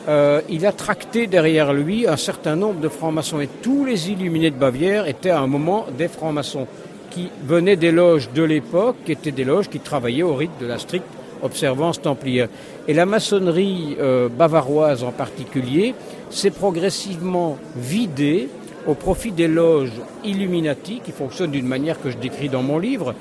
euh, 0.07 0.41
il 0.49 0.65
a 0.65 0.71
tracté 0.71 1.27
derrière 1.27 1.73
lui 1.73 2.07
un 2.07 2.15
certain 2.15 2.55
nombre 2.55 2.79
de 2.79 2.89
francs-maçons. 2.89 3.41
Et 3.41 3.49
tous 3.61 3.85
les 3.85 4.11
illuminés 4.11 4.51
de 4.51 4.55
Bavière 4.55 5.07
étaient 5.07 5.31
à 5.31 5.39
un 5.39 5.47
moment 5.47 5.85
des 5.97 6.07
francs-maçons 6.07 6.67
qui 7.09 7.29
venaient 7.45 7.75
des 7.75 7.91
loges 7.91 8.29
de 8.33 8.43
l'époque, 8.43 8.97
qui 9.05 9.11
étaient 9.11 9.31
des 9.31 9.43
loges 9.43 9.69
qui 9.69 9.79
travaillaient 9.79 10.23
au 10.23 10.35
rite 10.35 10.51
de 10.61 10.67
la 10.67 10.77
stricte 10.77 11.07
observance 11.41 12.01
templière. 12.01 12.49
Et 12.87 12.93
la 12.93 13.05
maçonnerie 13.05 13.97
euh, 13.99 14.29
bavaroise 14.29 15.03
en 15.03 15.11
particulier 15.11 15.93
s'est 16.29 16.51
progressivement 16.51 17.57
vidée 17.75 18.49
au 18.88 18.93
profit 18.93 19.31
des 19.31 19.47
loges 19.47 19.91
Illuminati, 20.23 21.01
qui 21.03 21.11
fonctionnent 21.11 21.51
d'une 21.51 21.67
manière 21.67 22.01
que 22.01 22.09
je 22.09 22.17
décris 22.17 22.49
dans 22.49 22.63
mon 22.63 22.79
livre. 22.79 23.13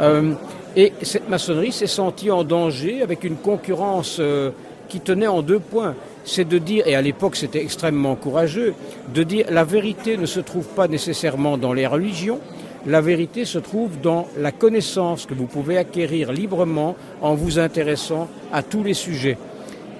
Euh, 0.00 0.32
et 0.76 0.92
cette 1.02 1.28
maçonnerie 1.28 1.72
s'est 1.72 1.86
sentie 1.86 2.30
en 2.30 2.42
danger 2.42 3.02
avec 3.02 3.24
une 3.24 3.36
concurrence 3.36 4.16
euh, 4.18 4.50
qui 4.88 5.00
tenait 5.00 5.26
en 5.26 5.42
deux 5.42 5.58
points. 5.58 5.94
C'est 6.24 6.48
de 6.48 6.58
dire, 6.58 6.86
et 6.86 6.94
à 6.94 7.02
l'époque 7.02 7.36
c'était 7.36 7.62
extrêmement 7.62 8.14
courageux, 8.14 8.74
de 9.12 9.22
dire 9.22 9.46
la 9.50 9.64
vérité 9.64 10.16
ne 10.16 10.26
se 10.26 10.40
trouve 10.40 10.66
pas 10.68 10.88
nécessairement 10.88 11.58
dans 11.58 11.72
les 11.72 11.86
religions, 11.86 12.40
la 12.86 13.00
vérité 13.00 13.44
se 13.44 13.58
trouve 13.58 14.00
dans 14.00 14.26
la 14.38 14.52
connaissance 14.52 15.26
que 15.26 15.34
vous 15.34 15.46
pouvez 15.46 15.76
acquérir 15.76 16.32
librement 16.32 16.96
en 17.20 17.34
vous 17.34 17.58
intéressant 17.58 18.28
à 18.52 18.62
tous 18.62 18.82
les 18.82 18.94
sujets. 18.94 19.36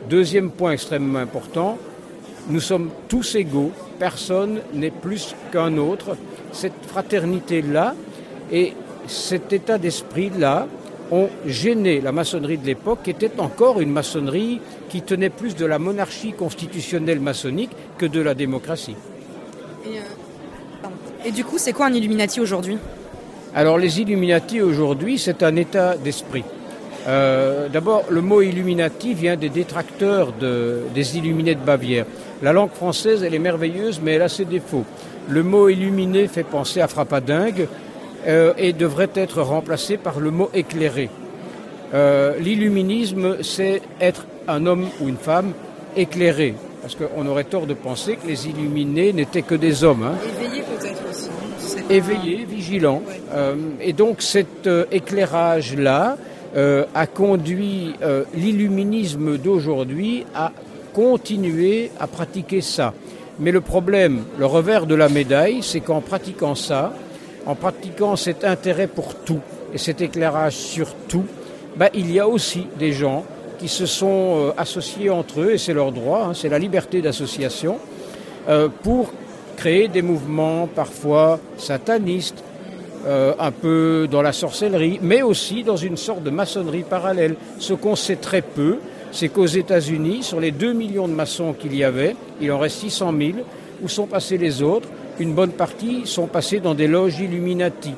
Deuxième 0.08 0.50
point 0.50 0.72
extrêmement 0.72 1.18
important, 1.18 1.78
nous 2.48 2.60
sommes 2.60 2.90
tous 3.08 3.34
égaux, 3.34 3.72
personne 4.00 4.60
n'est 4.74 4.90
plus 4.90 5.36
qu'un 5.52 5.76
autre. 5.76 6.16
Cette 6.52 6.84
fraternité-là 6.88 7.94
et 8.50 8.72
cet 9.06 9.52
état 9.52 9.78
d'esprit-là 9.78 10.66
ont 11.12 11.28
gêné 11.46 12.00
la 12.00 12.12
maçonnerie 12.12 12.58
de 12.58 12.66
l'époque, 12.66 13.00
qui 13.04 13.10
était 13.10 13.38
encore 13.38 13.80
une 13.80 13.92
maçonnerie 13.92 14.60
qui 14.88 15.02
tenait 15.02 15.30
plus 15.30 15.54
de 15.54 15.66
la 15.66 15.78
monarchie 15.78 16.32
constitutionnelle 16.32 17.20
maçonnique 17.20 17.70
que 17.98 18.06
de 18.06 18.20
la 18.20 18.34
démocratie. 18.34 18.96
Et, 19.84 19.98
euh, 19.98 21.26
Et 21.26 21.32
du 21.32 21.44
coup, 21.44 21.58
c'est 21.58 21.72
quoi 21.72 21.86
un 21.86 21.94
Illuminati 21.94 22.40
aujourd'hui? 22.40 22.78
Alors 23.54 23.78
les 23.78 24.00
Illuminati 24.00 24.62
aujourd'hui, 24.62 25.18
c'est 25.18 25.42
un 25.42 25.56
état 25.56 25.96
d'esprit. 25.96 26.44
Euh, 27.08 27.68
D'abord, 27.68 28.04
le 28.08 28.20
mot 28.20 28.40
Illuminati 28.42 29.14
vient 29.14 29.36
des 29.36 29.48
détracteurs 29.48 30.32
de, 30.32 30.82
des 30.94 31.18
Illuminés 31.18 31.56
de 31.56 31.60
Bavière. 31.60 32.06
La 32.42 32.52
langue 32.52 32.70
française, 32.72 33.22
elle 33.22 33.34
est 33.34 33.38
merveilleuse, 33.38 34.00
mais 34.02 34.12
elle 34.12 34.22
a 34.22 34.28
ses 34.28 34.44
défauts. 34.46 34.84
Le 35.28 35.42
mot 35.42 35.68
illuminé 35.68 36.26
fait 36.26 36.42
penser 36.42 36.80
à 36.80 36.88
frappadingue 36.88 37.68
euh, 38.26 38.52
et 38.56 38.72
devrait 38.72 39.10
être 39.14 39.42
remplacé 39.42 39.96
par 39.96 40.20
le 40.20 40.30
mot 40.30 40.50
éclairé. 40.54 41.10
Euh, 41.92 42.38
L'illuminisme, 42.38 43.42
c'est 43.42 43.82
être 44.00 44.26
un 44.48 44.64
homme 44.66 44.86
ou 45.00 45.08
une 45.08 45.16
femme 45.16 45.52
éclairé, 45.96 46.54
parce 46.82 46.94
qu'on 46.96 47.26
aurait 47.26 47.44
tort 47.44 47.66
de 47.66 47.74
penser 47.74 48.16
que 48.16 48.26
les 48.26 48.48
illuminés 48.48 49.12
n'étaient 49.12 49.42
que 49.42 49.54
des 49.54 49.84
hommes. 49.84 50.02
Hein. 50.04 50.14
Éveillé 50.40 50.62
peut-être 50.62 51.02
aussi. 51.10 51.28
C'est 51.58 51.82
pas- 51.86 51.94
éveillé, 51.94 52.46
vigilant. 52.48 53.02
Euh, 53.34 53.54
et 53.80 53.92
donc 53.92 54.22
cet 54.22 54.68
éclairage-là 54.90 56.16
euh, 56.56 56.84
a 56.94 57.06
conduit 57.06 57.94
euh, 58.02 58.24
l'illuminisme 58.34 59.36
d'aujourd'hui 59.36 60.24
à 60.34 60.52
continuer 60.92 61.90
à 61.98 62.06
pratiquer 62.06 62.60
ça. 62.60 62.92
Mais 63.38 63.52
le 63.52 63.60
problème, 63.60 64.24
le 64.38 64.46
revers 64.46 64.86
de 64.86 64.94
la 64.94 65.08
médaille, 65.08 65.62
c'est 65.62 65.80
qu'en 65.80 66.00
pratiquant 66.00 66.54
ça, 66.54 66.92
en 67.46 67.54
pratiquant 67.54 68.16
cet 68.16 68.44
intérêt 68.44 68.86
pour 68.86 69.14
tout 69.14 69.40
et 69.72 69.78
cet 69.78 70.00
éclairage 70.00 70.54
sur 70.54 70.94
tout, 71.08 71.24
ben, 71.76 71.88
il 71.94 72.12
y 72.12 72.18
a 72.18 72.28
aussi 72.28 72.66
des 72.78 72.92
gens 72.92 73.24
qui 73.58 73.68
se 73.68 73.86
sont 73.86 74.36
euh, 74.36 74.52
associés 74.56 75.10
entre 75.10 75.40
eux, 75.40 75.52
et 75.52 75.58
c'est 75.58 75.74
leur 75.74 75.92
droit, 75.92 76.26
hein, 76.26 76.34
c'est 76.34 76.48
la 76.48 76.58
liberté 76.58 77.00
d'association, 77.02 77.78
euh, 78.48 78.68
pour 78.82 79.12
créer 79.56 79.88
des 79.88 80.02
mouvements 80.02 80.66
parfois 80.66 81.38
satanistes, 81.58 82.42
euh, 83.06 83.32
un 83.38 83.50
peu 83.50 84.08
dans 84.10 84.20
la 84.20 84.32
sorcellerie, 84.32 84.98
mais 85.02 85.22
aussi 85.22 85.62
dans 85.62 85.76
une 85.76 85.96
sorte 85.96 86.22
de 86.22 86.28
maçonnerie 86.30 86.82
parallèle. 86.82 87.36
Ce 87.58 87.72
qu'on 87.72 87.96
sait 87.96 88.16
très 88.16 88.42
peu, 88.42 88.78
c'est 89.12 89.28
qu'aux 89.28 89.46
États-Unis, 89.46 90.22
sur 90.22 90.40
les 90.40 90.50
2 90.50 90.72
millions 90.72 91.08
de 91.08 91.12
maçons 91.12 91.52
qu'il 91.52 91.74
y 91.74 91.84
avait, 91.84 92.16
il 92.40 92.50
en 92.52 92.58
reste 92.58 92.78
600 92.78 93.12
000. 93.18 93.32
Où 93.82 93.88
sont 93.88 94.06
passés 94.06 94.38
les 94.38 94.62
autres? 94.62 94.88
Une 95.18 95.34
bonne 95.34 95.52
partie 95.52 96.02
sont 96.06 96.26
passés 96.26 96.60
dans 96.60 96.74
des 96.74 96.86
loges 96.86 97.18
Illuminati. 97.18 97.94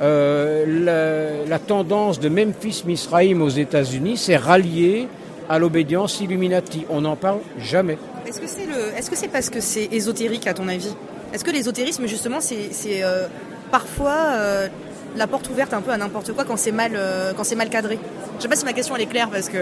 Euh, 0.00 1.44
la, 1.48 1.58
tendance 1.58 2.18
de 2.18 2.28
Memphis 2.28 2.82
Misraïm 2.86 3.40
aux 3.40 3.48
États-Unis 3.48 4.16
s'est 4.16 4.36
ralliée 4.36 5.08
à 5.48 5.58
l'obédience 5.58 6.20
Illuminati. 6.20 6.84
On 6.90 7.02
n'en 7.02 7.16
parle 7.16 7.40
jamais. 7.58 7.98
Est-ce 8.26 9.10
que 9.10 9.16
c'est 9.16 9.28
parce 9.28 9.48
que 9.48 9.60
c'est 9.60 9.88
ésotérique 9.92 10.46
à 10.46 10.54
ton 10.54 10.68
avis? 10.68 10.94
Est-ce 11.32 11.44
que 11.44 11.50
l'ésotérisme 11.50 12.06
justement 12.06 12.40
c'est, 12.40 12.70
euh, 13.02 13.26
parfois 13.70 14.16
euh, 14.32 14.68
la 15.16 15.26
porte 15.26 15.48
ouverte 15.50 15.72
un 15.72 15.80
peu 15.80 15.92
à 15.92 15.96
n'importe 15.96 16.32
quoi 16.32 16.44
quand 16.44 16.56
c'est 16.56 16.72
mal 16.72 16.92
mal 16.92 17.68
cadré? 17.70 17.98
Je 18.38 18.42
sais 18.42 18.48
pas 18.48 18.56
si 18.56 18.64
ma 18.64 18.72
question 18.72 18.96
elle 18.96 19.02
est 19.02 19.06
claire 19.06 19.30
parce 19.30 19.48
que 19.48 19.58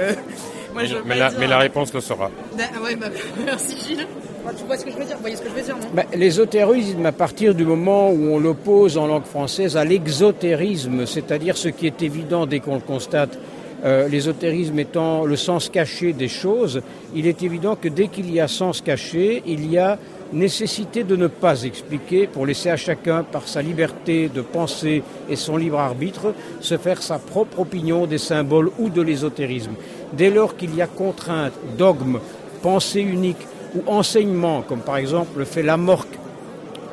moi 0.72 0.82
mais, 0.82 0.88
je 0.88 0.94
la, 1.18 1.28
dire- 1.30 1.38
mais 1.40 1.46
la 1.46 1.58
réponse 1.58 1.92
le 1.94 2.00
sera. 2.00 2.30
Ah 2.58 2.82
ouais, 2.82 2.96
bah, 2.96 3.06
merci 3.44 3.76
Gilles. 3.78 4.06
Bah, 4.44 4.52
tu 4.56 4.64
vois 4.64 4.76
ce 4.78 4.84
que 4.86 4.90
je 4.90 4.96
veux 4.96 5.04
dire 5.04 5.16
Vous 5.16 5.20
voyez 5.22 5.36
ce 5.36 5.42
que 5.42 5.48
je 5.50 5.54
veux 5.54 5.62
dire 5.62 5.76
non? 5.76 5.86
Ben, 5.92 6.04
L'ésotérisme, 6.14 7.04
à 7.04 7.12
partir 7.12 7.54
du 7.54 7.64
moment 7.64 8.10
où 8.10 8.30
on 8.32 8.38
l'oppose 8.38 8.96
en 8.96 9.06
langue 9.06 9.24
française 9.26 9.76
à 9.76 9.84
l'exotérisme, 9.84 11.04
c'est-à-dire 11.06 11.56
ce 11.56 11.68
qui 11.68 11.86
est 11.86 12.02
évident 12.02 12.46
dès 12.46 12.60
qu'on 12.60 12.74
le 12.76 12.80
constate, 12.80 13.38
euh, 13.84 14.08
l'ésotérisme 14.08 14.78
étant 14.78 15.24
le 15.24 15.36
sens 15.36 15.68
caché 15.68 16.12
des 16.12 16.28
choses, 16.28 16.82
il 17.14 17.26
est 17.26 17.42
évident 17.42 17.76
que 17.76 17.88
dès 17.88 18.08
qu'il 18.08 18.30
y 18.32 18.38
a 18.40 18.48
sens 18.48 18.80
caché, 18.80 19.42
il 19.46 19.70
y 19.70 19.78
a 19.78 19.98
nécessité 20.32 21.02
de 21.02 21.16
ne 21.16 21.26
pas 21.26 21.62
expliquer 21.64 22.26
pour 22.28 22.46
laisser 22.46 22.70
à 22.70 22.76
chacun, 22.76 23.24
par 23.24 23.48
sa 23.48 23.62
liberté 23.62 24.30
de 24.32 24.42
penser 24.42 25.02
et 25.28 25.34
son 25.34 25.56
libre 25.56 25.78
arbitre, 25.80 26.34
se 26.60 26.76
faire 26.78 27.02
sa 27.02 27.18
propre 27.18 27.60
opinion 27.60 28.06
des 28.06 28.18
symboles 28.18 28.70
ou 28.78 28.90
de 28.90 29.02
l'ésotérisme. 29.02 29.72
Dès 30.12 30.30
lors 30.30 30.56
qu'il 30.56 30.74
y 30.74 30.82
a 30.82 30.86
contrainte, 30.86 31.52
dogme, 31.78 32.18
pensée 32.62 33.00
unique 33.00 33.46
ou 33.74 33.82
enseignement, 33.86 34.62
comme 34.62 34.80
par 34.80 34.96
exemple 34.96 35.38
le 35.38 35.44
fait 35.44 35.62
Lamorque, 35.62 36.18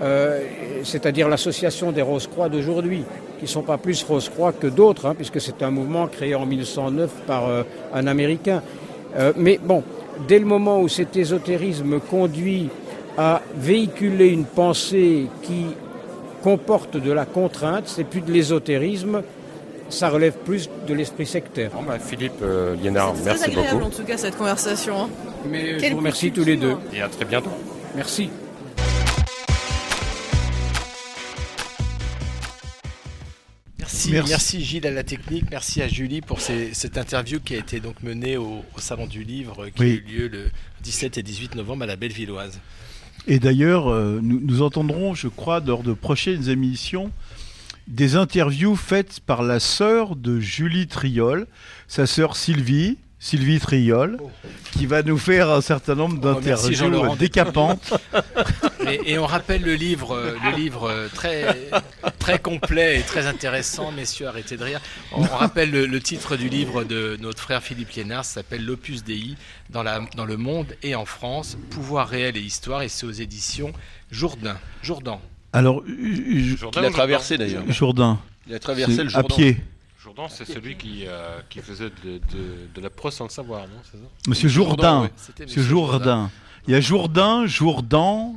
euh, 0.02 0.44
c'est-à-dire 0.84 1.28
l'association 1.28 1.92
des 1.92 2.04
Rose-Croix 2.04 2.50
d'aujourd'hui, 2.50 3.04
qui 3.40 3.46
ne 3.46 3.50
sont 3.50 3.64
pas 3.64 3.78
plus 3.78 4.04
Rose-Croix 4.04 4.54
que 4.54 4.68
d'autres, 4.68 5.08
hein, 5.08 5.16
puisque 5.16 5.42
c'est 5.42 5.64
un 5.64 5.72
mouvement 5.72 6.08
créé 6.08 6.36
en 6.36 6.46
1909 6.46 7.12
par 7.26 7.48
euh, 7.48 7.64
un 7.94 8.06
Américain. 8.08 8.62
Euh, 9.18 9.34
mais 9.36 9.60
bon, 9.64 9.84
dès 10.28 10.40
le 10.40 10.46
moment 10.46 10.82
où 10.82 10.88
cet 10.88 11.18
ésotérisme 11.18 12.00
conduit 12.00 12.70
à 13.18 13.42
véhiculer 13.56 14.28
une 14.28 14.46
pensée 14.46 15.28
qui 15.42 15.66
comporte 16.44 16.98
de 16.98 17.12
la 17.12 17.26
contrainte, 17.26 17.86
c'est 17.88 18.04
plus 18.04 18.22
de 18.22 18.32
l'ésotérisme, 18.32 19.24
ça 19.90 20.10
relève 20.10 20.34
plus 20.34 20.70
de 20.88 20.94
l'esprit 20.94 21.26
sectaire. 21.26 21.72
Bon, 21.72 21.84
bah, 21.84 22.00
Philippe 22.00 22.34
euh, 22.42 22.76
merci 22.76 22.90
agréable, 22.90 23.18
beaucoup. 23.18 23.60
agréable 23.60 23.84
en 23.84 23.90
tout 23.90 24.04
cas 24.04 24.18
cette 24.18 24.38
conversation. 24.38 25.04
Hein. 25.04 25.10
Mais 25.50 25.80
je 25.80 25.92
vous 25.92 25.98
remercie 25.98 26.32
tous 26.32 26.44
les 26.44 26.58
deux. 26.58 26.76
Et 26.94 27.02
à 27.02 27.10
très 27.10 27.26
bientôt. 27.26 27.52
Merci. 27.96 28.30
Merci, 33.80 34.12
merci. 34.12 34.64
Gilles 34.64 34.86
à 34.86 34.92
la 34.92 35.04
technique, 35.04 35.46
merci 35.50 35.82
à 35.82 35.88
Julie 35.88 36.22
pour 36.22 36.42
cette 36.42 36.98
interview 36.98 37.40
qui 37.40 37.56
a 37.56 37.58
été 37.58 37.80
donc 37.80 38.04
menée 38.04 38.38
au, 38.38 38.64
Salon 38.78 39.08
du 39.08 39.24
Livre 39.24 39.70
qui 39.70 39.84
a 39.84 39.86
eu 39.86 40.00
lieu 40.02 40.28
le 40.28 40.46
17 40.84 41.18
et 41.18 41.24
18 41.24 41.56
novembre 41.56 41.84
à 41.84 41.86
la 41.88 41.96
Bellevilloise. 41.96 42.60
Et 43.30 43.40
d'ailleurs, 43.40 43.90
euh, 43.90 44.20
nous, 44.22 44.40
nous, 44.40 44.62
entendrons, 44.62 45.14
je 45.14 45.28
crois, 45.28 45.60
lors 45.60 45.84
de 45.84 45.94
prochaines 45.94 46.50
émissions, 46.50 47.12
des 47.88 48.16
interviews 48.16 48.76
faites 48.76 49.20
par 49.22 49.44
la 49.44 49.60
sœur 49.60 50.16
de 50.16 50.40
Julie 50.40 50.88
Triol, 50.88 51.48
sa 51.88 52.06
sœur 52.06 52.36
Sylvie, 52.36 52.98
Sylvie 53.20 53.60
Triol, 53.60 54.18
qui 54.74 54.86
va 54.86 55.02
nous 55.02 55.18
faire 55.18 55.50
un 55.50 55.62
certain 55.62 55.96
nombre 55.96 56.18
Oh, 56.22 56.34
d'interviews 56.34 57.16
décapantes. 57.16 57.94
Et, 58.88 59.14
et 59.14 59.18
on 59.18 59.26
rappelle 59.26 59.64
le 59.64 59.74
livre, 59.74 60.16
euh, 60.16 60.38
le 60.46 60.56
livre 60.56 60.90
euh, 60.90 61.10
très, 61.14 61.70
très 62.20 62.40
complet 62.40 63.00
et 63.00 63.02
très 63.02 63.28
intéressant, 63.28 63.92
messieurs, 63.92 64.28
arrêtez 64.28 64.56
de 64.56 64.64
rire. 64.64 64.80
On, 65.12 65.24
on 65.24 65.36
rappelle 65.36 65.72
le, 65.72 65.86
le 65.88 66.00
titre 66.00 66.38
du 66.38 66.48
livre 66.48 66.86
de 66.86 67.18
notre 67.20 67.42
frère 67.42 67.62
Philippe 67.62 67.90
Liénard, 67.90 68.24
s'appelle 68.24 68.64
L'Opus 68.64 69.04
Dei 69.04 69.36
dans, 69.72 69.84
la, 69.84 70.00
dans 70.16 70.24
le 70.24 70.38
monde 70.38 70.68
et 70.84 70.96
en 70.96 71.04
France, 71.04 71.58
pouvoir 71.70 72.08
réel 72.08 72.38
et 72.38 72.40
histoire, 72.40 72.82
et 72.82 72.88
c'est 72.88 73.06
aux 73.06 73.12
éditions 73.12 73.74
Jourdain. 74.10 74.58
Jourdan. 74.84 75.20
Alors, 75.58 75.82
euh, 75.88 76.56
Jourdain 76.58 76.82
Il 76.82 76.86
a 76.86 76.90
traversé, 76.92 77.36
Jourdan 77.38 77.46
d'ailleurs. 77.46 77.72
Jourdain. 77.72 78.20
Il 78.48 78.54
a 78.54 78.60
traversé 78.60 78.98
le 78.98 79.06
À 79.06 79.10
Jourdain. 79.10 79.36
pied. 79.36 79.58
Jourdan, 80.04 80.28
c'est 80.30 80.46
celui 80.46 80.76
qui, 80.78 81.04
euh, 81.08 81.40
qui 81.50 81.60
faisait 81.60 81.90
de, 82.06 82.12
de- 82.14 82.20
de 82.76 82.82
la 82.82 82.90
prose 82.90 83.14
sans 83.14 83.26
le 83.26 83.30
savoir, 83.30 83.62
non 83.64 83.76
c'est 83.84 83.98
ça? 83.98 84.04
Monsieur 84.28 84.48
Jourdain. 84.50 85.10
Monsieur 85.40 85.62
Jourdain. 85.64 86.30
Il 86.68 86.74
y 86.74 86.76
a 86.76 86.82
Jourdain, 86.82 87.46
Jourdan. 87.48 88.36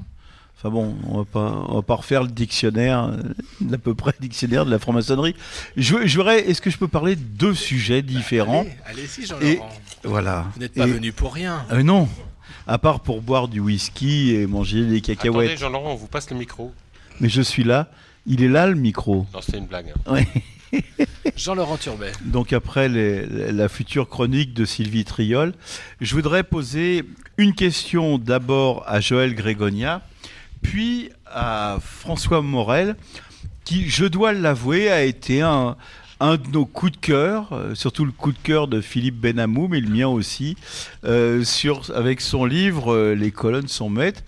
Enfin 0.56 0.68
bon, 0.70 0.94
on 1.08 1.18
va 1.18 1.24
pas, 1.24 1.64
on 1.68 1.74
va 1.76 1.82
pas 1.82 1.94
refaire 1.94 2.22
le 2.22 2.28
dictionnaire, 2.28 3.04
euh, 3.04 3.22
d'à 3.62 3.78
peu 3.78 3.94
près 3.94 4.12
le 4.18 4.22
dictionnaire 4.22 4.66
de 4.66 4.70
la 4.70 4.78
franc-maçonnerie. 4.78 5.34
Je, 5.76 6.06
je 6.06 6.16
voudrais, 6.18 6.48
est-ce 6.50 6.60
que 6.60 6.68
je 6.70 6.76
peux 6.76 6.88
parler 6.88 7.16
de 7.16 7.22
deux 7.22 7.54
sujets 7.54 8.02
différents? 8.02 8.66
Allez, 8.84 9.02
allez-y, 9.02 9.22
Et 9.22 9.26
Jean-Laurent. 9.26 9.68
voilà. 10.04 10.46
Vous 10.54 10.60
n'êtes 10.60 10.74
pas 10.74 10.86
Et- 10.86 10.90
venu 10.92 11.12
pour 11.12 11.32
rien. 11.34 11.64
Euh, 11.72 11.82
non. 11.82 12.08
À 12.66 12.76
part 12.78 13.00
pour 13.00 13.22
boire 13.22 13.48
du 13.48 13.58
whisky 13.60 14.34
et 14.34 14.46
manger 14.46 14.80
des 14.84 14.98
Attendez, 14.98 15.00
cacahuètes. 15.00 15.58
Jean-Laurent, 15.58 15.92
on 15.92 15.96
vous 15.96 16.08
passe 16.08 16.28
le 16.30 16.36
micro. 16.36 16.72
Mais 17.20 17.28
je 17.28 17.42
suis 17.42 17.64
là. 17.64 17.90
Il 18.26 18.42
est 18.42 18.48
là 18.48 18.66
le 18.66 18.74
micro. 18.74 19.26
Non, 19.32 19.40
c'était 19.40 19.58
une 19.58 19.66
blague. 19.66 19.92
hein. 20.06 20.12
Ouais. 20.12 20.26
Jean-Laurent 21.36 21.76
Turbet. 21.76 22.12
Donc 22.24 22.52
après 22.52 22.88
les- 22.88 23.26
la 23.52 23.68
future 23.68 24.08
chronique 24.08 24.54
de 24.54 24.64
Sylvie 24.64 25.04
Triol, 25.04 25.52
je 26.00 26.14
voudrais 26.14 26.44
poser 26.44 27.04
une 27.38 27.54
question 27.54 28.18
d'abord 28.18 28.84
à 28.86 29.00
Joël 29.00 29.34
Grégonia, 29.34 30.02
puis 30.62 31.10
à 31.26 31.78
François 31.82 32.42
Morel, 32.42 32.94
qui, 33.64 33.88
je 33.88 34.04
dois 34.04 34.32
l'avouer, 34.32 34.90
a 34.90 35.02
été 35.02 35.40
un, 35.42 35.76
un 36.20 36.36
de 36.36 36.46
nos 36.48 36.66
coups 36.66 36.92
de 36.92 36.96
cœur, 36.98 37.52
euh, 37.52 37.74
surtout 37.74 38.04
le 38.04 38.12
coup 38.12 38.32
de 38.32 38.38
cœur 38.42 38.68
de 38.68 38.80
Philippe 38.80 39.16
Benamou, 39.20 39.68
mais 39.68 39.80
le 39.80 39.88
mien 39.88 40.08
aussi, 40.08 40.56
euh, 41.04 41.42
sur, 41.44 41.90
avec 41.96 42.20
son 42.20 42.44
livre 42.44 42.92
euh, 42.94 43.14
Les 43.14 43.30
colonnes 43.30 43.68
sont 43.68 43.88
maîtres. 43.90 44.22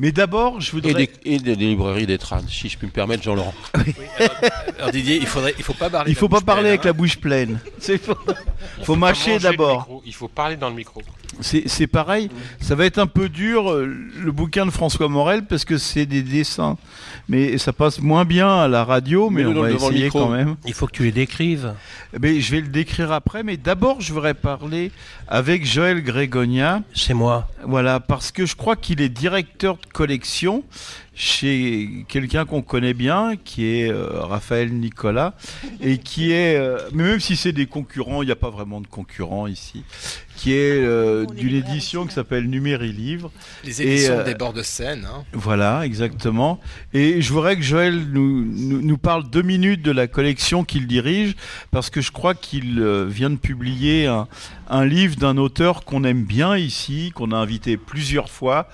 Mais 0.00 0.12
d'abord, 0.12 0.62
je 0.62 0.70
Et 0.70 0.72
voudrais... 0.72 0.94
des, 0.94 1.10
et 1.26 1.38
des 1.38 1.54
librairies 1.54 2.06
d'Etrade, 2.06 2.48
si 2.48 2.70
je 2.70 2.78
puis 2.78 2.86
me 2.86 2.92
permettre, 2.92 3.22
Jean-Laurent. 3.22 3.52
Alors 4.78 4.92
Didier, 4.92 5.16
il 5.16 5.26
faudrait, 5.26 5.54
il 5.58 5.62
faut 5.62 5.74
pas 5.74 5.90
parler. 5.90 6.10
Il 6.10 6.14
faut 6.14 6.30
pas 6.30 6.40
parler 6.40 6.62
pleine, 6.62 6.72
avec 6.72 6.80
hein. 6.80 6.88
la 6.88 6.92
bouche 6.94 7.18
pleine. 7.18 7.60
Faut, 7.80 8.14
Il 8.78 8.84
faut 8.86 8.96
mâcher 8.96 9.38
d'abord. 9.38 10.00
Il 10.06 10.14
faut 10.14 10.28
parler 10.28 10.56
dans 10.56 10.70
le 10.70 10.74
micro. 10.74 11.02
C'est 11.40 11.68
c'est 11.68 11.86
pareil, 11.86 12.30
ça 12.60 12.74
va 12.74 12.86
être 12.86 12.98
un 12.98 13.06
peu 13.06 13.28
dur 13.28 13.70
euh, 13.70 13.84
le 13.84 14.32
bouquin 14.32 14.64
de 14.64 14.70
François 14.70 15.08
Morel 15.08 15.44
parce 15.44 15.64
que 15.64 15.76
c'est 15.76 16.06
des 16.06 16.22
dessins, 16.22 16.78
mais 17.28 17.58
ça 17.58 17.72
passe 17.72 18.00
moins 18.00 18.24
bien 18.24 18.48
à 18.48 18.68
la 18.68 18.84
radio, 18.84 19.30
mais 19.30 19.44
on 19.44 19.60
va 19.60 19.70
essayer 19.70 20.08
quand 20.08 20.28
même. 20.28 20.56
Il 20.66 20.74
faut 20.74 20.86
que 20.86 20.92
tu 20.92 21.04
les 21.04 21.12
décrives. 21.12 21.74
Mais 22.20 22.40
je 22.40 22.50
vais 22.52 22.60
le 22.60 22.68
décrire 22.68 23.12
après, 23.12 23.42
mais 23.42 23.56
d'abord 23.56 24.00
je 24.00 24.12
voudrais 24.12 24.34
parler 24.34 24.90
avec 25.28 25.64
Joël 25.64 26.02
Grégonia. 26.02 26.82
C'est 26.94 27.14
moi. 27.14 27.48
Voilà, 27.64 28.00
parce 28.00 28.32
que 28.32 28.46
je 28.46 28.56
crois 28.56 28.76
qu'il 28.76 29.00
est 29.00 29.08
directeur 29.08 29.76
de 29.76 29.86
collection 29.92 30.64
chez 31.20 32.06
quelqu'un 32.08 32.46
qu'on 32.46 32.62
connaît 32.62 32.94
bien, 32.94 33.34
qui 33.44 33.66
est 33.66 33.92
euh, 33.92 34.20
Raphaël 34.22 34.72
Nicolas, 34.72 35.34
et 35.82 35.98
qui 35.98 36.32
est, 36.32 36.56
euh, 36.56 36.78
mais 36.94 37.04
même 37.04 37.20
si 37.20 37.36
c'est 37.36 37.52
des 37.52 37.66
concurrents, 37.66 38.22
il 38.22 38.26
n'y 38.26 38.32
a 38.32 38.36
pas 38.36 38.48
vraiment 38.48 38.80
de 38.80 38.86
concurrents 38.86 39.46
ici, 39.46 39.84
qui 40.36 40.54
est 40.54 40.82
euh, 40.82 41.26
d'une 41.26 41.54
édition 41.54 42.06
qui 42.06 42.14
s'appelle 42.14 42.48
Numéri 42.48 42.90
Livre. 42.92 43.30
Les 43.64 43.82
Et, 43.82 43.92
éditions 43.92 44.20
euh, 44.20 44.24
des 44.24 44.34
bords 44.34 44.54
de 44.54 44.62
Seine. 44.62 45.04
hein. 45.04 45.24
Voilà, 45.34 45.84
exactement. 45.84 46.58
Et 46.94 47.20
je 47.20 47.30
voudrais 47.34 47.56
que 47.56 47.62
Joël 47.62 48.06
nous, 48.10 48.42
nous, 48.46 48.80
nous 48.80 48.96
parle 48.98 49.28
deux 49.28 49.42
minutes 49.42 49.82
de 49.82 49.90
la 49.92 50.06
collection 50.06 50.64
qu'il 50.64 50.86
dirige, 50.86 51.36
parce 51.70 51.90
que 51.90 52.00
je 52.00 52.12
crois 52.12 52.34
qu'il 52.34 52.78
euh, 52.80 53.04
vient 53.06 53.28
de 53.28 53.36
publier 53.36 54.06
un, 54.06 54.26
un 54.70 54.86
livre 54.86 55.16
d'un 55.16 55.36
auteur 55.36 55.84
qu'on 55.84 56.02
aime 56.04 56.24
bien 56.24 56.56
ici, 56.56 57.12
qu'on 57.14 57.32
a 57.32 57.36
invité 57.36 57.76
plusieurs 57.76 58.30
fois, 58.30 58.68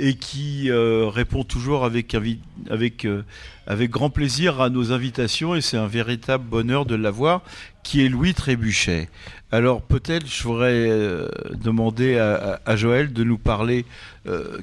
et 0.00 0.14
qui 0.14 0.70
euh, 0.70 1.08
répond 1.08 1.44
toujours 1.44 1.84
euh, 1.84 3.22
avec 3.66 3.90
grand 3.90 4.10
plaisir 4.10 4.60
à 4.60 4.70
nos 4.70 4.92
invitations, 4.92 5.54
et 5.54 5.60
c'est 5.60 5.76
un 5.76 5.86
véritable 5.86 6.44
bonheur 6.44 6.86
de 6.86 6.94
l'avoir, 6.94 7.42
qui 7.82 8.04
est 8.04 8.08
Louis 8.08 8.34
Trébuchet. 8.34 9.08
Alors 9.52 9.82
peut-être 9.82 10.26
je 10.26 10.42
voudrais 10.42 10.72
euh, 10.72 11.28
demander 11.54 12.18
à, 12.18 12.76
Joël 12.76 13.12
de 13.12 13.24
nous 13.24 13.38
parler 13.38 13.84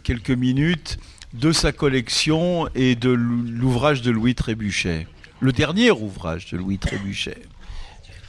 quelques 0.04 0.32
minutes 0.32 0.98
de 1.34 1.52
sa 1.52 1.72
collection 1.72 2.68
et 2.74 2.96
de 2.96 3.10
l'ou- 3.10 3.44
l'ouvrage 3.48 4.02
de 4.02 4.12
Louis 4.12 4.34
Trébuchet. 4.34 5.08
Le 5.40 5.52
dernier 5.52 5.92
ouvrage 5.92 6.50
de 6.52 6.58
Louis 6.58 6.80
Trébuchet. 6.80 7.38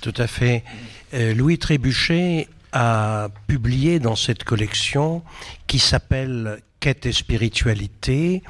Tout 0.00 0.14
à 0.16 0.26
fait. 0.26 0.64
Louis 1.12 1.58
Trébuchet 1.58 2.48
a 2.72 3.28
publié 3.46 3.98
dans 3.98 4.16
cette 4.16 4.44
collection 4.44 5.22
qui 5.66 5.78
s'appelle 5.78 6.60
Quête 6.80 7.06
et 7.06 7.12
spiritualité 7.12 8.42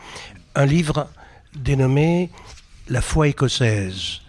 un 0.55 0.67
livre 0.67 1.09
dénommé 1.55 2.31
La 2.89 3.01
foi 3.01 3.29
écossaise. 3.29 4.21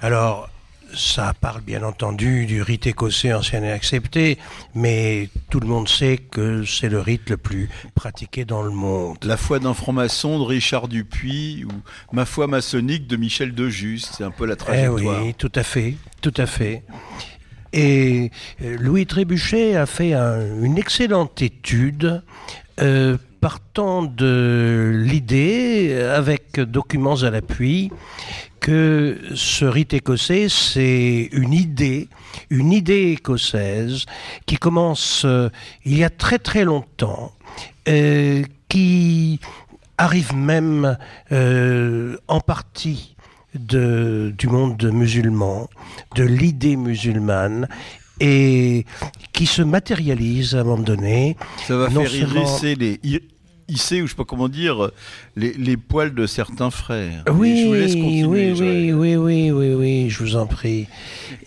Alors, 0.00 0.48
ça 0.94 1.34
parle 1.40 1.60
bien 1.62 1.82
entendu 1.82 2.46
du 2.46 2.62
rite 2.62 2.86
écossais 2.86 3.32
ancien 3.32 3.62
et 3.64 3.72
accepté, 3.72 4.38
mais 4.74 5.28
tout 5.50 5.58
le 5.60 5.66
monde 5.66 5.88
sait 5.88 6.16
que 6.18 6.64
c'est 6.64 6.88
le 6.88 7.00
rite 7.00 7.28
le 7.28 7.36
plus 7.36 7.68
pratiqué 7.94 8.44
dans 8.44 8.62
le 8.62 8.70
monde. 8.70 9.18
La 9.24 9.36
foi 9.36 9.58
d'un 9.58 9.74
franc-maçon 9.74 10.38
de 10.38 10.44
Richard 10.44 10.88
Dupuis 10.88 11.64
ou 11.64 11.72
Ma 12.14 12.24
foi 12.24 12.46
maçonnique 12.46 13.06
de 13.08 13.16
Michel 13.16 13.54
de 13.54 13.68
Juste. 13.68 14.14
C'est 14.16 14.24
un 14.24 14.30
peu 14.30 14.46
la 14.46 14.54
Eh 14.54 14.56
trajectoire. 14.56 15.22
oui, 15.24 15.34
tout 15.34 15.52
à 15.54 15.62
fait, 15.62 15.96
tout 16.22 16.34
à 16.36 16.46
fait. 16.46 16.84
Et 17.72 18.30
euh, 18.62 18.76
Louis 18.78 19.06
Trébuchet 19.06 19.74
a 19.76 19.86
fait 19.86 20.14
un- 20.14 20.62
une 20.62 20.78
excellente 20.78 21.42
étude 21.42 22.22
euh, 22.80 23.16
partant 23.40 24.02
de 24.02 24.92
l'idée, 24.94 25.94
avec 26.14 26.60
documents 26.60 27.22
à 27.22 27.30
l'appui, 27.30 27.90
que 28.60 29.18
ce 29.34 29.64
rite 29.64 29.94
écossais, 29.94 30.48
c'est 30.48 31.28
une 31.32 31.52
idée, 31.52 32.08
une 32.50 32.72
idée 32.72 33.12
écossaise 33.12 34.06
qui 34.44 34.56
commence 34.56 35.22
euh, 35.24 35.50
il 35.84 35.96
y 35.96 36.04
a 36.04 36.10
très 36.10 36.38
très 36.38 36.64
longtemps, 36.64 37.32
euh, 37.88 38.42
qui 38.68 39.38
arrive 39.98 40.34
même 40.34 40.98
euh, 41.32 42.16
en 42.28 42.40
partie 42.40 43.14
du 43.54 44.48
monde 44.48 44.90
musulman, 44.92 45.68
de 46.14 46.24
l'idée 46.24 46.76
musulmane, 46.76 47.68
et 48.20 48.84
qui 49.32 49.46
se 49.46 49.62
matérialise 49.62 50.54
à 50.54 50.60
un 50.60 50.64
moment 50.64 50.82
donné. 50.82 51.36
Ça 51.66 51.76
va 51.76 51.90
faire 51.90 52.10
seulement- 52.10 52.44
les 53.04 53.22
hisser, 53.68 54.02
ou 54.02 54.06
je 54.06 54.12
sais 54.12 54.16
pas 54.16 54.24
comment 54.24 54.48
dire, 54.48 54.90
les, 55.34 55.52
les 55.54 55.76
poils 55.76 56.14
de 56.14 56.26
certains 56.26 56.70
frères. 56.70 57.24
Oui, 57.32 57.50
Et 57.50 57.62
je 57.62 57.66
vous 57.66 57.74
laisse 57.74 57.94
continuer, 57.94 58.52
oui, 58.52 58.92
oui, 58.92 58.92
oui, 58.92 59.16
oui, 59.16 59.50
oui, 59.50 59.74
oui, 59.74 60.10
je 60.10 60.22
vous 60.22 60.36
en 60.36 60.46
prie. 60.46 60.86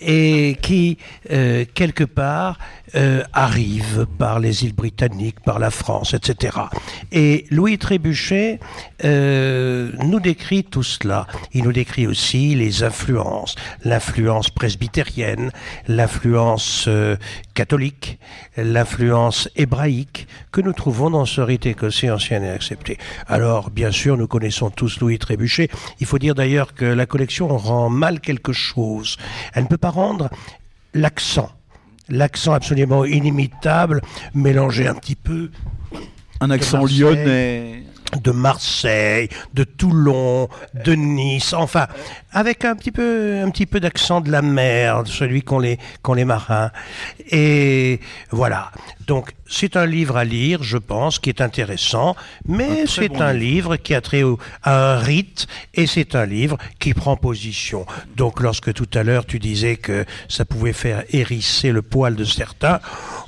Et 0.01 0.57
qui, 0.61 0.97
euh, 1.31 1.65
quelque 1.73 2.03
part, 2.03 2.57
euh, 2.95 3.23
arrive 3.33 4.07
par 4.17 4.39
les 4.39 4.63
îles 4.63 4.73
britanniques, 4.73 5.39
par 5.41 5.59
la 5.59 5.69
France, 5.71 6.13
etc. 6.13 6.57
Et 7.11 7.45
Louis 7.51 7.77
Trébuchet 7.77 8.59
euh, 9.05 9.91
nous 10.03 10.19
décrit 10.19 10.63
tout 10.63 10.83
cela. 10.83 11.27
Il 11.53 11.63
nous 11.63 11.71
décrit 11.71 12.07
aussi 12.07 12.55
les 12.55 12.83
influences, 12.83 13.55
l'influence 13.83 14.49
presbytérienne, 14.49 15.51
l'influence 15.87 16.89
catholique, 17.53 18.19
l'influence 18.57 19.49
hébraïque 19.55 20.27
que 20.51 20.61
nous 20.61 20.73
trouvons 20.73 21.09
dans 21.11 21.25
ce 21.25 21.41
rite 21.41 21.65
écossais 21.65 22.08
ancien 22.11 22.43
et 22.43 22.49
accepté. 22.49 22.97
Alors, 23.27 23.69
bien 23.69 23.91
sûr, 23.91 24.17
nous 24.17 24.27
connaissons 24.27 24.69
tous 24.69 24.99
Louis 24.99 25.19
Trébuchet. 25.19 25.69
Il 25.99 26.05
faut 26.05 26.19
dire 26.19 26.35
d'ailleurs 26.35 26.73
que 26.73 26.85
la 26.85 27.05
collection 27.05 27.47
rend 27.57 27.89
mal 27.89 28.19
quelque 28.19 28.53
chose. 28.53 29.17
Elle 29.53 29.63
ne 29.63 29.67
peut 29.67 29.77
pas 29.77 29.89
rendre 29.89 30.29
l'accent. 30.93 31.51
L'accent 32.09 32.53
absolument 32.53 33.05
inimitable, 33.05 34.01
mélangé 34.33 34.87
un 34.87 34.95
petit 34.95 35.15
peu. 35.15 35.51
Un 36.41 36.49
accent 36.49 36.85
lyonnais. 36.85 37.83
de 38.23 38.31
Marseille, 38.31 39.29
de 39.53 39.63
Toulon, 39.63 40.49
de 40.73 40.93
Nice, 40.93 41.53
enfin, 41.53 41.87
avec 42.31 42.65
un 42.65 42.75
petit 42.75 42.91
peu, 42.91 43.41
un 43.43 43.49
petit 43.51 43.67
peu 43.67 43.79
d'accent 43.79 44.21
de 44.21 44.31
la 44.31 44.41
mer, 44.41 45.03
celui 45.05 45.43
qu'ont 45.43 45.59
les, 45.59 45.77
qu'ont 46.01 46.13
les 46.13 46.25
marins. 46.25 46.71
Et 47.29 47.99
voilà. 48.31 48.71
Donc, 49.09 49.31
c'est 49.47 49.75
un 49.75 49.87
livre 49.87 50.17
à 50.17 50.23
lire, 50.23 50.61
je 50.61 50.77
pense, 50.77 51.17
qui 51.17 51.29
est 51.29 51.41
intéressant, 51.41 52.15
mais 52.47 52.85
c'est 52.85 53.09
bon 53.09 53.19
un 53.21 53.33
livre. 53.33 53.71
livre 53.71 53.75
qui 53.77 53.95
a 53.95 54.01
trait 54.01 54.21
au- 54.21 54.37
à 54.61 54.93
un 54.93 54.97
rite, 54.99 55.47
et 55.73 55.87
c'est 55.87 56.13
un 56.13 56.27
livre 56.27 56.57
qui 56.77 56.93
prend 56.93 57.15
position. 57.17 57.87
Donc, 58.15 58.39
lorsque 58.39 58.71
tout 58.71 58.87
à 58.93 59.01
l'heure 59.01 59.25
tu 59.25 59.39
disais 59.39 59.77
que 59.77 60.05
ça 60.27 60.45
pouvait 60.45 60.73
faire 60.73 61.03
hérisser 61.09 61.71
le 61.71 61.81
poil 61.81 62.15
de 62.15 62.23
certains, 62.23 62.81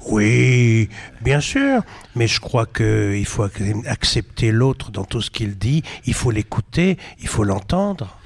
oui, 0.06 0.88
bien 1.22 1.40
sûr, 1.40 1.82
mais 2.16 2.28
je 2.28 2.40
crois 2.40 2.68
qu'il 2.68 3.26
faut 3.26 3.48
ac- 3.48 3.88
accepter 3.88 4.52
l'autre 4.52 4.92
dans 4.92 5.04
tout 5.06 5.22
ce 5.22 5.32
qu'il 5.32 5.58
dit, 5.58 5.82
il 6.06 6.14
faut 6.14 6.30
l'écouter, 6.30 7.00
il 7.24 7.28
faut 7.28 7.44
l'entendre. 7.44 8.18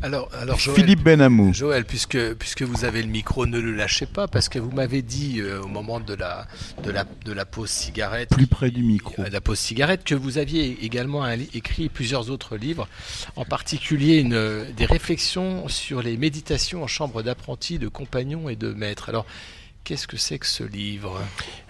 Alors, 0.00 0.28
alors 0.40 0.58
Joël, 0.58 0.76
Philippe 0.80 1.02
Benamou. 1.02 1.52
Joël, 1.52 1.84
puisque, 1.84 2.34
puisque 2.34 2.62
vous 2.62 2.84
avez 2.84 3.02
le 3.02 3.08
micro, 3.08 3.46
ne 3.46 3.58
le 3.58 3.72
lâchez 3.72 4.06
pas, 4.06 4.28
parce 4.28 4.48
que 4.48 4.58
vous 4.58 4.70
m'avez 4.70 5.02
dit 5.02 5.40
euh, 5.40 5.60
au 5.62 5.68
moment 5.68 6.00
de 6.00 6.14
la, 6.14 6.46
de, 6.82 6.90
la, 6.90 7.04
de 7.24 7.32
la 7.32 7.44
pause 7.44 7.70
cigarette, 7.70 8.30
Plus 8.30 8.46
près 8.46 8.70
du 8.70 8.82
micro. 8.82 9.14
euh, 9.20 9.28
la 9.30 9.40
pause 9.40 9.58
cigarette, 9.58 10.04
que 10.04 10.14
vous 10.14 10.38
aviez 10.38 10.84
également 10.84 11.22
un 11.24 11.38
écrit 11.38 11.88
plusieurs 11.88 12.30
autres 12.30 12.56
livres, 12.56 12.88
en 13.36 13.44
particulier 13.44 14.18
une, 14.18 14.64
des 14.76 14.86
réflexions 14.86 15.68
sur 15.68 16.02
les 16.02 16.16
méditations 16.16 16.82
en 16.82 16.86
chambre 16.86 17.22
d'apprenti, 17.22 17.78
de 17.78 17.88
compagnons 17.88 18.48
et 18.48 18.56
de 18.56 18.72
maîtres. 18.72 19.08
Alors, 19.08 19.26
qu'est-ce 19.84 20.06
que 20.06 20.16
c'est 20.16 20.38
que 20.38 20.46
ce 20.46 20.62
livre 20.64 21.20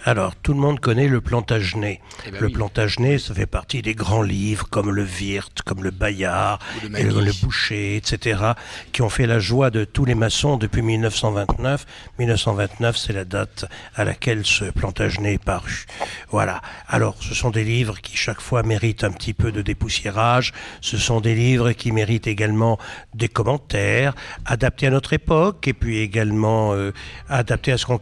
Alors, 0.05 0.37
tout 0.37 0.53
le 0.53 0.61
monde 0.61 0.81
connaît 0.81 1.09
le 1.09 1.21
Plantagenet. 1.21 2.01
Eh 2.27 2.31
ben 2.31 2.41
le 2.41 2.47
oui. 2.49 2.53
Plantagenet, 2.53 3.19
ça 3.19 3.35
fait 3.35 3.47
partie 3.47 3.83
des 3.83 3.95
grands 3.95 4.23
livres 4.23 4.69
comme 4.69 4.91
le 4.91 5.05
Wirth, 5.05 5.63
comme 5.65 5.83
le 5.83 5.91
Bayard, 5.91 6.59
Ou 6.77 6.89
le 6.89 6.99
et 6.99 7.03
le, 7.05 7.15
Magny. 7.15 7.27
le 7.27 7.33
Boucher, 7.43 7.97
etc., 7.97 8.53
qui 8.93 9.03
ont 9.03 9.09
fait 9.09 9.27
la 9.27 9.39
joie 9.39 9.71
de 9.71 9.85
tous 9.85 10.05
les 10.05 10.15
maçons 10.15 10.57
depuis 10.57 10.83
1929. 10.83 11.87
1929, 12.19 12.97
c'est 12.97 13.13
la 13.13 13.25
date 13.25 13.65
à 13.95 14.05
laquelle 14.05 14.45
ce 14.45 14.67
Plantagenet 14.67 15.35
est 15.35 15.43
paru. 15.43 15.87
Voilà. 16.29 16.61
Alors, 16.89 17.17
ce 17.21 17.35
sont 17.35 17.51
des 17.51 17.65
livres 17.65 17.99
qui 18.01 18.17
chaque 18.17 18.41
fois 18.41 18.63
méritent 18.63 19.05
un 19.05 19.11
petit 19.13 19.33
peu 19.35 19.53
de 19.53 19.63
dépoussiérage. 19.63 20.53
Ce 20.81 20.99
sont 20.99 21.21
des 21.21 21.35
livres 21.35 21.73
qui 21.73 21.93
méritent 21.93 22.27
également 22.27 22.79
des 23.15 23.29
commentaires, 23.29 24.15
adaptés 24.45 24.89
à 24.89 24.91
notre 24.91 25.13
époque, 25.13 25.67
et 25.69 25.73
puis 25.73 25.99
également 26.01 26.75
euh, 26.75 26.93
adaptés 27.29 27.73
à 27.73 27.79
ce 27.79 27.87
qu'on 27.87 28.02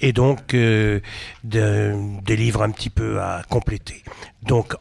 et 0.00 0.12
donc 0.12 0.54
euh, 0.54 1.00
de- 1.44 1.94
des 2.22 2.36
livres 2.36 2.62
un 2.62 2.70
petit 2.70 2.90
peu 2.90 3.20
à 3.20 3.42
compléter. 3.48 4.02
Donc 4.42 4.74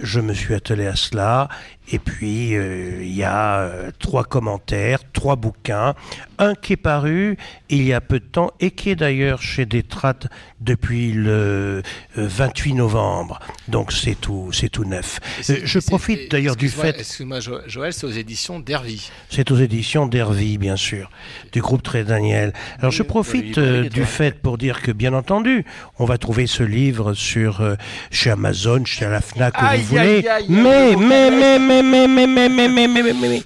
je 0.00 0.20
me 0.20 0.34
suis 0.34 0.54
attelé 0.54 0.86
à 0.86 0.96
cela 0.96 1.48
et 1.92 1.98
puis 1.98 2.54
euh, 2.56 2.98
il 3.02 3.14
y 3.14 3.22
a 3.24 3.58
euh, 3.60 3.90
trois 3.98 4.24
commentaires, 4.24 5.00
trois 5.12 5.36
bouquins, 5.36 5.94
un 6.38 6.54
qui 6.54 6.72
est 6.74 6.76
paru 6.76 7.36
il 7.68 7.82
y 7.84 7.92
a 7.92 8.00
peu 8.00 8.20
de 8.20 8.24
temps 8.24 8.52
et 8.60 8.70
qui 8.70 8.90
est 8.90 8.96
d'ailleurs 8.96 9.42
chez 9.42 9.66
Détrat 9.66 10.14
depuis 10.60 11.12
le 11.12 11.30
euh, 11.36 11.82
28 12.16 12.74
novembre. 12.74 13.38
Donc 13.68 13.92
c'est 13.92 14.14
tout, 14.14 14.50
c'est 14.52 14.68
tout 14.68 14.84
neuf. 14.84 15.18
Euh, 15.50 15.56
je 15.64 15.78
profite 15.80 16.30
d'ailleurs 16.30 16.56
du 16.56 16.68
fait 16.68 16.96
Excuse-moi, 16.98 17.40
Jo- 17.40 17.60
Joël, 17.66 17.92
c'est 17.92 18.06
aux 18.06 18.10
éditions 18.10 18.60
d'Hervy. 18.60 19.10
c'est 19.28 19.50
aux 19.50 19.56
éditions 19.56 20.06
d'Hervy, 20.06 20.56
bien 20.58 20.76
sûr, 20.76 21.10
du 21.52 21.60
groupe 21.60 21.82
Très 21.82 22.04
Daniel. 22.04 22.52
Alors 22.78 22.92
je 22.92 23.02
profite 23.02 23.58
euh, 23.58 23.88
du 23.88 24.04
fait 24.04 24.40
pour 24.40 24.56
dire 24.58 24.80
que, 24.82 24.90
bien 24.92 25.12
entendu, 25.14 25.64
on 25.98 26.04
va 26.04 26.16
trouver 26.18 26.46
ce 26.46 26.62
livre 26.62 27.12
sur 27.14 27.60
euh, 27.60 27.74
chez 28.10 28.30
Amazon, 28.30 28.84
chez 28.84 29.04
la 29.06 29.20
Fnac, 29.20 29.54
où 29.60 29.64
Aïe, 29.66 29.80
vous 29.80 29.86
voulez. 29.96 30.26
aïe, 30.28 30.46
mais, 30.48 30.96
mais, 30.96 31.30
mais, 31.30 31.30
mais, 31.30 31.58
mais, 31.58 31.73
mais, 31.82 32.08
mais, 32.08 32.26
mais, 32.26 32.48
mais, 32.48 32.68
mais, 32.68 32.88
mais, 32.88 33.02
mais, 33.02 33.12
mais. 33.12 33.42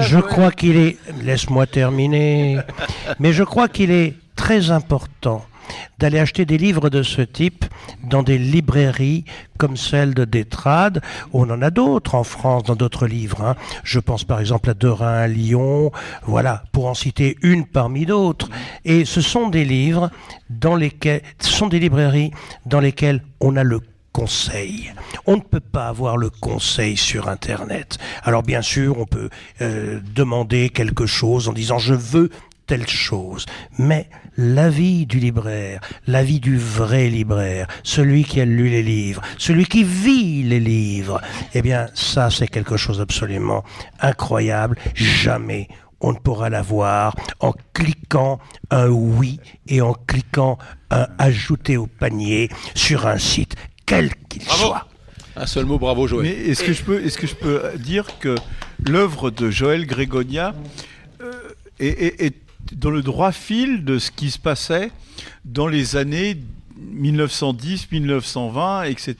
Je 0.00 0.18
crois 0.18 0.50
qu'il 0.50 0.76
est. 0.76 0.96
Laisse-moi 1.22 1.66
terminer. 1.66 2.58
mais 3.18 3.32
je 3.32 3.44
crois 3.44 3.68
qu'il 3.68 3.90
est 3.90 4.14
très 4.36 4.70
important 4.70 5.44
d'aller 5.98 6.18
acheter 6.18 6.44
des 6.44 6.58
livres 6.58 6.90
de 6.90 7.02
ce 7.02 7.22
type 7.22 7.64
dans 8.04 8.22
des 8.22 8.38
librairies 8.38 9.24
comme 9.58 9.76
celle 9.76 10.14
de 10.14 10.24
Détrade. 10.24 11.02
On 11.32 11.48
en 11.50 11.62
a 11.62 11.70
d'autres 11.70 12.14
en 12.14 12.24
France, 12.24 12.64
dans 12.64 12.76
d'autres 12.76 13.06
livres. 13.06 13.42
Hein. 13.42 13.56
Je 13.82 13.98
pense 13.98 14.24
par 14.24 14.40
exemple 14.40 14.70
à 14.70 14.74
Derain, 14.74 15.14
à 15.14 15.26
Lyon, 15.26 15.90
voilà, 16.24 16.62
pour 16.72 16.86
en 16.86 16.94
citer 16.94 17.36
une 17.42 17.66
parmi 17.66 18.06
d'autres. 18.06 18.48
Et 18.84 19.04
ce 19.04 19.20
sont 19.20 19.48
des 19.48 19.64
livres 19.64 20.10
dans 20.50 20.76
lesquels, 20.76 21.22
ce 21.40 21.50
sont 21.50 21.68
des 21.68 21.80
librairies 21.80 22.30
dans 22.66 22.80
lesquelles 22.80 23.22
on 23.40 23.56
a 23.56 23.64
le 23.64 23.80
conseil. 24.16 24.94
On 25.26 25.36
ne 25.36 25.42
peut 25.42 25.60
pas 25.60 25.88
avoir 25.88 26.16
le 26.16 26.30
conseil 26.30 26.96
sur 26.96 27.28
Internet. 27.28 27.98
Alors 28.22 28.42
bien 28.42 28.62
sûr, 28.62 28.98
on 28.98 29.04
peut 29.04 29.28
euh, 29.60 30.00
demander 30.14 30.70
quelque 30.70 31.04
chose 31.04 31.50
en 31.50 31.52
disant 31.52 31.76
je 31.76 31.92
veux 31.92 32.30
telle 32.66 32.88
chose. 32.88 33.44
Mais 33.78 34.08
l'avis 34.38 35.04
du 35.04 35.18
libraire, 35.18 35.80
l'avis 36.06 36.40
du 36.40 36.56
vrai 36.56 37.10
libraire, 37.10 37.66
celui 37.82 38.24
qui 38.24 38.40
a 38.40 38.46
lu 38.46 38.70
les 38.70 38.82
livres, 38.82 39.20
celui 39.36 39.66
qui 39.66 39.84
vit 39.84 40.42
les 40.42 40.60
livres, 40.60 41.20
eh 41.52 41.60
bien 41.60 41.88
ça 41.92 42.30
c'est 42.30 42.48
quelque 42.48 42.78
chose 42.78 42.98
d'absolument 42.98 43.64
incroyable. 44.00 44.78
Jamais 44.94 45.68
on 46.00 46.12
ne 46.12 46.18
pourra 46.18 46.48
l'avoir 46.48 47.14
en 47.40 47.52
cliquant 47.74 48.38
un 48.70 48.88
oui 48.88 49.40
et 49.68 49.82
en 49.82 49.92
cliquant 49.92 50.56
un 50.90 51.06
ajouter 51.18 51.76
au 51.76 51.86
panier 51.86 52.48
sur 52.74 53.06
un 53.06 53.18
site 53.18 53.56
quel 53.86 54.14
qu'il 54.28 54.42
soit. 54.42 54.86
Un 55.36 55.46
seul 55.46 55.64
mot, 55.66 55.78
bravo 55.78 56.06
Joël. 56.06 56.22
Mais 56.26 56.50
est-ce 56.50 56.62
que 56.64 56.72
je 56.72 56.82
peux, 56.82 57.04
est-ce 57.04 57.18
que 57.18 57.26
je 57.26 57.34
peux 57.34 57.62
dire 57.78 58.18
que 58.18 58.34
l'œuvre 58.86 59.30
de 59.30 59.50
Joël 59.50 59.86
Grégonia 59.86 60.54
euh, 61.20 61.32
est, 61.78 62.02
est- 62.20 62.22
est 62.26 62.34
dans 62.72 62.90
le 62.90 63.02
droit 63.02 63.32
fil 63.32 63.84
de 63.84 63.98
ce 63.98 64.10
qui 64.10 64.30
se 64.30 64.38
passait 64.38 64.90
dans 65.44 65.68
les 65.68 65.96
années 65.96 66.36
1910, 66.78 67.90
1920, 67.92 68.84
etc. 68.84 69.14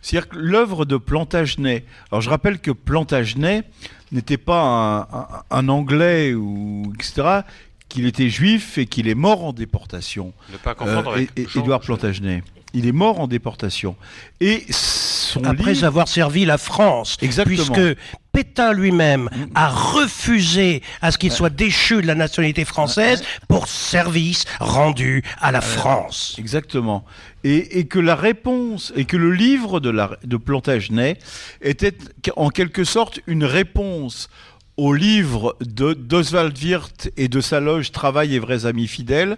C'est-à-dire 0.00 0.28
que 0.28 0.36
l'œuvre 0.36 0.84
de 0.84 0.96
Plantagenet. 0.96 1.84
Alors 2.10 2.20
je 2.22 2.30
rappelle 2.30 2.58
que 2.58 2.70
Plantagenet 2.70 3.62
n'était 4.10 4.36
pas 4.38 4.62
un, 4.62 5.00
un- 5.00 5.28
un 5.50 5.68
Anglais 5.68 6.34
ou 6.34 6.92
etc. 6.94 7.40
Qu'il 7.88 8.06
était 8.06 8.30
juif 8.30 8.78
et 8.78 8.86
qu'il 8.86 9.06
est 9.08 9.14
mort 9.14 9.44
en 9.44 9.52
déportation. 9.52 10.32
Ne 10.50 10.56
pas 10.56 10.74
confondre 10.74 11.10
Euh, 11.10 11.14
avec 11.14 11.30
Édouard 11.56 11.80
Plantagenet. 11.80 12.42
Il 12.74 12.86
est 12.86 12.92
mort 12.92 13.20
en 13.20 13.26
déportation. 13.26 13.96
Et 14.40 14.64
son 14.70 15.44
Après 15.44 15.72
livre- 15.74 15.86
avoir 15.86 16.08
servi 16.08 16.44
la 16.44 16.58
France, 16.58 17.16
Exactement. 17.20 17.56
Puisque 17.56 17.98
Pétain 18.32 18.72
lui-même 18.72 19.28
a 19.54 19.68
refusé 19.68 20.82
à 21.02 21.10
ce 21.10 21.18
qu'il 21.18 21.32
soit 21.32 21.50
déchu 21.50 22.00
de 22.00 22.06
la 22.06 22.14
nationalité 22.14 22.64
française 22.64 23.22
pour 23.46 23.68
service 23.68 24.44
rendu 24.58 25.22
à 25.40 25.52
la 25.52 25.60
France. 25.60 26.34
Exactement. 26.38 27.04
Et, 27.44 27.78
et 27.78 27.84
que 27.86 27.98
la 27.98 28.14
réponse, 28.16 28.92
et 28.96 29.04
que 29.04 29.16
le 29.18 29.32
livre 29.32 29.80
de, 29.80 29.90
la, 29.90 30.16
de 30.24 30.36
Plantagenet 30.38 31.18
était 31.60 31.94
en 32.36 32.48
quelque 32.48 32.84
sorte 32.84 33.20
une 33.26 33.44
réponse 33.44 34.30
au 34.78 34.94
livre 34.94 35.56
d'Oswald 35.60 36.56
Wirth 36.56 37.10
et 37.18 37.28
de 37.28 37.40
sa 37.42 37.60
loge 37.60 37.92
Travail 37.92 38.34
et 38.34 38.38
vrais 38.38 38.64
amis 38.64 38.88
fidèles, 38.88 39.36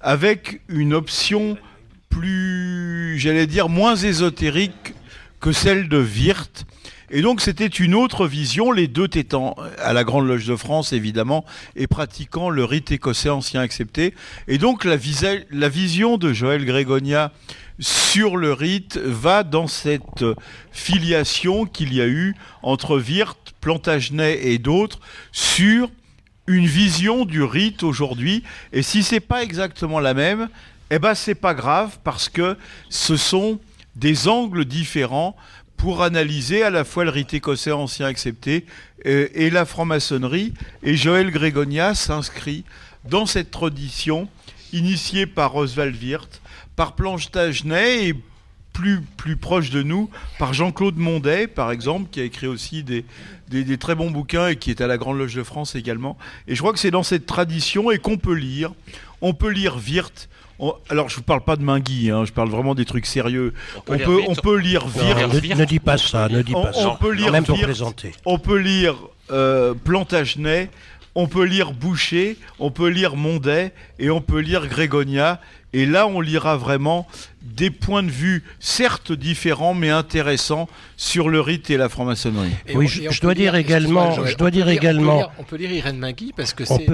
avec 0.00 0.60
une 0.68 0.92
option 0.92 1.56
j'allais 2.22 3.46
dire, 3.46 3.68
moins 3.68 3.96
ésotérique 3.96 4.94
que 5.40 5.52
celle 5.52 5.88
de 5.88 5.98
Wirth. 5.98 6.64
Et 7.10 7.22
donc 7.22 7.40
c'était 7.40 7.66
une 7.66 7.94
autre 7.94 8.26
vision, 8.26 8.70
les 8.70 8.86
deux 8.86 9.08
étant 9.14 9.56
à 9.78 9.94
la 9.94 10.04
Grande 10.04 10.26
Loge 10.26 10.46
de 10.46 10.56
France 10.56 10.92
évidemment, 10.92 11.44
et 11.74 11.86
pratiquant 11.86 12.50
le 12.50 12.64
rite 12.64 12.92
écossais 12.92 13.30
ancien 13.30 13.62
accepté. 13.62 14.14
Et 14.46 14.58
donc 14.58 14.84
la, 14.84 14.96
la 15.50 15.68
vision 15.70 16.18
de 16.18 16.32
Joël 16.34 16.66
Grégonia 16.66 17.32
sur 17.80 18.36
le 18.36 18.52
rite 18.52 18.98
va 18.98 19.42
dans 19.42 19.68
cette 19.68 20.24
filiation 20.70 21.64
qu'il 21.64 21.94
y 21.94 22.00
a 22.02 22.06
eu 22.06 22.34
entre 22.62 22.98
Wirth, 22.98 23.54
Plantagenet 23.60 24.40
et 24.42 24.58
d'autres 24.58 25.00
sur 25.32 25.88
une 26.46 26.66
vision 26.66 27.24
du 27.24 27.42
rite 27.42 27.82
aujourd'hui. 27.82 28.42
Et 28.72 28.82
si 28.82 29.02
c'est 29.02 29.20
pas 29.20 29.42
exactement 29.42 30.00
la 30.00 30.14
même, 30.14 30.48
eh 30.90 30.98
ben 30.98 31.14
c'est 31.14 31.34
pas 31.34 31.54
grave 31.54 31.98
parce 32.04 32.28
que 32.28 32.56
ce 32.88 33.16
sont 33.16 33.60
des 33.96 34.28
angles 34.28 34.64
différents 34.64 35.36
pour 35.76 36.02
analyser 36.02 36.62
à 36.62 36.70
la 36.70 36.84
fois 36.84 37.04
le 37.04 37.10
rite 37.10 37.34
écossais 37.34 37.72
ancien 37.72 38.06
accepté 38.06 38.66
euh, 39.06 39.28
et 39.34 39.50
la 39.50 39.64
franc-maçonnerie. 39.64 40.52
Et 40.82 40.96
Joël 40.96 41.30
Grégonia 41.30 41.94
s'inscrit 41.94 42.64
dans 43.04 43.26
cette 43.26 43.50
tradition 43.50 44.28
initiée 44.72 45.26
par 45.26 45.54
Oswald 45.56 45.96
Wirth, 46.02 46.42
par 46.76 46.94
Plantagenet 46.94 48.08
et 48.08 48.14
plus, 48.72 49.00
plus 49.16 49.36
proche 49.36 49.70
de 49.70 49.82
nous 49.82 50.10
par 50.38 50.52
Jean-Claude 50.52 50.96
Mondet, 50.96 51.46
par 51.48 51.72
exemple, 51.72 52.10
qui 52.10 52.20
a 52.20 52.24
écrit 52.24 52.46
aussi 52.46 52.82
des, 52.82 53.04
des, 53.48 53.64
des 53.64 53.78
très 53.78 53.94
bons 53.94 54.10
bouquins 54.10 54.48
et 54.48 54.56
qui 54.56 54.70
est 54.70 54.80
à 54.80 54.86
la 54.86 54.98
Grande 54.98 55.18
Loge 55.18 55.34
de 55.34 55.42
France 55.42 55.74
également. 55.74 56.16
Et 56.46 56.54
je 56.54 56.60
crois 56.60 56.72
que 56.72 56.78
c'est 56.78 56.90
dans 56.90 57.02
cette 57.02 57.26
tradition 57.26 57.90
et 57.90 57.98
qu'on 57.98 58.18
peut 58.18 58.34
lire. 58.34 58.72
On 59.20 59.34
peut 59.34 59.50
lire 59.50 59.76
Wirth. 59.76 60.28
On- 60.60 60.74
alors, 60.90 61.08
je 61.08 61.16
vous 61.16 61.22
parle 61.22 61.40
pas 61.42 61.54
de 61.56 61.62
Mingui, 61.62 62.10
hein, 62.10 62.24
je 62.24 62.32
parle 62.32 62.48
vraiment 62.48 62.74
des 62.74 62.84
trucs 62.84 63.06
sérieux. 63.06 63.54
On 63.76 63.80
peut 63.80 63.96
peut, 63.98 64.16
lire 64.18 64.24
on 64.28 64.32
Wirth. 64.32 64.42
peut 64.42 64.56
lire 64.56 64.84
Non, 64.86 65.02
Wirth. 65.04 65.34
ne- 65.44 65.54
ne 65.54 65.64
dis 65.64 65.78
pas 65.78 65.98
ça, 65.98 66.28
ne 66.28 66.42
dis 66.42 66.52
On- 66.54 66.62
pas 66.62 66.72
on 66.74 66.82
ça. 66.90 66.96
peut 67.00 67.12
lire 67.12 67.30
Même 67.30 67.44
pour 67.44 67.54
Wirth. 67.54 67.64
plaisanter. 67.66 68.12
On 68.24 68.38
peut 68.38 68.58
lire 68.58 68.96
euh, 69.30 69.74
Plantagenet, 69.84 70.70
on 71.14 71.26
peut 71.26 71.44
lire 71.44 71.72
Boucher, 71.72 72.36
on 72.58 72.70
peut 72.70 72.88
lire 72.88 73.16
Mondet 73.16 73.72
et 73.98 74.10
on 74.10 74.20
peut 74.20 74.40
lire 74.40 74.66
Grégonia. 74.66 75.40
Et 75.74 75.84
là, 75.84 76.06
on 76.06 76.22
lira 76.22 76.56
vraiment 76.56 77.06
des 77.42 77.68
points 77.70 78.02
de 78.02 78.10
vue, 78.10 78.42
certes 78.58 79.12
différents, 79.12 79.74
mais 79.74 79.90
intéressants 79.90 80.66
sur 80.96 81.28
le 81.28 81.42
rite 81.42 81.68
et 81.68 81.76
la 81.76 81.90
franc-maçonnerie. 81.90 82.52
Et 82.66 82.74
on- 82.74 82.80
peut 83.20 83.32
lire- 83.32 83.54
excuse-moi, 83.54 84.14
Joël, 84.16 84.34
on 84.34 84.38
peut 84.38 84.50
lire- 84.50 84.66
on 84.66 84.96
peut 85.02 85.02
lire- 85.18 85.30
On 85.38 85.42
peut 85.44 85.56
lire 85.56 85.70
Irène 85.72 85.98
Magui 85.98 86.32
parce 86.34 86.54
que 86.54 86.64
c'est 86.64 86.86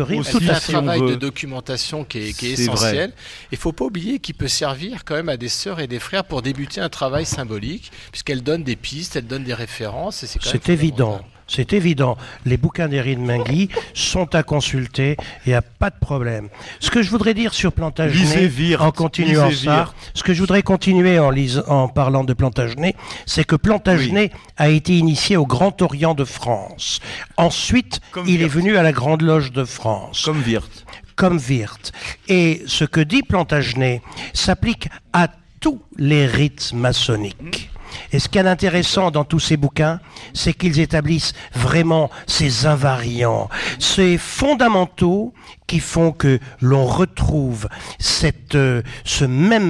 un 0.51 0.59
travail 0.73 1.01
veut. 1.01 1.11
de 1.11 1.15
documentation 1.15 2.03
qui 2.05 2.19
est, 2.19 2.33
qui 2.37 2.47
est 2.53 2.55
vrai. 2.57 2.63
essentiel. 2.65 3.13
Il 3.53 3.59
faut 3.59 3.71
pas 3.73 3.85
oublier 3.85 4.19
qu'il 4.19 4.35
peut 4.35 4.49
servir 4.49 5.05
quand 5.05 5.15
même 5.15 5.29
à 5.29 5.37
des 5.37 5.49
sœurs 5.49 5.79
et 5.79 5.87
des 5.87 6.01
frères 6.01 6.25
pour 6.25 6.43
débuter 6.43 6.81
un 6.81 6.89
travail 6.89 7.27
symbolique, 7.27 7.93
puisqu'elle 8.11 8.43
donne 8.43 8.65
des 8.65 8.75
pistes, 8.77 9.15
elle 9.15 9.27
donne 9.29 9.45
des 9.45 9.55
références. 9.55 10.25
C'est 10.27 10.69
évident. 10.69 11.25
C'est 11.47 11.73
évident. 11.73 12.17
Les 12.45 12.57
bouquins 12.57 12.89
d'Erin 12.89 13.19
Mingui 13.19 13.69
sont 13.95 14.35
à 14.35 14.43
consulter. 14.43 15.17
Il 15.47 15.51
n'y 15.51 15.55
a 15.55 15.63
pas 15.63 15.91
de 15.91 15.99
problème. 16.01 16.49
Ce 16.81 16.91
que 16.91 17.03
je 17.03 17.11
voudrais 17.11 17.35
dire 17.35 17.55
sur 17.55 17.73
Plantagenet, 17.73 18.77
en 18.79 18.91
continuant 18.91 19.51
ça, 19.51 19.93
ce 20.15 20.23
que 20.23 20.33
je 20.33 20.41
voudrais 20.41 20.63
continuer 20.63 21.19
en, 21.19 21.89
parlant 21.89 22.25
de 22.25 22.33
Plantagenet, 22.33 22.95
c'est 23.27 23.45
que 23.45 23.57
Plantagenet 23.57 24.31
a 24.57 24.69
été 24.69 24.97
initié 24.97 25.37
au 25.37 25.47
Grand 25.47 25.81
Orient 25.83 26.15
de 26.15 26.25
France. 26.25 27.01
Ensuite, 27.37 28.01
il 28.27 28.43
est 28.43 28.49
venu 28.49 28.77
à 28.77 28.83
la 28.83 28.93
Grande 28.93 29.23
Loge 29.23 29.53
de 29.53 29.65
France. 29.65 30.23
Comme 30.25 30.43
Wirth. 30.43 30.85
Comme 31.17 31.39
Wirth. 31.39 31.93
Et 32.29 32.63
ce 32.67 32.85
que 32.85 33.01
dit 33.01 33.23
Plantagenet 33.23 34.03
s'applique 34.33 34.89
à 35.13 35.29
tous 35.61 35.81
les 35.97 36.27
rites 36.27 36.73
maçonniques. 36.75 37.71
Et 38.13 38.19
ce 38.19 38.29
qu'il 38.29 38.37
y 38.37 38.41
a 38.41 38.45
d'intéressant 38.45 39.11
dans 39.11 39.25
tous 39.25 39.41
ces 39.41 39.57
bouquins, 39.57 40.01
c'est 40.33 40.53
qu'ils 40.53 40.81
établissent 40.81 41.33
vraiment 41.55 42.11
ces 42.27 42.67
invariants, 42.67 43.49
ces 43.79 44.19
fondamentaux 44.19 45.33
qui 45.67 45.81
font 45.81 46.13
que 46.13 46.39
l'on 46.61 46.85
retrouve 46.85 47.69
cette, 47.99 48.55
euh, 48.55 48.83
ce 49.05 49.25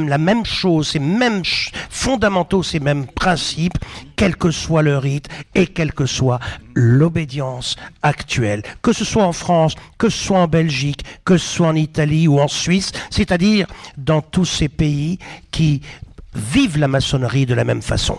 la 0.08 0.18
même 0.18 0.44
chose, 0.44 0.88
ces 0.88 0.98
mêmes 0.98 1.42
fondamentaux, 1.90 2.62
ces 2.62 2.80
mêmes 2.80 3.06
principes, 3.06 3.78
quel 4.16 4.36
que 4.36 4.50
soit 4.50 4.82
le 4.82 4.98
rite 4.98 5.28
et 5.54 5.66
quelle 5.66 5.92
que 5.92 6.06
soit 6.06 6.40
l'obédience 6.74 7.76
actuelle, 8.02 8.62
que 8.82 8.92
ce 8.92 9.04
soit 9.04 9.24
en 9.24 9.32
France, 9.32 9.74
que 9.96 10.08
ce 10.08 10.24
soit 10.24 10.38
en 10.38 10.48
Belgique, 10.48 11.04
que 11.24 11.36
ce 11.36 11.48
soit 11.56 11.68
en 11.68 11.76
Italie 11.76 12.26
ou 12.26 12.40
en 12.40 12.48
Suisse, 12.48 12.92
c'est-à-dire 13.10 13.66
dans 13.96 14.20
tous 14.20 14.44
ces 14.44 14.68
pays 14.68 15.18
qui 15.50 15.82
vivent 16.34 16.78
la 16.78 16.88
maçonnerie 16.88 17.46
de 17.46 17.54
la 17.54 17.64
même 17.64 17.82
façon. 17.82 18.18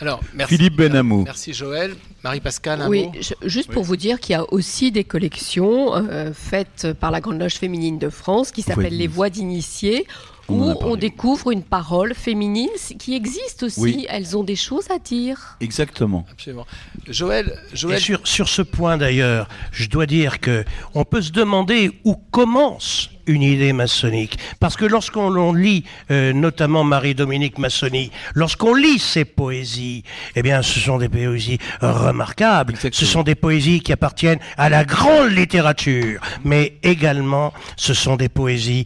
Alors, 0.00 0.20
merci. 0.32 0.56
Philippe 0.56 0.76
Benamou. 0.76 1.24
Merci 1.24 1.52
Joël. 1.52 1.94
Marie-Pascale, 2.24 2.80
un 2.82 2.88
Oui, 2.88 3.04
mot? 3.06 3.12
je- 3.20 3.48
juste 3.48 3.70
pour 3.70 3.82
vous 3.82 3.96
dire 3.96 4.18
qu'il 4.18 4.32
y 4.32 4.36
a 4.36 4.50
aussi 4.50 4.90
des 4.92 5.04
collections 5.04 5.94
euh, 5.94 6.32
faites 6.32 6.88
par 6.98 7.10
la 7.10 7.20
Grande 7.20 7.38
Loge 7.38 7.54
féminine 7.56 7.98
de 7.98 8.08
France 8.08 8.50
qui 8.50 8.62
s'appellent 8.62 8.96
Les 8.96 9.06
Voix 9.08 9.28
d'initiés, 9.28 10.06
où 10.48 10.72
on 10.80 10.96
découvre 10.96 11.50
une 11.52 11.62
parole 11.62 12.14
féminine 12.14 12.70
qui 12.98 13.14
existe 13.14 13.62
aussi. 13.62 13.78
Oui. 13.80 14.06
Elles 14.08 14.36
ont 14.38 14.42
des 14.42 14.56
choses 14.56 14.90
à 14.90 14.98
dire. 14.98 15.56
Exactement. 15.60 16.24
Absolument. 16.32 16.66
Joël, 17.06 17.56
Joël 17.74 17.98
Et 17.98 18.00
sur, 18.00 18.26
sur 18.26 18.48
ce 18.48 18.62
point 18.62 18.96
d'ailleurs, 18.96 19.48
je 19.70 19.86
dois 19.88 20.06
dire 20.06 20.40
que 20.40 20.64
on 20.94 21.04
peut 21.04 21.20
se 21.22 21.30
demander 21.30 22.00
où 22.04 22.16
commence 22.16 23.10
une 23.30 23.42
idée 23.42 23.72
maçonnique. 23.72 24.38
Parce 24.58 24.76
que 24.76 24.84
lorsqu'on 24.84 25.52
lit, 25.52 25.84
euh, 26.10 26.32
notamment 26.32 26.84
Marie-Dominique 26.84 27.58
Massoni, 27.58 28.10
lorsqu'on 28.34 28.74
lit 28.74 28.98
ses 28.98 29.24
poésies, 29.24 30.02
eh 30.34 30.42
bien, 30.42 30.62
ce 30.62 30.80
sont 30.80 30.98
des 30.98 31.08
poésies 31.08 31.58
remarquables. 31.80 32.74
Ce 32.76 33.06
sont 33.06 33.22
des 33.22 33.34
poésies 33.34 33.80
qui 33.80 33.92
appartiennent 33.92 34.40
à 34.56 34.68
la 34.68 34.84
grande 34.84 35.30
littérature. 35.30 36.20
Mais 36.44 36.78
également, 36.82 37.52
ce 37.76 37.94
sont 37.94 38.16
des 38.16 38.28
poésies 38.28 38.84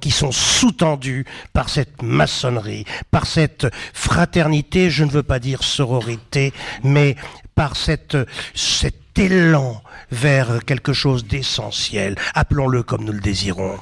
qui 0.00 0.10
sont 0.10 0.32
sous-tendues 0.32 1.24
par 1.52 1.68
cette 1.68 2.02
maçonnerie, 2.02 2.84
par 3.10 3.26
cette 3.26 3.66
fraternité, 3.94 4.90
je 4.90 5.04
ne 5.04 5.10
veux 5.10 5.22
pas 5.22 5.38
dire 5.38 5.62
sororité, 5.62 6.52
mais 6.82 7.16
par 7.54 7.76
cette, 7.76 8.16
cet 8.54 9.18
élan 9.18 9.82
vers 10.10 10.64
quelque 10.64 10.92
chose 10.92 11.24
d'essentiel. 11.24 12.16
Appelons-le 12.34 12.82
comme 12.82 13.04
nous 13.04 13.12
le 13.12 13.20
désirons. 13.20 13.78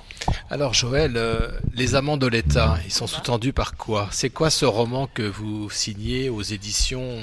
Alors 0.51 0.75
Joël, 0.75 1.15
euh, 1.17 1.49
les 1.75 1.95
amants 1.95 2.17
de 2.17 2.27
l'État, 2.27 2.79
ils 2.85 2.93
sont 2.93 3.07
sous-tendus 3.07 3.53
par 3.53 3.77
quoi? 3.77 4.09
C'est 4.11 4.31
quoi 4.31 4.51
ce 4.51 4.65
roman 4.65 5.09
que 5.13 5.23
vous 5.23 5.71
signez 5.71 6.29
aux 6.29 6.43
éditions? 6.43 7.21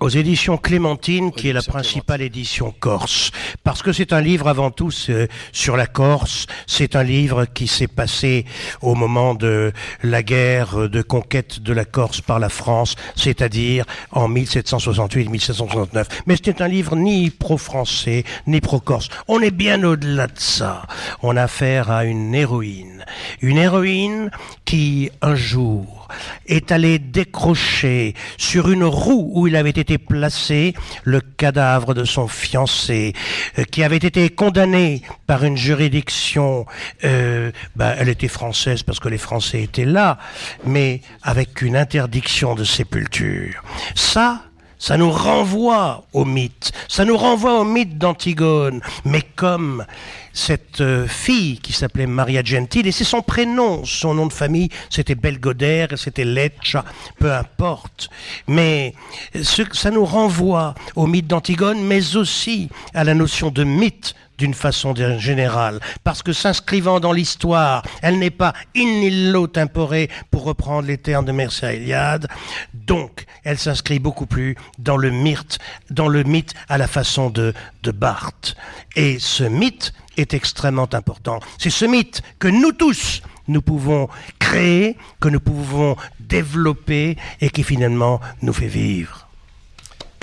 Aux 0.00 0.08
éditions 0.08 0.56
Clémentine, 0.56 1.30
qui 1.30 1.48
est 1.48 1.52
la 1.52 1.62
principale 1.62 2.22
édition 2.22 2.74
corse. 2.80 3.30
Parce 3.62 3.82
que 3.82 3.92
c'est 3.92 4.14
un 4.14 4.22
livre 4.22 4.48
avant 4.48 4.70
tout 4.70 4.90
sur 4.90 5.76
la 5.76 5.86
Corse. 5.86 6.46
C'est 6.66 6.96
un 6.96 7.02
livre 7.02 7.44
qui 7.44 7.66
s'est 7.66 7.86
passé 7.86 8.46
au 8.80 8.94
moment 8.94 9.34
de 9.34 9.72
la 10.02 10.22
guerre 10.22 10.88
de 10.88 11.02
conquête 11.02 11.60
de 11.60 11.74
la 11.74 11.84
Corse 11.84 12.22
par 12.22 12.38
la 12.38 12.48
France, 12.48 12.94
c'est-à-dire 13.14 13.84
en 14.10 14.30
1768-1769. 14.30 16.06
Mais 16.24 16.36
c'était 16.36 16.62
un 16.62 16.68
livre 16.68 16.96
ni 16.96 17.28
pro-français, 17.28 18.24
ni 18.46 18.62
pro-corse. 18.62 19.10
On 19.28 19.40
est 19.40 19.50
bien 19.50 19.84
au-delà 19.84 20.28
de 20.28 20.38
ça. 20.38 20.86
On 21.22 21.36
a 21.36 21.42
affaire 21.42 21.90
à 21.90 22.04
une 22.04 22.34
héroïne. 22.34 23.04
Une 23.42 23.58
héroïne 23.58 24.30
qui, 24.64 25.10
un 25.20 25.34
jour, 25.34 25.99
est 26.46 26.72
allée 26.72 26.98
décrocher 26.98 28.14
sur 28.36 28.70
une 28.70 28.84
roue 28.84 29.30
où 29.34 29.46
il 29.46 29.56
avait 29.56 29.70
été 29.70 29.98
placé 29.98 30.74
le 31.04 31.20
cadavre 31.20 31.94
de 31.94 32.04
son 32.04 32.28
fiancé, 32.28 33.14
euh, 33.58 33.64
qui 33.64 33.82
avait 33.82 33.96
été 33.96 34.28
condamné 34.30 35.02
par 35.26 35.44
une 35.44 35.56
juridiction, 35.56 36.66
ben, 37.02 37.94
elle 37.98 38.08
était 38.08 38.28
française 38.28 38.82
parce 38.82 39.00
que 39.00 39.08
les 39.08 39.18
Français 39.18 39.62
étaient 39.62 39.84
là, 39.84 40.18
mais 40.64 41.00
avec 41.22 41.62
une 41.62 41.76
interdiction 41.76 42.54
de 42.54 42.64
sépulture. 42.64 43.62
Ça, 43.94 44.42
ça 44.80 44.96
nous 44.96 45.10
renvoie 45.10 46.04
au 46.14 46.24
mythe. 46.24 46.72
Ça 46.88 47.04
nous 47.04 47.16
renvoie 47.16 47.60
au 47.60 47.64
mythe 47.64 47.98
d'Antigone. 47.98 48.80
Mais 49.04 49.20
comme 49.36 49.84
cette 50.32 50.80
euh, 50.80 51.06
fille 51.06 51.58
qui 51.58 51.74
s'appelait 51.74 52.06
Maria 52.06 52.42
Gentile, 52.42 52.86
et 52.86 52.92
c'est 52.92 53.04
son 53.04 53.20
prénom, 53.20 53.84
son 53.84 54.14
nom 54.14 54.26
de 54.26 54.32
famille, 54.32 54.70
c'était 54.88 55.14
Belgodère, 55.14 55.88
c'était 55.96 56.24
Leccia, 56.24 56.84
peu 57.18 57.30
importe. 57.30 58.08
Mais 58.48 58.94
ce, 59.40 59.62
ça 59.72 59.90
nous 59.90 60.06
renvoie 60.06 60.74
au 60.96 61.06
mythe 61.06 61.26
d'Antigone, 61.26 61.82
mais 61.82 62.16
aussi 62.16 62.70
à 62.94 63.04
la 63.04 63.14
notion 63.14 63.50
de 63.50 63.64
mythe 63.64 64.14
d'une 64.40 64.54
façon 64.54 64.94
générale, 65.18 65.80
parce 66.02 66.22
que 66.22 66.32
s'inscrivant 66.32 66.98
dans 66.98 67.12
l'histoire, 67.12 67.82
elle 68.00 68.18
n'est 68.18 68.30
pas 68.30 68.54
in 68.74 69.02
illo 69.02 69.46
tempore, 69.46 69.94
pour 70.30 70.44
reprendre 70.44 70.88
les 70.88 70.96
termes 70.96 71.26
de 71.26 71.32
Mercia 71.32 71.74
Eliade, 71.74 72.26
donc 72.72 73.26
elle 73.44 73.58
s'inscrit 73.58 73.98
beaucoup 73.98 74.24
plus 74.24 74.56
dans 74.78 74.96
le 74.96 75.10
mythe, 75.10 75.58
dans 75.90 76.08
le 76.08 76.22
mythe 76.24 76.54
à 76.70 76.78
la 76.78 76.88
façon 76.88 77.28
de, 77.28 77.52
de 77.82 77.90
Barthes. 77.90 78.56
Et 78.96 79.18
ce 79.18 79.44
mythe 79.44 79.92
est 80.16 80.32
extrêmement 80.32 80.88
important. 80.94 81.40
C'est 81.58 81.68
ce 81.68 81.84
mythe 81.84 82.22
que 82.38 82.48
nous 82.48 82.72
tous, 82.72 83.20
nous 83.46 83.60
pouvons 83.60 84.08
créer, 84.38 84.96
que 85.20 85.28
nous 85.28 85.40
pouvons 85.40 85.96
développer 86.18 87.18
et 87.42 87.50
qui 87.50 87.62
finalement 87.62 88.20
nous 88.40 88.54
fait 88.54 88.68
vivre. 88.68 89.29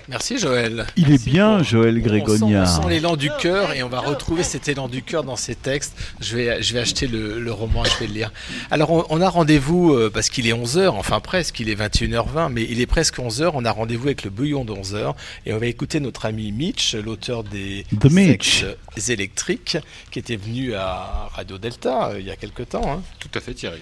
Merci 0.10 0.38
Joël. 0.38 0.88
Il 0.96 1.12
est 1.12 1.26
bien, 1.26 1.62
Joël 1.64 1.96
On 1.98 2.02
sent, 2.02 2.08
Grégonia. 2.08 2.64
on 2.64 2.82
sent 2.84 2.90
l'élan 2.90 3.18
du 3.18 3.30
cœur 3.42 3.74
et 3.74 3.84
on 3.84 3.90
va 3.90 4.00
retrouver 4.00 4.44
cet 4.44 4.70
élan 4.70 4.88
du 4.88 5.04
cœur 5.04 5.24
dans 5.26 5.36
ces 5.36 5.54
textes. 5.54 5.98
Je 6.22 6.38
vais, 6.38 6.62
je 6.64 6.74
vais 6.74 6.80
acheter 6.80 7.08
le, 7.08 7.40
le 7.42 7.52
roman 7.52 7.84
et 7.84 7.90
je 7.90 7.98
vais 8.00 8.08
le 8.08 8.14
lire. 8.14 8.32
Alors 8.72 8.92
on, 8.92 9.06
on 9.10 9.20
a 9.22 9.28
rendez-vous 9.30 9.94
euh, 9.94 10.10
parce 10.10 10.30
qu'il 10.30 10.48
est 10.48 10.54
11h, 10.54 10.88
enfin 10.90 11.20
presque, 11.20 11.60
il 11.60 11.70
est 11.70 11.76
21h20, 11.76 12.50
mais 12.54 12.64
il 12.70 12.80
est 12.80 12.86
presque 12.86 13.18
11h. 13.18 13.52
On 13.54 13.66
a 13.66 13.72
rendez-vous 13.72 14.06
avec 14.08 14.24
le 14.24 14.30
bouillon 14.30 14.64
de 14.64 14.72
11h 14.74 15.14
et 15.46 15.52
on 15.54 15.58
va 15.58 15.66
écouter 15.66 16.00
notre 16.00 16.26
ami 16.26 16.52
Mitch, 16.54 16.96
l'auteur 16.96 17.44
des 17.44 17.86
The 18.00 18.06
Mitch. 18.10 18.66
Électriques, 19.10 19.78
qui 20.12 20.20
était 20.20 20.38
venu 20.38 20.74
à 20.74 21.30
Radio 21.34 21.58
Delta 21.58 22.10
euh, 22.12 22.20
il 22.20 22.26
y 22.26 22.32
a 22.32 22.36
quelque 22.36 22.64
temps. 22.64 22.90
hein. 22.92 23.02
Tout 23.20 23.30
à 23.36 23.40
fait, 23.40 23.54
Thierry. 23.54 23.80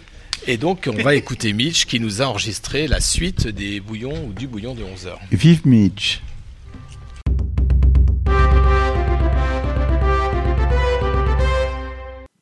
Et 0.48 0.57
donc 0.57 0.90
on 0.91 1.02
va 1.02 1.16
écouter 1.16 1.53
Mitch 1.53 1.86
qui 1.86 1.99
nous 1.99 2.22
a 2.22 2.26
enregistré 2.26 2.88
la 2.88 2.99
suite 2.99 3.48
des 3.48 3.80
bouillons 3.80 4.28
ou 4.28 4.34
du 4.34 4.48
bouillon 4.48 4.76
de 4.76 4.84
11h. 4.84 5.18
Vive 5.32 5.66
Mitch. 5.66 6.22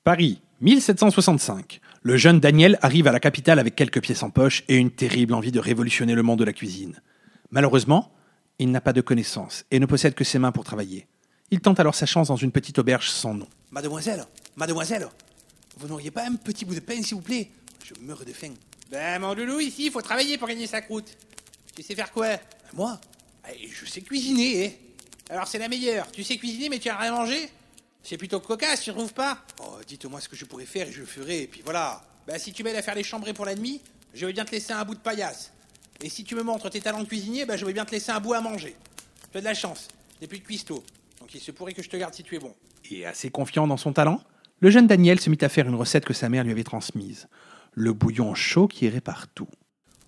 Paris, 0.03 0.41
1765. 0.60 1.80
Le 2.02 2.18
jeune 2.18 2.41
Daniel 2.41 2.78
arrive 2.82 3.07
à 3.07 3.14
la 3.14 3.22
capitale 3.22 3.60
avec 3.60 3.76
quelques 3.76 4.02
pièces 4.02 4.24
en 4.24 4.30
poche 4.30 4.64
et 4.68 4.76
une 4.76 4.91
terrible 4.91 5.34
envie 5.34 5.53
de 5.53 5.60
révolutionner 5.60 6.14
le 6.14 6.24
monde 6.24 6.40
de 6.40 6.44
la 6.44 6.52
cuisine. 6.52 7.02
Malheureusement, 7.52 8.11
il 8.60 8.72
n'a 8.72 8.82
pas 8.82 8.91
de 8.91 8.99
connaissances 8.99 9.64
et 9.72 9.80
ne 9.80 9.86
possède 9.86 10.14
que 10.14 10.26
ses 10.26 10.40
mains 10.40 10.52
pour 10.52 10.65
travailler. 10.65 11.07
Il 11.52 11.61
tente 11.61 11.80
alors 11.80 11.95
sa 11.95 12.06
chance 12.06 12.28
dans 12.28 12.36
une 12.36 12.52
petite 12.52 12.80
auberge 12.80 13.10
sans 13.10 13.34
nom. 13.34 13.48
Mademoiselle, 13.72 14.26
mademoiselle, 14.57 15.07
vous 15.78 15.88
n'auriez 15.88 16.11
pas 16.11 16.26
un 16.26 16.36
petit 16.36 16.65
bout 16.65 16.76
de 16.76 16.82
pain, 16.82 17.02
s'il 17.02 17.15
vous 17.15 17.22
plaît? 17.22 17.49
Je 17.84 17.94
meurs 18.02 18.24
de 18.26 18.32
faim. 18.34 18.54
Ben, 18.92 19.20
mon 19.20 19.34
loulou, 19.34 19.60
ici, 19.60 19.86
il 19.86 19.92
faut 19.92 20.02
travailler 20.02 20.38
pour 20.38 20.48
gagner 20.48 20.68
sa 20.68 20.82
croûte. 20.82 21.18
Tu 21.76 21.84
sais 21.84 21.96
faire 21.96 22.12
quoi? 22.12 22.28
Moi? 22.74 23.00
Eh, 23.52 23.68
Je 23.68 23.86
sais 23.86 24.02
cuisiner, 24.02 24.66
eh. 24.66 24.80
Alors, 25.30 25.48
c'est 25.48 25.58
la 25.60 25.68
meilleure. 25.68 26.12
Tu 26.12 26.24
sais 26.24 26.38
cuisiner, 26.38 26.70
mais 26.70 26.80
tu 26.80 26.90
as 26.90 26.98
rien 26.98 27.12
mangé? 27.12 27.50
C'est 28.04 28.18
plutôt 28.18 28.40
cocasse, 28.40 28.82
tu 28.82 28.92
trouves 28.92 29.14
pas? 29.14 29.44
Oh, 29.62 29.78
dites-moi 29.88 30.20
ce 30.20 30.28
que 30.30 30.36
je 30.36 30.46
pourrais 30.46 30.66
faire 30.66 30.88
et 30.88 30.92
je 30.92 31.00
le 31.00 31.06
ferai, 31.06 31.44
et 31.44 31.48
puis 31.48 31.62
voilà. 31.64 32.04
Ben, 32.28 32.38
si 32.38 32.52
tu 32.54 32.64
m'aides 32.64 32.76
à 32.76 32.82
faire 32.82 32.96
les 32.96 33.04
chambrées 33.04 33.34
pour 33.34 33.46
la 33.46 33.56
nuit, 33.56 33.82
je 34.14 34.26
vais 34.26 34.34
bien 34.34 34.46
te 34.46 34.52
laisser 34.52 34.74
un 34.74 34.84
bout 34.86 34.96
de 34.96 35.00
paillasse. 35.00 35.52
Et 36.02 36.10
si 36.10 36.24
tu 36.24 36.36
me 36.36 36.44
montres 36.44 36.70
tes 36.70 36.82
talents 36.82 37.02
de 37.02 37.08
cuisinier, 37.08 37.46
ben, 37.46 37.56
je 37.56 37.66
vais 37.66 37.74
bien 37.74 37.86
te 37.86 37.92
laisser 37.92 38.12
un 38.12 38.20
bout 38.20 38.34
à 38.34 38.42
manger. 38.42 38.76
Tu 39.32 39.38
as 39.38 39.42
de 39.42 39.46
la 39.46 39.54
chance. 39.54 39.88
J'ai 40.22 40.28
plus 40.28 40.40
de 40.40 40.44
cuistot. 40.44 40.84
Donc, 41.20 41.34
il 41.34 41.40
se 41.42 41.52
pourrait 41.52 41.74
que 41.74 41.82
je 41.82 41.90
te 41.90 41.98
garde 41.98 42.14
si 42.14 42.24
tu 42.24 42.36
es 42.36 42.40
bon. 42.40 42.54
Et 42.92 43.06
assez 43.06 43.30
confiant 43.30 43.66
dans 43.68 43.78
son 43.78 43.94
talent, 43.94 44.22
le 44.60 44.70
jeune 44.70 44.88
Daniel 44.88 45.20
se 45.20 45.30
mit 45.30 45.38
à 45.42 45.50
faire 45.50 45.68
une 45.68 45.76
recette 45.76 46.06
que 46.06 46.14
sa 46.14 46.30
mère 46.30 46.44
lui 46.44 46.52
avait 46.52 46.64
transmise. 46.64 47.28
Le 47.76 47.94
bouillon 47.94 48.36
chaud 48.36 48.68
qui 48.68 48.86
irait 48.86 49.02
partout. 49.02 49.48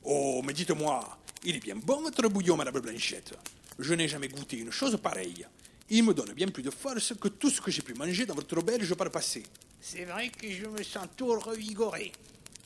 Oh, 0.03 0.41
mais 0.45 0.53
dites-moi, 0.53 1.17
il 1.43 1.55
est 1.55 1.59
bien 1.59 1.75
bon 1.75 2.01
votre 2.01 2.27
bouillon, 2.29 2.55
Madame 2.57 2.79
Blanchette. 2.79 3.33
Je 3.79 3.93
n'ai 3.93 4.07
jamais 4.07 4.27
goûté 4.27 4.57
une 4.57 4.71
chose 4.71 4.97
pareille. 5.01 5.45
Il 5.89 6.03
me 6.03 6.13
donne 6.13 6.33
bien 6.33 6.47
plus 6.47 6.63
de 6.63 6.69
force 6.71 7.13
que 7.19 7.27
tout 7.27 7.49
ce 7.49 7.61
que 7.61 7.71
j'ai 7.71 7.81
pu 7.81 7.93
manger 7.93 8.25
dans 8.25 8.35
votre 8.35 8.57
auberge 8.57 8.93
par 8.95 9.05
le 9.05 9.11
passé. 9.11 9.43
C'est 9.81 10.05
vrai 10.05 10.29
que 10.29 10.49
je 10.51 10.65
me 10.65 10.81
sens 10.83 11.07
tout 11.15 11.27
revigoré. 11.39 12.11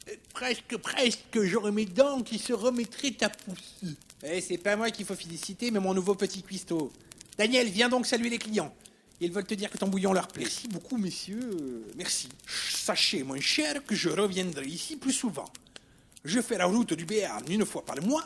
Euh, 0.09 0.13
Presque, 0.33 0.77
presque, 0.77 1.41
j'aurais 1.43 1.71
mes 1.71 1.85
dents 1.85 2.21
qui 2.21 2.37
se 2.37 2.53
remettraient 2.53 3.15
à 3.21 3.29
pousser. 3.29 3.95
Eh, 4.23 4.41
c'est 4.41 4.57
pas 4.57 4.75
moi 4.75 4.89
qu'il 4.91 5.05
faut 5.05 5.15
féliciter, 5.15 5.71
mais 5.71 5.79
mon 5.79 5.93
nouveau 5.93 6.15
petit 6.15 6.43
cuistot. 6.43 6.91
Daniel, 7.37 7.67
viens 7.69 7.89
donc 7.89 8.05
saluer 8.05 8.29
les 8.29 8.37
clients. 8.37 8.73
Ils 9.21 9.31
veulent 9.31 9.45
te 9.45 9.53
dire 9.53 9.69
que 9.69 9.77
ton 9.77 9.87
bouillon 9.87 10.13
leur 10.13 10.27
plaît. 10.27 10.43
Merci 10.43 10.67
beaucoup, 10.69 10.97
messieurs. 10.97 11.39
Euh, 11.41 11.91
Merci. 11.97 12.29
Sachez, 12.47 13.23
mon 13.23 13.39
cher, 13.39 13.83
que 13.85 13.95
je 13.95 14.09
reviendrai 14.09 14.65
ici 14.65 14.95
plus 14.95 15.11
souvent. 15.11 15.49
Je 16.23 16.41
fais 16.41 16.57
la 16.57 16.65
route 16.65 16.93
du 16.93 17.05
Béarn 17.05 17.43
une 17.49 17.65
fois 17.65 17.85
par 17.85 18.01
mois 18.01 18.25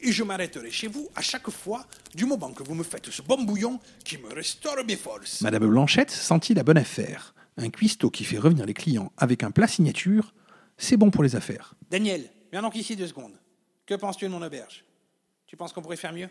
et 0.00 0.10
je 0.10 0.22
m'arrêterai 0.24 0.70
chez 0.70 0.88
vous 0.88 1.08
à 1.14 1.22
chaque 1.22 1.48
fois 1.50 1.86
du 2.14 2.24
moment 2.24 2.52
que 2.52 2.62
vous 2.62 2.74
me 2.74 2.82
faites 2.82 3.10
ce 3.10 3.22
bon 3.22 3.42
bouillon 3.44 3.78
qui 4.04 4.18
me 4.18 4.32
restaure 4.32 4.84
mes 4.84 4.96
forces. 4.96 5.40
Madame 5.42 5.66
Blanchette 5.68 6.10
sentit 6.10 6.54
la 6.54 6.62
bonne 6.64 6.78
affaire. 6.78 7.34
Un 7.56 7.70
cuistot 7.70 8.10
qui 8.10 8.24
fait 8.24 8.38
revenir 8.38 8.64
les 8.66 8.74
clients 8.74 9.12
avec 9.16 9.42
un 9.44 9.50
plat 9.50 9.68
signature, 9.68 10.32
c'est 10.76 10.96
bon 10.96 11.10
pour 11.10 11.22
les 11.22 11.36
affaires. 11.36 11.74
Daniel, 11.90 12.28
viens 12.50 12.62
donc 12.62 12.74
ici 12.76 12.96
deux 12.96 13.06
secondes. 13.06 13.38
Que 13.86 13.94
penses-tu 13.94 14.24
de 14.24 14.30
mon 14.30 14.42
auberge? 14.42 14.84
Tu 15.46 15.56
penses 15.56 15.72
qu'on 15.72 15.82
pourrait 15.82 15.96
faire 15.96 16.12
mieux? 16.12 16.28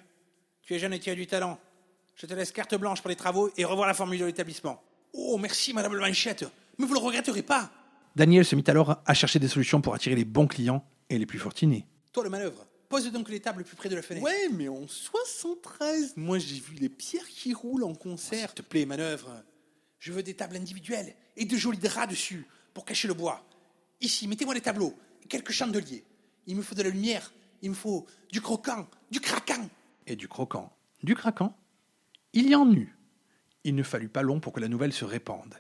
Tu 0.63 0.73
es 0.73 0.79
jeune 0.79 0.93
et 0.93 0.99
tu 0.99 1.09
as 1.09 1.15
du 1.15 1.27
talent. 1.27 1.59
Je 2.22 2.27
te 2.27 2.35
laisse 2.35 2.52
carte 2.52 2.76
blanche 2.76 3.02
pour 3.02 3.10
les 3.10 3.15
travaux 3.15 3.49
et 3.57 3.65
revoir 3.65 3.88
la 3.88 3.95
formule 3.95 4.19
de 4.19 4.26
l'établissement. 4.26 4.80
Oh, 5.11 5.39
merci, 5.39 5.73
Madame 5.73 5.93
Blanchette. 5.93 6.45
Mais 6.77 6.85
vous 6.85 6.93
le 6.93 6.99
regretterez 6.99 7.41
pas. 7.41 7.72
Daniel 8.15 8.45
se 8.45 8.56
mit 8.56 8.64
alors 8.68 9.02
à 9.07 9.15
chercher 9.15 9.39
des 9.39 9.48
solutions 9.48 9.81
pour 9.81 9.95
attirer 9.95 10.14
les 10.14 10.23
bons 10.23 10.45
clients 10.45 10.85
et 11.10 11.18
les 11.18 11.26
plus 11.26 11.39
fortunés. 11.39 11.88
Toi, 12.14 12.23
le 12.23 12.30
manœuvre. 12.30 12.68
Pose 12.89 13.11
donc 13.11 13.27
les 13.27 13.39
tables 13.39 13.64
plus 13.64 13.76
près 13.76 13.89
de 13.89 13.95
la 13.95 14.03
fenêtre. 14.03 14.23
Ouais, 14.23 14.49
mais 14.53 14.68
en 14.68 14.88
73, 14.88 16.14
moi 16.15 16.38
j'ai 16.38 16.60
vu 16.60 16.76
les 16.76 16.89
pierres 16.89 17.27
qui 17.27 17.56
roulent 17.56 17.85
en 17.85 17.95
concert. 17.95 18.49
S'il 18.49 18.56
te 18.57 18.61
plaît, 18.61 18.85
manœuvre. 18.85 19.41
Je 19.98 20.11
veux 20.11 20.22
des 20.22 20.35
tables 20.35 20.57
individuelles 20.57 21.15
et 21.38 21.45
de 21.45 21.57
jolis 21.57 21.80
draps 21.80 22.11
dessus 22.11 22.45
pour 22.76 22.85
cacher 22.85 23.07
le 23.07 23.15
bois. 23.15 23.43
Ici, 23.99 24.27
mettez-moi 24.27 24.53
des 24.53 24.61
tableaux 24.61 24.93
et 25.23 25.27
quelques 25.27 25.53
chandeliers. 25.53 26.06
Il 26.45 26.56
me 26.56 26.61
faut 26.61 26.76
de 26.76 26.84
la 26.84 26.89
lumière, 26.89 27.34
il 27.64 27.72
me 27.72 27.76
faut 27.76 28.06
du 28.31 28.41
croquant, 28.41 28.88
du 29.10 29.19
craquant. 29.19 29.68
Et 30.06 30.15
du 30.15 30.27
croquant, 30.27 30.72
du 31.02 31.15
craquant, 31.15 31.57
il 32.33 32.49
y 32.49 32.55
en 32.55 32.71
eut. 32.71 32.95
Il 33.63 33.75
ne 33.75 33.83
fallut 33.83 34.09
pas 34.09 34.21
long 34.21 34.39
pour 34.39 34.53
que 34.53 34.59
la 34.59 34.67
nouvelle 34.67 34.93
se 34.93 35.05
répande. 35.05 35.55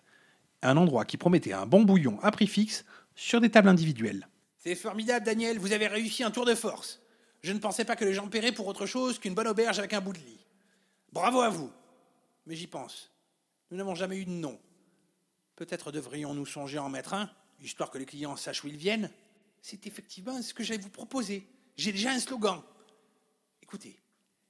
Un 0.61 0.77
endroit 0.77 1.05
qui 1.05 1.17
promettait 1.17 1.53
un 1.53 1.65
bon 1.65 1.83
bouillon 1.83 2.19
à 2.21 2.31
prix 2.31 2.47
fixe 2.47 2.85
sur 3.15 3.41
des 3.41 3.49
tables 3.49 3.67
individuelles. 3.67 4.27
C'est 4.57 4.75
formidable, 4.75 5.25
Daniel, 5.25 5.59
vous 5.59 5.71
avez 5.71 5.87
réussi 5.87 6.23
un 6.23 6.31
tour 6.31 6.45
de 6.45 6.55
force. 6.55 7.01
Je 7.41 7.51
ne 7.51 7.59
pensais 7.59 7.85
pas 7.85 7.95
que 7.95 8.05
les 8.05 8.13
gens 8.13 8.27
paieraient 8.27 8.51
pour 8.51 8.67
autre 8.67 8.85
chose 8.85 9.17
qu'une 9.17 9.33
bonne 9.33 9.47
auberge 9.47 9.79
avec 9.79 9.93
un 9.93 10.01
bout 10.01 10.13
de 10.13 10.19
lit. 10.19 10.45
Bravo 11.11 11.41
à 11.41 11.49
vous. 11.49 11.71
Mais 12.45 12.55
j'y 12.55 12.67
pense. 12.67 13.11
Nous 13.69 13.77
n'avons 13.77 13.95
jamais 13.95 14.17
eu 14.17 14.25
de 14.25 14.31
nom. 14.31 14.59
Peut-être 15.55 15.91
devrions-nous 15.91 16.45
songer 16.45 16.77
à 16.77 16.83
en 16.83 16.89
mettre 16.89 17.13
un, 17.13 17.29
histoire 17.61 17.89
que 17.89 17.97
les 17.97 18.05
clients 18.05 18.35
sachent 18.35 18.63
où 18.63 18.67
ils 18.67 18.77
viennent. 18.77 19.09
C'est 19.61 19.87
effectivement 19.87 20.41
ce 20.41 20.53
que 20.53 20.63
j'allais 20.63 20.81
vous 20.81 20.89
proposer. 20.89 21.47
J'ai 21.77 21.91
déjà 21.91 22.11
un 22.11 22.19
slogan. 22.19 22.61
Écoutez, 23.61 23.99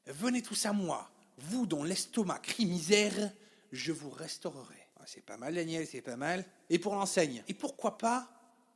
venez 0.07 0.41
tous 0.41 0.65
à 0.65 0.73
moi, 0.73 1.09
vous 1.49 1.65
dont 1.65 1.83
l'estomac 1.83 2.39
crie 2.39 2.65
misère, 2.65 3.31
je 3.71 3.91
vous 3.91 4.09
restaurerai. 4.09 4.75
Ah, 4.99 5.03
C'est 5.05 5.25
pas 5.25 5.37
mal, 5.37 5.55
Daniel, 5.55 5.87
c'est 5.87 6.01
pas 6.01 6.17
mal. 6.17 6.45
Et 6.69 6.79
pour 6.79 6.95
l'enseigne 6.95 7.43
Et 7.47 7.53
pourquoi 7.53 7.97
pas 7.97 8.29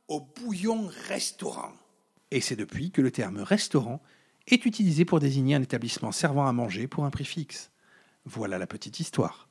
au 0.08 0.20
bouillon 0.20 0.88
restaurant 1.08 1.72
Et 2.30 2.40
c'est 2.40 2.56
depuis 2.56 2.90
que 2.90 3.02
le 3.02 3.10
terme 3.10 3.38
restaurant 3.38 4.00
est 4.46 4.64
utilisé 4.64 5.04
pour 5.04 5.20
désigner 5.20 5.54
un 5.54 5.62
établissement 5.62 6.12
servant 6.12 6.46
à 6.46 6.52
manger 6.52 6.86
pour 6.86 7.04
un 7.04 7.10
prix 7.10 7.24
fixe. 7.24 7.70
Voilà 8.24 8.58
la 8.58 8.66
petite 8.66 9.00
histoire. 9.00 9.45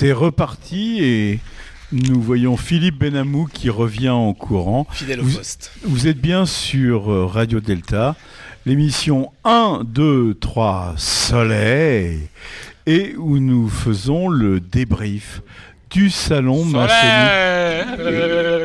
C'est 0.00 0.12
reparti 0.12 1.04
et 1.04 1.40
nous 1.92 2.22
voyons 2.22 2.56
Philippe 2.56 2.96
Benamou 3.00 3.44
qui 3.52 3.68
revient 3.68 4.08
en 4.08 4.32
courant. 4.32 4.86
Fidèle 4.90 5.20
au 5.20 5.24
vous, 5.24 5.36
poste. 5.36 5.72
Vous 5.82 6.06
êtes 6.06 6.18
bien 6.18 6.46
sur 6.46 7.12
euh, 7.12 7.26
Radio 7.26 7.60
Delta, 7.60 8.16
l'émission 8.64 9.30
1, 9.44 9.82
2, 9.84 10.36
3 10.40 10.94
Soleil, 10.96 12.20
et 12.86 13.14
où 13.18 13.38
nous 13.40 13.68
faisons 13.68 14.30
le 14.30 14.58
débrief 14.58 15.42
du 15.90 16.08
salon 16.08 16.64
maçonnique. 16.64 17.98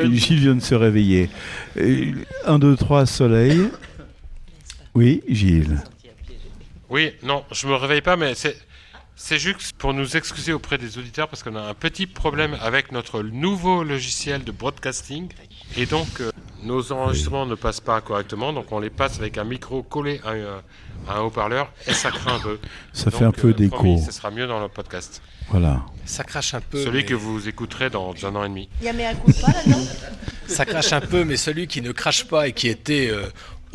Et- 0.04 0.16
Gilles 0.16 0.40
vient 0.40 0.54
de 0.54 0.62
se 0.62 0.74
réveiller. 0.74 1.28
Et 1.78 2.14
1, 2.46 2.58
2, 2.58 2.76
3 2.76 3.04
Soleil. 3.04 3.68
Oui, 4.94 5.22
Gilles. 5.28 5.82
Oui, 6.88 7.10
non, 7.22 7.44
je 7.52 7.66
me 7.66 7.74
réveille 7.74 8.00
pas, 8.00 8.16
mais 8.16 8.34
c'est. 8.34 8.56
C'est 9.18 9.38
juste 9.38 9.72
pour 9.78 9.94
nous 9.94 10.16
excuser 10.16 10.52
auprès 10.52 10.76
des 10.76 10.98
auditeurs 10.98 11.26
parce 11.28 11.42
qu'on 11.42 11.56
a 11.56 11.62
un 11.62 11.72
petit 11.74 12.06
problème 12.06 12.56
avec 12.62 12.92
notre 12.92 13.22
nouveau 13.22 13.82
logiciel 13.82 14.44
de 14.44 14.52
broadcasting 14.52 15.30
et 15.76 15.86
donc 15.86 16.20
euh, 16.20 16.30
nos 16.62 16.92
enregistrements 16.92 17.46
ne 17.46 17.54
passent 17.54 17.80
pas 17.80 18.00
correctement, 18.02 18.52
donc 18.52 18.70
on 18.72 18.78
les 18.78 18.90
passe 18.90 19.18
avec 19.18 19.38
un 19.38 19.44
micro 19.44 19.82
collé 19.82 20.20
à, 20.22 20.32
un- 20.32 20.62
à 21.08 21.16
un 21.18 21.20
haut-parleur 21.22 21.72
et 21.86 21.94
ça 21.94 22.10
craint 22.10 22.34
un 22.36 22.40
peu. 22.40 22.58
Ça 22.92 23.10
fait 23.10 23.24
un 23.24 23.30
peu 23.32 23.54
d'écho. 23.54 23.76
promis, 23.76 24.02
Ce 24.02 24.12
sera 24.12 24.30
mieux 24.30 24.46
dans 24.46 24.60
le 24.60 24.68
podcast. 24.68 25.22
Voilà. 25.48 25.82
Ça 26.04 26.22
crache 26.24 26.52
un 26.54 26.60
peu. 26.60 26.82
Celui 26.84 26.98
mais- 26.98 27.04
que 27.04 27.14
vous 27.14 27.48
écouterez 27.48 27.88
dans 27.88 28.14
un 28.22 28.34
an 28.36 28.44
et 28.44 28.48
demi. 28.48 28.68
Il 28.80 28.86
y 28.86 28.88
a 28.88 28.92
mais 28.92 29.06
un 29.06 29.14
coup 29.14 29.32
pas 29.32 29.52
là-dedans 29.52 29.84
Ça 30.46 30.64
crache 30.66 30.92
un 30.92 31.00
peu, 31.00 31.24
mais 31.24 31.36
celui 31.36 31.66
qui 31.68 31.80
ne 31.80 31.92
crache 31.92 32.24
pas 32.26 32.48
et 32.48 32.52
qui 32.52 32.68
était 32.68 33.08
euh, 33.10 33.26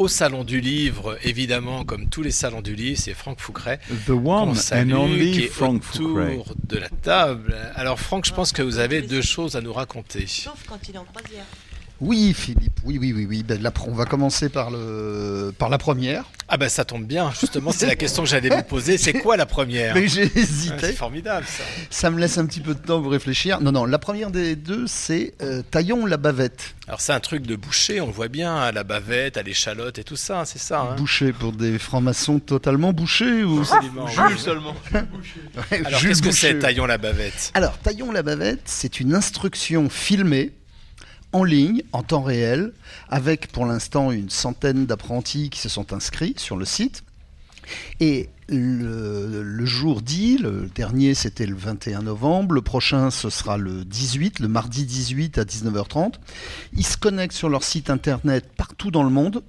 au 0.02 0.08
salon 0.08 0.44
du 0.44 0.62
livre, 0.62 1.20
évidemment, 1.24 1.86
comme 1.86 2.10
tous 2.10 2.24
les 2.24 2.32
salons 2.32 2.62
du 2.62 2.74
livre, 2.74 3.00
c'est 3.00 3.14
Franck 3.14 3.40
Foucret. 3.40 3.80
The 4.08 4.10
one 4.10 4.56
and 4.74 4.92
only 4.92 5.32
qui 5.32 5.44
est 5.44 5.48
Franck 5.48 5.84
autour 5.94 6.18
Foucret. 6.18 6.40
de 6.68 6.78
la 6.80 6.90
table. 6.90 7.56
Alors 7.76 8.00
Franck, 8.00 8.26
je 8.26 8.34
pense 8.34 8.52
que 8.52 8.64
vous 8.64 8.80
avez 8.80 9.04
deux 9.04 9.22
choses 9.22 9.56
à 9.56 9.62
nous 9.62 9.72
raconter. 9.72 10.26
Sauf 10.26 10.64
quand 10.68 10.80
il 10.90 10.96
est 10.96 10.98
en 10.98 11.06
croisière. 11.06 11.46
Oui, 12.02 12.34
Philippe, 12.36 12.80
oui, 12.84 12.98
oui, 13.00 13.14
oui, 13.16 13.26
oui. 13.30 13.44
Ben, 13.44 13.62
on 13.88 13.92
va 13.94 14.06
commencer 14.06 14.50
par, 14.50 14.72
le, 14.72 15.54
par 15.58 15.70
la 15.70 15.78
première. 15.78 16.26
Ah 16.48 16.58
ben 16.58 16.68
ça 16.68 16.84
tombe 16.84 17.06
bien, 17.06 17.32
justement, 17.40 17.72
c'est 17.72 17.86
la 17.86 17.96
question 17.96 18.24
que 18.24 18.30
j'allais 18.30 18.50
vous 18.50 18.64
poser. 18.64 18.98
C'est 18.98 19.14
quoi 19.14 19.38
la 19.38 19.46
première? 19.46 19.94
Mais 19.96 20.08
j'ai 20.10 20.24
hésité. 20.36 20.76
C'est 20.88 20.94
formidable 20.94 21.46
ça. 21.48 21.64
Ça 21.90 22.10
me 22.10 22.20
laisse 22.20 22.38
un 22.38 22.46
petit 22.46 22.60
peu 22.60 22.74
de 22.74 22.80
temps 22.80 23.02
pour 23.02 23.12
réfléchir. 23.12 23.62
Non, 23.62 23.72
non, 23.72 23.86
la 23.86 24.00
première 24.00 24.32
des 24.32 24.56
deux, 24.58 24.86
c'est 24.88 25.34
euh, 25.42 25.62
Taillon 25.62 26.06
la 26.06 26.18
bavette. 26.18 26.74
Alors 26.88 27.00
c'est 27.00 27.14
un 27.14 27.20
truc 27.22 27.44
de 27.48 27.56
boucher, 27.56 28.02
on 28.02 28.08
le 28.08 28.12
voit 28.12 28.28
bien, 28.28 28.56
à 28.58 28.72
la 28.74 28.84
bavette, 28.84 29.38
à 29.38 29.44
l'échalote 29.44 29.98
et 30.00 30.04
tout 30.04 30.18
ça, 30.18 30.44
c'est 30.46 30.60
ça. 30.60 30.82
hein? 30.82 30.96
Bouché 30.98 31.32
pour 31.32 31.54
des 31.54 31.80
francs-maçons 31.80 32.40
totalement 32.40 32.92
bouchés 32.92 33.44
ou 33.46 33.60
Absolument, 33.62 34.08
Jules 34.08 34.24
oui. 34.32 34.40
seulement. 34.40 34.76
Ouais, 35.72 35.86
Alors 35.86 36.02
qu'est-ce 36.02 36.22
que 36.22 36.28
Boucher? 36.30 36.52
c'est 36.54 36.60
Taillon 36.60 36.86
la 36.86 36.98
bavette? 36.98 37.52
Alors, 37.54 37.78
Taillon 37.78 38.12
la 38.12 38.24
bavette, 38.24 38.62
c'est 38.66 39.00
une 39.00 39.14
instruction 39.14 39.90
filmée 39.90 40.52
en 41.34 41.44
ligne, 41.44 41.84
en 41.94 42.04
temps 42.04 42.22
réel, 42.22 42.74
avec 43.10 43.52
pour 43.52 43.66
l'instant 43.66 44.12
une 44.12 44.30
centaine 44.30 44.86
d'apprentis 44.86 45.50
qui 45.50 45.60
se 45.60 45.70
sont 45.70 45.94
inscrits 45.94 46.34
sur 46.38 46.58
le 46.58 46.66
site. 46.66 47.04
Et 48.00 48.30
le, 48.50 49.66
jour 49.66 50.02
dit, 50.02 50.38
le 50.38 50.70
dernier 50.76 51.14
c'était 51.14 51.46
le 51.46 51.56
21 51.56 52.02
novembre, 52.02 52.54
le 52.54 52.62
prochain 52.62 53.12
ce 53.12 53.30
sera 53.30 53.58
le 53.58 53.86
18, 53.86 54.40
le 54.40 54.48
mardi 54.48 54.86
18 54.86 55.38
à 55.38 55.44
19h30. 55.44 56.16
Ils 56.74 56.86
se 56.86 56.98
connectent 56.98 57.36
sur 57.36 57.50
leur 57.50 57.64
site 57.64 57.90
internet 57.90 58.46
partout 58.58 58.92
dans 58.92 59.04
le 59.04 59.10
monde 59.10 59.44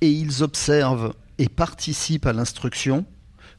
et 0.00 0.10
ils 0.10 0.42
observent 0.42 1.14
et 1.38 1.48
participent 1.48 2.26
à 2.26 2.32
l'instruction 2.32 3.06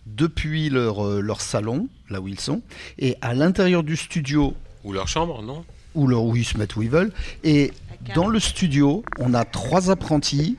depuis 0.06 0.70
leur, 0.70 1.06
euh, 1.06 1.22
leur 1.22 1.42
salon, 1.42 1.88
là 2.10 2.20
où 2.20 2.28
ils 2.28 2.40
sont, 2.40 2.62
et 3.00 3.16
à 3.22 3.34
l'intérieur 3.34 3.84
du 3.84 3.96
studio 3.96 4.54
Ou 4.84 4.92
leur 4.92 5.08
chambre, 5.08 5.42
non? 5.42 5.64
Ou 5.96 6.12
où 6.12 6.36
ils 6.36 6.46
se 6.46 6.58
mettent 6.58 6.76
où 6.76 6.82
ils 6.82 6.90
veulent. 6.90 7.12
Et 7.44 7.72
dans 8.16 8.28
le 8.28 8.40
studio, 8.40 9.04
on 9.20 9.34
a 9.34 9.46
trois 9.46 9.90
apprentis. 9.90 10.58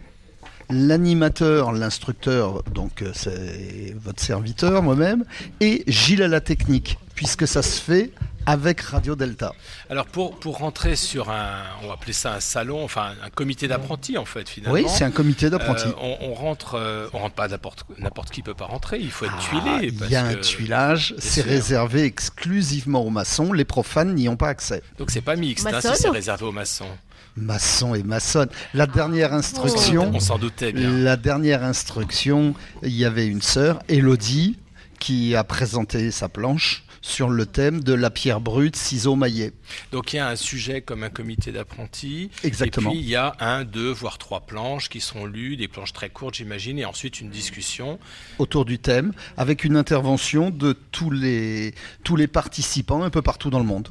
L'animateur, 0.70 1.73
l'instructeur, 1.73 2.62
donc 2.73 3.02
euh, 3.02 3.11
c'est 3.12 3.94
votre 4.02 4.23
serviteur, 4.23 4.82
moi-même, 4.82 5.24
et 5.61 5.85
Gilles 5.86 6.23
à 6.23 6.28
la 6.28 6.40
technique, 6.40 6.98
puisque 7.15 7.47
ça 7.47 7.61
se 7.61 7.78
fait 7.78 8.11
avec 8.46 8.80
Radio 8.80 9.16
Delta. 9.16 9.52
Alors 9.90 10.06
pour, 10.06 10.38
pour 10.38 10.58
rentrer 10.58 10.96
sur 10.96 11.30
un, 11.30 11.62
on 11.82 11.88
va 11.88 11.94
appeler 11.94 12.12
ça 12.12 12.34
un 12.34 12.40
salon, 12.40 12.84
enfin 12.84 13.12
un 13.24 13.30
comité 13.30 13.68
d'apprentis 13.68 14.18
en 14.18 14.24
fait 14.24 14.48
finalement. 14.48 14.74
Oui, 14.74 14.84
c'est 14.88 15.04
un 15.04 15.10
comité 15.10 15.50
d'apprentis. 15.50 15.88
Euh, 15.88 15.92
on, 16.00 16.16
on 16.30 16.34
rentre, 16.34 16.74
euh, 16.74 17.08
on 17.12 17.18
rentre 17.18 17.34
pas 17.34 17.48
n'importe 17.48 17.84
n'importe 17.98 18.30
qui 18.30 18.42
peut 18.42 18.54
pas 18.54 18.66
rentrer. 18.66 18.98
Il 19.00 19.10
faut 19.10 19.24
être 19.24 19.34
Ah, 19.36 19.42
tuilé. 19.42 19.88
Il 19.88 19.98
parce 19.98 20.10
y 20.10 20.16
a 20.16 20.24
un 20.24 20.34
que- 20.34 20.40
tuilage, 20.40 21.14
c'est 21.18 21.42
sûr. 21.42 21.50
réservé 21.50 22.04
exclusivement 22.04 23.02
aux 23.04 23.10
maçons, 23.10 23.52
les 23.52 23.64
profanes 23.64 24.14
n'y 24.14 24.28
ont 24.28 24.36
pas 24.36 24.48
accès. 24.48 24.82
Donc 24.98 25.10
c'est 25.10 25.20
pas 25.20 25.36
mixte, 25.36 25.66
hein, 25.66 25.80
si 25.80 25.88
c'est 25.96 26.10
réservé 26.10 26.44
aux 26.44 26.52
maçons. 26.52 26.88
Maçon 27.36 27.94
et 27.96 28.04
maçonne. 28.04 28.48
La 28.74 28.86
dernière 28.86 29.32
instruction, 29.34 30.12
On 30.14 30.20
s'en 30.20 30.38
doutait 30.38 30.72
bien. 30.72 30.88
la 30.90 31.16
dernière 31.16 31.64
instruction, 31.64 32.54
il 32.82 32.92
y 32.92 33.04
avait 33.04 33.26
une 33.26 33.42
sœur, 33.42 33.80
Elodie, 33.88 34.56
qui 35.00 35.34
a 35.34 35.42
présenté 35.42 36.12
sa 36.12 36.28
planche 36.28 36.84
sur 37.05 37.28
le 37.28 37.44
thème 37.44 37.85
de 37.85 37.93
la 37.93 38.09
pierre 38.09 38.40
brute, 38.40 38.76
ciseaux 38.76 39.14
maillés. 39.14 39.52
Donc 39.93 40.14
il 40.14 40.16
y 40.16 40.18
a 40.18 40.28
un 40.28 40.36
sujet 40.36 40.81
comme 40.81 41.02
un 41.02 41.10
comité 41.10 41.52
d'apprentis. 41.52 42.31
Exactement. 42.43 42.90
Et 42.90 42.94
puis 42.94 43.02
il 43.02 43.09
y 43.09 43.14
a 43.14 43.36
un, 43.40 43.64
deux, 43.64 43.90
voire 43.90 44.16
trois 44.16 44.40
planches 44.47 44.89
qui 44.89 45.02
sont 45.02 45.26
lues, 45.26 45.59
des 45.59 45.68
planches 45.68 45.93
très 45.93 46.09
courtes 46.09 46.36
j'imagine, 46.36 46.78
et 46.78 46.86
ensuite 46.86 47.20
une 47.20 47.28
discussion. 47.28 47.98
autour 48.39 48.64
du 48.64 48.78
thème, 48.78 49.12
avec 49.36 49.64
une 49.64 49.76
intervention 49.76 50.48
de 50.48 50.72
tous 50.93 51.10
les, 51.10 51.74
tous 52.05 52.16
les 52.16 52.26
participants 52.26 53.02
un 53.02 53.10
peu 53.10 53.20
partout 53.20 53.51
dans 53.51 53.59
le 53.59 53.66
monde. 53.66 53.90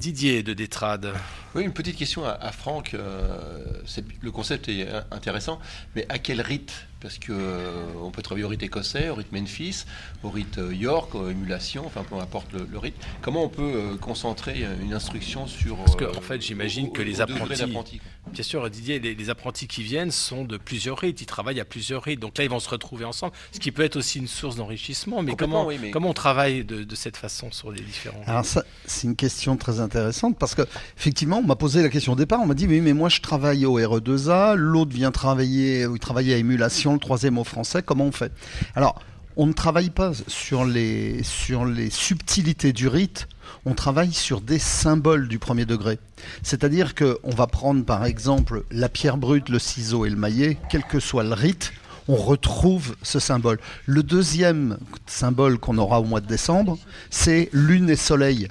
Didier 0.00 0.42
de 0.42 0.52
Détrade. 0.52 1.12
Oui, 1.54 1.62
une 1.62 1.72
petite 1.72 1.96
question 1.96 2.24
à, 2.24 2.30
à 2.32 2.50
Franck. 2.50 2.94
euh, 2.94 3.82
le 4.20 4.30
concept 4.32 4.68
est 4.68 4.88
euh, 4.88 5.00
intéressant, 5.12 5.60
mais 5.94 6.06
à 6.08 6.18
quel 6.18 6.40
rite 6.40 6.88
Parce 7.02 7.18
que 7.18 7.32
euh, 7.32 7.82
on 8.00 8.10
peut 8.12 8.22
travailler 8.22 8.44
au 8.44 8.48
rite 8.48 8.62
écossais, 8.62 9.08
au 9.08 9.14
rite 9.16 9.32
Memphis, 9.32 9.84
au 10.22 10.30
rite 10.30 10.58
euh, 10.58 10.72
York, 10.72 11.14
aux 11.16 11.28
émulations, 11.28 11.82
enfin 11.84 12.04
peu 12.08 12.14
importe 12.16 12.52
le, 12.52 12.64
le 12.70 12.78
rite. 12.78 12.94
Comment 13.22 13.44
on 13.44 13.48
peut 13.48 13.62
euh, 13.74 13.96
concentrer 13.96 14.64
une 14.80 14.94
instruction 14.94 15.46
sur 15.48 15.76
Parce 15.78 15.96
que 15.96 16.04
euh, 16.04 16.12
en 16.16 16.20
fait 16.20 16.40
j'imagine 16.40 16.92
que 16.92 17.02
les 17.02 17.20
apprentis, 17.20 18.00
bien 18.32 18.42
sûr 18.44 18.70
Didier, 18.70 19.00
les, 19.00 19.14
les 19.16 19.30
apprentis 19.30 19.66
qui 19.66 19.82
viennent 19.82 20.12
sont 20.12 20.44
de 20.44 20.56
plusieurs 20.56 20.98
rites, 20.98 21.20
ils 21.20 21.26
travaillent 21.26 21.58
à 21.60 21.64
plusieurs 21.64 22.02
rites. 22.04 22.20
Donc 22.20 22.38
là 22.38 22.44
ils 22.44 22.50
vont 22.50 22.60
se 22.60 22.68
retrouver 22.68 23.04
ensemble, 23.04 23.32
ce 23.50 23.58
qui 23.58 23.72
peut 23.72 23.82
être 23.82 23.96
aussi 23.96 24.18
une 24.20 24.28
source 24.28 24.54
d'enrichissement. 24.56 25.22
Mais 25.22 25.34
comment, 25.34 25.66
oui, 25.66 25.78
mais- 25.82 25.90
comment 25.90 26.10
on 26.10 26.14
travaille 26.14 26.64
de, 26.64 26.84
de 26.84 26.94
cette 26.94 27.16
façon 27.16 27.50
sur 27.50 27.72
les 27.72 27.80
différents 27.82 28.22
Alors 28.26 28.44
ça, 28.44 28.62
c'est 28.86 29.08
une 29.08 29.16
question 29.16 29.56
très 29.56 29.80
intéressante 29.80 30.38
parce 30.38 30.54
que 30.54 30.62
effectivement, 30.96 31.38
on 31.38 31.46
m'a 31.46 31.56
posé 31.56 31.82
la 31.82 31.88
question 31.88 32.12
au 32.12 32.16
départ. 32.16 32.40
On 32.40 32.46
m'a 32.46 32.54
dit 32.54 32.68
oui, 32.68 32.80
mais 32.80 32.92
moi 32.92 33.08
je 33.08 33.20
travaille 33.20 33.66
au 33.66 33.80
RE2A, 33.80 34.54
l'autre 34.54 34.92
vient 34.92 35.10
travailler, 35.10 35.86
ou 35.86 35.96
il 35.96 36.00
travaille 36.00 36.32
à 36.32 36.36
émulation, 36.36 36.91
le 36.94 37.00
troisième 37.00 37.38
au 37.38 37.44
français. 37.44 37.82
Comment 37.82 38.04
on 38.04 38.12
fait? 38.12 38.32
Alors, 38.74 39.00
on 39.36 39.46
ne 39.46 39.52
travaille 39.52 39.90
pas 39.90 40.12
sur 40.26 40.64
les 40.64 41.22
sur 41.22 41.64
les 41.64 41.90
subtilités 41.90 42.72
du 42.72 42.88
rite. 42.88 43.28
On 43.64 43.74
travaille 43.74 44.12
sur 44.12 44.40
des 44.40 44.58
symboles 44.58 45.28
du 45.28 45.38
premier 45.38 45.64
degré. 45.64 45.98
C'est-à-dire 46.42 46.94
que 46.94 47.18
on 47.22 47.30
va 47.30 47.46
prendre 47.46 47.84
par 47.84 48.04
exemple 48.04 48.64
la 48.70 48.88
pierre 48.88 49.16
brute, 49.16 49.48
le 49.48 49.58
ciseau 49.58 50.04
et 50.04 50.10
le 50.10 50.16
maillet, 50.16 50.58
quel 50.70 50.84
que 50.84 51.00
soit 51.00 51.24
le 51.24 51.34
rite. 51.34 51.72
On 52.08 52.16
retrouve 52.16 52.96
ce 53.02 53.20
symbole. 53.20 53.58
Le 53.86 54.02
deuxième 54.02 54.78
symbole 55.06 55.58
qu'on 55.58 55.78
aura 55.78 56.00
au 56.00 56.04
mois 56.04 56.20
de 56.20 56.26
décembre, 56.26 56.76
c'est 57.10 57.48
lune 57.52 57.88
et 57.88 57.96
soleil 57.96 58.48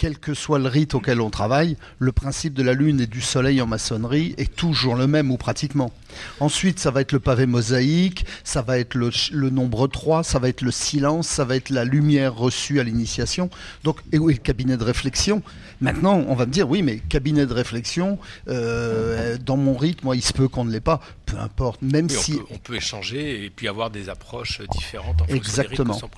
quel 0.00 0.18
que 0.18 0.32
soit 0.32 0.58
le 0.58 0.66
rite 0.66 0.94
auquel 0.94 1.20
on 1.20 1.28
travaille, 1.28 1.76
le 1.98 2.10
principe 2.10 2.54
de 2.54 2.62
la 2.62 2.72
lune 2.72 3.02
et 3.02 3.06
du 3.06 3.20
soleil 3.20 3.60
en 3.60 3.66
maçonnerie 3.66 4.34
est 4.38 4.56
toujours 4.56 4.94
le 4.96 5.06
même 5.06 5.30
ou 5.30 5.36
pratiquement. 5.36 5.92
Ensuite, 6.40 6.78
ça 6.78 6.90
va 6.90 7.00
être 7.00 7.12
le 7.12 7.20
pavé 7.20 7.46
mosaïque, 7.46 8.24
ça 8.44 8.62
va 8.62 8.78
être 8.78 8.94
le, 8.94 9.50
nombre 9.50 9.86
3, 9.86 10.22
ça 10.24 10.38
va 10.38 10.48
être 10.48 10.62
le 10.62 10.70
silence, 10.70 11.28
ça 11.28 11.44
va 11.44 11.56
être 11.56 11.70
la 11.70 11.84
lumière 11.84 12.34
reçue 12.34 12.80
à 12.80 12.82
l'initiation. 12.82 13.50
Donc, 13.84 13.98
et 14.12 14.18
oui, 14.18 14.34
le 14.34 14.38
cabinet 14.40 14.76
de 14.76 14.84
réflexion. 14.84 15.42
Maintenant, 15.80 16.24
on 16.28 16.34
va 16.34 16.46
me 16.46 16.52
dire, 16.52 16.68
oui, 16.68 16.82
mais 16.82 16.98
cabinet 16.98 17.46
de 17.46 17.54
réflexion, 17.54 18.18
euh, 18.48 19.38
dans 19.38 19.56
mon 19.56 19.76
rite, 19.76 20.04
moi, 20.04 20.14
il 20.14 20.22
se 20.22 20.32
peut 20.32 20.48
qu'on 20.48 20.64
ne 20.64 20.70
l'ait 20.70 20.80
pas. 20.80 21.00
Peu 21.26 21.38
importe, 21.38 21.80
même 21.80 22.06
Oui, 22.10 22.16
on 22.16 22.20
si... 22.20 22.32
peut- 22.32 22.44
on, 22.50 22.58
peut, 22.58 22.76
échanger 22.76 23.44
et 23.44 23.50
puis 23.50 23.68
avoir 23.68 23.90
des 23.90 24.08
approches 24.08 24.60
différentes 24.72 25.22
en 25.22 25.26
fonction 25.26 25.62
des 25.62 25.68
rites 25.68 25.84
qui 25.84 25.98
sont. 25.98 26.10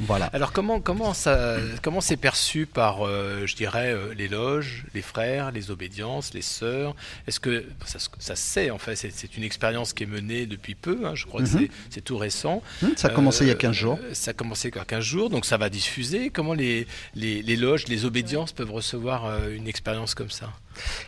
Voilà. 0.00 0.26
Alors 0.26 0.52
comment 0.52 0.80
comment 0.80 1.14
ça 1.14 1.56
comment 1.82 2.00
c'est 2.00 2.16
perçu 2.16 2.66
par 2.66 3.06
euh, 3.06 3.46
je 3.46 3.56
dirais 3.56 3.92
euh, 3.92 4.14
les 4.14 4.28
loges, 4.28 4.84
les 4.94 5.02
frères, 5.02 5.50
les 5.50 5.70
obédiences, 5.70 6.32
les 6.32 6.42
sœurs? 6.42 6.94
Est-ce 7.26 7.40
que 7.40 7.64
ça, 7.84 7.98
ça 8.18 8.36
sait 8.36 8.70
en 8.70 8.78
fait 8.78 8.96
c'est, 8.96 9.10
c'est 9.32 9.38
une 9.38 9.44
expérience 9.44 9.92
qui 9.94 10.02
est 10.02 10.06
menée 10.06 10.46
depuis 10.46 10.74
peu. 10.74 11.00
hein, 11.06 11.14
je 11.14 11.24
crois 11.26 11.40
Mhm. 11.40 11.46
que 11.46 11.58
c'est, 11.58 11.70
c'est 11.90 12.00
tout 12.04 12.18
récent. 12.18 12.62
Mhm, 12.82 12.92
ça 12.96 13.08
a 13.08 13.10
commencé 13.10 13.44
il 13.44 13.48
y 13.48 13.50
a 13.50 13.54
15 13.54 13.74
jours. 13.74 13.98
euh, 14.02 14.14
Ça 14.14 14.32
a 14.32 14.34
commencé 14.34 14.68
il 14.68 14.76
y 14.76 14.78
a 14.78 14.84
15 14.84 15.02
jours 15.04 15.30
donc 15.30 15.46
ça 15.46 15.56
va 15.56 15.68
diffuser. 15.70 16.30
Comment 16.30 16.54
les 16.54 16.86
les, 17.14 17.42
les 17.42 17.56
loges, 17.56 17.88
les 17.88 18.04
obédiences 18.04 18.52
peuvent 18.52 18.70
recevoir 18.70 19.24
euh, 19.26 19.50
une 19.54 19.68
expérience 19.68 20.14
comme 20.14 20.30
ça? 20.30 20.52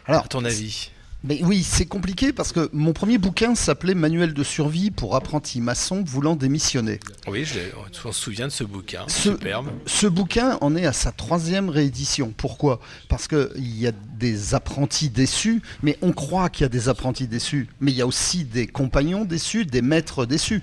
Alors, 0.06 0.24
À 0.24 0.28
ton 0.28 0.44
avis? 0.44 0.90
Mais 1.26 1.40
oui, 1.42 1.62
c'est 1.62 1.86
compliqué 1.86 2.34
parce 2.34 2.52
que 2.52 2.68
mon 2.74 2.92
premier 2.92 3.16
bouquin 3.16 3.54
s'appelait 3.54 3.94
Manuel 3.94 4.34
de 4.34 4.42
survie 4.42 4.90
pour 4.90 5.16
apprentis 5.16 5.62
maçons 5.62 6.04
voulant 6.06 6.36
démissionner. 6.36 7.00
Oui, 7.26 7.46
je 7.46 7.60
on 8.04 8.12
se 8.12 8.20
souvient 8.20 8.46
de 8.46 8.52
ce 8.52 8.62
bouquin. 8.62 9.04
Ce, 9.08 9.30
Superbe. 9.30 9.68
ce 9.86 10.06
bouquin 10.06 10.58
en 10.60 10.76
est 10.76 10.84
à 10.84 10.92
sa 10.92 11.12
troisième 11.12 11.70
réédition. 11.70 12.34
Pourquoi? 12.36 12.78
Parce 13.08 13.26
qu'il 13.26 13.80
y 13.80 13.86
a 13.86 13.92
des 14.18 14.54
apprentis 14.54 15.08
déçus, 15.08 15.62
mais 15.82 15.96
on 16.02 16.12
croit 16.12 16.50
qu'il 16.50 16.64
y 16.64 16.66
a 16.66 16.68
des 16.68 16.90
apprentis 16.90 17.26
déçus. 17.26 17.68
Mais 17.80 17.90
il 17.90 17.96
y 17.96 18.02
a 18.02 18.06
aussi 18.06 18.44
des 18.44 18.66
compagnons 18.66 19.24
déçus, 19.24 19.64
des 19.64 19.80
maîtres 19.80 20.26
déçus. 20.26 20.62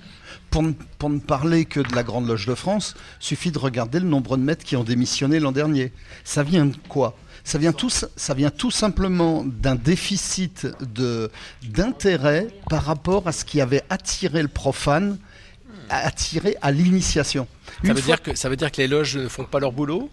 Pour 0.51 0.61
ne, 0.61 0.73
pour 0.99 1.09
ne 1.09 1.19
parler 1.19 1.65
que 1.65 1.79
de 1.79 1.95
la 1.95 2.03
Grande 2.03 2.27
Loge 2.27 2.45
de 2.45 2.53
France, 2.53 2.93
suffit 3.19 3.51
de 3.51 3.57
regarder 3.57 3.99
le 3.99 4.05
nombre 4.05 4.37
de 4.37 4.43
maîtres 4.43 4.63
qui 4.63 4.75
ont 4.75 4.83
démissionné 4.83 5.39
l'an 5.39 5.53
dernier. 5.53 5.91
Ça 6.23 6.43
vient 6.43 6.67
de 6.67 6.75
quoi? 6.87 7.17
Ça 7.51 7.57
vient, 7.57 7.73
tout, 7.73 7.89
ça 7.89 8.33
vient 8.33 8.49
tout 8.49 8.71
simplement 8.71 9.43
d'un 9.43 9.75
déficit 9.75 10.67
d'intérêt 11.63 12.47
par 12.69 12.83
rapport 12.85 13.27
à 13.27 13.33
ce 13.33 13.43
qui 13.43 13.59
avait 13.59 13.83
attiré 13.89 14.41
le 14.41 14.47
profane, 14.47 15.17
attiré 15.89 16.55
à 16.61 16.71
l'initiation. 16.71 17.47
Ça 17.83 17.93
veut, 17.93 18.01
fois 18.01 18.15
dire 18.15 18.21
que, 18.23 18.35
ça 18.35 18.47
veut 18.47 18.55
dire 18.55 18.71
que 18.71 18.77
les 18.77 18.87
loges 18.87 19.17
ne 19.17 19.27
font 19.27 19.43
pas 19.43 19.59
leur 19.59 19.73
boulot? 19.73 20.09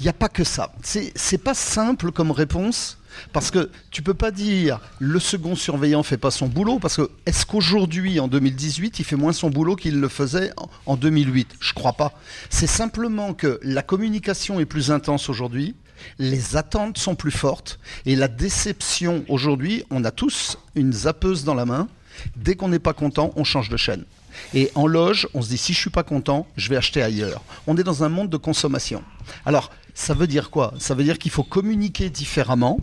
Il 0.00 0.02
n'y 0.02 0.08
a 0.08 0.12
pas 0.12 0.28
que 0.28 0.42
ça. 0.42 0.72
C'est 0.82 1.38
pas 1.38 1.54
simple 1.54 2.10
comme 2.10 2.32
réponse. 2.32 2.98
Parce 3.32 3.52
que 3.52 3.70
tu 3.92 4.02
peux 4.02 4.14
pas 4.14 4.32
dire 4.32 4.80
le 4.98 5.20
second 5.20 5.54
surveillant 5.54 6.02
fait 6.02 6.16
pas 6.16 6.32
son 6.32 6.48
boulot 6.48 6.80
parce 6.80 6.96
que 6.96 7.08
est-ce 7.26 7.46
qu'aujourd'hui 7.46 8.18
en 8.18 8.26
2018 8.26 8.98
il 8.98 9.04
fait 9.04 9.14
moins 9.14 9.32
son 9.32 9.50
boulot 9.50 9.76
qu'il 9.76 10.00
le 10.00 10.08
faisait 10.08 10.50
en- 10.56 10.68
en 10.86 10.96
2008 10.96 11.54
Je 11.60 11.74
crois 11.74 11.92
pas. 11.92 12.12
C'est 12.50 12.66
simplement 12.66 13.32
que 13.32 13.60
la 13.62 13.82
communication 13.82 14.58
est 14.58 14.64
plus 14.64 14.90
intense 14.90 15.28
aujourd'hui, 15.28 15.76
les 16.18 16.56
attentes 16.56 16.98
sont 16.98 17.14
plus 17.14 17.30
fortes 17.30 17.78
et 18.06 18.16
la 18.16 18.28
déception 18.28 19.24
aujourd'hui, 19.28 19.84
on 19.90 20.04
a 20.04 20.10
tous 20.10 20.58
une 20.74 20.92
zappeuse 20.92 21.44
dans 21.44 21.54
la 21.54 21.66
main. 21.66 21.88
Dès 22.36 22.54
qu'on 22.54 22.68
n'est 22.68 22.78
pas 22.78 22.92
content, 22.92 23.32
on 23.36 23.44
change 23.44 23.68
de 23.68 23.76
chaîne. 23.76 24.04
Et 24.52 24.70
en 24.74 24.86
loge, 24.86 25.28
on 25.34 25.42
se 25.42 25.48
dit 25.48 25.58
si 25.58 25.72
je 25.72 25.80
suis 25.80 25.90
pas 25.90 26.02
content, 26.02 26.46
je 26.56 26.68
vais 26.68 26.76
acheter 26.76 27.02
ailleurs. 27.02 27.42
On 27.66 27.76
est 27.76 27.82
dans 27.82 28.04
un 28.04 28.08
monde 28.08 28.30
de 28.30 28.36
consommation. 28.36 29.02
Alors, 29.44 29.70
ça 29.94 30.14
veut 30.14 30.26
dire 30.26 30.50
quoi? 30.50 30.74
Ça 30.78 30.94
veut 30.94 31.04
dire 31.04 31.18
qu'il 31.18 31.30
faut 31.30 31.44
communiquer 31.44 32.10
différemment. 32.10 32.80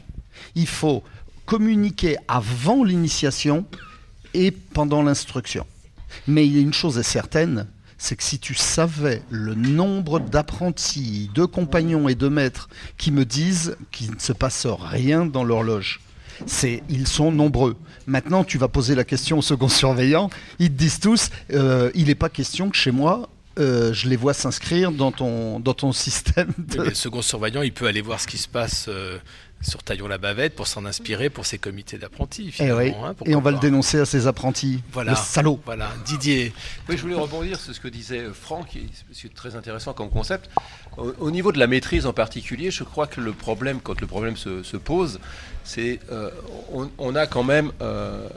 Il 0.56 0.68
faut 0.68 1.04
communiquer 1.46 2.18
avant 2.28 2.84
l'initiation 2.84 3.66
et 4.34 4.52
pendant 4.52 5.04
l'instruction. 5.04 5.66
Mais 6.28 6.48
une 6.48 6.74
chose 6.74 6.98
est 6.98 7.04
certaine, 7.04 7.68
c'est 8.04 8.16
que 8.16 8.24
si 8.24 8.40
tu 8.40 8.56
savais 8.56 9.22
le 9.30 9.54
nombre 9.54 10.20
d'apprentis, 10.20 11.30
de 11.36 11.46
compagnons 11.46 12.10
et 12.10 12.16
de 12.16 12.28
maîtres 12.30 12.68
qui 12.98 13.12
me 13.12 13.26
disent 13.26 13.78
qu'il 13.92 14.10
ne 14.10 14.20
se 14.20 14.34
passe 14.34 14.66
rien 14.66 15.28
dans 15.28 15.44
leur 15.44 15.62
loge, 15.62 16.00
c'est, 16.48 16.82
ils 16.90 17.06
sont 17.08 17.32
nombreux. 17.32 17.76
Maintenant, 18.08 18.44
tu 18.44 18.58
vas 18.58 18.68
poser 18.68 18.96
la 18.96 19.04
question 19.04 19.38
au 19.38 19.42
second 19.44 19.68
surveillant, 19.70 20.32
ils 20.58 20.70
te 20.70 20.74
disent 20.78 21.00
tous, 21.00 21.30
euh, 21.54 21.92
il 21.94 22.08
n'est 22.08 22.16
pas 22.16 22.30
question 22.30 22.72
que 22.72 22.76
chez 22.76 22.90
moi, 22.90 23.30
euh, 23.60 23.94
je 23.94 24.10
les 24.10 24.16
vois 24.16 24.34
s'inscrire 24.34 24.92
dans 24.92 25.12
ton, 25.12 25.60
dans 25.60 25.76
ton 25.76 25.92
système. 25.92 26.52
De- 26.58 26.82
le 26.82 26.94
second 26.96 27.22
surveillant, 27.22 27.62
il 27.62 27.72
peut 27.72 27.86
aller 27.86 28.02
voir 28.02 28.20
ce 28.20 28.26
qui 28.26 28.40
se 28.40 28.48
passe 28.48 28.88
euh, 28.88 29.20
sur 29.62 29.84
Taillon 29.84 30.08
la 30.08 30.18
Bavette 30.18 30.56
pour 30.56 30.68
s'en 30.68 30.86
inspirer 30.86 31.30
pour 31.30 31.46
ses 31.46 31.58
comités 31.58 31.98
d'apprentis. 31.98 32.54
Oui. 32.60 32.94
hein, 33.04 33.16
et 33.26 33.36
on 33.36 33.42
va 33.42 33.52
le 33.52 33.60
dénoncer 33.60 34.00
à 34.00 34.06
ses 34.06 34.28
apprentis. 34.28 34.82
Voilà. 34.92 35.12
Le 35.12 35.18
salaud. 35.18 35.60
Voilà, 35.66 35.90
Didier. 36.06 36.54
Oui, 36.90 36.98
je 36.98 37.02
voulais 37.04 37.16
rebondir 37.16 37.60
sur 37.60 37.74
ce 37.74 37.80
que 37.80 37.88
disait 37.88 38.24
Franck, 38.34 38.78
c'est 39.14 39.34
très 39.34 39.56
intéressant 39.56 39.94
comme 39.94 40.10
concept. 40.10 40.50
Au, 40.98 41.14
au 41.20 41.32
niveau 41.32 41.52
de 41.52 41.60
la 41.60 41.68
maîtrise 41.68 42.06
en 42.06 42.14
particulier, 42.14 42.72
je 42.72 42.84
crois 42.84 43.08
que 43.08 43.22
le 43.22 43.34
problème, 43.34 43.80
quand 43.82 44.02
le 44.02 44.08
problème 44.08 44.36
se, 44.36 44.64
se 44.64 44.78
pose, 44.78 45.20
c'est 45.64 46.00
euh, 46.12 46.32
on, 46.74 46.90
on 46.98 47.16
a 47.16 47.28
quand 47.28 47.44
même 47.44 47.72
euh, 47.82 48.28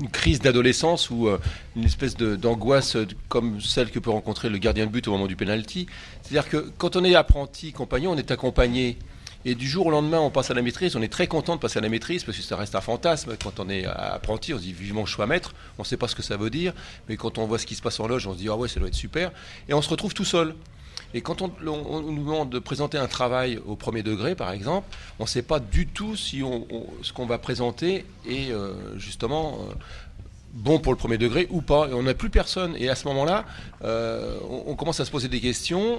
une 0.00 0.10
crise 0.10 0.38
d'adolescence 0.40 1.10
ou 1.10 1.28
euh, 1.28 1.38
une 1.76 1.84
espèce 1.84 2.14
d'angoisse 2.16 2.94
euh, 2.96 3.06
comme 3.28 3.60
celle 3.60 3.90
que 3.90 3.98
peut 3.98 4.10
rencontrer 4.10 4.48
le 4.48 4.58
gardien 4.58 4.86
de 4.86 4.90
but 4.92 5.08
au 5.08 5.12
moment 5.12 5.26
du 5.26 5.34
penalty. 5.34 5.86
C'est-à-dire 6.22 6.48
que 6.48 6.70
quand 6.78 6.94
on 6.96 7.04
est 7.04 7.14
apprenti 7.14 7.72
compagnon, 7.72 8.12
on 8.12 8.16
est 8.16 8.30
accompagné. 8.30 8.98
Et 9.44 9.54
du 9.54 9.68
jour 9.68 9.86
au 9.86 9.90
lendemain, 9.90 10.18
on 10.20 10.30
passe 10.30 10.50
à 10.50 10.54
la 10.54 10.62
maîtrise. 10.62 10.96
On 10.96 11.02
est 11.02 11.12
très 11.12 11.26
content 11.28 11.54
de 11.56 11.60
passer 11.60 11.78
à 11.78 11.82
la 11.82 11.88
maîtrise 11.88 12.24
parce 12.24 12.36
que 12.36 12.42
ça 12.42 12.56
reste 12.56 12.74
un 12.74 12.80
fantasme. 12.80 13.36
Quand 13.42 13.60
on 13.60 13.68
est 13.68 13.84
apprenti, 13.86 14.52
on 14.52 14.58
se 14.58 14.62
dit 14.62 14.72
vivement 14.72 15.06
je 15.06 15.12
sois 15.12 15.26
maître. 15.26 15.54
On 15.78 15.82
ne 15.82 15.86
sait 15.86 15.96
pas 15.96 16.08
ce 16.08 16.14
que 16.16 16.22
ça 16.22 16.36
veut 16.36 16.50
dire. 16.50 16.72
Mais 17.08 17.16
quand 17.16 17.38
on 17.38 17.46
voit 17.46 17.58
ce 17.58 17.66
qui 17.66 17.74
se 17.76 17.82
passe 17.82 18.00
en 18.00 18.08
loge, 18.08 18.26
on 18.26 18.32
se 18.34 18.38
dit 18.38 18.48
ah 18.48 18.56
ouais, 18.56 18.68
ça 18.68 18.80
doit 18.80 18.88
être 18.88 18.94
super. 18.94 19.30
Et 19.68 19.74
on 19.74 19.80
se 19.82 19.88
retrouve 19.88 20.12
tout 20.12 20.24
seul. 20.24 20.54
Et 21.14 21.22
quand 21.22 21.40
on, 21.40 21.50
nous 21.62 22.18
demande 22.18 22.50
de 22.50 22.58
présenter 22.58 22.98
un 22.98 23.06
travail 23.06 23.58
au 23.66 23.76
premier 23.76 24.02
degré, 24.02 24.34
par 24.34 24.50
exemple, 24.50 24.88
on 25.18 25.22
ne 25.22 25.28
sait 25.28 25.40
pas 25.42 25.58
du 25.60 25.86
tout 25.86 26.16
si 26.16 26.42
on- 26.42 26.66
ce 27.02 27.14
qu'on 27.14 27.24
va 27.24 27.38
présenter 27.38 28.04
est 28.28 28.50
euh, 28.50 28.98
justement 28.98 29.60
euh, 29.70 29.74
bon 30.58 30.78
pour 30.78 30.92
le 30.92 30.98
premier 30.98 31.18
degré 31.18 31.46
ou 31.50 31.62
pas. 31.62 31.88
Et 31.88 31.94
on 31.94 32.02
n'a 32.02 32.14
plus 32.14 32.30
personne. 32.30 32.74
Et 32.76 32.88
à 32.88 32.94
ce 32.94 33.06
moment-là, 33.08 33.44
euh, 33.84 34.36
on, 34.66 34.74
commence 34.74 35.00
à 35.00 35.04
se 35.04 35.10
poser 35.10 35.28
des 35.28 35.40
questions. 35.40 35.98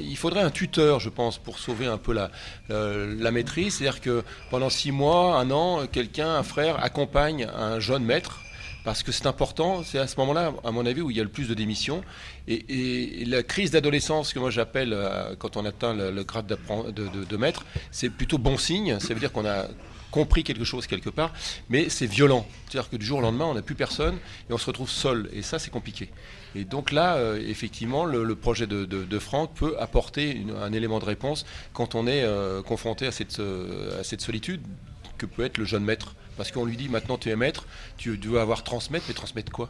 Il 0.00 0.16
faudrait 0.16 0.42
un 0.42 0.50
tuteur, 0.50 1.00
je 1.00 1.10
pense, 1.10 1.38
pour 1.38 1.58
sauver 1.58 1.86
un 1.86 1.98
peu 1.98 2.12
la, 2.12 2.30
euh, 2.70 3.14
la 3.18 3.30
maîtrise. 3.30 3.76
C'est-à-dire 3.76 4.00
que 4.00 4.24
pendant 4.50 4.70
six 4.70 4.92
mois, 4.92 5.38
un 5.38 5.50
an, 5.50 5.86
quelqu'un, 5.86 6.34
un 6.34 6.42
frère, 6.42 6.82
accompagne 6.82 7.46
un 7.54 7.78
jeune 7.78 8.04
maître. 8.04 8.40
Parce 8.84 9.02
que 9.02 9.12
c'est 9.12 9.26
important, 9.26 9.82
c'est 9.82 9.98
à 9.98 10.06
ce 10.06 10.14
moment-là, 10.18 10.52
à 10.62 10.70
mon 10.70 10.84
avis, 10.84 11.00
où 11.00 11.10
il 11.10 11.16
y 11.16 11.20
a 11.20 11.22
le 11.22 11.30
plus 11.30 11.48
de 11.48 11.54
démissions. 11.54 12.02
Et, 12.46 13.24
la 13.26 13.42
crise 13.42 13.70
d'adolescence 13.70 14.34
que 14.34 14.38
moi 14.38 14.50
j'appelle, 14.50 14.92
euh, 14.92 15.34
quand 15.38 15.56
on 15.56 15.64
atteint 15.64 15.94
le, 15.94 16.22
grade 16.22 16.46
de- 16.46 17.24
de 17.24 17.36
maître, 17.38 17.64
c'est 17.90 18.10
plutôt 18.10 18.36
bon 18.36 18.58
signe. 18.58 19.00
Ça 19.00 19.14
veut 19.14 19.20
dire 19.20 19.32
qu'on 19.32 19.46
a 19.46 19.68
compris 20.18 20.42
quelque 20.44 20.64
chose 20.72 20.86
quelque 20.86 21.10
part, 21.10 21.32
mais 21.68 21.88
c'est 21.88 22.06
violent. 22.06 22.46
C'est-à-dire 22.68 22.88
que 22.90 22.96
du 22.96 23.04
jour 23.04 23.18
au 23.18 23.22
lendemain, 23.22 23.46
on 23.46 23.54
n'a 23.54 23.62
plus 23.62 23.74
personne 23.74 24.16
et 24.48 24.52
on 24.52 24.58
se 24.58 24.66
retrouve 24.66 24.88
seul. 24.88 25.28
Et 25.32 25.42
ça, 25.42 25.58
c'est 25.58 25.70
compliqué. 25.78 26.08
Et 26.54 26.64
donc 26.64 26.92
là, 26.92 27.16
euh, 27.16 27.40
effectivement, 27.54 28.04
le, 28.04 28.22
le 28.22 28.36
projet 28.36 28.66
de, 28.68 28.84
de- 28.84 29.04
de 29.14 29.18
Franck 29.18 29.54
peut 29.54 29.74
apporter 29.80 30.30
une- 30.30 30.54
un 30.68 30.72
élément 30.72 31.00
de 31.00 31.04
réponse 31.04 31.44
quand 31.72 31.96
on 31.96 32.06
est 32.06 32.22
euh, 32.22 32.62
confronté 32.62 33.06
à 33.08 33.12
cette, 33.12 33.40
euh, 33.40 34.00
à 34.00 34.04
cette 34.04 34.20
solitude 34.20 34.60
que 35.18 35.26
peut 35.26 35.44
être 35.44 35.58
le 35.58 35.64
jeune 35.64 35.84
maître. 35.84 36.14
Parce 36.36 36.50
qu'on 36.52 36.64
lui 36.64 36.76
dit 36.76 36.88
maintenant 36.88 37.18
tu 37.18 37.28
es 37.30 37.36
maître, 37.36 37.66
tu 37.96 38.16
dois 38.16 38.42
avoir 38.42 38.62
transmettre, 38.62 39.04
mais 39.08 39.14
transmettre 39.14 39.50
quoi? 39.52 39.68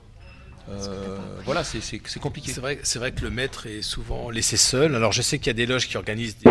Euh, 0.70 1.18
Voilà, 1.44 1.62
c'est- 1.64 1.80
compliqué. 2.20 2.52
C'est 2.52 2.60
vrai, 2.60 2.78
c'est 2.82 2.98
vrai 2.98 3.12
que 3.12 3.22
le 3.22 3.30
maître 3.30 3.66
est 3.66 3.82
souvent 3.82 4.30
laissé 4.30 4.56
seul. 4.58 4.94
Alors 4.94 5.12
je 5.12 5.22
sais 5.22 5.38
qu'il 5.38 5.48
y 5.48 5.50
a 5.56 5.60
des 5.62 5.66
loges 5.66 5.88
qui 5.88 5.96
organisent 5.96 6.36
des... 6.38 6.50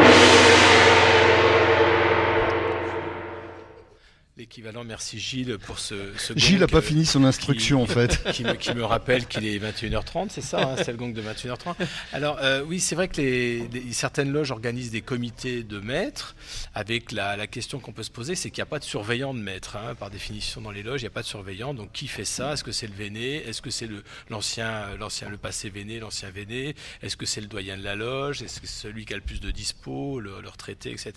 L'équivalent, 4.48 4.84
merci 4.84 5.20
Gilles 5.22 5.58
pour 5.58 5.80
ce, 5.80 5.96
ce 6.18 6.34
Gilles 6.38 6.60
n'a 6.60 6.68
pas 6.68 6.80
euh, 6.80 6.82
fini 6.82 7.06
son 7.06 7.24
instruction, 7.24 7.82
en 7.82 7.86
fait. 7.86 8.22
Qui 8.34 8.44
me, 8.44 8.56
qui 8.56 8.74
me 8.74 8.84
rappelle 8.84 9.26
qu'il 9.26 9.46
est 9.48 9.58
21h30, 9.58 10.28
c'est 10.32 10.42
ça, 10.42 10.72
hein, 10.72 10.76
c'est 10.76 10.92
le 10.92 10.98
gong 10.98 11.14
de 11.14 11.22
21h30. 11.22 11.76
Alors 12.12 12.40
euh, 12.42 12.62
oui, 12.68 12.82
c'est 12.82 12.94
vrai 12.96 13.08
que 13.08 13.22
les, 13.22 13.66
les- 13.70 13.94
certaines 13.94 14.34
loges 14.34 14.52
organisent 14.52 14.92
des 14.92 15.00
comités 15.02 15.64
de 15.64 15.80
maîtres, 15.80 16.36
avec 16.76 17.14
la, 17.14 17.38
la 17.38 17.48
question 17.48 17.80
qu'on 17.80 17.94
peut 17.94 18.04
se 18.04 18.12
poser, 18.12 18.36
c'est 18.36 18.50
qu'il 18.52 18.60
n'y 18.62 18.64
a 18.68 18.70
pas 18.70 18.80
de 18.80 18.84
surveillant 18.84 19.34
de 19.34 19.40
maître. 19.40 19.78
hein. 19.78 19.96
Par 19.96 20.10
définition, 20.10 20.60
dans 20.60 20.72
les 20.72 20.84
loges, 20.84 21.00
il 21.00 21.06
n'y 21.06 21.08
a 21.08 21.12
pas 21.12 21.22
de 21.22 21.28
surveillant. 21.28 21.74
Donc 21.74 21.94
qui 21.94 22.10
fait 22.10 22.26
ça? 22.26 22.52
Est-ce 22.52 22.66
que 22.66 22.74
c'est 22.74 22.88
le 22.88 22.96
Véné? 22.96 23.48
Est-ce 23.48 23.62
que 23.62 23.70
c'est 23.70 23.88
le, 23.88 24.04
l'ancien, 24.30 24.94
l'ancien, 25.00 25.30
le 25.30 25.38
passé 25.38 25.70
Véné, 25.70 26.00
l'ancien 26.00 26.30
Véné? 26.32 26.76
Est-ce 27.02 27.16
que 27.16 27.26
c'est 27.26 27.40
le 27.40 27.48
doyen 27.48 27.78
de 27.78 27.84
la 27.86 27.96
loge? 27.96 28.42
Est-ce 28.42 28.60
que 28.60 28.68
c'est 28.68 28.82
celui 28.90 29.06
qui 29.06 29.14
a 29.14 29.16
le 29.16 29.22
plus 29.24 29.40
de 29.40 29.52
dispo, 29.52 30.20
le, 30.20 30.42
le 30.42 30.50
retraité, 30.50 30.92
etc. 30.92 31.14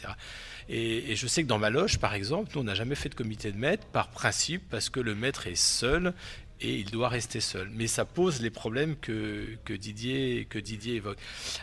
Et, 0.68 1.12
et 1.12 1.16
je 1.16 1.26
sais 1.26 1.42
que 1.42 1.48
dans 1.48 1.58
ma 1.58 1.70
loge, 1.70 1.98
par 1.98 2.14
exemple, 2.14 2.50
nous, 2.54 2.60
on 2.60 2.64
n'a 2.64 2.74
jamais 2.74 2.94
fait 2.94 3.08
de 3.08 3.14
comité 3.14 3.52
de 3.52 3.58
maître 3.58 3.86
par 3.86 4.08
principe, 4.08 4.62
parce 4.70 4.88
que 4.88 5.00
le 5.00 5.14
maître 5.14 5.46
est 5.46 5.54
seul 5.54 6.12
et 6.60 6.76
il 6.76 6.90
doit 6.90 7.08
rester 7.08 7.40
seul. 7.40 7.68
Mais 7.74 7.86
ça 7.86 8.04
pose 8.04 8.40
les 8.40 8.50
problèmes 8.50 8.96
que, 8.96 9.46
que, 9.64 9.72
Didier, 9.74 10.46
que 10.48 10.58
Didier 10.58 10.96
évoque. 10.96 11.18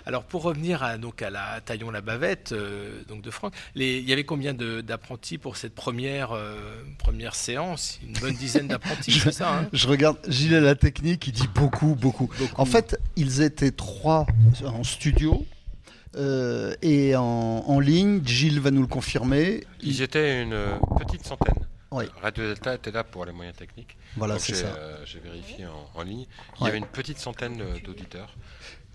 Alors 0.06 0.24
pour 0.24 0.44
revenir 0.44 0.84
à, 0.84 0.98
donc 0.98 1.22
à 1.22 1.30
la 1.30 1.62
Taillon 1.62 1.90
la 1.90 2.02
Bavette 2.02 2.52
euh, 2.52 3.02
donc 3.08 3.22
de 3.22 3.32
Franck, 3.32 3.54
les, 3.76 4.00
il 4.00 4.08
y 4.08 4.14
avait 4.14 4.24
combien 4.24 4.54
d'apprentis 4.54 5.38
pour 5.38 5.58
cette 5.58 5.74
première, 5.74 6.32
euh, 6.34 6.84
première 7.00 7.36
séance? 7.36 8.00
Une 8.06 8.14
bonne 8.14 8.36
dizaine 8.36 8.68
d'apprentis, 8.68 9.12
c'est 9.24 9.32
ça 9.32 9.60
hein? 9.60 9.70
Je 9.74 9.88
regarde 9.88 10.18
Gilles 10.28 10.56
à 10.56 10.62
la 10.62 10.76
technique, 10.76 11.28
il 11.28 11.34
dit 11.34 11.50
beaucoup, 11.54 11.96
beaucoup, 11.96 12.30
En 12.56 12.66
fait, 12.66 13.00
ils 13.16 13.42
étaient 13.42 13.72
trois 13.72 14.28
en 14.64 14.84
studio 14.84 15.46
euh, 16.16 16.74
et 16.82 17.16
en, 17.16 17.24
en 17.24 17.80
ligne. 17.80 18.22
Gilles 18.26 18.60
va 18.60 18.72
nous 18.72 18.82
le 18.82 18.88
confirmer. 18.88 19.64
Ils 19.82 20.02
étaient 20.02 20.42
une 20.42 20.54
euh, 20.54 20.76
petite 21.00 21.26
centaine. 21.26 21.56
Oui. 21.92 22.06
Radio 22.22 22.46
Delta 22.48 22.74
était 22.76 22.92
là 22.92 23.04
pour 23.04 23.24
les 23.26 23.32
moyens 23.32 23.56
techniques. 23.56 23.96
Voilà, 24.18 24.40
c'est 24.40 24.54
j'ai, 24.56 24.62
ça. 24.62 24.68
euh, 24.68 24.98
J'ai 25.06 25.20
vérifié 25.20 25.66
en, 25.68 25.90
en 26.00 26.04
ligne. 26.04 26.26
Il 26.60 26.64
Ouais. 26.64 26.68
y 26.68 26.70
avait 26.70 26.78
une 26.80 26.88
petite 26.88 27.20
centaine 27.20 27.62
d'auditeurs. 27.86 28.36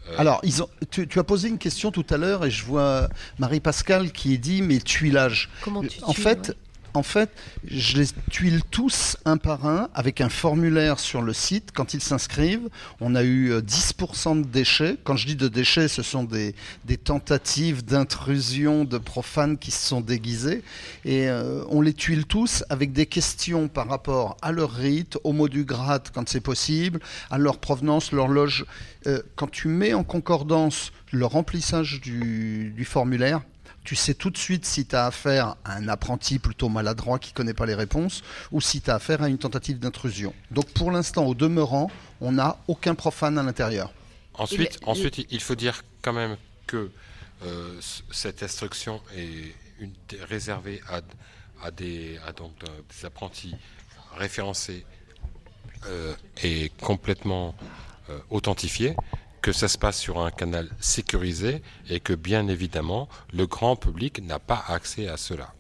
Euh, 0.09 0.15
Alors, 0.19 0.41
ils 0.43 0.63
ont, 0.63 0.69
tu, 0.91 1.07
tu 1.07 1.19
as 1.19 1.25
posé 1.25 1.49
une 1.49 1.59
question 1.59 1.91
tout 1.93 2.07
à 2.11 2.17
l'heure 2.17 2.45
et 2.45 2.51
je 2.51 2.65
vois 2.65 3.09
Marie-Pascale 3.39 4.11
qui 4.11 4.39
dit 4.39 4.63
mais 4.63 4.79
tuilage. 4.79 5.49
Comment 5.63 5.83
tu 5.83 6.03
En 6.03 6.13
fait, 6.13 6.49
ouais. 6.49 6.55
En 6.99 7.05
fait, 7.05 7.31
je 7.65 7.97
les 7.97 8.07
tuile 8.29 8.61
tous 8.73 9.17
un 9.25 9.37
par 9.37 9.67
un 9.67 9.89
avec 9.95 10.21
un 10.21 10.29
formulaire 10.29 10.99
sur 10.99 11.23
le 11.23 11.33
site. 11.33 11.71
Quand 11.73 11.95
ils 11.95 12.03
s'inscrivent, 12.03 12.69
on 13.01 13.15
a 13.15 13.23
eu 13.23 13.53
euh, 13.53 13.61
10% 13.61 14.43
de 14.43 14.47
déchets. 14.47 14.97
Quand 15.05 15.15
je 15.15 15.29
dis 15.29 15.37
de 15.37 15.47
déchets, 15.47 15.87
ce 15.87 16.03
sont 16.03 16.25
des, 16.25 16.55
tentatives 17.05 17.85
d'intrusion 17.85 18.85
de 18.85 18.99
profanes 18.99 19.59
qui 19.59 19.71
se 19.71 19.87
sont 19.87 20.01
déguisés. 20.01 20.65
Et 21.05 21.29
euh, 21.29 21.63
on 21.69 21.83
les 21.83 21.95
tuile 21.95 22.27
tous 22.27 22.65
avec 22.69 22.93
des 22.93 23.07
questions 23.07 23.69
par 23.69 23.89
rapport 23.89 24.37
à 24.43 24.51
leur 24.51 24.73
rite, 24.73 25.19
au 25.23 25.33
mot 25.33 25.49
du 25.49 25.65
grade 25.65 26.09
quand 26.13 26.29
c'est 26.29 26.41
possible, 26.41 26.99
à 27.31 27.39
leur 27.39 27.59
provenance, 27.59 28.11
leur 28.11 28.27
loge. 28.27 28.67
Euh, 29.07 29.23
quand 29.37 29.49
tu 29.49 29.69
mets 29.69 29.95
en 29.95 30.03
concordance 30.03 30.91
le 31.13 31.27
remplissage 31.27 32.01
du 32.01 32.85
formulaire, 32.85 33.43
tu 33.89 33.97
sais 33.97 34.13
tout 34.13 34.29
de 34.29 34.37
suite 34.37 34.67
si 34.67 34.85
tu 34.85 34.95
as 34.95 35.07
affaire 35.07 35.57
à 35.65 35.77
un 35.77 35.89
apprenti 35.89 36.39
plutôt 36.39 36.69
maladroit 36.69 37.19
qui 37.19 37.31
ne 37.31 37.35
connaît 37.37 37.55
pas 37.55 37.65
les 37.65 37.75
réponses 37.75 38.23
ou 38.53 38.61
si 38.61 38.83
tu 38.83 38.91
as 38.91 38.97
affaire 38.97 39.23
à 39.23 39.31
une 39.31 39.39
tentative 39.39 39.79
d'intrusion. 39.79 40.35
Donc 40.51 40.67
pour 40.75 40.91
l'instant, 40.91 41.25
au 41.25 41.35
demeurant, 41.35 41.91
on 42.21 42.33
n'a 42.33 42.59
aucun 42.69 42.95
profane 42.95 43.39
à 43.39 43.43
l'intérieur. 43.43 43.91
Ensuite, 44.35 44.79
ensuite, 44.85 45.27
il 45.31 45.41
faut 45.41 45.55
dire 45.55 45.85
quand 46.03 46.13
même 46.13 46.37
que 46.67 46.91
euh, 47.47 47.81
cette 48.11 48.43
instruction 48.43 49.01
est 49.17 49.55
une, 49.81 49.95
réservée 50.29 50.83
à, 50.91 51.01
à 51.67 51.71
des, 51.71 52.19
à 52.27 52.33
donc, 52.33 52.53
euh, 52.65 52.83
des 52.91 53.07
apprentis 53.07 53.55
référencés 54.19 54.85
euh, 55.87 56.15
et 56.43 56.71
complètement 56.83 57.55
euh, 58.11 58.19
authentifiés, 58.29 58.95
que 59.49 59.55
ça 59.55 59.69
se 59.69 59.79
passe 59.79 59.99
sur 59.99 60.21
un 60.21 60.31
canal 60.31 60.69
sécurisé 60.79 61.63
et 61.89 62.01
que 62.01 62.13
bien 62.13 62.49
évidemment 62.49 63.09
le 63.33 63.47
grand 63.47 63.77
public 63.77 64.23
n'a 64.23 64.39
pas 64.39 64.63
accès 64.69 65.09
à 65.09 65.17
cela. 65.17 65.55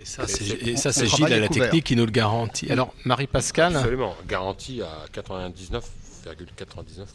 Et 0.00 0.06
ça, 0.06 0.26
c'est, 0.26 1.06
Gilles 1.06 1.26
à 1.26 1.38
la 1.38 1.48
couvert. 1.48 1.64
technique 1.64 1.84
qui 1.84 1.94
nous 1.94 2.06
le 2.06 2.10
garantit. 2.10 2.72
Alors, 2.72 2.94
Marie-Pascale 3.04 3.76
Absolument, 3.76 4.14
garantie 4.26 4.80
à 4.80 5.04
99,99%. 5.12 7.06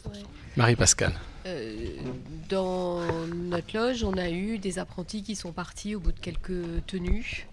Marie-Pascale. 0.56 1.14
Euh, 1.46 1.96
dans 2.48 3.00
notre 3.34 3.76
loge, 3.76 4.04
on 4.04 4.16
a 4.16 4.30
eu 4.30 4.58
des 4.58 4.78
apprentis 4.78 5.24
qui 5.24 5.34
sont 5.34 5.50
partis 5.50 5.96
au 5.96 6.00
bout 6.00 6.12
de 6.12 6.20
quelques 6.20 6.86
tenues. 6.86 7.48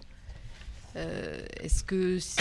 Euh, 0.96 1.40
Est-ce 1.60 1.84
que, 1.84 2.18
si- 2.18 2.36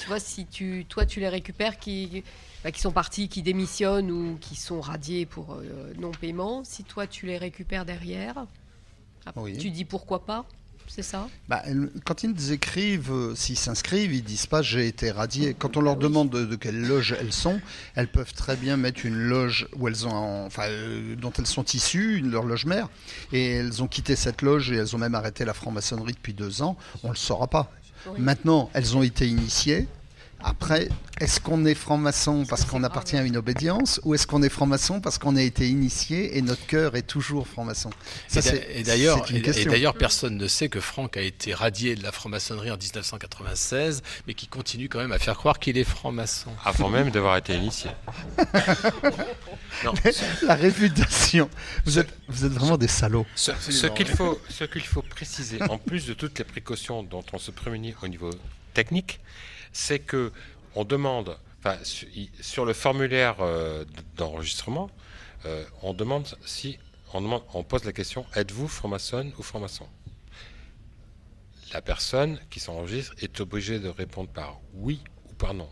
tu 0.00 0.06
vois, 0.08 0.18
si 0.20 0.46
tu, 0.46 0.84
toi 0.88 1.06
tu 1.06 1.20
les 1.20 1.28
récupères 1.28 1.78
qui, 1.78 2.24
bah, 2.64 2.72
qui 2.72 2.80
sont 2.80 2.90
partis, 2.92 3.28
qui 3.28 3.42
démissionnent 3.42 4.10
ou 4.10 4.36
qui 4.40 4.56
sont 4.56 4.80
radiés 4.80 5.26
pour 5.26 5.54
euh, 5.54 5.92
non-paiement, 5.98 6.64
si 6.64 6.82
toi 6.84 7.06
tu 7.06 7.26
les 7.26 7.38
récupères 7.38 7.84
derrière, 7.84 8.46
après, 9.26 9.40
Oui. 9.40 9.58
tu 9.58 9.70
dis 9.70 9.84
pourquoi 9.84 10.26
pas, 10.26 10.44
c'est 10.88 11.02
ça? 11.02 11.28
Bah, 11.48 11.62
quand 12.04 12.24
ils 12.24 12.52
écrivent, 12.52 13.12
euh, 13.12 13.34
s'ils 13.36 13.56
s'inscrivent, 13.58 14.12
ils 14.12 14.22
disent 14.24 14.46
pas 14.46 14.60
j'ai 14.60 14.86
été 14.86 15.10
radié. 15.12 15.54
Quand 15.54 15.76
on 15.76 15.80
leur 15.80 15.96
demande 15.96 16.28
de, 16.30 16.44
de 16.44 16.56
quelle 16.56 16.80
loge 16.86 17.16
elles 17.18 17.32
sont, 17.32 17.60
elles 17.94 18.08
peuvent 18.08 18.34
très 18.34 18.56
bien 18.56 18.76
mettre 18.76 19.06
une 19.06 19.14
loge 19.16 19.66
où 19.76 19.88
elles 19.88 20.06
ont, 20.06 20.44
enfin, 20.44 20.64
euh, 20.66 21.14
dont 21.16 21.32
elles 21.38 21.46
sont 21.46 21.64
issues, 21.64 22.18
une- 22.18 22.30
leur 22.32 22.42
loge 22.44 22.66
mère, 22.66 22.88
et 23.32 23.52
elles 23.52 23.82
ont 23.82 23.88
quitté 23.88 24.14
cette 24.16 24.42
loge 24.42 24.72
et 24.72 24.76
elles 24.76 24.94
ont 24.94 24.98
même 24.98 25.14
arrêté 25.14 25.44
la 25.44 25.54
franc-maçonnerie 25.54 26.12
depuis 26.14 26.34
deux 26.34 26.60
ans. 26.60 26.76
On 27.04 27.08
le 27.10 27.16
saura 27.16 27.46
pas. 27.46 27.70
Maintenant, 28.18 28.70
elles 28.72 28.96
ont 28.96 29.02
été 29.02 29.26
initiées. 29.26 29.88
Après, 30.46 30.88
est-ce 31.22 31.40
qu'on 31.40 31.64
est 31.64 31.74
franc-maçon 31.74 32.44
parce 32.46 32.64
qu'on 32.66 32.84
appartient 32.84 33.16
à 33.16 33.22
une 33.22 33.36
obédience 33.38 33.98
ou 34.04 34.14
est-ce 34.14 34.26
qu'on 34.26 34.42
est 34.42 34.50
franc-maçon 34.50 35.00
parce 35.00 35.16
qu'on 35.16 35.36
a 35.36 35.42
été 35.42 35.66
initié 35.68 36.36
et 36.36 36.42
notre 36.42 36.66
cœur 36.66 36.96
est 36.96 37.02
toujours 37.06 37.46
franc-maçon? 37.48 37.88
Et 38.36 38.40
d'a- 38.40 38.54
Et 38.74 38.82
d'ailleurs, 38.82 39.24
et- 39.32 39.36
et 39.60 39.64
d'ailleurs, 39.64 39.94
personne 39.94 40.36
ne 40.36 40.46
sait 40.46 40.68
que 40.68 40.80
Franck 40.80 41.16
a 41.16 41.22
été 41.22 41.54
radié 41.54 41.94
de 41.96 42.02
la 42.02 42.12
franc-maçonnerie 42.12 42.70
en 42.70 42.76
1996, 42.76 44.02
mais 44.26 44.34
qui 44.34 44.46
continue 44.46 44.90
quand 44.90 44.98
même 44.98 45.12
à 45.12 45.18
faire 45.18 45.36
croire 45.36 45.58
qu'il 45.58 45.78
est 45.78 45.84
franc-maçon. 45.84 46.50
Avant 46.64 46.90
même 46.90 47.10
d'avoir 47.10 47.38
été 47.38 47.54
initié. 47.54 47.90
Non. 49.84 49.94
La 50.46 50.54
réputation. 50.56 51.48
Vous 51.86 51.98
êtes, 51.98 52.08
vous 52.28 52.44
êtes 52.44 52.52
vraiment 52.52 52.76
des 52.76 52.88
salauds. 52.88 53.26
Ce, 53.34 53.52
ce 53.70 53.86
qu'il 53.86 54.08
faut, 54.08 54.38
ce 54.50 54.64
qu'il 54.64 54.82
faut 54.82 55.02
préciser, 55.02 55.62
en 55.62 55.78
plus 55.78 56.06
de 56.06 56.12
toutes 56.14 56.38
les 56.38 56.44
précautions 56.44 57.02
dont 57.02 57.24
on 57.32 57.38
se 57.38 57.50
prémunit 57.50 57.94
au 58.02 58.08
niveau 58.08 58.30
technique, 58.74 59.20
c'est 59.74 59.98
que 59.98 60.32
on 60.74 60.84
demande, 60.84 61.36
sur 62.40 62.64
le 62.64 62.72
formulaire 62.72 63.36
euh, 63.40 63.84
d'enregistrement, 64.16 64.90
euh, 65.44 65.64
on 65.82 65.92
demande 65.92 66.26
si 66.46 66.78
on, 67.12 67.20
demande, 67.20 67.42
on 67.52 67.62
pose 67.62 67.84
la 67.84 67.92
question 67.92 68.24
êtes-vous 68.34 68.68
franc-maçonne 68.68 69.32
ou 69.38 69.42
franc-maçon? 69.42 69.86
La 71.72 71.82
personne 71.82 72.38
qui 72.50 72.60
s'enregistre 72.60 73.14
est 73.18 73.40
obligée 73.40 73.78
de 73.78 73.88
répondre 73.88 74.30
par 74.30 74.60
oui 74.74 75.00
ou 75.28 75.34
par 75.34 75.54
non. 75.54 75.68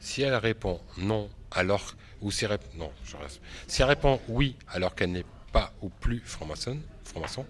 Si 0.00 0.22
elle 0.22 0.34
répond 0.34 0.80
non, 0.96 1.30
alors 1.50 1.94
ou. 2.20 2.30
Si 2.30 2.44
elle 2.44 3.84
répond 3.84 4.20
oui 4.28 4.56
alors 4.68 4.94
qu'elle 4.94 5.12
n'est 5.12 5.26
pas 5.52 5.72
ou 5.82 5.88
plus 5.88 6.20
franc-maçonne, 6.20 6.80
franc-maçon, 7.04 7.46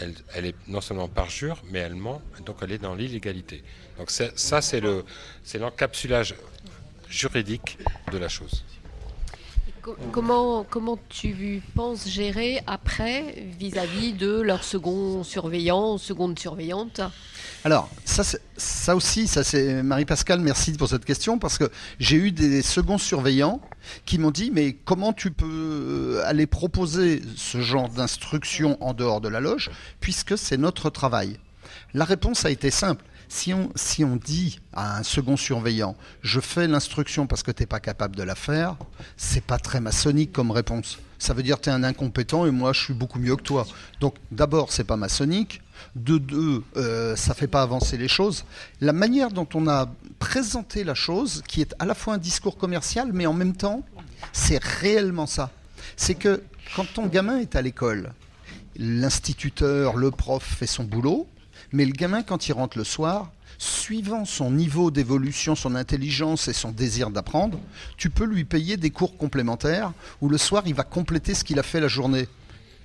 elle, 0.00 0.46
est 0.46 0.54
non 0.68 0.80
seulement 0.80 1.08
parjure, 1.08 1.62
mais 1.70 1.78
elle 1.80 1.94
ment, 1.94 2.20
donc 2.44 2.56
elle 2.62 2.72
est 2.72 2.78
dans 2.78 2.94
l'illégalité. 2.94 3.62
Donc 3.98 4.10
ça, 4.10 4.60
c'est 4.62 4.80
le, 4.80 5.04
l'encapsulage 5.58 6.34
juridique 7.08 7.78
de 8.12 8.18
la 8.18 8.28
chose. 8.28 8.64
Co- 9.82 9.96
Comment, 10.12 10.64
comment 10.64 10.98
tu 11.08 11.62
penses 11.74 12.08
gérer 12.08 12.60
après 12.66 13.46
vis-à-vis 13.58 14.12
de 14.12 14.40
leur 14.40 14.64
second 14.64 15.22
surveillant, 15.22 15.96
seconde 15.98 16.38
surveillante? 16.38 17.00
Alors, 17.64 17.90
ça, 18.04 18.22
ça 18.56 18.94
aussi, 18.94 19.26
ça 19.26 19.42
c'est 19.42 19.82
Marie-Pascale, 19.82 20.40
merci 20.40 20.72
pour 20.72 20.88
cette 20.88 21.04
question, 21.04 21.38
parce 21.38 21.58
que 21.58 21.70
j'ai 21.98 22.16
eu 22.16 22.30
des 22.30 22.62
seconds 22.62 22.98
surveillants 22.98 23.60
qui 24.04 24.18
m'ont 24.18 24.30
dit, 24.30 24.50
mais 24.52 24.74
comment 24.84 25.12
tu 25.12 25.32
peux 25.32 26.22
aller 26.24 26.46
proposer 26.46 27.22
ce 27.34 27.60
genre 27.60 27.88
d'instruction 27.88 28.76
en 28.80 28.94
dehors 28.94 29.20
de 29.20 29.28
la 29.28 29.40
loge, 29.40 29.70
puisque 30.00 30.38
c'est 30.38 30.58
notre 30.58 30.90
travail? 30.90 31.38
La 31.92 32.04
réponse 32.04 32.44
a 32.44 32.50
été 32.50 32.70
simple. 32.70 33.04
Si 33.28 33.52
on, 33.52 33.72
si 33.74 34.04
on 34.04 34.14
dit 34.14 34.60
à 34.72 34.98
un 34.98 35.02
second 35.02 35.36
surveillant, 35.36 35.96
je 36.22 36.38
fais 36.38 36.68
l'instruction 36.68 37.26
parce 37.26 37.42
que 37.42 37.50
tu 37.50 37.62
n'es 37.62 37.66
pas 37.66 37.80
capable 37.80 38.14
de 38.14 38.22
la 38.22 38.36
faire, 38.36 38.76
c'est 39.16 39.42
pas 39.42 39.58
très 39.58 39.80
maçonnique 39.80 40.32
comme 40.32 40.52
réponse. 40.52 40.98
Ça 41.18 41.34
veut 41.34 41.42
dire 41.42 41.56
que 41.56 41.62
tu 41.62 41.70
es 41.70 41.72
un 41.72 41.82
incompétent 41.82 42.46
et 42.46 42.52
moi 42.52 42.72
je 42.72 42.84
suis 42.84 42.94
beaucoup 42.94 43.18
mieux 43.18 43.34
que 43.34 43.42
toi. 43.42 43.66
Donc 43.98 44.14
d'abord, 44.30 44.70
c'est 44.70 44.84
pas 44.84 44.96
maçonnique. 44.96 45.60
De 45.96 46.18
deux, 46.18 46.62
euh, 46.76 47.16
ça 47.16 47.32
fait 47.32 47.46
pas 47.46 47.62
avancer 47.62 47.96
les 47.96 48.06
choses. 48.06 48.44
La 48.82 48.92
manière 48.92 49.30
dont 49.30 49.48
on 49.54 49.66
a 49.66 49.90
présenté 50.18 50.84
la 50.84 50.94
chose, 50.94 51.42
qui 51.48 51.62
est 51.62 51.74
à 51.78 51.86
la 51.86 51.94
fois 51.94 52.14
un 52.14 52.18
discours 52.18 52.58
commercial, 52.58 53.12
mais 53.14 53.24
en 53.24 53.32
même 53.32 53.56
temps, 53.56 53.82
c'est 54.34 54.62
réellement 54.62 55.26
ça. 55.26 55.50
C'est 55.96 56.14
que 56.14 56.42
quand 56.74 56.84
ton 56.92 57.06
gamin 57.06 57.38
est 57.38 57.56
à 57.56 57.62
l'école, 57.62 58.12
l'instituteur, 58.76 59.96
le 59.96 60.10
prof 60.10 60.42
fait 60.42 60.66
son 60.66 60.84
boulot, 60.84 61.26
mais 61.72 61.86
le 61.86 61.92
gamin, 61.92 62.22
quand 62.22 62.46
il 62.46 62.52
rentre 62.52 62.76
le 62.76 62.84
soir, 62.84 63.32
suivant 63.56 64.26
son 64.26 64.50
niveau 64.50 64.90
d'évolution, 64.90 65.54
son 65.54 65.74
intelligence 65.74 66.46
et 66.48 66.52
son 66.52 66.72
désir 66.72 67.08
d'apprendre, 67.08 67.58
tu 67.96 68.10
peux 68.10 68.26
lui 68.26 68.44
payer 68.44 68.76
des 68.76 68.90
cours 68.90 69.16
complémentaires 69.16 69.94
où 70.20 70.28
le 70.28 70.36
soir, 70.36 70.62
il 70.66 70.74
va 70.74 70.84
compléter 70.84 71.32
ce 71.32 71.42
qu'il 71.42 71.58
a 71.58 71.62
fait 71.62 71.80
la 71.80 71.88
journée. 71.88 72.28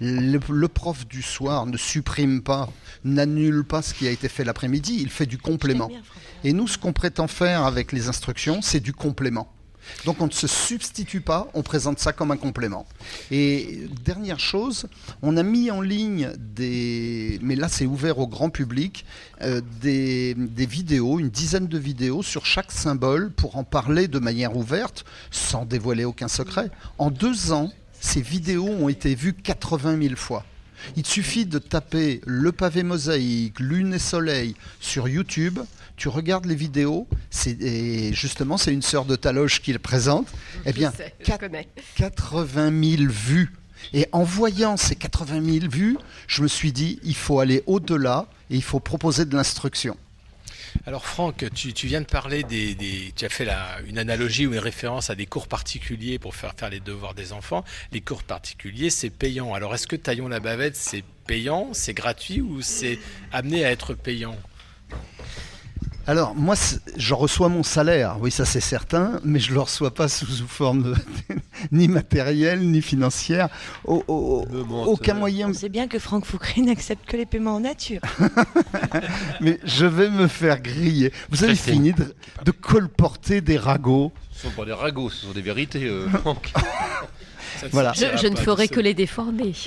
Le, 0.01 0.39
le 0.49 0.67
prof 0.67 1.07
du 1.07 1.21
soir 1.21 1.67
ne 1.67 1.77
supprime 1.77 2.41
pas, 2.41 2.67
n'annule 3.03 3.63
pas 3.63 3.81
ce 3.83 3.93
qui 3.93 4.07
a 4.07 4.11
été 4.11 4.27
fait 4.27 4.43
l'après-midi, 4.43 4.97
il 4.99 5.09
fait 5.09 5.27
du 5.27 5.37
complément. 5.37 5.91
Et 6.43 6.53
nous, 6.53 6.67
ce 6.67 6.77
qu'on 6.77 6.91
prétend 6.91 7.27
faire 7.27 7.65
avec 7.65 7.91
les 7.91 8.09
instructions, 8.09 8.61
c'est 8.63 8.79
du 8.79 8.93
complément. 8.93 9.53
Donc 10.05 10.21
on 10.21 10.27
ne 10.27 10.31
se 10.31 10.47
substitue 10.47 11.21
pas, 11.21 11.47
on 11.53 11.63
présente 11.63 11.99
ça 11.99 12.13
comme 12.13 12.31
un 12.31 12.37
complément. 12.37 12.85
Et 13.29 13.87
dernière 14.03 14.39
chose, 14.39 14.87
on 15.21 15.37
a 15.37 15.43
mis 15.43 15.71
en 15.71 15.81
ligne 15.81 16.31
des, 16.37 17.39
mais 17.41 17.55
là 17.55 17.67
c'est 17.67 17.85
ouvert 17.85 18.19
au 18.19 18.27
grand 18.27 18.49
public, 18.49 19.05
euh, 19.41 19.61
des, 19.81 20.35
des 20.35 20.65
vidéos, 20.65 21.19
une 21.19 21.29
dizaine 21.29 21.67
de 21.67 21.77
vidéos 21.77 22.23
sur 22.23 22.45
chaque 22.45 22.71
symbole 22.71 23.31
pour 23.31 23.57
en 23.57 23.63
parler 23.63 24.07
de 24.07 24.19
manière 24.19 24.55
ouverte, 24.55 25.05
sans 25.31 25.65
dévoiler 25.65 26.05
aucun 26.05 26.27
secret. 26.27 26.69
En 26.97 27.09
deux 27.09 27.51
ans, 27.51 27.71
ces 28.01 28.21
vidéos 28.21 28.67
ont 28.67 28.89
été 28.89 29.15
vues 29.15 29.33
80 29.33 30.01
000 30.01 30.15
fois. 30.17 30.45
Il 30.97 31.05
suffit 31.05 31.45
de 31.45 31.59
taper 31.59 32.19
le 32.25 32.51
pavé 32.51 32.81
mosaïque, 32.83 33.59
lune 33.59 33.93
et 33.93 33.99
soleil 33.99 34.55
sur 34.79 35.07
YouTube. 35.07 35.59
Tu 35.95 36.07
regardes 36.09 36.45
les 36.47 36.55
vidéos, 36.55 37.07
c'est 37.29 37.61
et 37.61 38.11
justement 38.13 38.57
c'est 38.57 38.73
une 38.73 38.81
sœur 38.81 39.05
de 39.05 39.15
Taloche 39.15 39.61
qui 39.61 39.71
le 39.71 39.79
présente. 39.79 40.27
Eh 40.65 40.73
bien, 40.73 40.91
sais, 40.91 41.13
je 41.19 41.25
quatre- 41.27 41.41
connais. 41.41 41.67
80 41.97 42.97
000 42.97 43.11
vues. 43.11 43.53
Et 43.93 44.07
en 44.11 44.23
voyant 44.23 44.75
ces 44.77 44.95
80 44.95 45.43
000 45.59 45.65
vues, 45.71 45.97
je 46.27 46.41
me 46.41 46.47
suis 46.47 46.71
dit 46.71 46.99
il 47.03 47.15
faut 47.15 47.39
aller 47.39 47.61
au-delà 47.67 48.25
et 48.49 48.55
il 48.55 48.63
faut 48.63 48.79
proposer 48.79 49.25
de 49.25 49.35
l'instruction. 49.35 49.95
Alors 50.85 51.05
Franck, 51.05 51.45
tu, 51.53 51.87
viens 51.87 52.01
de 52.01 52.05
parler 52.05 52.43
des, 52.43 53.13
tu 53.15 53.25
as 53.25 53.29
fait 53.29 53.47
une 53.87 53.97
analogie 53.97 54.47
ou 54.47 54.53
une 54.53 54.59
référence 54.59 55.09
à 55.09 55.15
des 55.15 55.25
cours 55.25 55.47
particuliers 55.47 56.19
pour 56.19 56.35
faire 56.35 56.53
faire 56.57 56.69
les 56.69 56.79
devoirs 56.79 57.13
des 57.13 57.33
enfants. 57.33 57.63
Les 57.91 58.01
cours 58.01 58.23
particuliers, 58.23 58.89
c'est 58.89 59.09
payant. 59.09 59.53
Alors 59.53 59.75
est-ce 59.75 59.87
que 59.87 59.95
Taillon 59.95 60.27
la 60.27 60.39
bavette, 60.39 60.75
c'est 60.75 61.03
payant, 61.27 61.69
c'est 61.73 61.93
gratuit 61.93 62.41
ou 62.41 62.61
c'est 62.61 62.99
amené 63.31 63.65
à 63.65 63.71
être 63.71 63.93
payant? 63.93 64.37
Alors, 66.07 66.33
moi, 66.35 66.55
je 66.97 67.13
reçois 67.13 67.47
mon 67.47 67.61
salaire, 67.63 68.17
oui, 68.19 68.31
ça 68.31 68.43
c'est 68.43 68.59
certain, 68.59 69.19
mais 69.23 69.39
je 69.39 69.49
ne 69.49 69.55
le 69.55 69.61
reçois 69.61 69.93
pas 69.93 70.07
sous, 70.07 70.25
sous 70.25 70.47
forme 70.47 70.83
de- 70.83 70.95
ni 71.71 71.87
matérielle, 71.87 72.59
ni 72.69 72.81
financière. 72.81 73.49
Au- 73.85 74.03
au- 74.07 74.45
aucun 74.87 75.13
moyen. 75.13 75.53
C'est 75.53 75.69
bien 75.69 75.87
que 75.87 75.99
Franck 75.99 76.25
Foucré 76.25 76.61
n'accepte 76.63 77.05
que 77.05 77.17
les 77.17 77.25
paiements 77.27 77.55
en 77.55 77.59
nature. 77.61 78.01
Mais 79.41 79.59
je 79.63 79.85
vais 79.85 80.09
me 80.09 80.27
faire 80.27 80.59
griller. 80.61 81.13
Vous 81.29 81.43
avez 81.43 81.55
fini 81.55 81.93
de, 81.93 82.15
de 82.45 82.51
colporter 82.51 83.41
des 83.41 83.57
ragots. 83.57 84.11
Ce 84.31 84.47
ne 84.47 84.51
sont 84.51 84.57
pas 84.57 84.65
des 84.65 84.73
ragots, 84.73 85.09
ce 85.11 85.25
sont 85.27 85.33
des 85.33 85.41
vérités, 85.41 85.85
euh, 85.85 86.09
Franck. 86.09 86.51
Voilà. 87.71 87.93
Je, 87.93 88.05
je 88.21 88.27
ne 88.27 88.35
ferai 88.35 88.67
que 88.67 88.79
les 88.79 88.93
déformer. 88.93 89.53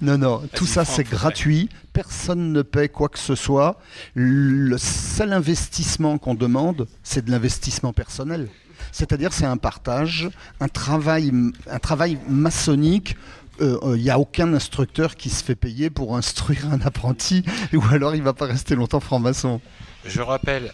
Non, 0.00 0.18
non, 0.18 0.42
tout 0.54 0.66
ça 0.66 0.84
c'est 0.84 1.04
gratuit, 1.04 1.68
personne 1.92 2.52
ne 2.52 2.62
paie 2.62 2.88
quoi 2.88 3.08
que 3.08 3.18
ce 3.18 3.34
soit. 3.34 3.80
Le 4.14 4.76
seul 4.78 5.32
investissement 5.32 6.18
qu'on 6.18 6.34
demande, 6.34 6.86
c'est 7.02 7.24
de 7.24 7.30
l'investissement 7.30 7.92
personnel. 7.92 8.48
C'est-à-dire 8.92 9.32
c'est 9.32 9.46
un 9.46 9.56
partage, 9.56 10.28
un 10.60 10.68
travail, 10.68 11.32
un 11.70 11.78
travail 11.78 12.18
maçonnique. 12.28 13.16
Euh, 13.60 13.94
Il 13.96 14.02
n'y 14.02 14.10
a 14.10 14.18
aucun 14.18 14.54
instructeur 14.54 15.16
qui 15.16 15.30
se 15.30 15.42
fait 15.42 15.56
payer 15.56 15.90
pour 15.90 16.16
instruire 16.16 16.66
un 16.70 16.80
apprenti, 16.82 17.44
ou 17.72 17.82
alors 17.90 18.14
il 18.14 18.22
va 18.22 18.32
pas 18.32 18.46
rester 18.46 18.76
longtemps 18.76 19.00
franc-maçon. 19.00 19.60
Je 20.04 20.20
rappelle 20.20 20.72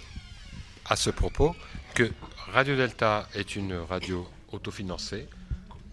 à 0.86 0.96
ce 0.96 1.08
propos 1.10 1.54
que 1.94 2.10
Radio 2.52 2.76
Delta 2.76 3.26
est 3.34 3.56
une 3.56 3.74
radio 3.88 4.26
autofinancée, 4.52 5.28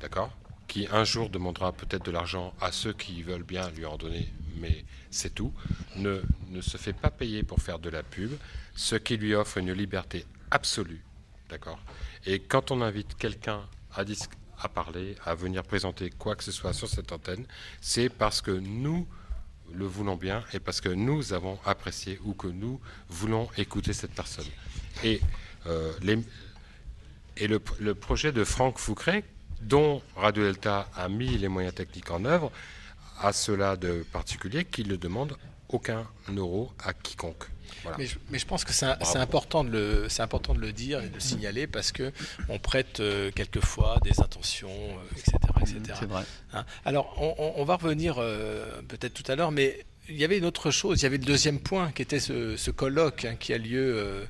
d'accord 0.01 0.31
Qui 0.67 0.87
un 0.91 1.03
jour 1.03 1.29
demandera 1.29 1.71
peut-être 1.73 2.05
de 2.05 2.11
l'argent 2.11 2.53
à 2.61 2.71
ceux 2.71 2.93
qui 2.93 3.23
veulent 3.23 3.43
bien 3.43 3.69
lui 3.71 3.85
en 3.85 3.97
donner, 3.97 4.31
mais 4.57 4.83
c'est 5.09 5.33
tout. 5.33 5.53
Ne, 5.95 6.21
ne 6.49 6.61
se 6.61 6.77
fait 6.77 6.93
pas 6.93 7.09
payer 7.11 7.43
pour 7.43 7.59
faire 7.59 7.79
de 7.79 7.89
la 7.89 8.03
pub, 8.03 8.31
ce 8.75 8.95
qui 8.95 9.17
lui 9.17 9.33
offre 9.35 9.57
une 9.57 9.73
liberté 9.73 10.25
absolue, 10.49 11.03
d'accord 11.49 11.79
Et 12.25 12.39
quand 12.39 12.71
on 12.71 12.81
invite 12.81 13.15
quelqu'un 13.17 13.61
à, 13.95 14.03
à 14.61 14.69
parler, 14.69 15.15
à 15.25 15.35
venir 15.35 15.63
présenter 15.63 16.09
quoi 16.09 16.35
que 16.35 16.43
ce 16.43 16.51
soit 16.51 16.73
sur 16.73 16.87
cette 16.89 17.11
antenne, 17.11 17.45
c'est 17.81 18.09
parce 18.09 18.41
que 18.41 18.51
nous 18.51 19.07
le 19.73 19.85
voulons 19.85 20.17
bien 20.17 20.43
et 20.53 20.59
parce 20.59 20.81
que 20.81 20.89
nous 20.89 21.31
avons 21.31 21.57
apprécié 21.65 22.19
ou 22.25 22.33
que 22.33 22.47
nous 22.47 22.79
voulons 23.09 23.47
écouter 23.57 23.93
cette 23.93 24.11
personne. 24.13 24.47
Et, 25.03 25.21
euh, 25.67 25.93
les- 26.01 26.19
et 27.37 27.47
le, 27.47 27.61
le 27.79 27.95
projet 27.95 28.31
de 28.33 28.43
Franck 28.43 28.77
Foucret, 28.77 29.23
dont 29.61 30.01
Radio 30.15 30.43
Delta 30.43 30.87
a 30.95 31.07
mis 31.09 31.37
les 31.37 31.47
moyens 31.47 31.73
techniques 31.75 32.11
en 32.11 32.25
œuvre, 32.25 32.51
a 33.19 33.31
cela 33.33 33.75
de 33.75 34.03
particulier 34.11 34.65
qu'il 34.65 34.87
ne 34.87 34.95
demande 34.95 35.37
aucun 35.69 36.05
euro 36.35 36.71
à 36.83 36.93
quiconque. 36.93 37.45
Voilà. 37.83 37.97
Mais 37.97 38.05
je, 38.05 38.17
mais 38.29 38.37
je 38.37 38.45
pense 38.45 38.63
que 38.65 38.73
c'est 38.73 38.85
important, 39.15 39.63
de 39.63 39.69
le- 39.71 40.09
c'est 40.09 40.21
important 40.21 40.53
de 40.53 40.59
le 40.59 40.71
dire 40.73 41.01
et 41.01 41.07
de 41.07 41.13
le 41.15 41.19
signaler 41.19 41.65
parce 41.67 41.91
que 41.91 42.11
on 42.49 42.59
prête 42.59 42.99
euh, 42.99 43.31
quelquefois 43.33 43.97
des 44.03 44.19
intentions, 44.19 44.69
euh, 44.69 45.17
etc. 45.17 45.37
etc. 45.61 45.79
C'est 45.99 46.05
vrai. 46.09 46.23
Hein. 46.53 46.65
Alors, 46.85 47.15
on, 47.17 47.33
on- 47.37 47.53
on 47.61 47.63
va 47.63 47.77
revenir 47.77 48.15
euh, 48.19 48.81
peut-être 48.87 49.13
tout 49.13 49.29
à 49.31 49.35
l'heure, 49.35 49.51
mais 49.51 49.83
il 50.09 50.17
y 50.17 50.23
avait 50.23 50.37
une 50.37 50.45
autre 50.45 50.69
chose. 50.71 50.99
Il 50.99 51.03
y 51.03 51.05
avait 51.05 51.17
le 51.17 51.23
deuxième 51.25 51.59
point 51.59 51.91
qui 51.91 52.01
était 52.01 52.19
ce, 52.19 52.57
ce 52.57 52.69
colloque 52.71 53.25
hein, 53.25 53.35
qui 53.39 53.53
a 53.53 53.57
lieu 53.57 53.95
euh, 53.97 54.25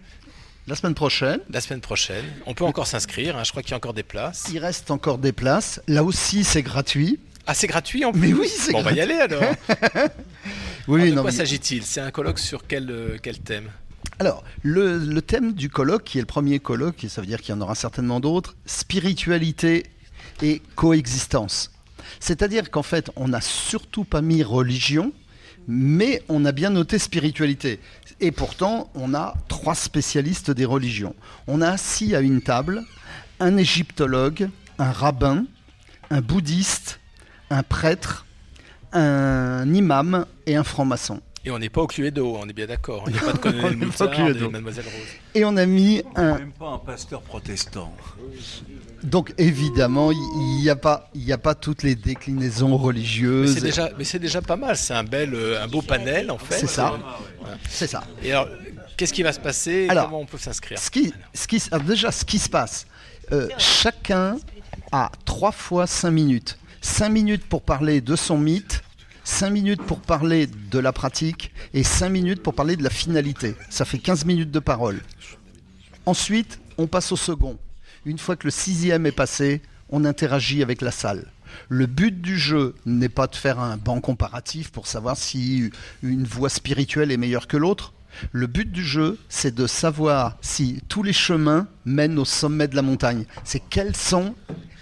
La 0.72 0.78
semaine 0.78 0.96
prochaine. 0.96 1.42
La 1.50 1.60
semaine 1.60 1.82
prochaine. 1.82 2.24
On 2.46 2.54
peut 2.54 2.64
encore 2.64 2.88
s'inscrire, 2.88 3.36
hein, 3.36 3.44
je 3.44 3.52
crois 3.52 3.62
qu'il 3.62 3.72
y 3.72 3.74
a 3.74 3.76
encore 3.76 3.94
des 3.94 4.04
places. 4.04 4.46
Il 4.54 4.60
reste 4.60 4.90
encore 4.90 5.18
des 5.18 5.34
places. 5.34 5.82
Là 5.90 6.02
aussi, 6.02 6.46
c'est 6.46 6.62
gratuit. 6.62 7.20
Ah, 7.46 7.54
c'est 7.54 7.68
gratuit 7.68 8.06
en 8.06 8.14
plus 8.14 8.22
Mais 8.30 8.34
oui, 8.34 8.48
c'est 8.48 8.72
Bon, 8.72 8.80
on 8.80 8.82
va 8.82 8.94
y 8.94 9.02
aller 9.02 9.16
alors. 9.16 9.44
Oui, 10.88 11.02
Alors, 11.02 11.10
de 11.12 11.16
non, 11.18 11.22
quoi 11.24 11.32
mais- 11.32 11.38
s'agit-il? 11.38 11.84
C'est 11.84 12.00
un 12.00 12.10
colloque 12.12 12.40
sur 12.40 12.68
quel, 12.68 12.90
euh, 12.90 13.18
quel 13.22 13.40
thème? 13.40 13.70
Alors, 14.20 14.46
le, 14.64 14.98
le 14.98 15.22
thème 15.22 15.52
du 15.52 15.68
colloque, 15.70 16.06
qui 16.06 16.20
est 16.20 16.22
le 16.22 16.26
premier 16.26 16.60
colloque, 16.60 17.04
et 17.04 17.10
ça 17.10 17.20
veut 17.20 17.28
dire 17.28 17.42
qu'il 17.42 17.54
y 17.54 17.58
en 17.58 17.60
aura 17.60 17.76
certainement 17.76 18.22
d'autres, 18.22 18.56
spiritualité 18.66 19.88
et 20.42 20.62
coexistence. 20.76 21.70
C'est-à-dire 22.22 22.72
qu'en 22.72 22.82
fait, 22.84 23.12
on 23.18 23.28
n'a 23.28 23.42
surtout 23.42 24.06
pas 24.06 24.22
mis 24.22 24.42
religion, 24.42 25.12
mais 25.68 26.24
on 26.30 26.46
a 26.46 26.52
bien 26.54 26.70
noté 26.70 26.98
spiritualité. 26.98 27.80
Et 28.22 28.32
pourtant, 28.32 28.90
on 28.94 29.16
a 29.16 29.34
trois 29.48 29.74
spécialistes 29.74 30.52
des 30.52 30.66
religions. 30.66 31.16
On 31.48 31.60
a 31.62 31.70
assis 31.70 32.16
à 32.16 32.22
une 32.22 32.42
table 32.42 32.84
un 33.40 33.58
égyptologue, 33.58 34.50
un 34.78 34.92
rabbin, 34.92 35.46
un 36.12 36.22
bouddhiste, 36.22 37.00
un 37.50 37.64
prêtre, 37.64 38.28
un 38.94 39.74
imam 39.74 40.28
et 40.46 40.56
un 40.56 40.64
franc-maçon. 40.64 41.22
Et 41.44 41.50
on 41.50 41.58
n'est 41.58 41.70
pas 41.70 41.82
au 41.82 41.88
Cluedo, 41.88 42.36
on 42.40 42.48
est 42.48 42.54
bien 42.54 42.68
d'accord. 42.68 43.06
Il 43.08 43.14
n'y 43.14 43.20
a 43.20 43.22
pas 43.24 43.34
de 43.34 43.38
On 43.38 43.42
colonel 43.42 43.64
n'est 43.80 43.86
pas 43.88 44.06
au 44.06 44.08
Moutarde 44.10 44.14
Cluedo. 44.14 44.46
et 44.46 44.52
Mademoiselle 44.52 44.86
Rose. 44.86 45.08
Et 45.34 45.44
on 45.44 45.58
a 45.58 45.66
mis 45.66 46.04
un, 46.16 46.38
Même 46.38 46.52
pas 46.52 46.70
un 46.70 46.78
pasteur 46.78 47.22
protestant. 47.24 47.92
Donc 49.04 49.34
évidemment, 49.38 50.12
il 50.12 50.58
n'y 50.62 50.70
a, 50.70 50.76
pas- 50.76 51.10
il 51.16 51.24
y 51.24 51.34
a 51.34 51.38
pas 51.38 51.56
toutes 51.56 51.82
les 51.84 51.96
déclinaisons 51.96 52.70
Mais 52.70 52.76
religieuses. 52.84 53.54
c'est 53.56 53.62
déjà, 53.62 53.90
mais 53.98 54.04
c'est 54.04 54.20
déjà 54.20 54.42
pas 54.42 54.56
mal. 54.58 54.78
C'est 54.78 54.94
un 54.94 55.04
bel, 55.04 55.34
euh, 55.34 55.64
un 55.64 55.68
beau 55.68 55.82
panel 55.82 56.30
en 56.30 56.38
fait. 56.38 56.60
C'est 56.60 56.68
ça. 56.68 57.00
Voilà. 57.40 57.58
C'est 57.70 57.88
ça. 57.88 58.04
Et 58.24 58.32
alors, 58.32 58.48
qu'est-ce 58.98 59.14
qui 59.14 59.24
va 59.24 59.34
se 59.34 59.40
passer 59.40 59.88
Alors, 59.90 60.06
Comment 60.06 60.20
on 60.22 60.26
peut 60.26 60.38
s'inscrire 60.38 60.78
Ce 60.78 60.92
qui, 60.92 61.14
ce 61.34 61.48
qui, 61.48 61.62
alors 61.72 61.86
déjà, 61.86 62.12
ce 62.12 62.24
qui 62.26 62.38
se 62.38 62.50
passe, 62.50 62.86
euh, 63.32 63.48
chacun 63.58 64.38
a 64.92 65.12
trois 65.26 65.52
fois 65.52 65.88
cinq 65.88 66.12
minutes. 66.12 66.58
Cinq 66.82 67.10
minutes 67.10 67.46
pour 67.48 67.62
parler 67.64 68.02
de 68.02 68.16
son 68.16 68.38
mythe, 68.38 68.82
cinq 69.24 69.50
minutes 69.52 69.82
pour 69.84 70.00
parler 70.00 70.48
de 70.48 70.80
la 70.80 70.92
pratique 70.92 71.52
et 71.74 71.84
cinq 71.84 72.10
minutes 72.10 72.42
pour 72.44 72.54
parler 72.54 72.76
de 72.76 72.84
la 72.84 72.90
finalité. 72.90 73.56
Ça 73.70 73.86
fait 73.86 74.00
15 74.00 74.26
minutes 74.26 74.52
de 74.52 74.60
parole. 74.60 75.00
Ensuite, 76.06 76.60
on 76.78 76.88
passe 76.88 77.12
au 77.12 77.16
second. 77.16 77.58
Une 78.06 78.18
fois 78.18 78.36
que 78.36 78.48
le 78.48 78.52
sixième 78.52 79.06
est 79.06 79.12
passé, 79.12 79.62
on 79.90 80.06
interagit 80.06 80.64
avec 80.64 80.82
la 80.82 80.90
salle. 80.90 81.28
Le 81.70 81.86
but 81.86 82.20
du 82.20 82.40
jeu 82.40 82.76
n'est 82.86 83.10
pas 83.10 83.28
de 83.28 83.36
faire 83.36 83.60
un 83.60 83.78
banc 83.78 84.02
comparatif 84.02 84.72
pour 84.72 84.88
savoir 84.88 85.18
si 85.18 85.70
une 86.02 86.24
voie 86.24 86.50
spirituelle 86.50 87.12
est 87.12 87.18
meilleure 87.18 87.48
que 87.48 87.58
l'autre. 87.58 87.94
Le 88.32 88.48
but 88.48 88.72
du 88.72 88.84
jeu, 88.84 89.20
c'est 89.30 89.54
de 89.54 89.68
savoir 89.68 90.38
si 90.42 90.82
tous 90.88 91.04
les 91.04 91.14
chemins 91.14 91.68
mènent 91.86 92.18
au 92.18 92.26
sommet 92.26 92.68
de 92.68 92.76
la 92.76 92.82
montagne. 92.82 93.26
C'est 93.44 93.62
quelles 93.70 93.96
sont 93.96 94.34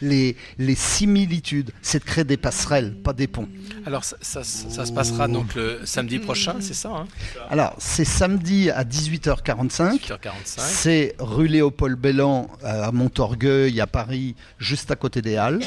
les, 0.02 0.36
les 0.58 0.76
similitudes. 0.76 1.72
C'est 1.82 2.00
de 2.00 2.04
créer 2.06 2.24
des 2.24 2.38
passerelles, 2.38 2.94
pas 2.96 3.14
des 3.14 3.28
ponts. 3.28 3.48
Alors, 3.86 4.04
ça, 4.04 4.16
ça- 4.22 4.44
ça 4.44 4.86
se 4.86 4.92
passera 4.92 5.28
donc 5.28 5.56
le 5.56 5.82
samedi 5.86 6.20
prochain, 6.20 6.56
c'est 6.60 6.74
ça 6.74 6.90
hein? 6.90 7.08
Alors, 7.50 7.76
c'est 7.80 8.06
samedi 8.06 8.70
à 8.70 8.84
18h45. 8.84 10.00
18h45. 10.00 10.32
C'est 10.58 11.16
rue 11.20 11.48
Léopold 11.48 11.98
Bellan 12.00 12.50
euh, 12.64 12.84
à 12.84 12.92
Montorgueil, 12.92 13.80
à 13.82 13.88
Paris, 13.88 14.36
juste 14.58 14.92
à 14.92 14.96
côté 14.96 15.22
des 15.22 15.36
Halles. 15.38 15.60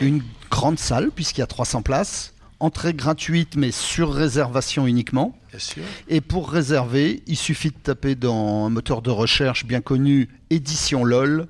Une 0.00 0.22
grande 0.50 0.78
salle, 0.78 1.10
puisqu'il 1.10 1.40
y 1.40 1.44
a 1.44 1.46
300 1.46 1.82
places. 1.82 2.34
Entrée 2.58 2.92
gratuite, 2.92 3.56
mais 3.56 3.70
sur 3.70 4.12
réservation 4.12 4.86
uniquement. 4.86 5.34
Bien 5.48 5.58
sûr. 5.58 5.82
Et 6.08 6.20
pour 6.20 6.50
réserver, 6.50 7.22
il 7.26 7.36
suffit 7.36 7.70
de 7.70 7.74
taper 7.82 8.14
dans 8.14 8.66
un 8.66 8.68
moteur 8.70 9.00
de 9.00 9.10
recherche 9.10 9.64
bien 9.64 9.80
connu, 9.80 10.28
Édition 10.50 11.02
LOL, 11.04 11.46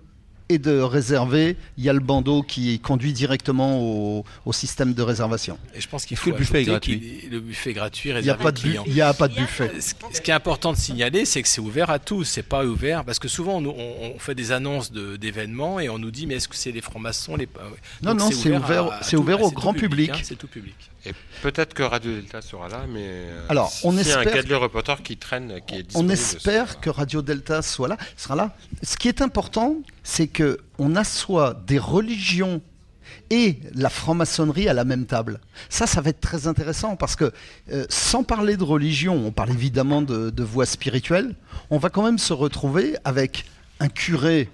et 0.50 0.58
de 0.58 0.78
réserver. 0.80 1.56
Il 1.78 1.84
y 1.84 1.88
a 1.88 1.92
le 1.92 2.00
bandeau 2.00 2.42
qui 2.42 2.78
conduit 2.80 3.12
directement 3.12 3.80
au, 3.80 4.24
au 4.44 4.52
système 4.52 4.92
de 4.94 5.02
réservation. 5.02 5.56
Et 5.74 5.80
je 5.80 5.88
pense 5.88 6.04
qu'il 6.04 6.16
faut 6.16 6.30
que 6.30 6.34
le 6.34 6.38
buffet 6.40 6.62
est 6.62 6.64
gratuit 6.66 7.28
Le 7.30 7.40
buffet 7.40 7.70
est 7.70 7.74
gratuit, 7.74 8.10
Il 8.18 8.24
y 8.26 8.30
a 8.30 8.34
pas 8.34 8.50
de 8.52 8.60
y 8.88 9.00
a 9.00 9.14
pas 9.14 9.28
buffet. 9.28 9.70
Ce, 9.80 9.94
ce 10.12 10.20
qui 10.20 10.30
est 10.30 10.34
important 10.34 10.72
de 10.72 10.76
signaler, 10.78 11.24
c'est 11.24 11.40
que 11.42 11.48
c'est 11.48 11.60
ouvert 11.60 11.88
à 11.90 11.98
tous. 11.98 12.24
C'est 12.24 12.42
pas 12.42 12.64
ouvert 12.64 13.04
parce 13.04 13.18
que 13.18 13.28
souvent 13.28 13.58
on, 13.58 13.66
on- 13.66 14.12
on 14.14 14.18
fait 14.18 14.34
des 14.34 14.50
annonces 14.52 14.90
de- 14.92 15.16
d'événements 15.16 15.78
et 15.80 15.88
on 15.88 15.98
nous 15.98 16.10
dit 16.10 16.26
mais 16.26 16.34
est-ce 16.34 16.48
que 16.48 16.56
c'est 16.56 16.72
les 16.72 16.80
francs-maçons 16.80 17.36
les 17.36 17.44
ouais. 17.46 17.60
Non, 18.02 18.10
Donc, 18.12 18.20
non, 18.20 18.30
c'est 18.32 18.50
ouvert- 18.56 18.86
à- 18.90 18.96
à 18.96 19.02
c'est 19.02 19.16
tout- 19.16 19.22
ouvert 19.22 19.40
au 19.42 19.50
grand 19.52 19.72
public. 19.72 20.10
hein, 20.10 20.20
c'est 20.22 20.36
tout 20.36 20.48
public. 20.48 20.74
Et 21.06 21.12
peut-être 21.42 21.72
que 21.72 21.82
Radio 21.82 22.12
Delta 22.12 22.42
sera 22.42 22.68
là, 22.68 22.84
mais 22.88 23.04
euh, 23.06 23.46
Alors, 23.48 23.72
on 23.84 23.96
s'il 23.96 24.06
y 24.08 24.12
a 24.12 24.18
un 24.18 24.22
espère- 24.22 24.60
reporter 24.60 25.02
qui 25.02 25.16
traîne, 25.16 25.60
qui 25.66 25.76
est 25.76 25.96
On 25.96 26.08
espère 26.08 26.80
que 26.80 26.90
Radio 26.90 27.22
Delta 27.22 27.62
soit 27.62 27.88
là, 27.88 27.96
sera 28.16 28.36
là. 28.36 28.54
Ce 28.82 28.96
qui 28.96 29.08
est 29.08 29.22
important, 29.22 29.76
c'est 30.02 30.26
que 30.26 30.58
on 30.78 30.96
assoit 30.96 31.54
des 31.66 31.78
religions 31.78 32.60
et 33.30 33.58
la 33.74 33.88
franc-maçonnerie 33.88 34.68
à 34.68 34.74
la 34.74 34.84
même 34.84 35.06
table. 35.06 35.40
Ça, 35.68 35.86
ça 35.86 36.00
va 36.00 36.10
être 36.10 36.20
très 36.20 36.46
intéressant 36.46 36.96
parce 36.96 37.16
que 37.16 37.32
euh, 37.72 37.86
sans 37.88 38.22
parler 38.22 38.56
de 38.56 38.62
religion, 38.64 39.14
on 39.26 39.32
parle 39.32 39.50
évidemment 39.50 40.02
de, 40.02 40.30
de 40.30 40.42
voie 40.44 40.66
spirituelle, 40.66 41.34
on 41.70 41.78
va 41.78 41.88
quand 41.90 42.02
même 42.04 42.18
se 42.18 42.32
retrouver 42.32 42.96
avec 43.04 43.46
un 43.80 43.88
curé, 43.88 44.48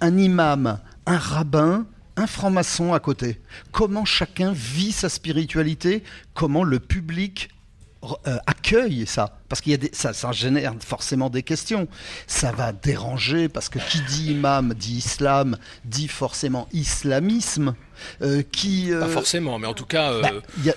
un 0.00 0.16
imam, 0.16 0.78
un 1.06 1.18
rabbin, 1.18 1.86
un 2.16 2.26
franc-maçon 2.26 2.92
à 2.94 3.00
côté. 3.00 3.40
Comment 3.72 4.04
chacun 4.04 4.52
vit 4.52 4.92
sa 4.92 5.08
spiritualité, 5.08 6.02
comment 6.34 6.64
le 6.64 6.80
public 6.80 7.48
euh, 8.28 8.36
accueille 8.46 9.04
ça 9.06 9.38
parce 9.48 9.60
qu'il 9.60 9.72
y 9.72 9.74
a 9.74 9.78
des, 9.78 9.90
ça, 9.92 10.12
ça 10.12 10.30
génère 10.30 10.74
forcément 10.78 11.28
des 11.28 11.42
questions 11.42 11.88
ça 12.28 12.52
va 12.52 12.72
déranger 12.72 13.48
parce 13.48 13.68
que 13.68 13.80
qui 13.80 14.00
dit 14.02 14.30
imam 14.32 14.74
dit 14.74 14.98
islam 14.98 15.56
dit 15.84 16.06
forcément 16.06 16.68
islamisme 16.72 17.74
Euh, 18.20 18.42
qui 18.52 18.88
Pas 18.90 19.06
euh, 19.06 19.08
forcément, 19.08 19.58
mais 19.58 19.66
en 19.66 19.72
tout 19.72 19.86
cas, 19.86 20.12
euh, 20.12 20.20
bah, 20.20 20.30
il 20.58 20.66
y 20.66 20.70
a- 20.70 20.74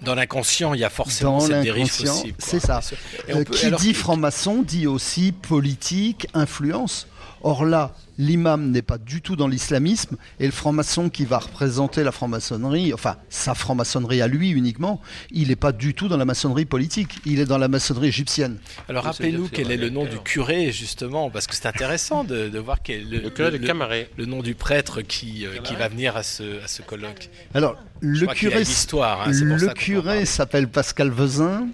dans 0.00 0.14
l'inconscient, 0.14 0.72
il 0.72 0.80
y 0.80 0.84
a 0.84 0.88
forcément 0.88 1.32
dans 1.38 1.40
cette 1.46 1.62
dérive 1.62 1.94
possible. 1.94 2.34
c'est 2.38 2.60
ça. 2.60 2.80
Et 3.28 3.44
peut- 3.44 3.44
qui 3.44 3.66
alors, 3.66 3.78
dit 3.78 3.92
franc-maçon 3.92 4.62
dit 4.62 4.86
aussi 4.86 5.32
politique, 5.32 6.26
influence. 6.32 7.06
Or 7.44 7.64
là, 7.64 7.92
l'imam 8.18 8.70
n'est 8.70 8.82
pas 8.82 8.98
du 8.98 9.20
tout 9.20 9.34
dans 9.34 9.48
l'islamisme 9.48 10.16
et 10.38 10.46
le 10.46 10.52
franc-maçon 10.52 11.08
qui 11.08 11.24
va 11.24 11.38
représenter 11.38 12.04
la 12.04 12.12
franc-maçonnerie, 12.12 12.94
enfin 12.94 13.16
sa 13.30 13.54
franc-maçonnerie 13.54 14.22
à 14.22 14.28
lui 14.28 14.50
uniquement, 14.50 15.00
il 15.32 15.48
n'est 15.48 15.56
pas 15.56 15.72
du 15.72 15.92
tout 15.94 16.08
dans 16.08 16.16
la 16.16 16.24
maçonnerie 16.24 16.64
politique, 16.64 17.18
il 17.26 17.40
est 17.40 17.44
dans 17.44 17.58
la 17.58 17.68
maçonnerie 17.68 18.08
égyptienne. 18.08 18.58
Alors 18.88 19.04
rappelez-nous 19.04 19.48
quel 19.48 19.72
est 19.72 19.76
le 19.76 19.90
nom 19.90 20.04
du 20.04 20.18
curé 20.18 20.70
justement, 20.70 21.30
parce 21.30 21.46
que 21.46 21.54
c'est 21.56 21.66
intéressant 21.66 22.22
de, 22.22 22.48
de 22.48 22.58
voir 22.58 22.78
quel 22.82 23.08
le, 23.08 23.18
Le 23.18 23.30
curé 23.30 23.50
de 23.50 23.58
Camaret. 23.58 24.08
le 24.16 24.26
nom 24.26 24.40
du 24.40 24.54
prêtre 24.54 25.02
qui, 25.02 25.44
euh, 25.46 25.58
qui 25.64 25.74
va 25.74 25.88
venir 25.88 26.16
à 26.16 26.22
ce, 26.22 26.62
à 26.62 26.68
ce 26.68 26.82
colloque. 26.82 27.28
Alors, 27.54 27.76
Je 28.02 28.24
le 28.24 28.32
curé, 28.34 28.62
hein, 28.62 29.30
le 29.30 29.72
curé 29.74 30.24
s'appelle 30.26 30.68
Pascal 30.68 31.10
Vezin. 31.10 31.68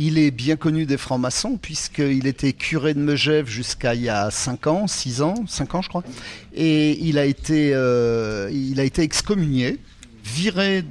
Il 0.00 0.16
est 0.16 0.30
bien 0.30 0.54
connu 0.54 0.86
des 0.86 0.96
francs-maçons 0.96 1.58
puisqu'il 1.60 2.28
était 2.28 2.52
curé 2.52 2.94
de 2.94 3.00
Megève 3.00 3.48
jusqu'à 3.48 3.96
il 3.96 4.02
y 4.02 4.08
a 4.08 4.30
5 4.30 4.68
ans, 4.68 4.86
6 4.86 5.22
ans, 5.22 5.34
5 5.48 5.74
ans 5.74 5.82
je 5.82 5.88
crois. 5.88 6.04
Et 6.54 6.96
il 7.04 7.18
a 7.18 7.24
été, 7.24 7.72
euh, 7.74 8.48
excommunié, 8.96 9.78
viré 10.24 10.84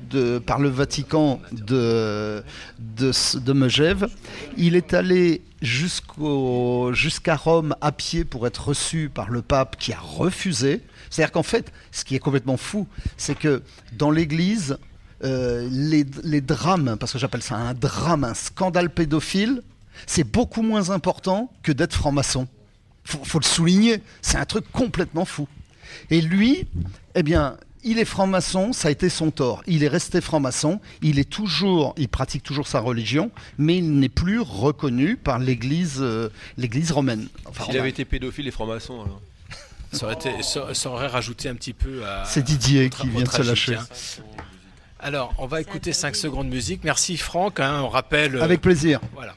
par 0.46 0.60
le 0.60 0.68
Vatican 0.68 1.40
de, 1.54 2.44
Megève. 3.54 4.10
Il 4.58 4.76
est 4.76 4.94
allé 4.94 5.42
jusqu'à 5.62 7.36
Rome 7.36 7.76
à 7.80 7.94
pied 7.94 8.26
pour 8.26 8.46
être 8.46 8.68
reçu 8.68 9.10
par 9.14 9.30
le 9.30 9.42
pape 9.42 9.78
qui 9.78 9.94
a 9.94 10.00
refusé. 10.00 10.82
C'est-à-dire 11.10 11.32
qu'en 11.32 11.44
fait, 11.44 11.72
ce 11.94 12.04
qui 12.04 12.16
est 12.16 12.20
complètement 12.20 12.58
fou, 12.58 12.88
c'est 13.16 13.38
que 13.38 13.62
dans 13.98 14.12
l'Église, 14.12 14.78
euh, 15.23 15.68
les, 15.72 16.06
les 16.23 16.41
drames, 16.41 16.98
parce 16.99 17.11
que 17.14 17.18
j'appelle 17.19 17.41
ça 17.41 17.56
un 17.56 17.73
drame, 17.73 18.23
un 18.23 18.34
scandale 18.34 18.89
pédophile, 18.89 19.61
c'est 20.06 20.23
beaucoup 20.23 20.61
moins 20.61 20.89
important 20.91 21.52
que 21.64 21.72
d'être 21.72 21.94
franc-maçon. 21.95 22.48
Faut, 23.03 23.23
faut 23.23 23.39
le 23.39 23.45
souligner, 23.45 24.02
c'est 24.22 24.38
un 24.38 24.45
truc 24.45 24.65
complètement 24.72 25.26
fou. 25.26 25.48
Et 26.11 26.22
lui, 26.22 26.68
eh 27.15 27.23
bien, 27.23 27.57
il 27.84 27.99
est 27.99 28.06
franc-maçon, 28.06 28.73
ça 28.73 28.89
a 28.89 28.91
été 28.91 29.07
son 29.10 29.31
tort. 29.31 29.64
Il 29.65 29.84
est 29.84 29.88
resté 29.88 30.19
franc-maçon, 30.19 30.81
il 31.02 31.18
est 31.19 31.30
toujours, 31.30 31.95
il 31.98 32.10
pratique 32.10 32.44
toujours 32.44 32.68
sa 32.68 32.80
religion, 32.80 33.31
mais 33.57 33.77
il 33.77 33.94
n'est 33.99 34.10
plus 34.10 34.39
reconnu 34.41 35.15
par 35.15 35.39
l'Église, 35.39 35.98
euh, 35.99 36.30
l'Église 36.57 36.91
romaine. 36.91 37.27
Enfin, 37.45 37.64
S'il 37.65 37.77
avait 37.77 37.89
été 37.89 38.03
pédophile 38.06 38.48
et 38.48 38.52
franc-maçon, 38.52 39.02
alors. 39.02 39.22
Ça 39.94 40.06
aurait, 40.06 40.15
été- 40.15 40.44
ça- 40.44 40.73
ça 40.73 40.89
aurait 40.89 41.07
rajouté 41.07 41.48
un 41.48 41.56
petit 41.56 41.72
peu 41.72 42.06
à. 42.06 42.26
C'est 42.26 42.44
Didier 42.44 42.89
qui 42.89 43.07
vient 43.07 43.23
de 43.23 43.30
se 43.30 43.41
lâcher. 43.41 43.77
Alors, 44.99 45.34
on 45.38 45.45
va 45.45 45.61
écouter 45.61 45.94
5 45.94 46.15
secondes 46.15 46.48
de 46.49 46.53
musique. 46.53 46.84
Merci 46.84 47.18
Franck. 47.18 47.60
hein, 47.60 47.82
on 47.84 47.90
rappelle. 47.90 48.36
euh, 48.36 48.41
Avec 48.44 48.61
plaisir. 48.61 48.99
Voilà. 49.14 49.34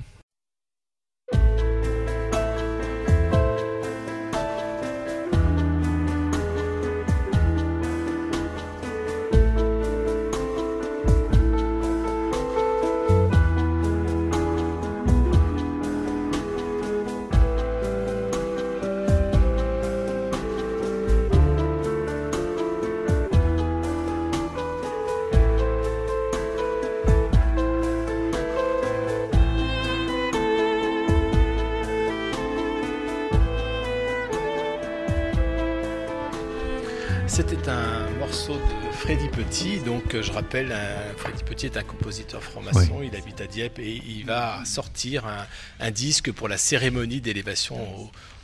Petit. 39.50 39.78
Donc, 39.80 40.14
euh, 40.14 40.22
je 40.22 40.30
rappelle, 40.30 40.70
un- 40.70 41.16
Freddy 41.18 41.42
Petit 41.42 41.66
est 41.66 41.76
un 41.76 41.82
compositeur 41.82 42.40
franc-maçon. 42.42 43.00
Il 43.02 43.16
habite 43.16 43.40
à 43.40 43.46
Dieppe 43.48 43.80
et 43.80 44.00
il 44.06 44.24
va 44.24 44.64
sortir 44.64 45.26
un, 45.26 45.44
un 45.80 45.90
disque 45.90 46.30
pour 46.30 46.46
la 46.48 46.56
cérémonie 46.56 47.20
d'élévation 47.20 47.76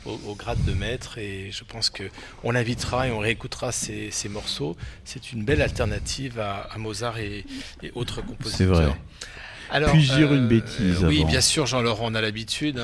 au, 0.05 0.09
au- 0.11 0.19
au 0.27 0.35
grade 0.35 0.63
de 0.65 0.73
maître. 0.73 1.17
Et 1.17 1.49
je 1.51 1.63
pense 1.63 1.89
que 1.89 2.03
on 2.43 2.51
l'invitera 2.51 3.07
et 3.07 3.11
on 3.11 3.19
réécoutera 3.19 3.71
ces 3.71 4.11
morceaux. 4.29 4.75
C'est 5.05 5.31
une 5.31 5.45
belle 5.45 5.61
alternative 5.61 6.39
à, 6.41 6.67
à 6.71 6.77
Mozart 6.77 7.19
et, 7.19 7.45
et 7.83 7.91
autres 7.95 8.21
compositeurs. 8.21 8.75
C'est 8.77 8.83
vrai. 8.83 8.95
Puis-je 9.71 10.15
dire 10.15 10.33
une 10.33 10.47
bêtise 10.47 11.03
Oui, 11.03 11.19
avant 11.19 11.29
bien 11.29 11.41
sûr, 11.41 11.65
Jean-Laurent, 11.65 12.09
on 12.11 12.15
a 12.15 12.21
l'habitude. 12.21 12.81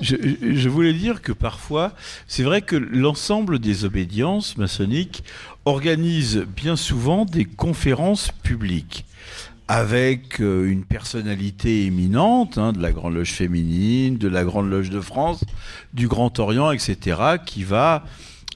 Je, 0.00 0.14
je 0.40 0.68
voulais 0.68 0.92
dire 0.92 1.22
que 1.22 1.32
parfois, 1.32 1.92
c'est 2.28 2.44
vrai 2.44 2.62
que 2.62 2.76
l'ensemble 2.76 3.58
des 3.58 3.84
obédiences 3.84 4.56
maçonniques 4.56 5.24
organise 5.64 6.44
bien 6.56 6.76
souvent 6.76 7.24
des 7.24 7.44
conférences 7.44 8.30
publiques 8.42 9.04
avec 9.70 10.40
euh, 10.40 10.68
une 10.68 10.82
personnalité 10.82 11.86
éminente 11.86 12.58
hein, 12.58 12.72
de 12.72 12.82
la 12.82 12.90
Grande 12.90 13.14
Loge 13.14 13.30
féminine, 13.30 14.18
de 14.18 14.26
la 14.26 14.42
Grande 14.42 14.68
Loge 14.68 14.90
de 14.90 15.00
France, 15.00 15.44
du 15.94 16.08
Grand 16.08 16.36
Orient, 16.40 16.72
etc., 16.72 17.36
qui 17.46 17.62
va 17.62 18.02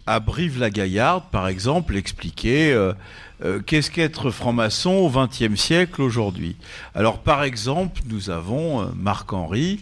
à 0.07 0.19
Brive-la-Gaillarde, 0.19 1.23
par 1.31 1.47
exemple, 1.47 1.97
expliquer 1.97 2.73
euh, 2.73 2.95
euh, 3.43 3.61
qu'est-ce 3.61 3.91
qu'être 3.91 4.31
franc-maçon 4.31 4.93
au 4.93 5.11
XXe 5.11 5.61
siècle 5.61 6.03
aujourd'hui? 6.03 6.57
Alors, 6.95 7.19
par 7.19 7.43
exemple, 7.43 8.03
nous 8.09 8.31
avons 8.31 8.83
euh, 8.83 8.87
Marc-Henri 8.97 9.81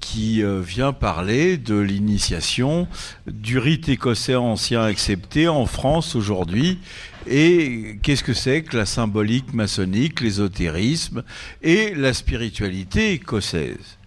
qui 0.00 0.42
euh, 0.42 0.60
vient 0.60 0.92
parler 0.92 1.56
de 1.56 1.76
l'initiation 1.76 2.88
du 3.26 3.58
rite 3.58 3.88
écossais 3.88 4.36
ancien 4.36 4.82
accepté 4.82 5.48
en 5.48 5.66
France 5.66 6.14
aujourd'hui. 6.14 6.78
Et 7.26 7.98
qu'est-ce 8.02 8.24
que 8.24 8.34
c'est 8.34 8.62
que 8.62 8.76
la 8.76 8.86
symbolique 8.86 9.52
maçonnique, 9.52 10.20
l'ésotérisme 10.20 11.22
et 11.62 11.94
la 11.94 12.14
spiritualité 12.14 13.12
écossaise? 13.12 13.98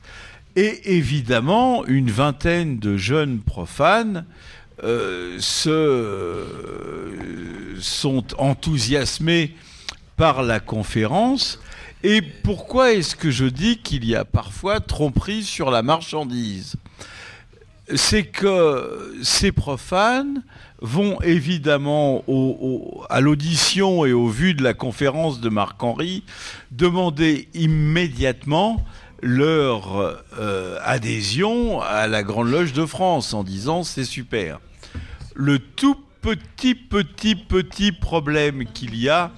Et 0.55 0.97
évidemment, 0.97 1.85
une 1.85 2.11
vingtaine 2.11 2.79
de 2.79 2.97
jeunes 2.97 3.39
profanes 3.39 4.25
euh, 4.83 5.37
se, 5.39 6.45
sont 7.79 8.23
enthousiasmés 8.39 9.55
par 10.17 10.43
la 10.43 10.59
conférence. 10.59 11.59
Et 12.03 12.21
pourquoi 12.21 12.93
est-ce 12.93 13.15
que 13.15 13.29
je 13.29 13.45
dis 13.45 13.77
qu'il 13.77 14.05
y 14.05 14.15
a 14.15 14.25
parfois 14.25 14.79
tromperie 14.79 15.43
sur 15.43 15.69
la 15.69 15.83
marchandise? 15.83 16.75
C'est 17.93 18.23
que 18.23 19.13
ces 19.21 19.51
profanes 19.51 20.43
vont 20.81 21.21
évidemment 21.21 22.23
à 23.09 23.21
l'audition 23.21 24.05
et 24.05 24.13
au 24.13 24.29
vu 24.29 24.55
de 24.55 24.63
la 24.63 24.73
conférence 24.73 25.41
de 25.41 25.49
Marc-Henri 25.49 26.23
demander 26.71 27.49
immédiatement 27.53 28.83
leur 29.21 30.19
euh, 30.39 30.79
adhésion 30.83 31.81
à 31.81 32.07
la 32.07 32.23
Grande 32.23 32.49
Loge 32.49 32.73
de 32.73 32.87
France 32.87 33.35
en 33.35 33.43
disant 33.43 33.83
c'est 33.83 34.05
super. 34.05 34.59
Le 35.33 35.59
tout 35.59 35.97
petit, 36.21 36.75
petit, 36.75 37.35
petit 37.35 37.91
problème 37.91 38.65
qu'il 38.65 38.95
y 38.95 39.09
a, 39.09 39.31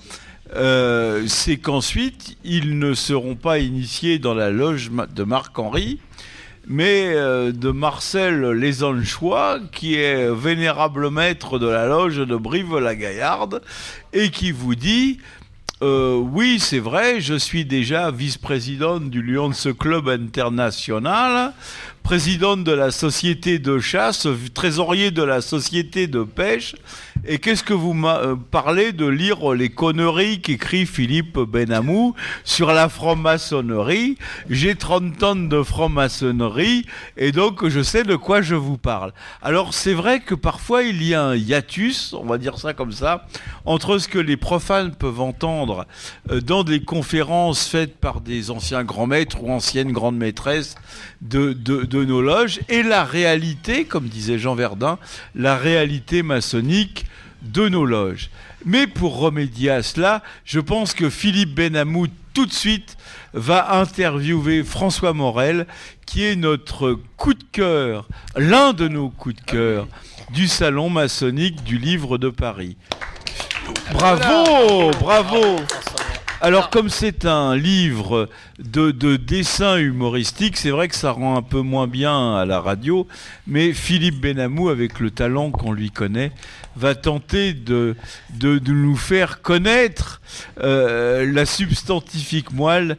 euh, 0.55 1.25
c'est 1.27 1.57
qu'ensuite, 1.57 2.37
ils 2.43 2.77
ne 2.77 2.93
seront 2.93 3.35
pas 3.35 3.59
initiés 3.59 4.19
dans 4.19 4.33
la 4.33 4.49
loge 4.49 4.91
de 4.91 5.23
Marc-Henri, 5.23 5.99
mais 6.67 7.13
euh, 7.13 7.51
de 7.51 7.71
Marcel 7.71 8.39
Lesanchois, 8.39 9.59
qui 9.71 9.95
est 9.95 10.33
vénérable 10.33 11.09
maître 11.09 11.59
de 11.59 11.67
la 11.67 11.87
loge 11.87 12.17
de 12.17 12.35
Brive-la-Gaillarde, 12.35 13.61
et 14.13 14.29
qui 14.29 14.51
vous 14.51 14.75
dit 14.75 15.19
euh, 15.83 16.15
oui, 16.15 16.59
c'est 16.59 16.79
vrai, 16.79 17.19
je 17.19 17.33
suis 17.33 17.65
déjà 17.65 18.09
vice-président 18.09 19.01
du 19.01 19.21
Lions 19.21 19.51
Club 19.77 20.07
International, 20.07 21.51
président 22.03 22.57
de 22.57 22.71
la 22.71 22.91
société 22.91 23.59
de 23.59 23.79
chasse, 23.79 24.27
trésorier 24.53 25.09
de 25.09 25.23
la 25.23 25.41
société 25.41 26.07
de 26.07 26.23
pêche. 26.23 26.75
Et 27.25 27.39
qu'est-ce 27.39 27.63
que 27.63 27.73
vous 27.73 27.95
euh, 28.05 28.35
parlez 28.51 28.91
de 28.91 29.05
lire 29.05 29.53
les 29.53 29.69
conneries 29.69 30.41
qu'écrit 30.41 30.85
Philippe 30.85 31.39
Benamou 31.39 32.13
sur 32.43 32.73
la 32.73 32.89
franc-maçonnerie? 32.89 34.17
J'ai 34.49 34.75
30 34.75 35.23
ans 35.23 35.35
de 35.37 35.63
franc-maçonnerie 35.63 36.85
et 37.15 37.31
donc 37.31 37.65
je 37.69 37.81
sais 37.81 38.03
de 38.03 38.17
quoi 38.17 38.41
je 38.41 38.55
vous 38.55 38.77
parle. 38.77 39.13
Alors 39.41 39.73
c'est 39.73 39.93
vrai 39.93 40.19
que 40.19 40.35
parfois 40.35 40.83
il 40.83 41.01
y 41.01 41.13
a 41.13 41.23
un 41.23 41.35
hiatus, 41.35 42.13
on 42.13 42.25
va 42.25 42.37
dire 42.37 42.57
ça 42.57 42.73
comme 42.73 42.91
ça, 42.91 43.25
entre 43.63 43.97
ce 43.97 44.09
que 44.09 44.19
les 44.19 44.35
profanes 44.35 44.93
peuvent 44.93 45.21
entendre 45.21 45.85
euh, 46.29 46.41
dans 46.41 46.65
des 46.65 46.81
conférences 46.81 47.65
faites 47.67 47.95
par 47.95 48.19
des 48.19 48.51
anciens 48.51 48.83
grands 48.83 49.07
maîtres 49.07 49.41
ou 49.41 49.49
anciennes 49.49 49.93
grandes 49.93 50.17
maîtresses 50.17 50.75
de, 51.21 51.53
de 51.53 51.83
nos 51.97 52.21
loges 52.21 52.59
et 52.69 52.83
la 52.83 53.03
réalité, 53.03 53.85
comme 53.85 54.07
disait 54.07 54.39
Jean 54.39 54.55
Verdun, 54.55 54.97
la 55.35 55.57
réalité 55.57 56.23
maçonnique 56.23 57.05
de 57.41 57.67
nos 57.67 57.85
loges. 57.85 58.29
Mais 58.65 58.87
pour 58.87 59.17
remédier 59.17 59.69
à 59.69 59.83
cela, 59.83 60.23
je 60.45 60.59
pense 60.59 60.93
que 60.93 61.09
Philippe 61.09 61.53
Benamou 61.53 62.07
tout 62.33 62.45
de 62.45 62.53
suite 62.53 62.97
va 63.33 63.77
interviewer 63.77 64.63
François 64.63 65.13
Morel, 65.13 65.67
qui 66.05 66.23
est 66.23 66.35
notre 66.35 66.99
coup 67.17 67.33
de 67.33 67.43
cœur, 67.51 68.07
l'un 68.35 68.73
de 68.73 68.87
nos 68.87 69.09
coups 69.09 69.35
de 69.35 69.41
cœur 69.41 69.87
du 70.31 70.47
salon 70.47 70.89
maçonnique 70.89 71.63
du 71.63 71.77
livre 71.77 72.17
de 72.17 72.29
Paris. 72.29 72.77
Bravo, 73.93 74.91
bravo. 74.99 75.57
Alors 76.45 76.69
comme 76.69 76.89
c'est 76.89 77.23
un 77.23 77.55
livre 77.55 78.27
de, 78.59 78.91
de 78.91 79.15
dessin 79.15 79.77
humoristique, 79.77 80.57
c'est 80.57 80.71
vrai 80.71 80.89
que 80.89 80.95
ça 80.95 81.11
rend 81.11 81.37
un 81.37 81.41
peu 81.41 81.61
moins 81.61 81.87
bien 81.87 82.35
à 82.35 82.43
la 82.43 82.59
radio, 82.59 83.07
mais 83.47 83.71
Philippe 83.71 84.19
Benamou, 84.19 84.67
avec 84.67 84.99
le 84.99 85.09
talent 85.09 85.51
qu'on 85.51 85.71
lui 85.71 85.89
connaît, 85.89 86.33
va 86.75 86.95
tenter 86.95 87.53
de, 87.53 87.95
de, 88.31 88.59
de 88.59 88.73
nous 88.73 88.97
faire 88.97 89.41
connaître 89.41 90.19
euh, 90.61 91.31
la 91.31 91.45
substantifique 91.45 92.51
moelle 92.51 92.97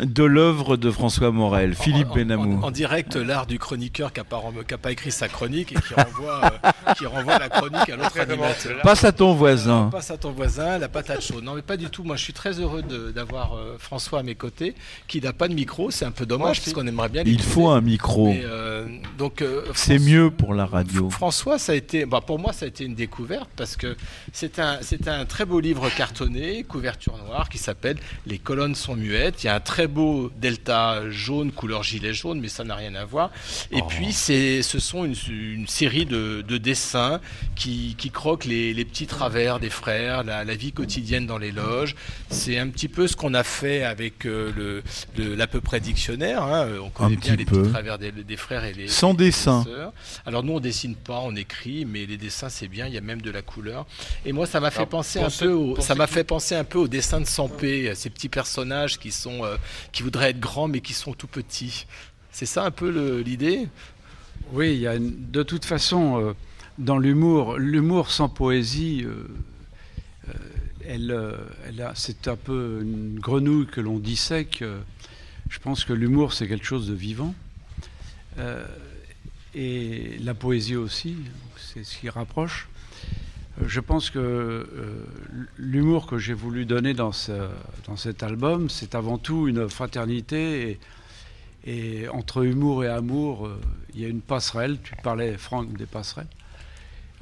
de 0.00 0.24
l'œuvre 0.24 0.76
de 0.76 0.90
François 0.90 1.30
Morel, 1.30 1.74
Philippe 1.74 2.08
Benamou. 2.14 2.60
En 2.62 2.70
direct, 2.70 3.16
l'art 3.16 3.46
du 3.46 3.58
chroniqueur 3.58 4.12
qui 4.12 4.20
n'a 4.20 4.78
pas, 4.78 4.92
écrit 4.92 5.12
sa 5.12 5.28
chronique 5.28 5.72
et 5.72 5.76
qui 5.76 5.94
renvoie, 5.94 6.40
euh, 6.44 6.92
qui 6.98 7.06
renvoie 7.06 7.38
la 7.38 7.48
chronique 7.48 7.88
à 7.88 7.96
l'autre 7.96 8.18
animateur. 8.18 8.82
Passe 8.82 9.04
à 9.04 9.12
ton 9.12 9.34
voisin. 9.34 9.88
Passe 9.90 10.10
à 10.10 10.16
ton 10.16 10.32
voisin, 10.32 10.78
la 10.78 10.88
patate 10.88 11.22
chaude. 11.22 11.44
Non, 11.44 11.54
mais 11.54 11.62
pas 11.62 11.76
du 11.76 11.90
tout. 11.90 12.02
Moi, 12.02 12.16
je 12.16 12.24
suis 12.24 12.32
très 12.32 12.60
heureux 12.60 12.82
d'avoir 12.82 13.54
euh, 13.54 13.76
François 13.78 14.20
à 14.20 14.22
mes 14.22 14.34
côtés, 14.34 14.74
qui 15.06 15.20
n'a 15.20 15.32
pas 15.32 15.48
de 15.48 15.54
micro. 15.54 15.90
C'est 15.90 16.04
un 16.04 16.10
peu 16.10 16.26
dommage, 16.26 16.60
parce 16.60 16.72
qu'on 16.72 16.86
aimerait 16.86 17.08
bien 17.08 17.22
Il 17.26 17.42
faut 17.42 17.68
un 17.68 17.80
micro. 17.80 18.28
Mais, 18.28 18.42
euh, 18.44 18.86
donc, 19.18 19.42
euh, 19.42 19.64
C'est 19.74 19.98
mieux 19.98 20.30
pour 20.30 20.54
la 20.54 20.66
radio. 20.66 21.10
François, 21.10 21.58
ça 21.58 21.72
a 21.72 21.74
été, 21.74 22.06
bah, 22.06 22.20
pour 22.20 22.38
moi, 22.38 22.52
ça 22.52 22.64
a 22.64 22.68
été 22.68 22.84
une 22.84 22.94
découverte 22.94 23.48
parce 23.56 23.76
que 23.76 23.96
c'est 24.32 24.58
un, 24.58 24.78
c'est 24.80 25.08
un 25.08 25.24
très 25.24 25.44
beau 25.44 25.60
livre 25.60 25.88
cartonné, 25.90 26.64
couverture 26.64 27.16
noire, 27.26 27.48
qui 27.48 27.58
s'appelle 27.58 27.96
Les 28.26 28.38
colonnes 28.38 28.74
sont 28.74 28.96
muettes. 28.96 29.44
Il 29.44 29.46
y 29.46 29.50
a 29.50 29.54
un 29.54 29.60
très 29.60 29.83
beau 29.86 30.30
delta 30.40 31.08
jaune, 31.10 31.52
couleur 31.52 31.82
gilet 31.82 32.12
jaune, 32.14 32.40
mais 32.40 32.48
ça 32.48 32.64
n'a 32.64 32.74
rien 32.74 32.94
à 32.94 33.04
voir. 33.04 33.30
Et 33.70 33.80
Oh. 33.82 33.86
puis, 33.86 34.12
c'est, 34.12 34.62
ce 34.62 34.78
sont 34.78 35.04
une, 35.04 35.14
une 35.28 35.66
série 35.66 36.06
de, 36.06 36.42
de 36.46 36.58
dessins 36.58 37.20
qui, 37.56 37.94
qui 37.98 38.10
croquent 38.10 38.46
les, 38.48 38.72
les 38.74 38.84
petits 38.84 39.06
travers 39.06 39.60
des 39.60 39.70
frères, 39.70 40.24
la, 40.24 40.44
la 40.44 40.54
vie 40.54 40.72
quotidienne 40.72 41.26
dans 41.26 41.38
les 41.38 41.52
loges. 41.52 41.94
C'est 42.30 42.58
un 42.58 42.68
petit 42.68 42.88
peu 42.88 43.06
ce 43.06 43.16
qu'on 43.16 43.34
a 43.34 43.44
fait 43.44 43.82
avec 43.84 44.26
euh, 44.26 44.52
le, 44.56 44.82
le- 45.16 45.34
l'à 45.34 45.46
peu 45.46 45.60
près 45.60 45.80
dictionnaire. 45.80 46.42
hein. 46.42 46.68
On 46.82 46.90
connaît 46.90 47.16
bien 47.16 47.32
petit 47.32 47.36
les 47.38 47.44
peu. 47.44 47.62
petits 47.62 47.70
travers 47.72 47.98
des, 47.98 48.12
des 48.12 48.36
frères 48.36 48.64
et 48.64 48.72
les 48.72 48.88
Sans 48.88 49.14
dessin. 49.14 49.64
sœurs. 49.64 49.92
Alors 50.26 50.42
nous 50.42 50.54
on 50.54 50.60
dessine 50.60 50.94
pas, 50.94 51.20
on 51.22 51.34
écrit, 51.36 51.84
mais 51.84 52.06
les 52.06 52.16
dessins 52.16 52.48
c'est 52.48 52.68
bien, 52.68 52.86
il 52.86 52.94
y 52.94 52.98
a 52.98 53.00
même 53.00 53.22
de 53.22 53.30
la 53.30 53.42
couleur. 53.42 53.86
Et 54.24 54.32
moi 54.32 54.46
ça 54.46 54.60
m'a 54.60 54.70
fait 54.70 54.78
Alors, 54.78 54.88
penser 54.88 55.20
un 55.20 55.30
peu, 55.30 55.52
au, 55.52 55.80
ça 55.80 55.94
m'a 55.94 56.06
fait 56.06 56.24
penser 56.24 56.54
un 56.54 56.64
peu 56.64 56.78
au 56.78 56.88
dessin 56.88 57.20
de 57.20 57.26
Sampé, 57.26 57.92
ces 57.94 58.10
petits 58.10 58.28
personnages 58.28 58.98
qui 58.98 59.10
sont, 59.12 59.44
euh, 59.44 59.56
qui 59.92 60.02
voudraient 60.02 60.30
être 60.30 60.40
grands 60.40 60.68
mais 60.68 60.80
qui 60.80 60.92
sont 60.92 61.12
tout 61.12 61.26
petits. 61.26 61.86
C'est 62.30 62.46
ça 62.46 62.64
un 62.64 62.70
peu 62.70 63.20
l'idée? 63.20 63.68
Oui, 64.52 64.74
il 64.74 64.80
y 64.80 64.86
a 64.86 64.98
de 64.98 65.42
toute 65.42 65.64
façon, 65.64 66.20
euh, 66.20 66.32
dans 66.78 66.98
l'humour, 66.98 67.58
l'humour 67.58 68.10
sans 68.10 68.28
poésie, 68.28 69.04
euh, 69.04 69.28
euh, 70.86 71.36
elle, 71.66 71.92
c'est 71.94 72.28
un 72.28 72.36
peu 72.36 72.80
une 72.82 73.18
grenouille 73.18 73.66
que 73.66 73.80
l'on 73.80 73.98
dissèque. 73.98 74.62
je 75.48 75.58
pense 75.58 75.84
que 75.84 75.92
l'humour, 75.92 76.32
c'est 76.34 76.46
quelque 76.46 76.66
chose 76.66 76.86
de 76.86 76.94
vivant. 76.94 77.34
Et 79.54 80.18
la 80.20 80.34
poésie 80.34 80.76
aussi, 80.76 81.16
c'est 81.56 81.84
ce 81.84 81.96
qui 81.96 82.08
rapproche. 82.10 82.68
Je 83.64 83.80
pense 83.80 84.10
que 84.10 84.18
euh, 84.18 84.64
l'humour 85.58 86.06
que 86.06 86.18
j'ai 86.18 86.32
voulu 86.34 86.66
donner 86.66 86.92
dans, 86.92 87.12
ce- 87.12 87.48
dans 87.86 87.96
cet 87.96 88.22
album, 88.24 88.68
c'est 88.68 88.94
avant 88.96 89.16
tout 89.18 89.46
une 89.46 89.68
fraternité. 89.68 90.78
Et, 91.66 92.08
entre 92.08 92.44
humour 92.44 92.84
et 92.84 92.88
amour, 92.88 93.46
euh, 93.46 93.58
il 93.94 94.00
y 94.00 94.04
a 94.04 94.08
une 94.08 94.20
passerelle. 94.20 94.78
Tu 94.82 94.94
parlais, 95.02 95.36
Franck, 95.38 95.72
des 95.76 95.86
passerelles. 95.86 96.26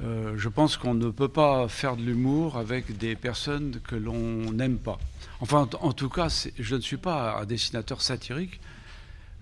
euh, 0.01 0.33
je 0.35 0.49
pense 0.49 0.75
qu'on 0.75 0.95
ne 0.95 1.09
peut 1.11 1.29
pas 1.29 1.67
faire 1.67 1.95
de 1.95 2.01
l'humour 2.03 2.57
avec 2.57 2.97
des 2.97 3.15
personnes 3.15 3.79
que 3.87 3.95
l'on 3.95 4.51
n'aime 4.51 4.77
pas. 4.79 4.97
Enfin, 5.39 5.69
en, 5.81 5.93
tout 5.93 6.09
cas, 6.09 6.29
je 6.57 6.75
ne 6.75 6.81
suis 6.81 6.97
pas 6.97 7.39
un 7.39 7.45
dessinateur 7.45 8.01
satirique. 8.01 8.59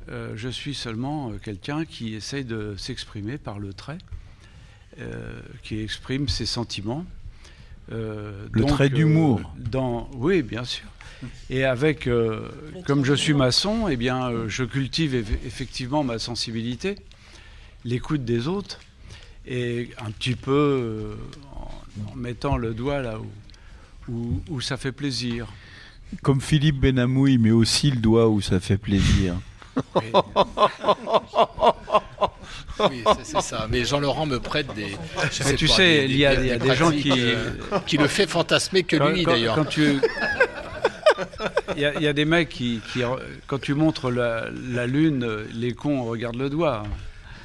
Je 0.09 0.49
suis 0.49 0.73
seulement 0.75 1.31
quelqu'un 1.41 1.85
qui 1.85 2.15
essaye 2.15 2.43
de 2.43 2.75
s'exprimer 2.75 3.37
par 3.37 3.59
le 3.59 3.71
trait, 3.71 3.99
qui 5.63 5.79
exprime 5.79 6.27
ses 6.27 6.45
sentiments. 6.45 7.05
Euh, 7.91 8.45
Le 8.51 8.65
trait 8.65 8.89
d'humour. 8.89 9.41
dans, 9.57 10.09
oui, 10.13 10.41
bien 10.43 10.63
sûr. 10.63 10.85
Et 11.49 11.65
avec, 11.65 12.07
euh, 12.07 12.47
comme 12.85 13.05
je 13.05 13.13
suis 13.13 13.33
maçon, 13.33 13.87
eh 13.89 13.95
bien, 13.97 14.29
euh, 14.29 14.47
je 14.47 14.63
cultive 14.63 15.13
eff- 15.15 15.45
effectivement 15.45 16.03
ma 16.03 16.17
sensibilité, 16.19 16.95
l'écoute 17.85 18.25
des 18.25 18.47
autres, 18.47 18.79
et 19.45 19.89
un 20.03 20.09
petit 20.11 20.35
peu 20.35 20.51
euh, 20.51 21.15
en, 21.53 22.11
en 22.11 22.15
mettant 22.15 22.57
le 22.57 22.73
doigt 22.73 23.01
là 23.01 23.19
où, 23.19 24.11
où, 24.11 24.41
où 24.49 24.61
ça 24.61 24.77
fait 24.77 24.91
plaisir. 24.91 25.47
Comme 26.23 26.41
Philippe 26.41 26.79
Benamou, 26.79 27.27
il 27.27 27.39
met 27.39 27.51
aussi 27.51 27.91
le 27.91 27.97
doigt 27.97 28.27
où 28.27 28.41
ça 28.41 28.59
fait 28.59 28.77
plaisir. 28.77 29.35
Oui, 29.95 30.11
c'est- 32.89 33.23
c'est 33.35 33.41
ça. 33.41 33.67
Mais 33.69 33.85
Jean-Laurent 33.85 34.25
me 34.25 34.39
prête 34.39 34.73
des. 34.75 34.95
je 35.31 35.53
tu 35.55 35.67
pas, 35.67 35.73
sais, 35.75 36.05
il 36.05 36.17
y 36.17 36.25
a- 36.25 36.57
des 36.57 36.75
gens 36.75 36.91
qui- 36.91 37.11
euh, 37.11 37.49
qui 37.85 37.97
le 37.97 38.07
fait 38.07 38.27
fantasmer 38.27 38.83
que 38.83 38.97
Quand- 38.97 39.09
lui 39.09 39.23
d'ailleurs. 39.25 39.55
quand 39.55 39.65
tu- 39.65 39.99
Il 41.75 41.81
y, 41.81 41.85
a- 41.85 41.93
il 41.95 42.01
y 42.01 42.07
a 42.07 42.13
des 42.13 42.25
mecs 42.25 42.49
qui, 42.49 42.81
qui, 42.91 43.01
quand 43.47 43.59
tu 43.61 43.73
montres 43.75 44.09
la, 44.09 44.45
la 44.71 44.87
lune, 44.87 45.27
les 45.53 45.73
cons 45.73 46.03
regardent 46.03 46.37
le 46.39 46.49
doigt. 46.49 46.83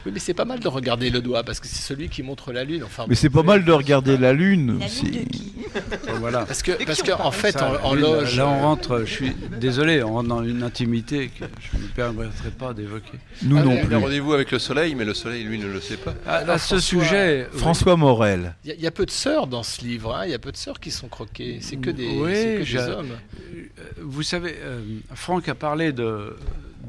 Oui, 0.06 0.12
mais 0.14 0.20
c'est 0.20 0.34
pas 0.34 0.44
mal 0.44 0.60
de 0.60 0.68
regarder 0.68 1.10
le 1.10 1.20
doigt 1.20 1.42
parce 1.42 1.58
que 1.58 1.66
c'est 1.66 1.82
celui 1.82 2.08
qui 2.08 2.22
montre 2.22 2.52
la 2.52 2.62
lune. 2.62 2.84
Enfin, 2.84 3.06
Mais 3.08 3.16
c'est 3.16 3.28
pas 3.28 3.42
mal 3.42 3.64
de 3.64 3.72
regarder 3.72 4.16
la 4.16 4.32
lune. 4.32 4.78
c'est- 4.86 5.26
Voilà. 6.20 6.46
Parce 6.46 6.62
que, 6.62 6.72
parce 6.84 7.02
que 7.02 7.10
en 7.10 7.32
fait, 7.32 7.52
Ça, 7.58 7.80
en, 7.84 7.92
loge. 7.94 8.36
Là, 8.36 8.46
on 8.46 8.60
rentre, 8.60 9.00
je 9.04 9.10
suis 9.12 9.32
désolé, 9.60 10.02
on 10.04 10.12
rentre 10.14 10.28
dans 10.28 10.44
une 10.44 10.62
intimité 10.62 11.28
que 11.28 11.44
je 11.60 11.76
ne 11.76 11.82
me 11.82 11.88
permettrai 11.88 12.50
pas 12.50 12.72
d'évoquer. 12.72 13.18
Nous 13.42 13.58
Ah, 13.58 13.62
non 13.64 13.70
il 13.72 13.76
y 13.76 13.80
a 13.80 13.84
plus. 13.84 13.94
un 13.96 13.98
rendez-vous 13.98 14.32
avec 14.32 14.52
le 14.52 14.58
soleil, 14.60 14.94
mais 14.94 15.04
le 15.04 15.12
soleil, 15.12 15.42
lui, 15.42 15.58
ne 15.58 15.66
le 15.66 15.80
sait 15.80 15.96
pas. 15.96 16.14
À, 16.24 16.36
Alors, 16.36 16.54
à 16.54 16.58
ce 16.58 16.76
François- 16.76 16.80
sujet, 17.02 17.48
François 17.52 17.96
Morel. 17.96 18.54
Il 18.64 18.68
y, 18.68 18.72
a- 18.72 18.74
il 18.76 18.80
y 18.82 18.86
a 18.86 18.90
peu 18.92 19.06
de 19.06 19.10
sœurs 19.10 19.48
dans 19.48 19.64
ce 19.64 19.80
livre. 19.82 20.14
hein, 20.14 20.22
Il 20.24 20.30
y 20.30 20.34
a 20.34 20.38
peu 20.38 20.52
de 20.52 20.56
sœurs 20.56 20.78
qui 20.78 20.92
sont 20.92 21.08
croquées. 21.08 21.58
C'est 21.60 21.76
que 21.76 21.90
des, 21.90 22.06
Oui, 22.06 22.32
que 22.32 22.62
des 22.72 22.76
hommes. 22.78 23.10
Euh, 23.56 23.82
Vous 24.00 24.22
savez, 24.22 24.54
euh, 24.62 24.80
Franck 25.14 25.48
a 25.48 25.54
parlé 25.56 25.92
de, 25.92 26.36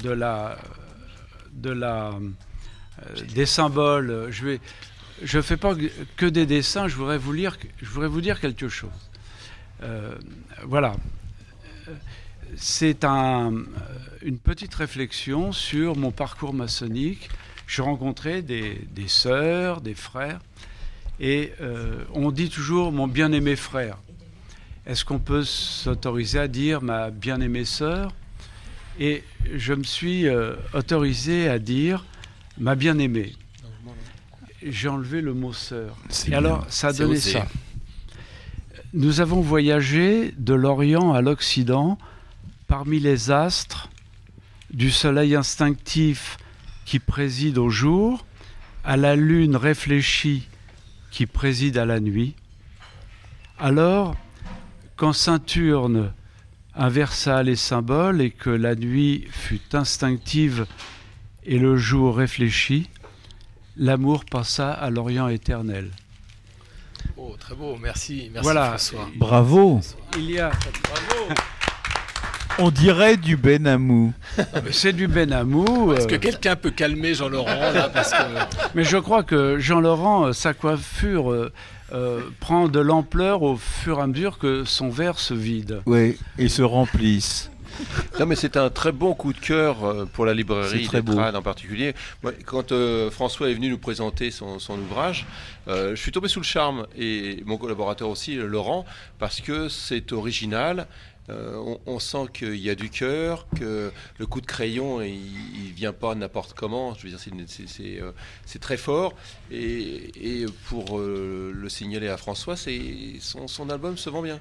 de 0.02 0.10
la, 0.10 0.56
de 1.52 1.70
la, 1.70 2.10
euh, 2.10 2.12
des 3.34 3.46
symboles. 3.46 4.28
Je 4.30 4.44
vais, 4.44 4.60
je 5.22 5.40
fais 5.40 5.56
pas 5.56 5.74
que 6.16 6.26
des 6.26 6.46
dessins. 6.46 6.88
Je 6.88 6.96
voudrais 6.96 7.18
vous 7.18 7.32
je 7.36 8.20
dire 8.20 8.40
quelque 8.40 8.68
chose. 8.68 8.90
Euh, 9.82 10.14
voilà. 10.64 10.94
Euh, 11.88 11.94
C'est 12.56 13.04
un, 13.04 13.52
euh, 13.52 13.64
une 14.22 14.38
petite 14.38 14.74
réflexion 14.74 15.52
sur 15.52 15.96
mon 15.96 16.10
parcours 16.10 16.54
maçonnique. 16.54 17.28
J'ai 17.66 17.82
rencontré 17.82 18.40
des, 18.40 18.80
sœurs, 19.06 19.82
des 19.82 19.94
frères, 19.94 20.40
et 21.20 21.52
euh, 21.60 22.04
on 22.14 22.32
dit 22.32 22.48
toujours 22.48 22.90
mon 22.90 23.06
bien-aimé 23.06 23.54
frère. 23.54 23.98
Est-ce 24.86 25.04
qu'on 25.04 25.18
peut 25.18 25.44
s'autoriser 25.44 26.38
à 26.38 26.48
dire 26.48 26.80
ma 26.80 27.10
bien-aimée 27.10 27.66
sœur? 27.66 28.12
Et 28.98 29.22
je 29.54 29.74
me 29.74 29.84
suis 29.84 30.26
euh, 30.26 30.54
autorisé 30.72 31.50
à 31.50 31.58
dire 31.58 32.06
ma 32.58 32.74
bien-aimée. 32.74 33.34
J'ai 34.62 34.88
enlevé 34.88 35.20
le 35.20 35.34
mot 35.34 35.52
sœur. 35.52 35.96
C'est 36.08 36.28
Et 36.28 36.30
bien. 36.30 36.38
alors, 36.38 36.66
ça 36.68 36.88
a 36.88 36.92
donné 36.92 37.16
osé. 37.16 37.32
ça. 37.32 37.46
Nous 38.92 39.20
avons 39.20 39.40
voyagé 39.40 40.32
de 40.36 40.54
l'Orient 40.54 41.12
à 41.12 41.20
l'Occident 41.20 41.98
parmi 42.66 42.98
les 43.00 43.30
astres, 43.30 43.88
du 44.72 44.90
soleil 44.90 45.34
instinctif 45.34 46.36
qui 46.84 46.98
préside 46.98 47.58
au 47.58 47.70
jour, 47.70 48.26
à 48.84 48.96
la 48.96 49.16
lune 49.16 49.56
réfléchie 49.56 50.48
qui 51.10 51.26
préside 51.26 51.78
à 51.78 51.86
la 51.86 52.00
nuit. 52.00 52.34
Alors, 53.58 54.16
quand 54.96 55.12
Saturne 55.12 56.12
inversa 56.74 57.42
les 57.42 57.56
symboles 57.56 58.20
et 58.20 58.30
que 58.30 58.50
la 58.50 58.74
nuit 58.74 59.26
fut 59.30 59.74
instinctive 59.74 60.66
et 61.48 61.58
le 61.58 61.76
jour 61.78 62.16
réfléchi, 62.16 62.88
l'amour 63.76 64.26
passa 64.26 64.70
à 64.70 64.90
l'Orient 64.90 65.28
éternel. 65.28 65.90
Oh, 67.16 67.34
très 67.40 67.54
beau. 67.54 67.76
Merci, 67.80 68.28
merci 68.32 68.44
Voilà. 68.44 68.66
François. 68.66 69.08
Bravo. 69.16 69.80
Il 70.16 70.30
y 70.30 70.38
a. 70.38 70.50
On 72.58 72.70
dirait 72.70 73.16
du 73.16 73.36
Benamou. 73.36 74.12
C'est 74.72 74.92
du 74.92 75.08
Benamou. 75.08 75.94
Est-ce 75.94 76.04
euh, 76.04 76.10
que 76.10 76.16
quelqu'un 76.16 76.54
peut 76.56 76.70
calmer 76.70 77.14
Jean-Laurent 77.14 77.72
là 77.72 77.88
parce 77.88 78.12
que 78.12 78.22
Mais 78.74 78.84
je 78.84 78.98
crois 78.98 79.22
que 79.22 79.58
Jean-Laurent, 79.58 80.26
euh, 80.26 80.32
sa 80.32 80.52
coiffure 80.54 81.30
euh, 81.30 81.52
euh, 81.92 82.20
prend 82.40 82.68
de 82.68 82.80
l'ampleur 82.80 83.42
au 83.42 83.56
fur 83.56 84.00
et 84.00 84.02
à 84.02 84.06
mesure 84.06 84.38
que 84.38 84.64
son 84.64 84.90
verre 84.90 85.18
se 85.18 85.32
vide. 85.32 85.80
Oui, 85.86 86.18
et 86.36 86.48
se 86.48 86.62
remplissent. 86.62 87.50
Non, 88.18 88.26
mais 88.26 88.36
c'est 88.36 88.56
un 88.56 88.70
très 88.70 88.92
bon 88.92 89.14
coup 89.14 89.32
de 89.32 89.38
cœur 89.38 89.84
euh, 89.84 90.04
pour 90.06 90.26
la 90.26 90.34
librairie 90.34 90.86
très 90.86 91.02
beau. 91.02 91.18
En 91.18 91.42
particulier. 91.42 91.94
Quand 92.46 92.72
euh, 92.72 93.10
François 93.10 93.50
est 93.50 93.54
venu 93.54 93.68
nous 93.70 93.78
présenter 93.78 94.30
son, 94.30 94.58
son 94.58 94.78
ouvrage, 94.78 95.26
euh, 95.68 95.90
je 95.94 96.00
suis 96.00 96.12
tombé 96.12 96.28
sous 96.28 96.40
le 96.40 96.44
charme, 96.44 96.86
et 96.96 97.42
mon 97.46 97.56
collaborateur 97.58 98.08
aussi, 98.08 98.34
Laurent, 98.36 98.84
parce 99.18 99.40
que 99.40 99.68
c'est 99.68 100.12
original. 100.12 100.86
Euh, 101.30 101.56
on, 101.56 101.78
on 101.84 101.98
sent 101.98 102.24
qu'il 102.32 102.56
y 102.56 102.70
a 102.70 102.74
du 102.74 102.88
cœur, 102.88 103.46
que 103.54 103.92
le 104.18 104.26
coup 104.26 104.40
de 104.40 104.46
crayon, 104.46 105.02
il, 105.02 105.12
il 105.66 105.72
vient 105.72 105.92
pas 105.92 106.14
n'importe 106.14 106.54
comment. 106.54 106.94
Je 106.94 107.02
veux 107.02 107.10
dire, 107.10 107.20
c'est 107.20 108.00
euh, 108.00 108.12
très 108.60 108.78
fort. 108.78 109.12
Et, 109.50 110.40
et 110.42 110.46
pour 110.68 110.98
euh, 110.98 111.52
le 111.54 111.68
signaler 111.68 112.08
à 112.08 112.16
François, 112.16 112.56
son 112.56 113.70
album 113.70 113.98
se 113.98 114.08
vend 114.08 114.22
bien. 114.22 114.40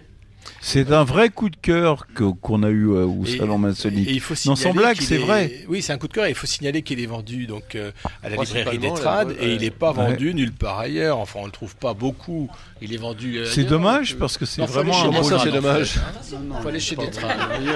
C'est 0.62 0.92
un 0.92 1.04
vrai 1.04 1.30
coup 1.30 1.50
de 1.50 1.56
cœur 1.58 2.08
qu'on 2.42 2.64
a 2.64 2.70
eu 2.70 2.88
euh, 2.90 3.06
au 3.06 3.24
Et- 3.26 3.38
salon 3.38 3.58
maçonnique. 3.58 4.08
Et 4.08 4.14
il 4.14 4.20
faut 4.22 4.34
non, 4.34 4.56
signaler 4.56 4.62
sans 4.62 4.74
blague, 4.74 4.98
qu'il 4.98 5.06
c'est 5.06 5.16
est- 5.16 5.20
vrai. 5.20 5.66
Oui, 5.68 5.82
c'est 5.82 5.94
un 5.94 5.98
coup 5.98 6.08
de 6.08 6.14
cœur. 6.14 6.26
et 6.26 6.30
Il 6.30 6.36
faut 6.36 6.48
signaler 6.48 6.82
qu'il 6.82 7.00
est 7.02 7.06
vendu 7.06 7.48
donc 7.48 7.76
euh, 7.76 7.92
à 8.24 8.30
la 8.30 8.38
librairie 8.38 8.80
Trades 8.96 9.30
ouais. 9.30 9.36
et 9.42 9.54
il 9.56 9.62
n'est 9.62 9.70
pas 9.72 9.92
Ouais. 9.92 10.12
vendu 10.12 10.34
nulle 10.34 10.54
part 10.54 10.80
ailleurs. 10.80 11.18
Enfin, 11.20 11.40
on 11.42 11.46
le 11.46 11.52
trouve 11.52 11.76
pas 11.76 11.94
beaucoup. 11.94 12.50
Il 12.82 12.94
est 12.94 12.98
vendu. 12.98 13.38
euh, 13.38 13.46
C'est 13.46 13.64
dommage 13.64 14.14
euh, 14.14 14.18
parce 14.20 14.38
que 14.38 14.46
c'est 14.46 14.62
vraiment 14.66 15.00
un 15.02 15.06
Comment 15.06 15.24
ça, 15.24 15.40
c'est 15.44 15.52
dommage. 15.52 15.96
Faut 16.62 16.68
aller 16.68 16.80
chez 16.80 16.96
des. 16.96 17.10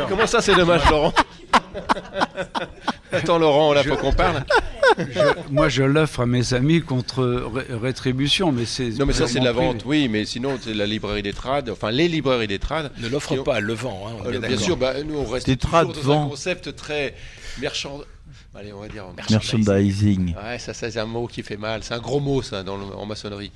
Comment 0.10 0.28
ça, 0.28 0.42
c'est 0.42 0.56
dommage, 0.56 0.82
Laurent 0.90 1.14
Attends, 3.12 3.40
Laurent, 3.40 3.74
là, 3.74 3.84
faut 3.84 3.96
qu'on 3.98 4.14
parle. 4.14 4.44
Je- 4.98 5.20
moi, 5.52 5.68
je 5.70 5.84
l'offre 5.84 6.22
à 6.22 6.26
mes 6.26 6.54
amis 6.54 6.82
contre 6.82 7.24
ré- 7.54 7.66
rétribution, 7.82 8.52
mais 8.52 8.66
c'est. 8.66 8.90
Non, 9.00 9.06
mais 9.06 9.14
ça, 9.14 9.28
c'est 9.28 9.40
de 9.40 9.46
la 9.46 9.52
vente, 9.52 9.80
privé. 9.80 10.04
oui, 10.04 10.08
mais 10.08 10.26
sinon, 10.26 10.58
c'est 10.62 10.74
la 10.74 10.86
librairie 10.86 11.24
des 11.24 11.34
trades, 11.34 11.70
enfin, 11.70 11.92
les 11.92 12.08
librairies 12.08 12.48
des 12.48 12.60
trades. 12.60 12.92
Ne 13.00 13.08
l'offre 13.10 13.36
pas, 13.44 13.60
le 13.60 13.74
vend. 13.74 14.04
hein, 14.08 14.12
on 14.26 14.32
est 14.32 14.36
Euh, 14.36 14.40
bien 14.40 14.58
sûr, 14.58 14.78
bah, 14.78 14.94
nous, 15.06 15.16
on 15.18 15.26
reste 15.26 15.46
Des 15.48 15.58
toujours 15.58 15.86
dans 15.94 16.02
vend. 16.02 16.26
un 16.26 16.30
concept 16.30 16.76
très 16.76 17.16
merchand. 17.60 18.00
Allez, 18.54 18.74
on 18.74 18.82
va 18.82 18.90
dire 18.90 19.06
Merchandising. 19.16 20.36
Ouais, 20.36 20.60
ça, 20.60 20.74
ça, 20.74 20.92
c'est 20.92 21.00
un 21.00 21.06
mot 21.06 21.26
qui 21.26 21.42
fait 21.42 21.56
mal. 21.56 21.84
C'est 21.84 21.94
un 21.94 22.00
gros 22.00 22.20
mot, 22.20 22.42
ça, 22.42 22.64
dans 22.64 22.76
le- 22.76 22.84
en 22.96 23.06
maçonnerie. 23.06 23.50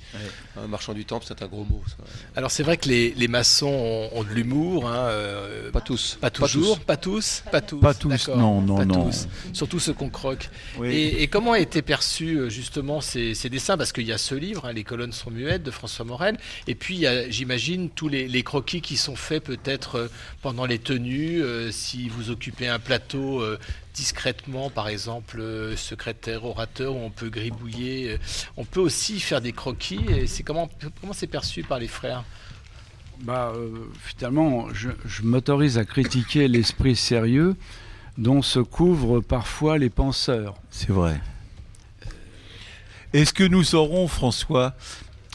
Un 0.56 0.66
marchand 0.68 0.94
du 0.94 1.04
temple, 1.04 1.26
c'est 1.28 1.42
un 1.42 1.46
gros 1.48 1.64
mot. 1.64 1.82
ça. 1.86 1.96
Alors 2.34 2.50
c'est 2.50 2.62
vrai 2.62 2.78
que 2.78 2.88
les, 2.88 3.12
les 3.12 3.28
maçons 3.28 3.66
ont, 3.66 4.08
ont 4.18 4.24
de 4.24 4.30
l'humour. 4.30 4.88
hein, 4.88 4.96
euh, 5.08 5.70
Pas 5.70 5.82
tous. 5.82 6.16
Pas 6.18 6.30
toujours. 6.30 6.80
Pas 6.80 6.96
tous. 6.96 7.42
Pas 7.52 7.60
tous. 7.60 7.78
Pas 7.78 7.92
tous, 7.92 8.28
non, 8.28 8.62
non, 8.62 8.76
pas 8.78 8.84
non. 8.86 9.04
tous. 9.04 9.28
Surtout 9.52 9.80
ceux 9.80 9.92
qu'on 9.92 10.08
croque. 10.08 10.48
Oui. 10.78 10.88
Et, 10.88 11.22
et 11.22 11.28
comment 11.28 11.52
a 11.52 11.58
été 11.58 11.82
perçu 11.82 12.38
euh, 12.38 12.48
justement 12.48 13.02
ces, 13.02 13.34
ces 13.34 13.50
dessins? 13.50 13.76
Parce 13.76 13.92
qu'il 13.92 14.06
y 14.06 14.12
a 14.12 14.18
ce 14.18 14.34
livre, 14.34 14.64
hein, 14.64 14.72
Les 14.72 14.84
colonnes 14.84 15.12
sont 15.12 15.30
muettes 15.30 15.62
de 15.62 15.70
François 15.70 16.06
Morel. 16.06 16.38
Et 16.68 16.74
puis 16.74 16.94
il 16.94 17.00
y 17.00 17.06
a, 17.06 17.28
j'imagine, 17.28 17.90
tous 17.90 18.08
les, 18.08 18.28
les 18.28 18.42
croquis 18.42 18.80
qui 18.80 18.96
sont 18.96 19.14
faits 19.16 19.44
peut-être 19.44 19.96
euh, 19.96 20.08
pendant 20.40 20.64
les 20.64 20.78
tenues. 20.78 21.42
euh, 21.42 21.70
si 21.70 22.08
vous 22.08 22.30
occupez 22.30 22.66
un 22.68 22.78
plateau 22.78 23.40
euh, 23.42 23.58
discrètement, 23.96 24.68
par 24.68 24.88
exemple, 24.88 25.40
euh, 25.40 25.74
secrétaire, 25.76 26.44
orateur, 26.44 26.94
où 26.94 26.98
on 26.98 27.10
peut 27.10 27.30
gribouiller. 27.30 28.12
euh, 28.12 28.18
on 28.56 28.64
peut 28.64 28.80
aussi 28.80 29.18
faire 29.18 29.40
des 29.40 29.52
croquis. 29.52 30.04
Et 30.08 30.26
c'est 30.26 30.42
comment 30.42 30.68
comment 31.00 31.14
c'est 31.14 31.26
perçu 31.26 31.62
par 31.62 31.78
les 31.78 31.88
frères? 31.88 32.22
Bah, 33.22 33.52
euh, 33.56 33.90
finalement, 34.04 34.68
je, 34.74 34.90
je 35.06 35.22
m'autorise 35.22 35.78
à 35.78 35.86
critiquer 35.86 36.46
l'esprit 36.46 36.94
sérieux 36.94 37.56
dont 38.18 38.42
se 38.42 38.60
couvrent 38.60 39.20
parfois 39.20 39.78
les 39.78 39.90
penseurs. 39.90 40.54
C'est 40.70 40.90
vrai. 40.90 41.18
Est-ce 43.14 43.32
que 43.32 43.44
nous 43.44 43.74
aurons, 43.74 44.08
François, 44.08 44.74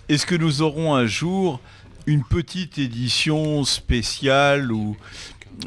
est-ce 0.08 0.28
que 0.28 0.36
nous 0.36 0.62
aurons 0.62 0.94
un 0.94 1.08
jour 1.08 1.60
une 2.06 2.24
petite 2.24 2.78
édition 2.78 3.64
spéciale 3.64 4.72
ou 4.72 4.98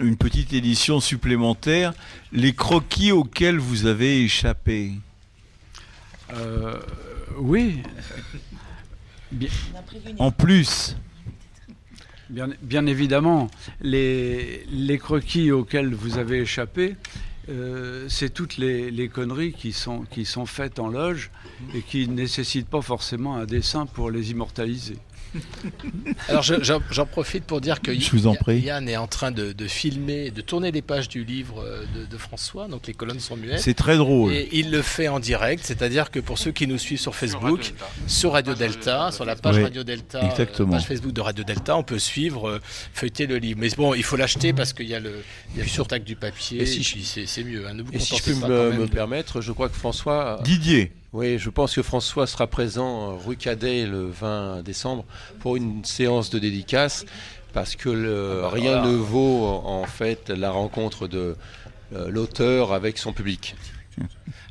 une 0.00 0.16
petite 0.16 0.52
édition 0.52 1.00
supplémentaire, 1.00 1.92
les 2.32 2.52
croquis 2.52 3.12
auxquels 3.12 3.58
vous 3.58 3.86
avez 3.86 4.22
échappé 4.22 4.92
Euh, 6.32 6.78
oui, 7.38 7.82
Bien, 9.32 9.48
En 10.18 10.30
plus. 10.30 10.96
bien, 12.30 12.48
bien 12.62 12.86
évidemment, 12.86 13.48
les, 13.80 14.64
les 14.70 14.98
croquis 14.98 15.50
auxquels 15.50 15.92
vous 15.94 16.18
avez 16.18 16.40
échappé, 16.40 16.96
euh, 17.48 18.06
c'est 18.08 18.32
toutes 18.32 18.56
les, 18.56 18.90
les 18.90 19.08
conneries 19.08 19.52
qui 19.52 19.72
sont, 19.72 20.02
qui 20.10 20.24
sont 20.24 20.46
faites 20.46 20.78
en 20.78 20.88
loge 20.88 21.30
et 21.74 21.82
qui 21.82 22.08
ne 22.08 22.14
nécessitent 22.14 22.68
pas 22.68 22.80
forcément 22.82 23.36
un 23.36 23.44
dessin 23.44 23.86
pour 23.86 24.10
les 24.10 24.30
immortaliser. 24.30 24.96
Alors 26.28 26.42
je- 26.42 26.54
j'en 26.90 27.06
profite 27.06 27.44
pour 27.44 27.60
dire 27.60 27.80
que 27.80 27.92
Je 27.98 28.10
vous 28.10 28.26
en 28.26 28.34
Ya- 28.34 28.38
prie. 28.40 28.60
Yann 28.60 28.88
est 28.88 28.96
en 28.96 29.06
train 29.06 29.30
de, 29.30 29.52
de 29.52 29.66
filmer, 29.66 30.30
de 30.30 30.40
tourner 30.40 30.70
les 30.70 30.82
pages 30.82 31.08
du 31.08 31.24
livre 31.24 31.60
euh, 31.62 31.84
de, 31.94 32.06
de 32.06 32.16
François, 32.18 32.68
donc 32.68 32.86
les 32.86 32.94
colonnes 32.94 33.20
sont 33.20 33.36
muettes. 33.36 33.60
C'est 33.60 33.74
très 33.74 33.96
drôle. 33.96 34.32
Et 34.32 34.48
il 34.52 34.70
le 34.70 34.82
fait 34.82 35.08
en 35.08 35.20
direct, 35.20 35.64
c'est-à-dire 35.64 36.10
que 36.10 36.20
pour 36.20 36.38
ceux 36.38 36.52
qui 36.52 36.66
nous 36.66 36.78
suivent 36.78 37.00
sur 37.00 37.14
Facebook, 37.14 37.72
sur 38.06 38.32
Radio 38.32 38.54
Delta, 38.54 39.10
sur 39.12 39.24
la 39.24 39.36
page 39.36 39.56
Oui, 39.56 39.62
Radio 39.64 39.82
Delta, 39.84 40.22
euh, 40.24 40.30
exactement. 40.30 40.72
page 40.72 40.84
Facebook 40.86 41.12
de 41.12 41.20
Radio 41.20 41.44
Delta, 41.44 41.76
on 41.76 41.82
peut 41.82 41.98
suivre, 41.98 42.48
euh, 42.48 42.60
feuilleter 42.92 43.26
le 43.26 43.36
livre. 43.38 43.58
Mais 43.60 43.68
bon, 43.76 43.94
il 43.94 44.02
faut 44.02 44.16
l'acheter 44.16 44.52
parce 44.52 44.72
qu'il 44.72 44.86
y 44.88 44.94
a 44.94 45.00
le, 45.00 45.22
il 45.52 45.58
y 45.58 45.60
a 45.60 45.64
le 45.64 45.70
surtac 45.70 46.04
du 46.04 46.16
papier, 46.16 46.62
Et 46.62 46.66
si 46.66 47.04
c'est 47.26 47.44
mieux. 47.44 47.66
hein. 47.66 47.74
Ne 47.74 47.82
vous 47.82 47.92
Et 47.92 47.98
si 47.98 48.16
je 48.16 48.22
peux 48.22 48.34
me, 48.34 48.72
me 48.72 48.86
de- 48.86 48.90
permettre, 48.92 49.40
je 49.40 49.52
crois 49.52 49.68
que 49.68 49.76
François. 49.76 50.40
Didier. 50.44 50.92
Oui, 51.14 51.38
je 51.38 51.48
pense 51.48 51.74
que 51.76 51.82
François 51.82 52.26
sera 52.26 52.48
présent 52.48 53.12
euh, 53.12 53.14
rue 53.24 53.36
Cadet 53.36 53.86
le 53.86 54.08
20 54.08 54.62
décembre 54.62 55.04
pour 55.38 55.54
une 55.56 55.84
séance 55.84 56.28
de 56.28 56.40
dédicace 56.40 57.06
parce 57.52 57.76
que 57.76 57.88
le- 57.88 58.40
bah, 58.42 58.50
rien 58.52 58.78
voilà. 58.78 58.88
ne 58.88 58.96
vaut 58.96 59.46
en 59.46 59.80
en 59.82 59.84
fait 59.84 60.28
la 60.30 60.50
rencontre 60.50 61.06
de 61.06 61.36
euh, 61.94 62.08
l'auteur 62.10 62.72
avec 62.72 62.98
son 62.98 63.12
public. 63.12 63.54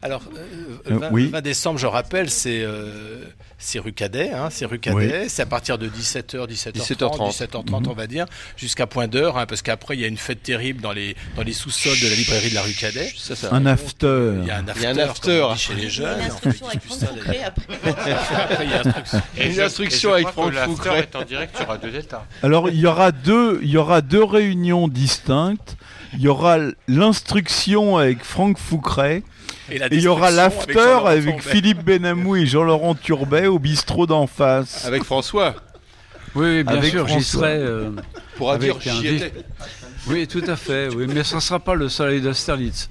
Alors, 0.02 0.22
euh, 0.36 0.92
Euh, 0.92 0.98
20, 1.00 1.12
oui. 1.12 1.28
20 1.28 1.42
décembre, 1.42 1.80
je 1.80 1.88
rappelle, 1.88 2.30
c'est 2.30 2.62
euh, 2.64 3.24
c'est 3.58 3.80
rue 3.80 3.94
Cadet, 3.94 4.32
hein, 4.32 4.50
c'est 4.52 4.66
rue 4.66 4.80
Cadet, 4.80 5.30
c'est 5.30 5.42
à 5.42 5.46
partir 5.46 5.78
de 5.78 5.88
17h, 5.88 6.48
17h30, 6.48 6.74
17h30. 6.74 7.48
17h30 7.48 7.88
on 7.90 7.94
va 7.94 8.08
dire, 8.08 8.26
jusqu'à 8.58 8.86
point 8.88 9.08
d'heure, 9.08 9.38
hein, 9.38 9.46
parce 9.46 9.62
qu'après 9.62 9.96
il 9.96 10.02
y 10.02 10.04
a 10.04 10.08
une 10.08 10.18
fête 10.18 10.44
terrible 10.44 10.82
dans 10.82 10.92
les, 10.92 11.16
dans 11.38 11.44
les 11.44 11.54
sous-sols 11.54 11.98
de 12.00 12.08
la 12.08 12.16
librairie 12.16 12.50
de 12.50 12.56
la 12.56 12.62
rue 12.62 12.74
Cadet. 12.74 13.14
Un 13.52 13.66
after. 13.66 14.34
Il 14.42 14.48
y 14.48 14.52
a 14.52 14.58
un 14.58 14.68
after, 14.68 14.80
Il 14.80 14.84
y 14.84 14.86
a 14.86 14.90
un 14.90 14.98
after. 15.10 15.54
chez 15.58 15.74
les 15.76 15.90
jeunes. 15.90 16.20
Une 16.20 16.32
on 19.60 19.64
instruction 19.64 20.14
avec 20.14 20.28
Franck 20.30 20.54
ça, 20.54 20.66
Foucret. 20.66 21.00
est 21.00 21.16
en 21.16 21.24
direct 21.24 21.56
sur 21.56 21.68
Radio 21.68 21.90
Delta. 21.90 22.26
Alors 22.42 22.70
il 22.70 22.80
y 22.80 22.86
aura 22.88 23.12
deux, 23.12 23.60
il 23.64 23.70
y 23.70 23.78
aura 23.78 24.02
deux 24.02 24.24
réunions 24.24 24.88
distinctes. 24.88 25.78
Il 26.16 26.22
y 26.22 26.28
aura 26.28 26.58
l'instruction 26.88 27.98
avec 27.98 28.24
Franck 28.24 28.58
Foucret. 28.60 29.24
Et 29.74 29.96
il 29.96 30.02
y 30.02 30.08
aura 30.08 30.28
avec 30.28 30.38
l'after 30.38 31.00
avec. 31.06 31.42
Philippe 31.42 31.84
Benamou 31.84 32.36
et 32.36 32.46
Jean-Laurent 32.46 32.96
Turbet 32.96 33.48
au 33.48 33.60
bistrot 33.60 34.06
d'en 34.06 34.28
face. 34.28 34.86
Avec 34.86 35.04
François. 35.04 35.56
Oui, 36.36 36.64
bien 36.64 36.78
Avec 36.78 36.92
sûr, 36.92 37.08
j'y 37.08 37.24
serai. 37.24 37.58
euh, 37.58 37.90
dire, 38.58 38.78
un 38.78 39.02
j'y 39.02 39.08
étais. 39.08 39.32
Oui, 40.08 40.28
tout 40.28 40.44
à 40.48 40.58
fait, 40.58 40.90
oui, 40.94 41.06
mais 41.08 41.24
ça 41.24 41.36
ne 41.38 41.42
sera 41.42 41.60
pas 41.62 41.76
le 41.76 41.88
soleil 41.88 42.20
d'Austerlitz. 42.20 42.90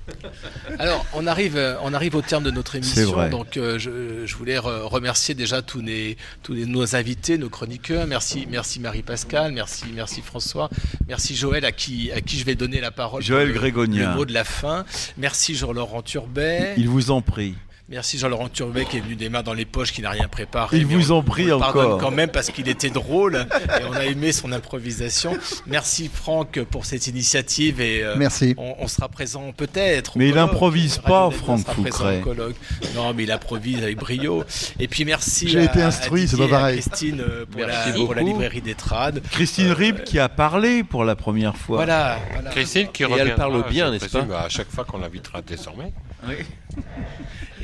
Alors, 0.78 1.04
on 1.12 1.26
arrive, 1.26 1.56
euh, 1.58 1.74
on 1.82 1.92
arrive 1.92 2.14
au 2.14 2.22
terme 2.22 2.42
de 2.42 2.50
notre 2.50 2.74
émission. 2.76 3.12
vrai. 3.12 3.28
Donc, 3.28 3.56
euh, 3.58 3.78
je, 3.78 4.24
je 4.24 4.34
voulais 4.36 4.56
re- 4.56 4.80
remercier 4.84 5.34
déjà 5.34 5.60
tous, 5.60 5.82
les, 5.82 6.16
tous 6.42 6.54
les- 6.54 6.64
nos 6.64 6.96
invités, 6.96 7.36
nos 7.36 7.50
chroniqueurs. 7.50 8.06
Merci, 8.06 8.46
merci 8.50 8.80
Marie-Pascale, 8.80 9.52
merci, 9.52 9.84
merci 9.94 10.22
François, 10.22 10.70
merci 11.06 11.36
Joël, 11.36 11.66
à 11.66 11.72
qui, 11.72 12.10
à 12.12 12.22
qui 12.22 12.38
je 12.38 12.44
vais 12.46 12.54
donner 12.54 12.80
la 12.80 12.90
parole. 12.90 13.20
pour 13.20 13.26
Joël 13.28 13.52
Grégognat. 13.52 14.10
Le 14.12 14.16
mot 14.16 14.24
de 14.24 14.32
la 14.32 14.44
fin. 14.44 14.84
Merci 15.18 15.54
Jean-Laurent 15.54 16.00
Turbet. 16.02 16.74
Il 16.78 16.88
vous 16.88 17.10
en 17.10 17.20
prie. 17.20 17.54
Merci 17.92 18.16
Jean-Laurent 18.18 18.48
Turbet 18.48 18.86
qui 18.86 18.96
est 18.96 19.00
venu 19.00 19.16
des 19.16 19.28
mains 19.28 19.42
dans 19.42 19.52
les 19.52 19.66
poches, 19.66 19.92
qui 19.92 20.00
n'a 20.00 20.08
rien 20.08 20.26
préparé. 20.26 20.78
Il 20.78 20.86
vous 20.86 21.12
on- 21.12 21.16
en 21.18 21.22
prie 21.22 21.52
on 21.52 21.56
le 21.56 21.60
pardonne 21.60 21.84
encore. 21.84 21.98
quand 21.98 22.10
même 22.10 22.30
parce 22.30 22.50
qu'il 22.50 22.66
était 22.68 22.88
drôle 22.88 23.46
et 23.78 23.84
on 23.86 23.92
a 23.92 24.06
aimé 24.06 24.32
son 24.32 24.50
improvisation. 24.50 25.36
Merci 25.66 26.10
Franck 26.12 26.58
pour 26.64 26.86
cette 26.86 27.06
initiative 27.06 27.82
et 27.82 28.02
euh, 28.02 28.14
Merci. 28.16 28.54
On, 28.56 28.76
on 28.78 28.88
sera 28.88 29.10
présent 29.10 29.52
peut-être. 29.54 30.16
Mais 30.16 30.30
il 30.30 30.38
improvise 30.38 30.98
pas, 30.98 31.30
Franck 31.30 31.60
sera 31.60 31.74
présent 31.74 31.98
Foucret. 31.98 32.18
au 32.20 32.24
colloque. 32.24 32.56
Non, 32.94 33.12
mais 33.12 33.24
il 33.24 33.30
improvise 33.30 33.82
avec 33.82 33.98
brio. 33.98 34.42
Et 34.80 34.88
puis 34.88 35.04
merci. 35.04 35.48
J'ai 35.48 35.58
à- 35.60 35.64
été 35.64 35.82
instruit, 35.82 36.26
c'est 36.26 36.38
pas 36.38 36.48
pareil. 36.48 36.80
Christine 36.80 37.20
euh, 37.20 37.44
pour, 37.44 37.60
la, 37.60 37.92
pour 37.92 38.14
la 38.14 38.22
beaucoup. 38.22 38.32
librairie 38.32 38.62
des 38.62 38.74
trades. 38.74 39.20
Christine 39.32 39.70
Rib 39.70 40.02
qui 40.04 40.18
a 40.18 40.30
parlé 40.30 40.82
pour 40.82 41.04
la 41.04 41.14
première 41.14 41.58
fois. 41.58 41.76
Voilà, 41.76 42.18
voilà. 42.32 42.48
Christine 42.52 42.88
qui 42.90 43.02
Et 43.02 43.06
elle 43.18 43.34
parle 43.34 43.62
bien, 43.68 43.90
n'est-ce 43.90 44.06
pas 44.08 44.40
À 44.40 44.48
chaque 44.48 44.70
fois 44.70 44.84
qu'on 44.86 44.96
l'invitera 44.98 45.42
désormais. 45.42 45.92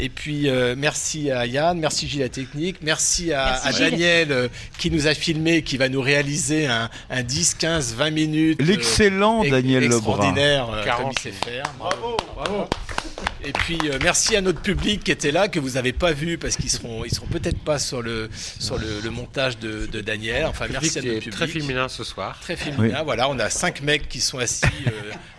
Et 0.00 0.08
puis 0.08 0.48
euh, 0.48 0.74
merci 0.78 1.30
à 1.30 1.44
Yann, 1.46 1.78
merci 1.78 2.06
Gilles 2.08 2.20
la 2.20 2.28
technique, 2.28 2.76
merci 2.82 3.32
à, 3.32 3.46
Merci 3.64 3.68
à 3.68 3.72
Gilles. 3.72 3.90
Daniel 3.90 4.32
euh, 4.32 4.48
qui 4.78 4.90
nous 4.92 5.06
a 5.08 5.14
filmé, 5.14 5.62
qui 5.62 5.76
va 5.76 5.88
nous 5.88 6.00
réaliser 6.00 6.66
un, 6.68 6.88
un 7.10 7.22
10, 7.24 7.54
15, 7.54 7.94
20 7.94 8.10
minutes. 8.10 8.60
euh, 8.60 8.64
L'excellent 8.64 9.42
ex- 9.42 9.50
Daniel 9.50 9.82
Lebrun. 9.84 9.96
Extraordinaire, 9.96 10.68
euh, 10.72 10.84
40. 10.84 11.02
comme 11.02 11.12
il 11.16 11.18
sait 11.20 11.32
faire. 11.32 11.64
Bravo, 11.78 12.16
bravo. 12.36 12.64
Et 13.44 13.52
puis 13.52 13.78
euh, 13.84 13.98
merci 14.02 14.34
à 14.36 14.40
notre 14.40 14.60
public 14.60 15.04
qui 15.04 15.10
était 15.12 15.30
là, 15.30 15.48
que 15.48 15.60
vous 15.60 15.70
n'avez 15.70 15.92
pas 15.92 16.12
vu 16.12 16.38
parce 16.38 16.56
qu'ils 16.56 16.70
seront, 16.70 17.04
ils 17.04 17.14
seront 17.14 17.26
peut-être 17.28 17.58
pas 17.60 17.78
sur 17.78 18.02
le, 18.02 18.28
sur 18.58 18.78
le, 18.78 18.86
le 19.02 19.10
montage 19.10 19.58
de, 19.58 19.86
de 19.86 20.00
Daniel. 20.00 20.46
Enfin, 20.46 20.66
Le 20.66 20.72
merci 20.72 20.98
à 20.98 21.02
public 21.02 21.04
notre 21.14 21.16
est 21.16 21.30
public. 21.30 21.34
très 21.36 21.46
féminin 21.60 21.88
ce 21.88 22.04
soir. 22.04 22.38
Très 22.40 22.56
féminin. 22.56 22.96
Oui. 22.98 23.02
Voilà, 23.04 23.28
on 23.30 23.38
a 23.38 23.48
cinq 23.50 23.82
mecs 23.82 24.08
qui 24.08 24.20
sont 24.20 24.38
assis 24.38 24.64
euh, 24.86 24.90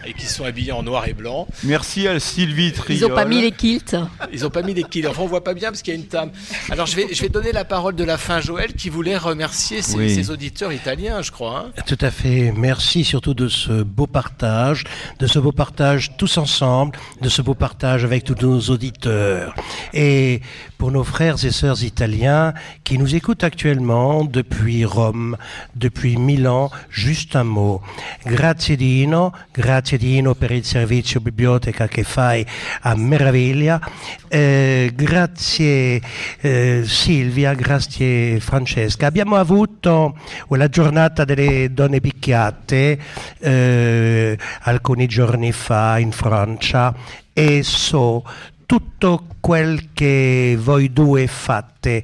et 0.06 0.14
qui 0.14 0.26
sont 0.28 0.46
habillés 0.46 0.72
en 0.72 0.82
noir 0.84 1.08
et 1.08 1.14
blanc. 1.14 1.48
Merci 1.64 2.08
à 2.08 2.20
Sylvie 2.20 2.72
Triol. 2.72 2.98
Ils 3.00 3.08
n'ont 3.08 3.16
pas 3.16 3.26
mis 3.26 3.42
les 3.42 3.52
kilts. 3.52 3.96
Ils 4.32 4.42
n'ont 4.44 4.50
pas 4.50 4.62
mis 4.62 4.74
les 4.74 4.84
kills. 4.84 5.06
Enfin, 5.08 5.24
on 5.24 5.28
voit 5.28 5.44
pas 5.44 5.54
bien 5.54 5.70
parce 5.70 5.82
qu'il 5.82 5.94
y 5.94 5.98
a 5.98 6.00
une 6.00 6.08
table. 6.08 6.32
Alors, 6.70 6.86
je 6.86 6.96
vais, 6.96 7.08
je 7.14 7.22
vais 7.22 7.30
donner 7.30 7.52
la 7.52 7.66
parole 7.66 7.96
de 7.96 8.04
la 8.04 8.18
fin 8.18 8.36
à 8.38 8.42
Joël 8.42 8.74
qui 8.74 8.90
voulait 8.90 9.18
remercier 9.18 9.82
ses, 9.82 9.98
Oui. 9.98 10.16
ses 10.16 10.30
auditeurs 10.32 10.72
italiens, 10.72 11.22
je 11.22 11.32
crois. 11.32 11.66
hein. 11.78 11.82
Tout 11.86 11.98
à 12.00 12.12
fait. 12.12 12.54
Merci 12.56 13.04
surtout 13.04 13.34
de 13.34 13.48
ce 13.50 13.84
beau 13.84 14.08
partage, 14.08 14.84
de 15.20 15.28
ce 15.28 15.38
beau 15.40 15.52
partage 15.52 16.12
tous 16.18 16.38
ensemble, 16.38 16.98
de 17.22 17.28
ce 17.30 17.42
beau 17.42 17.54
partage 17.54 17.89
avec 17.90 18.24
tous 18.24 18.36
nos 18.42 18.60
auditeurs. 18.70 19.56
Et 19.94 20.42
pour 20.78 20.92
nos 20.92 21.04
frères 21.04 21.44
et 21.44 21.52
sœurs 21.52 21.84
italiens 21.84 22.54
qui 22.84 22.98
nous 22.98 23.14
écoutent 23.14 23.44
actuellement 23.44 24.24
depuis 24.24 24.86
Rome, 24.86 25.36
depuis 25.76 26.16
Milan, 26.16 26.70
juste 26.90 27.36
un 27.36 27.44
mot. 27.44 27.82
Grazie 28.24 28.78
Dino, 28.78 29.34
grazie 29.52 29.98
Dino 29.98 30.36
per 30.36 30.52
il 30.52 30.64
servizio 30.64 31.20
biblioteca 31.20 31.88
che 31.88 32.04
fai 32.04 32.46
a 32.82 32.96
meraviglia. 32.96 33.82
Eh, 34.30 34.92
grazie 34.94 36.02
eh, 36.40 36.84
Silvia, 36.86 37.54
grazie 37.56 38.40
Francesca. 38.40 39.08
Abbiamo 39.08 39.36
avuto 39.36 40.16
la 40.50 40.70
giornata 40.70 41.26
delle 41.26 41.74
donne 41.74 42.00
picchiate 42.00 43.00
eh, 43.40 44.38
alcuni 44.62 45.08
giorni 45.08 45.52
fa 45.52 46.00
in 46.00 46.12
Francia 46.12 46.96
e 47.40 47.64
so 47.64 48.26
tutto 48.66 49.28
quel 49.40 49.94
che 49.94 50.58
voi 50.60 50.92
due 50.92 51.26
fate. 51.26 52.04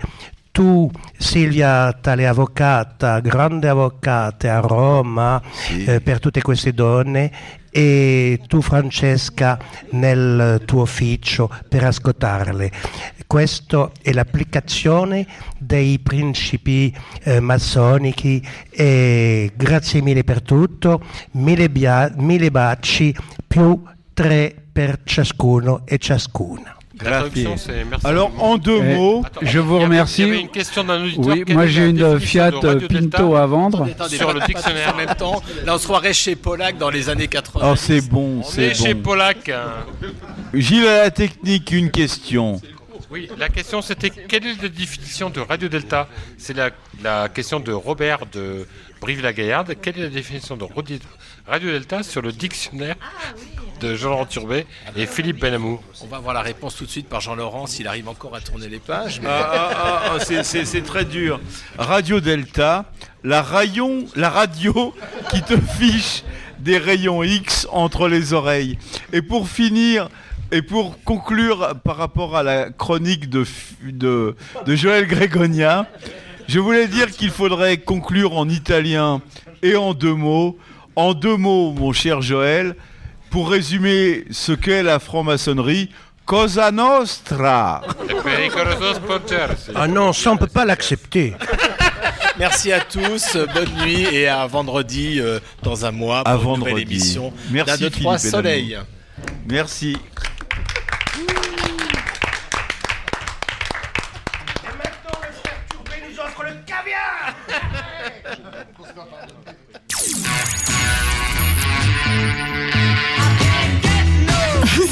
Tu, 0.49 0.89
Silvia, 1.17 1.91
tale 1.91 2.25
avvocata, 2.25 3.19
grande 3.19 3.67
avvocata 3.67 4.55
a 4.55 4.61
Roma 4.61 5.41
eh, 5.85 5.99
per 5.99 6.19
tutte 6.21 6.41
queste 6.41 6.73
donne, 6.73 7.29
e 7.69 8.39
tu, 8.47 8.61
Francesca, 8.61 9.59
nel 9.89 10.61
tuo 10.63 10.83
ufficio 10.83 11.53
per 11.67 11.83
ascoltarle. 11.83 12.71
Questa 13.27 13.91
è 14.01 14.13
l'applicazione 14.13 15.27
dei 15.57 15.99
principi 15.99 16.95
eh, 17.23 17.41
massonici 17.41 18.41
e 18.69 19.51
grazie 19.53 20.01
mille 20.01 20.23
per 20.23 20.41
tutto, 20.41 21.03
mille, 21.31 21.69
mille 22.15 22.51
baci 22.51 23.13
più 23.45 23.83
tre 24.13 24.64
per 24.75 24.97
ciascuno 25.05 25.83
e 25.87 25.97
ciascuna. 25.97 26.75
Alors, 28.03 28.31
en 28.39 28.57
deux 28.57 28.81
Eh, 28.81 28.95
mots, 28.95 29.23
Attends, 29.25 29.39
je 29.41 29.59
vous 29.59 29.79
remercie. 29.79 30.21
Il 30.23 30.27
y 30.27 30.31
avait 30.31 30.41
une 30.41 30.49
question 30.49 30.83
d'un 30.83 31.01
auditeur. 31.01 31.25
Oui, 31.25 31.43
moi 31.53 31.65
j'ai 31.65 31.89
une 31.89 32.19
Fiat 32.19 32.51
Radio 32.51 32.73
Delta 32.75 32.87
Pinto 33.17 33.35
à 33.35 33.45
vendre. 33.45 33.83
Attendez, 33.85 34.17
Sur 34.17 34.33
le 34.33 34.41
dictionnaire. 34.41 34.93
En 34.93 34.97
même 34.97 35.15
temps, 35.15 35.41
là, 35.65 35.75
on 35.75 35.77
se 35.77 35.85
croirait 35.85 36.13
chez 36.13 36.35
Pollack 36.35 36.77
dans 36.77 36.89
les 36.89 37.07
années 37.09 37.27
80. 37.29 37.69
Oh, 37.71 37.75
c'est 37.77 38.01
bon, 38.09 38.39
On 38.39 38.43
c'est 38.43 38.63
est 38.67 38.73
chez 38.73 38.93
bon. 38.93 39.01
Pollack. 39.11 39.47
hein. 39.49 39.85
Gilles 40.53 40.87
à 40.87 41.03
la 41.03 41.11
technique, 41.11 41.71
une 41.71 41.89
question. 41.91 42.61
Oui, 43.11 43.29
la 43.37 43.47
question 43.49 43.81
c'était 43.81 44.09
quelle 44.09 44.45
est 44.45 44.61
la 44.61 44.67
définition 44.69 45.29
de 45.29 45.39
Radio 45.39 45.69
Delta? 45.69 46.07
C'est 46.37 46.55
la, 46.55 46.69
la 47.03 47.29
question 47.29 47.59
de 47.61 47.71
Robert 47.71 48.19
de 48.33 48.65
Brive-la-Gaillarde. 48.99 49.75
Quelle 49.81 49.99
est 49.99 50.03
la 50.03 50.09
définition 50.09 50.57
de 50.57 50.63
Rodi- 50.63 50.99
Radio 51.47 51.71
Delta 51.71 52.01
sur 52.03 52.21
le 52.21 52.31
dictionnaire 52.31 52.95
de 53.79 53.93
Jean-Laurent 53.95 54.25
Turbet 54.25 54.65
et 54.95 55.05
Philippe 55.05 55.39
Benamou 55.39 55.79
On 56.01 56.07
va 56.07 56.17
avoir 56.17 56.33
la 56.33 56.41
réponse 56.41 56.75
tout 56.75 56.85
de 56.85 56.89
suite 56.89 57.07
par 57.07 57.21
Jean-Laurent 57.21 57.67
s'il 57.67 57.87
arrive 57.87 58.07
encore 58.09 58.35
à 58.35 58.41
tourner 58.41 58.67
les 58.67 58.79
pages. 58.79 59.19
mais- 59.21 59.27
Ah, 59.29 59.49
ah, 59.53 59.71
ah, 59.75 60.01
ah, 60.15 60.19
c'est- 60.19 60.43
c'est 60.43 60.65
c'est 60.65 60.81
très 60.81 61.05
dur. 61.05 61.39
Radio 61.77 62.19
Delta, 62.19 62.85
la, 63.23 63.41
rayon, 63.43 64.05
la 64.15 64.29
radio 64.29 64.93
qui 65.31 65.41
te 65.43 65.55
fiche 65.77 66.23
des 66.59 66.77
rayons 66.79 67.21
X 67.21 67.67
entre 67.71 68.07
les 68.07 68.33
oreilles. 68.33 68.79
Et 69.13 69.21
pour 69.21 69.47
finir, 69.47 70.09
et 70.51 70.61
pour 70.63 71.01
conclure 71.03 71.75
par 71.83 71.97
rapport 71.97 72.35
à 72.35 72.41
la 72.43 72.69
chronique 72.71 73.29
de, 73.29 73.45
de, 73.83 74.35
de 74.65 74.75
Joël 74.75 75.05
Grégonia, 75.07 75.87
Je 76.47 76.59
voulais 76.59 76.87
dire 76.87 77.09
qu'il 77.09 77.31
faudrait 77.31 77.77
conclure 77.77 78.37
en 78.37 78.47
italien 78.47 79.19
et 79.63 79.75
en 79.75 79.95
deux 79.95 80.13
mots. 80.13 80.59
En 80.95 81.13
deux 81.13 81.35
mots, 81.35 81.73
mon 81.73 81.91
cher 81.91 82.21
Joël, 82.21 82.75
pour 83.29 83.49
résumer 83.49 84.23
ce 84.31 84.53
qu'est 84.53 84.83
la 84.83 84.99
franc-maçonnerie, 84.99 85.89
Cosa 86.25 86.71
Nostra. 86.71 87.81
Ah 89.75 89.87
non, 89.87 90.13
ça 90.13 90.31
on 90.31 90.37
peut 90.37 90.47
pas 90.47 90.65
l'accepter. 90.65 91.33
Merci 92.39 92.71
à 92.71 92.79
tous, 92.79 93.37
bonne 93.53 93.73
nuit 93.83 94.07
et 94.13 94.27
à 94.27 94.45
vendredi 94.47 95.19
euh, 95.19 95.39
dans 95.63 95.85
un 95.85 95.91
mois 95.91 96.23
pour 96.23 96.33
À 96.33 96.37
une 96.37 96.59
nouvelle 96.59 96.79
émission 96.79 97.31
Merci, 97.51 97.71
d'un, 97.71 97.77
deux, 97.77 97.89
trois 97.89 98.17
Philippe 98.17 98.31
soleil. 98.31 98.71
Hénamon. 98.71 98.85
Merci. 99.47 99.97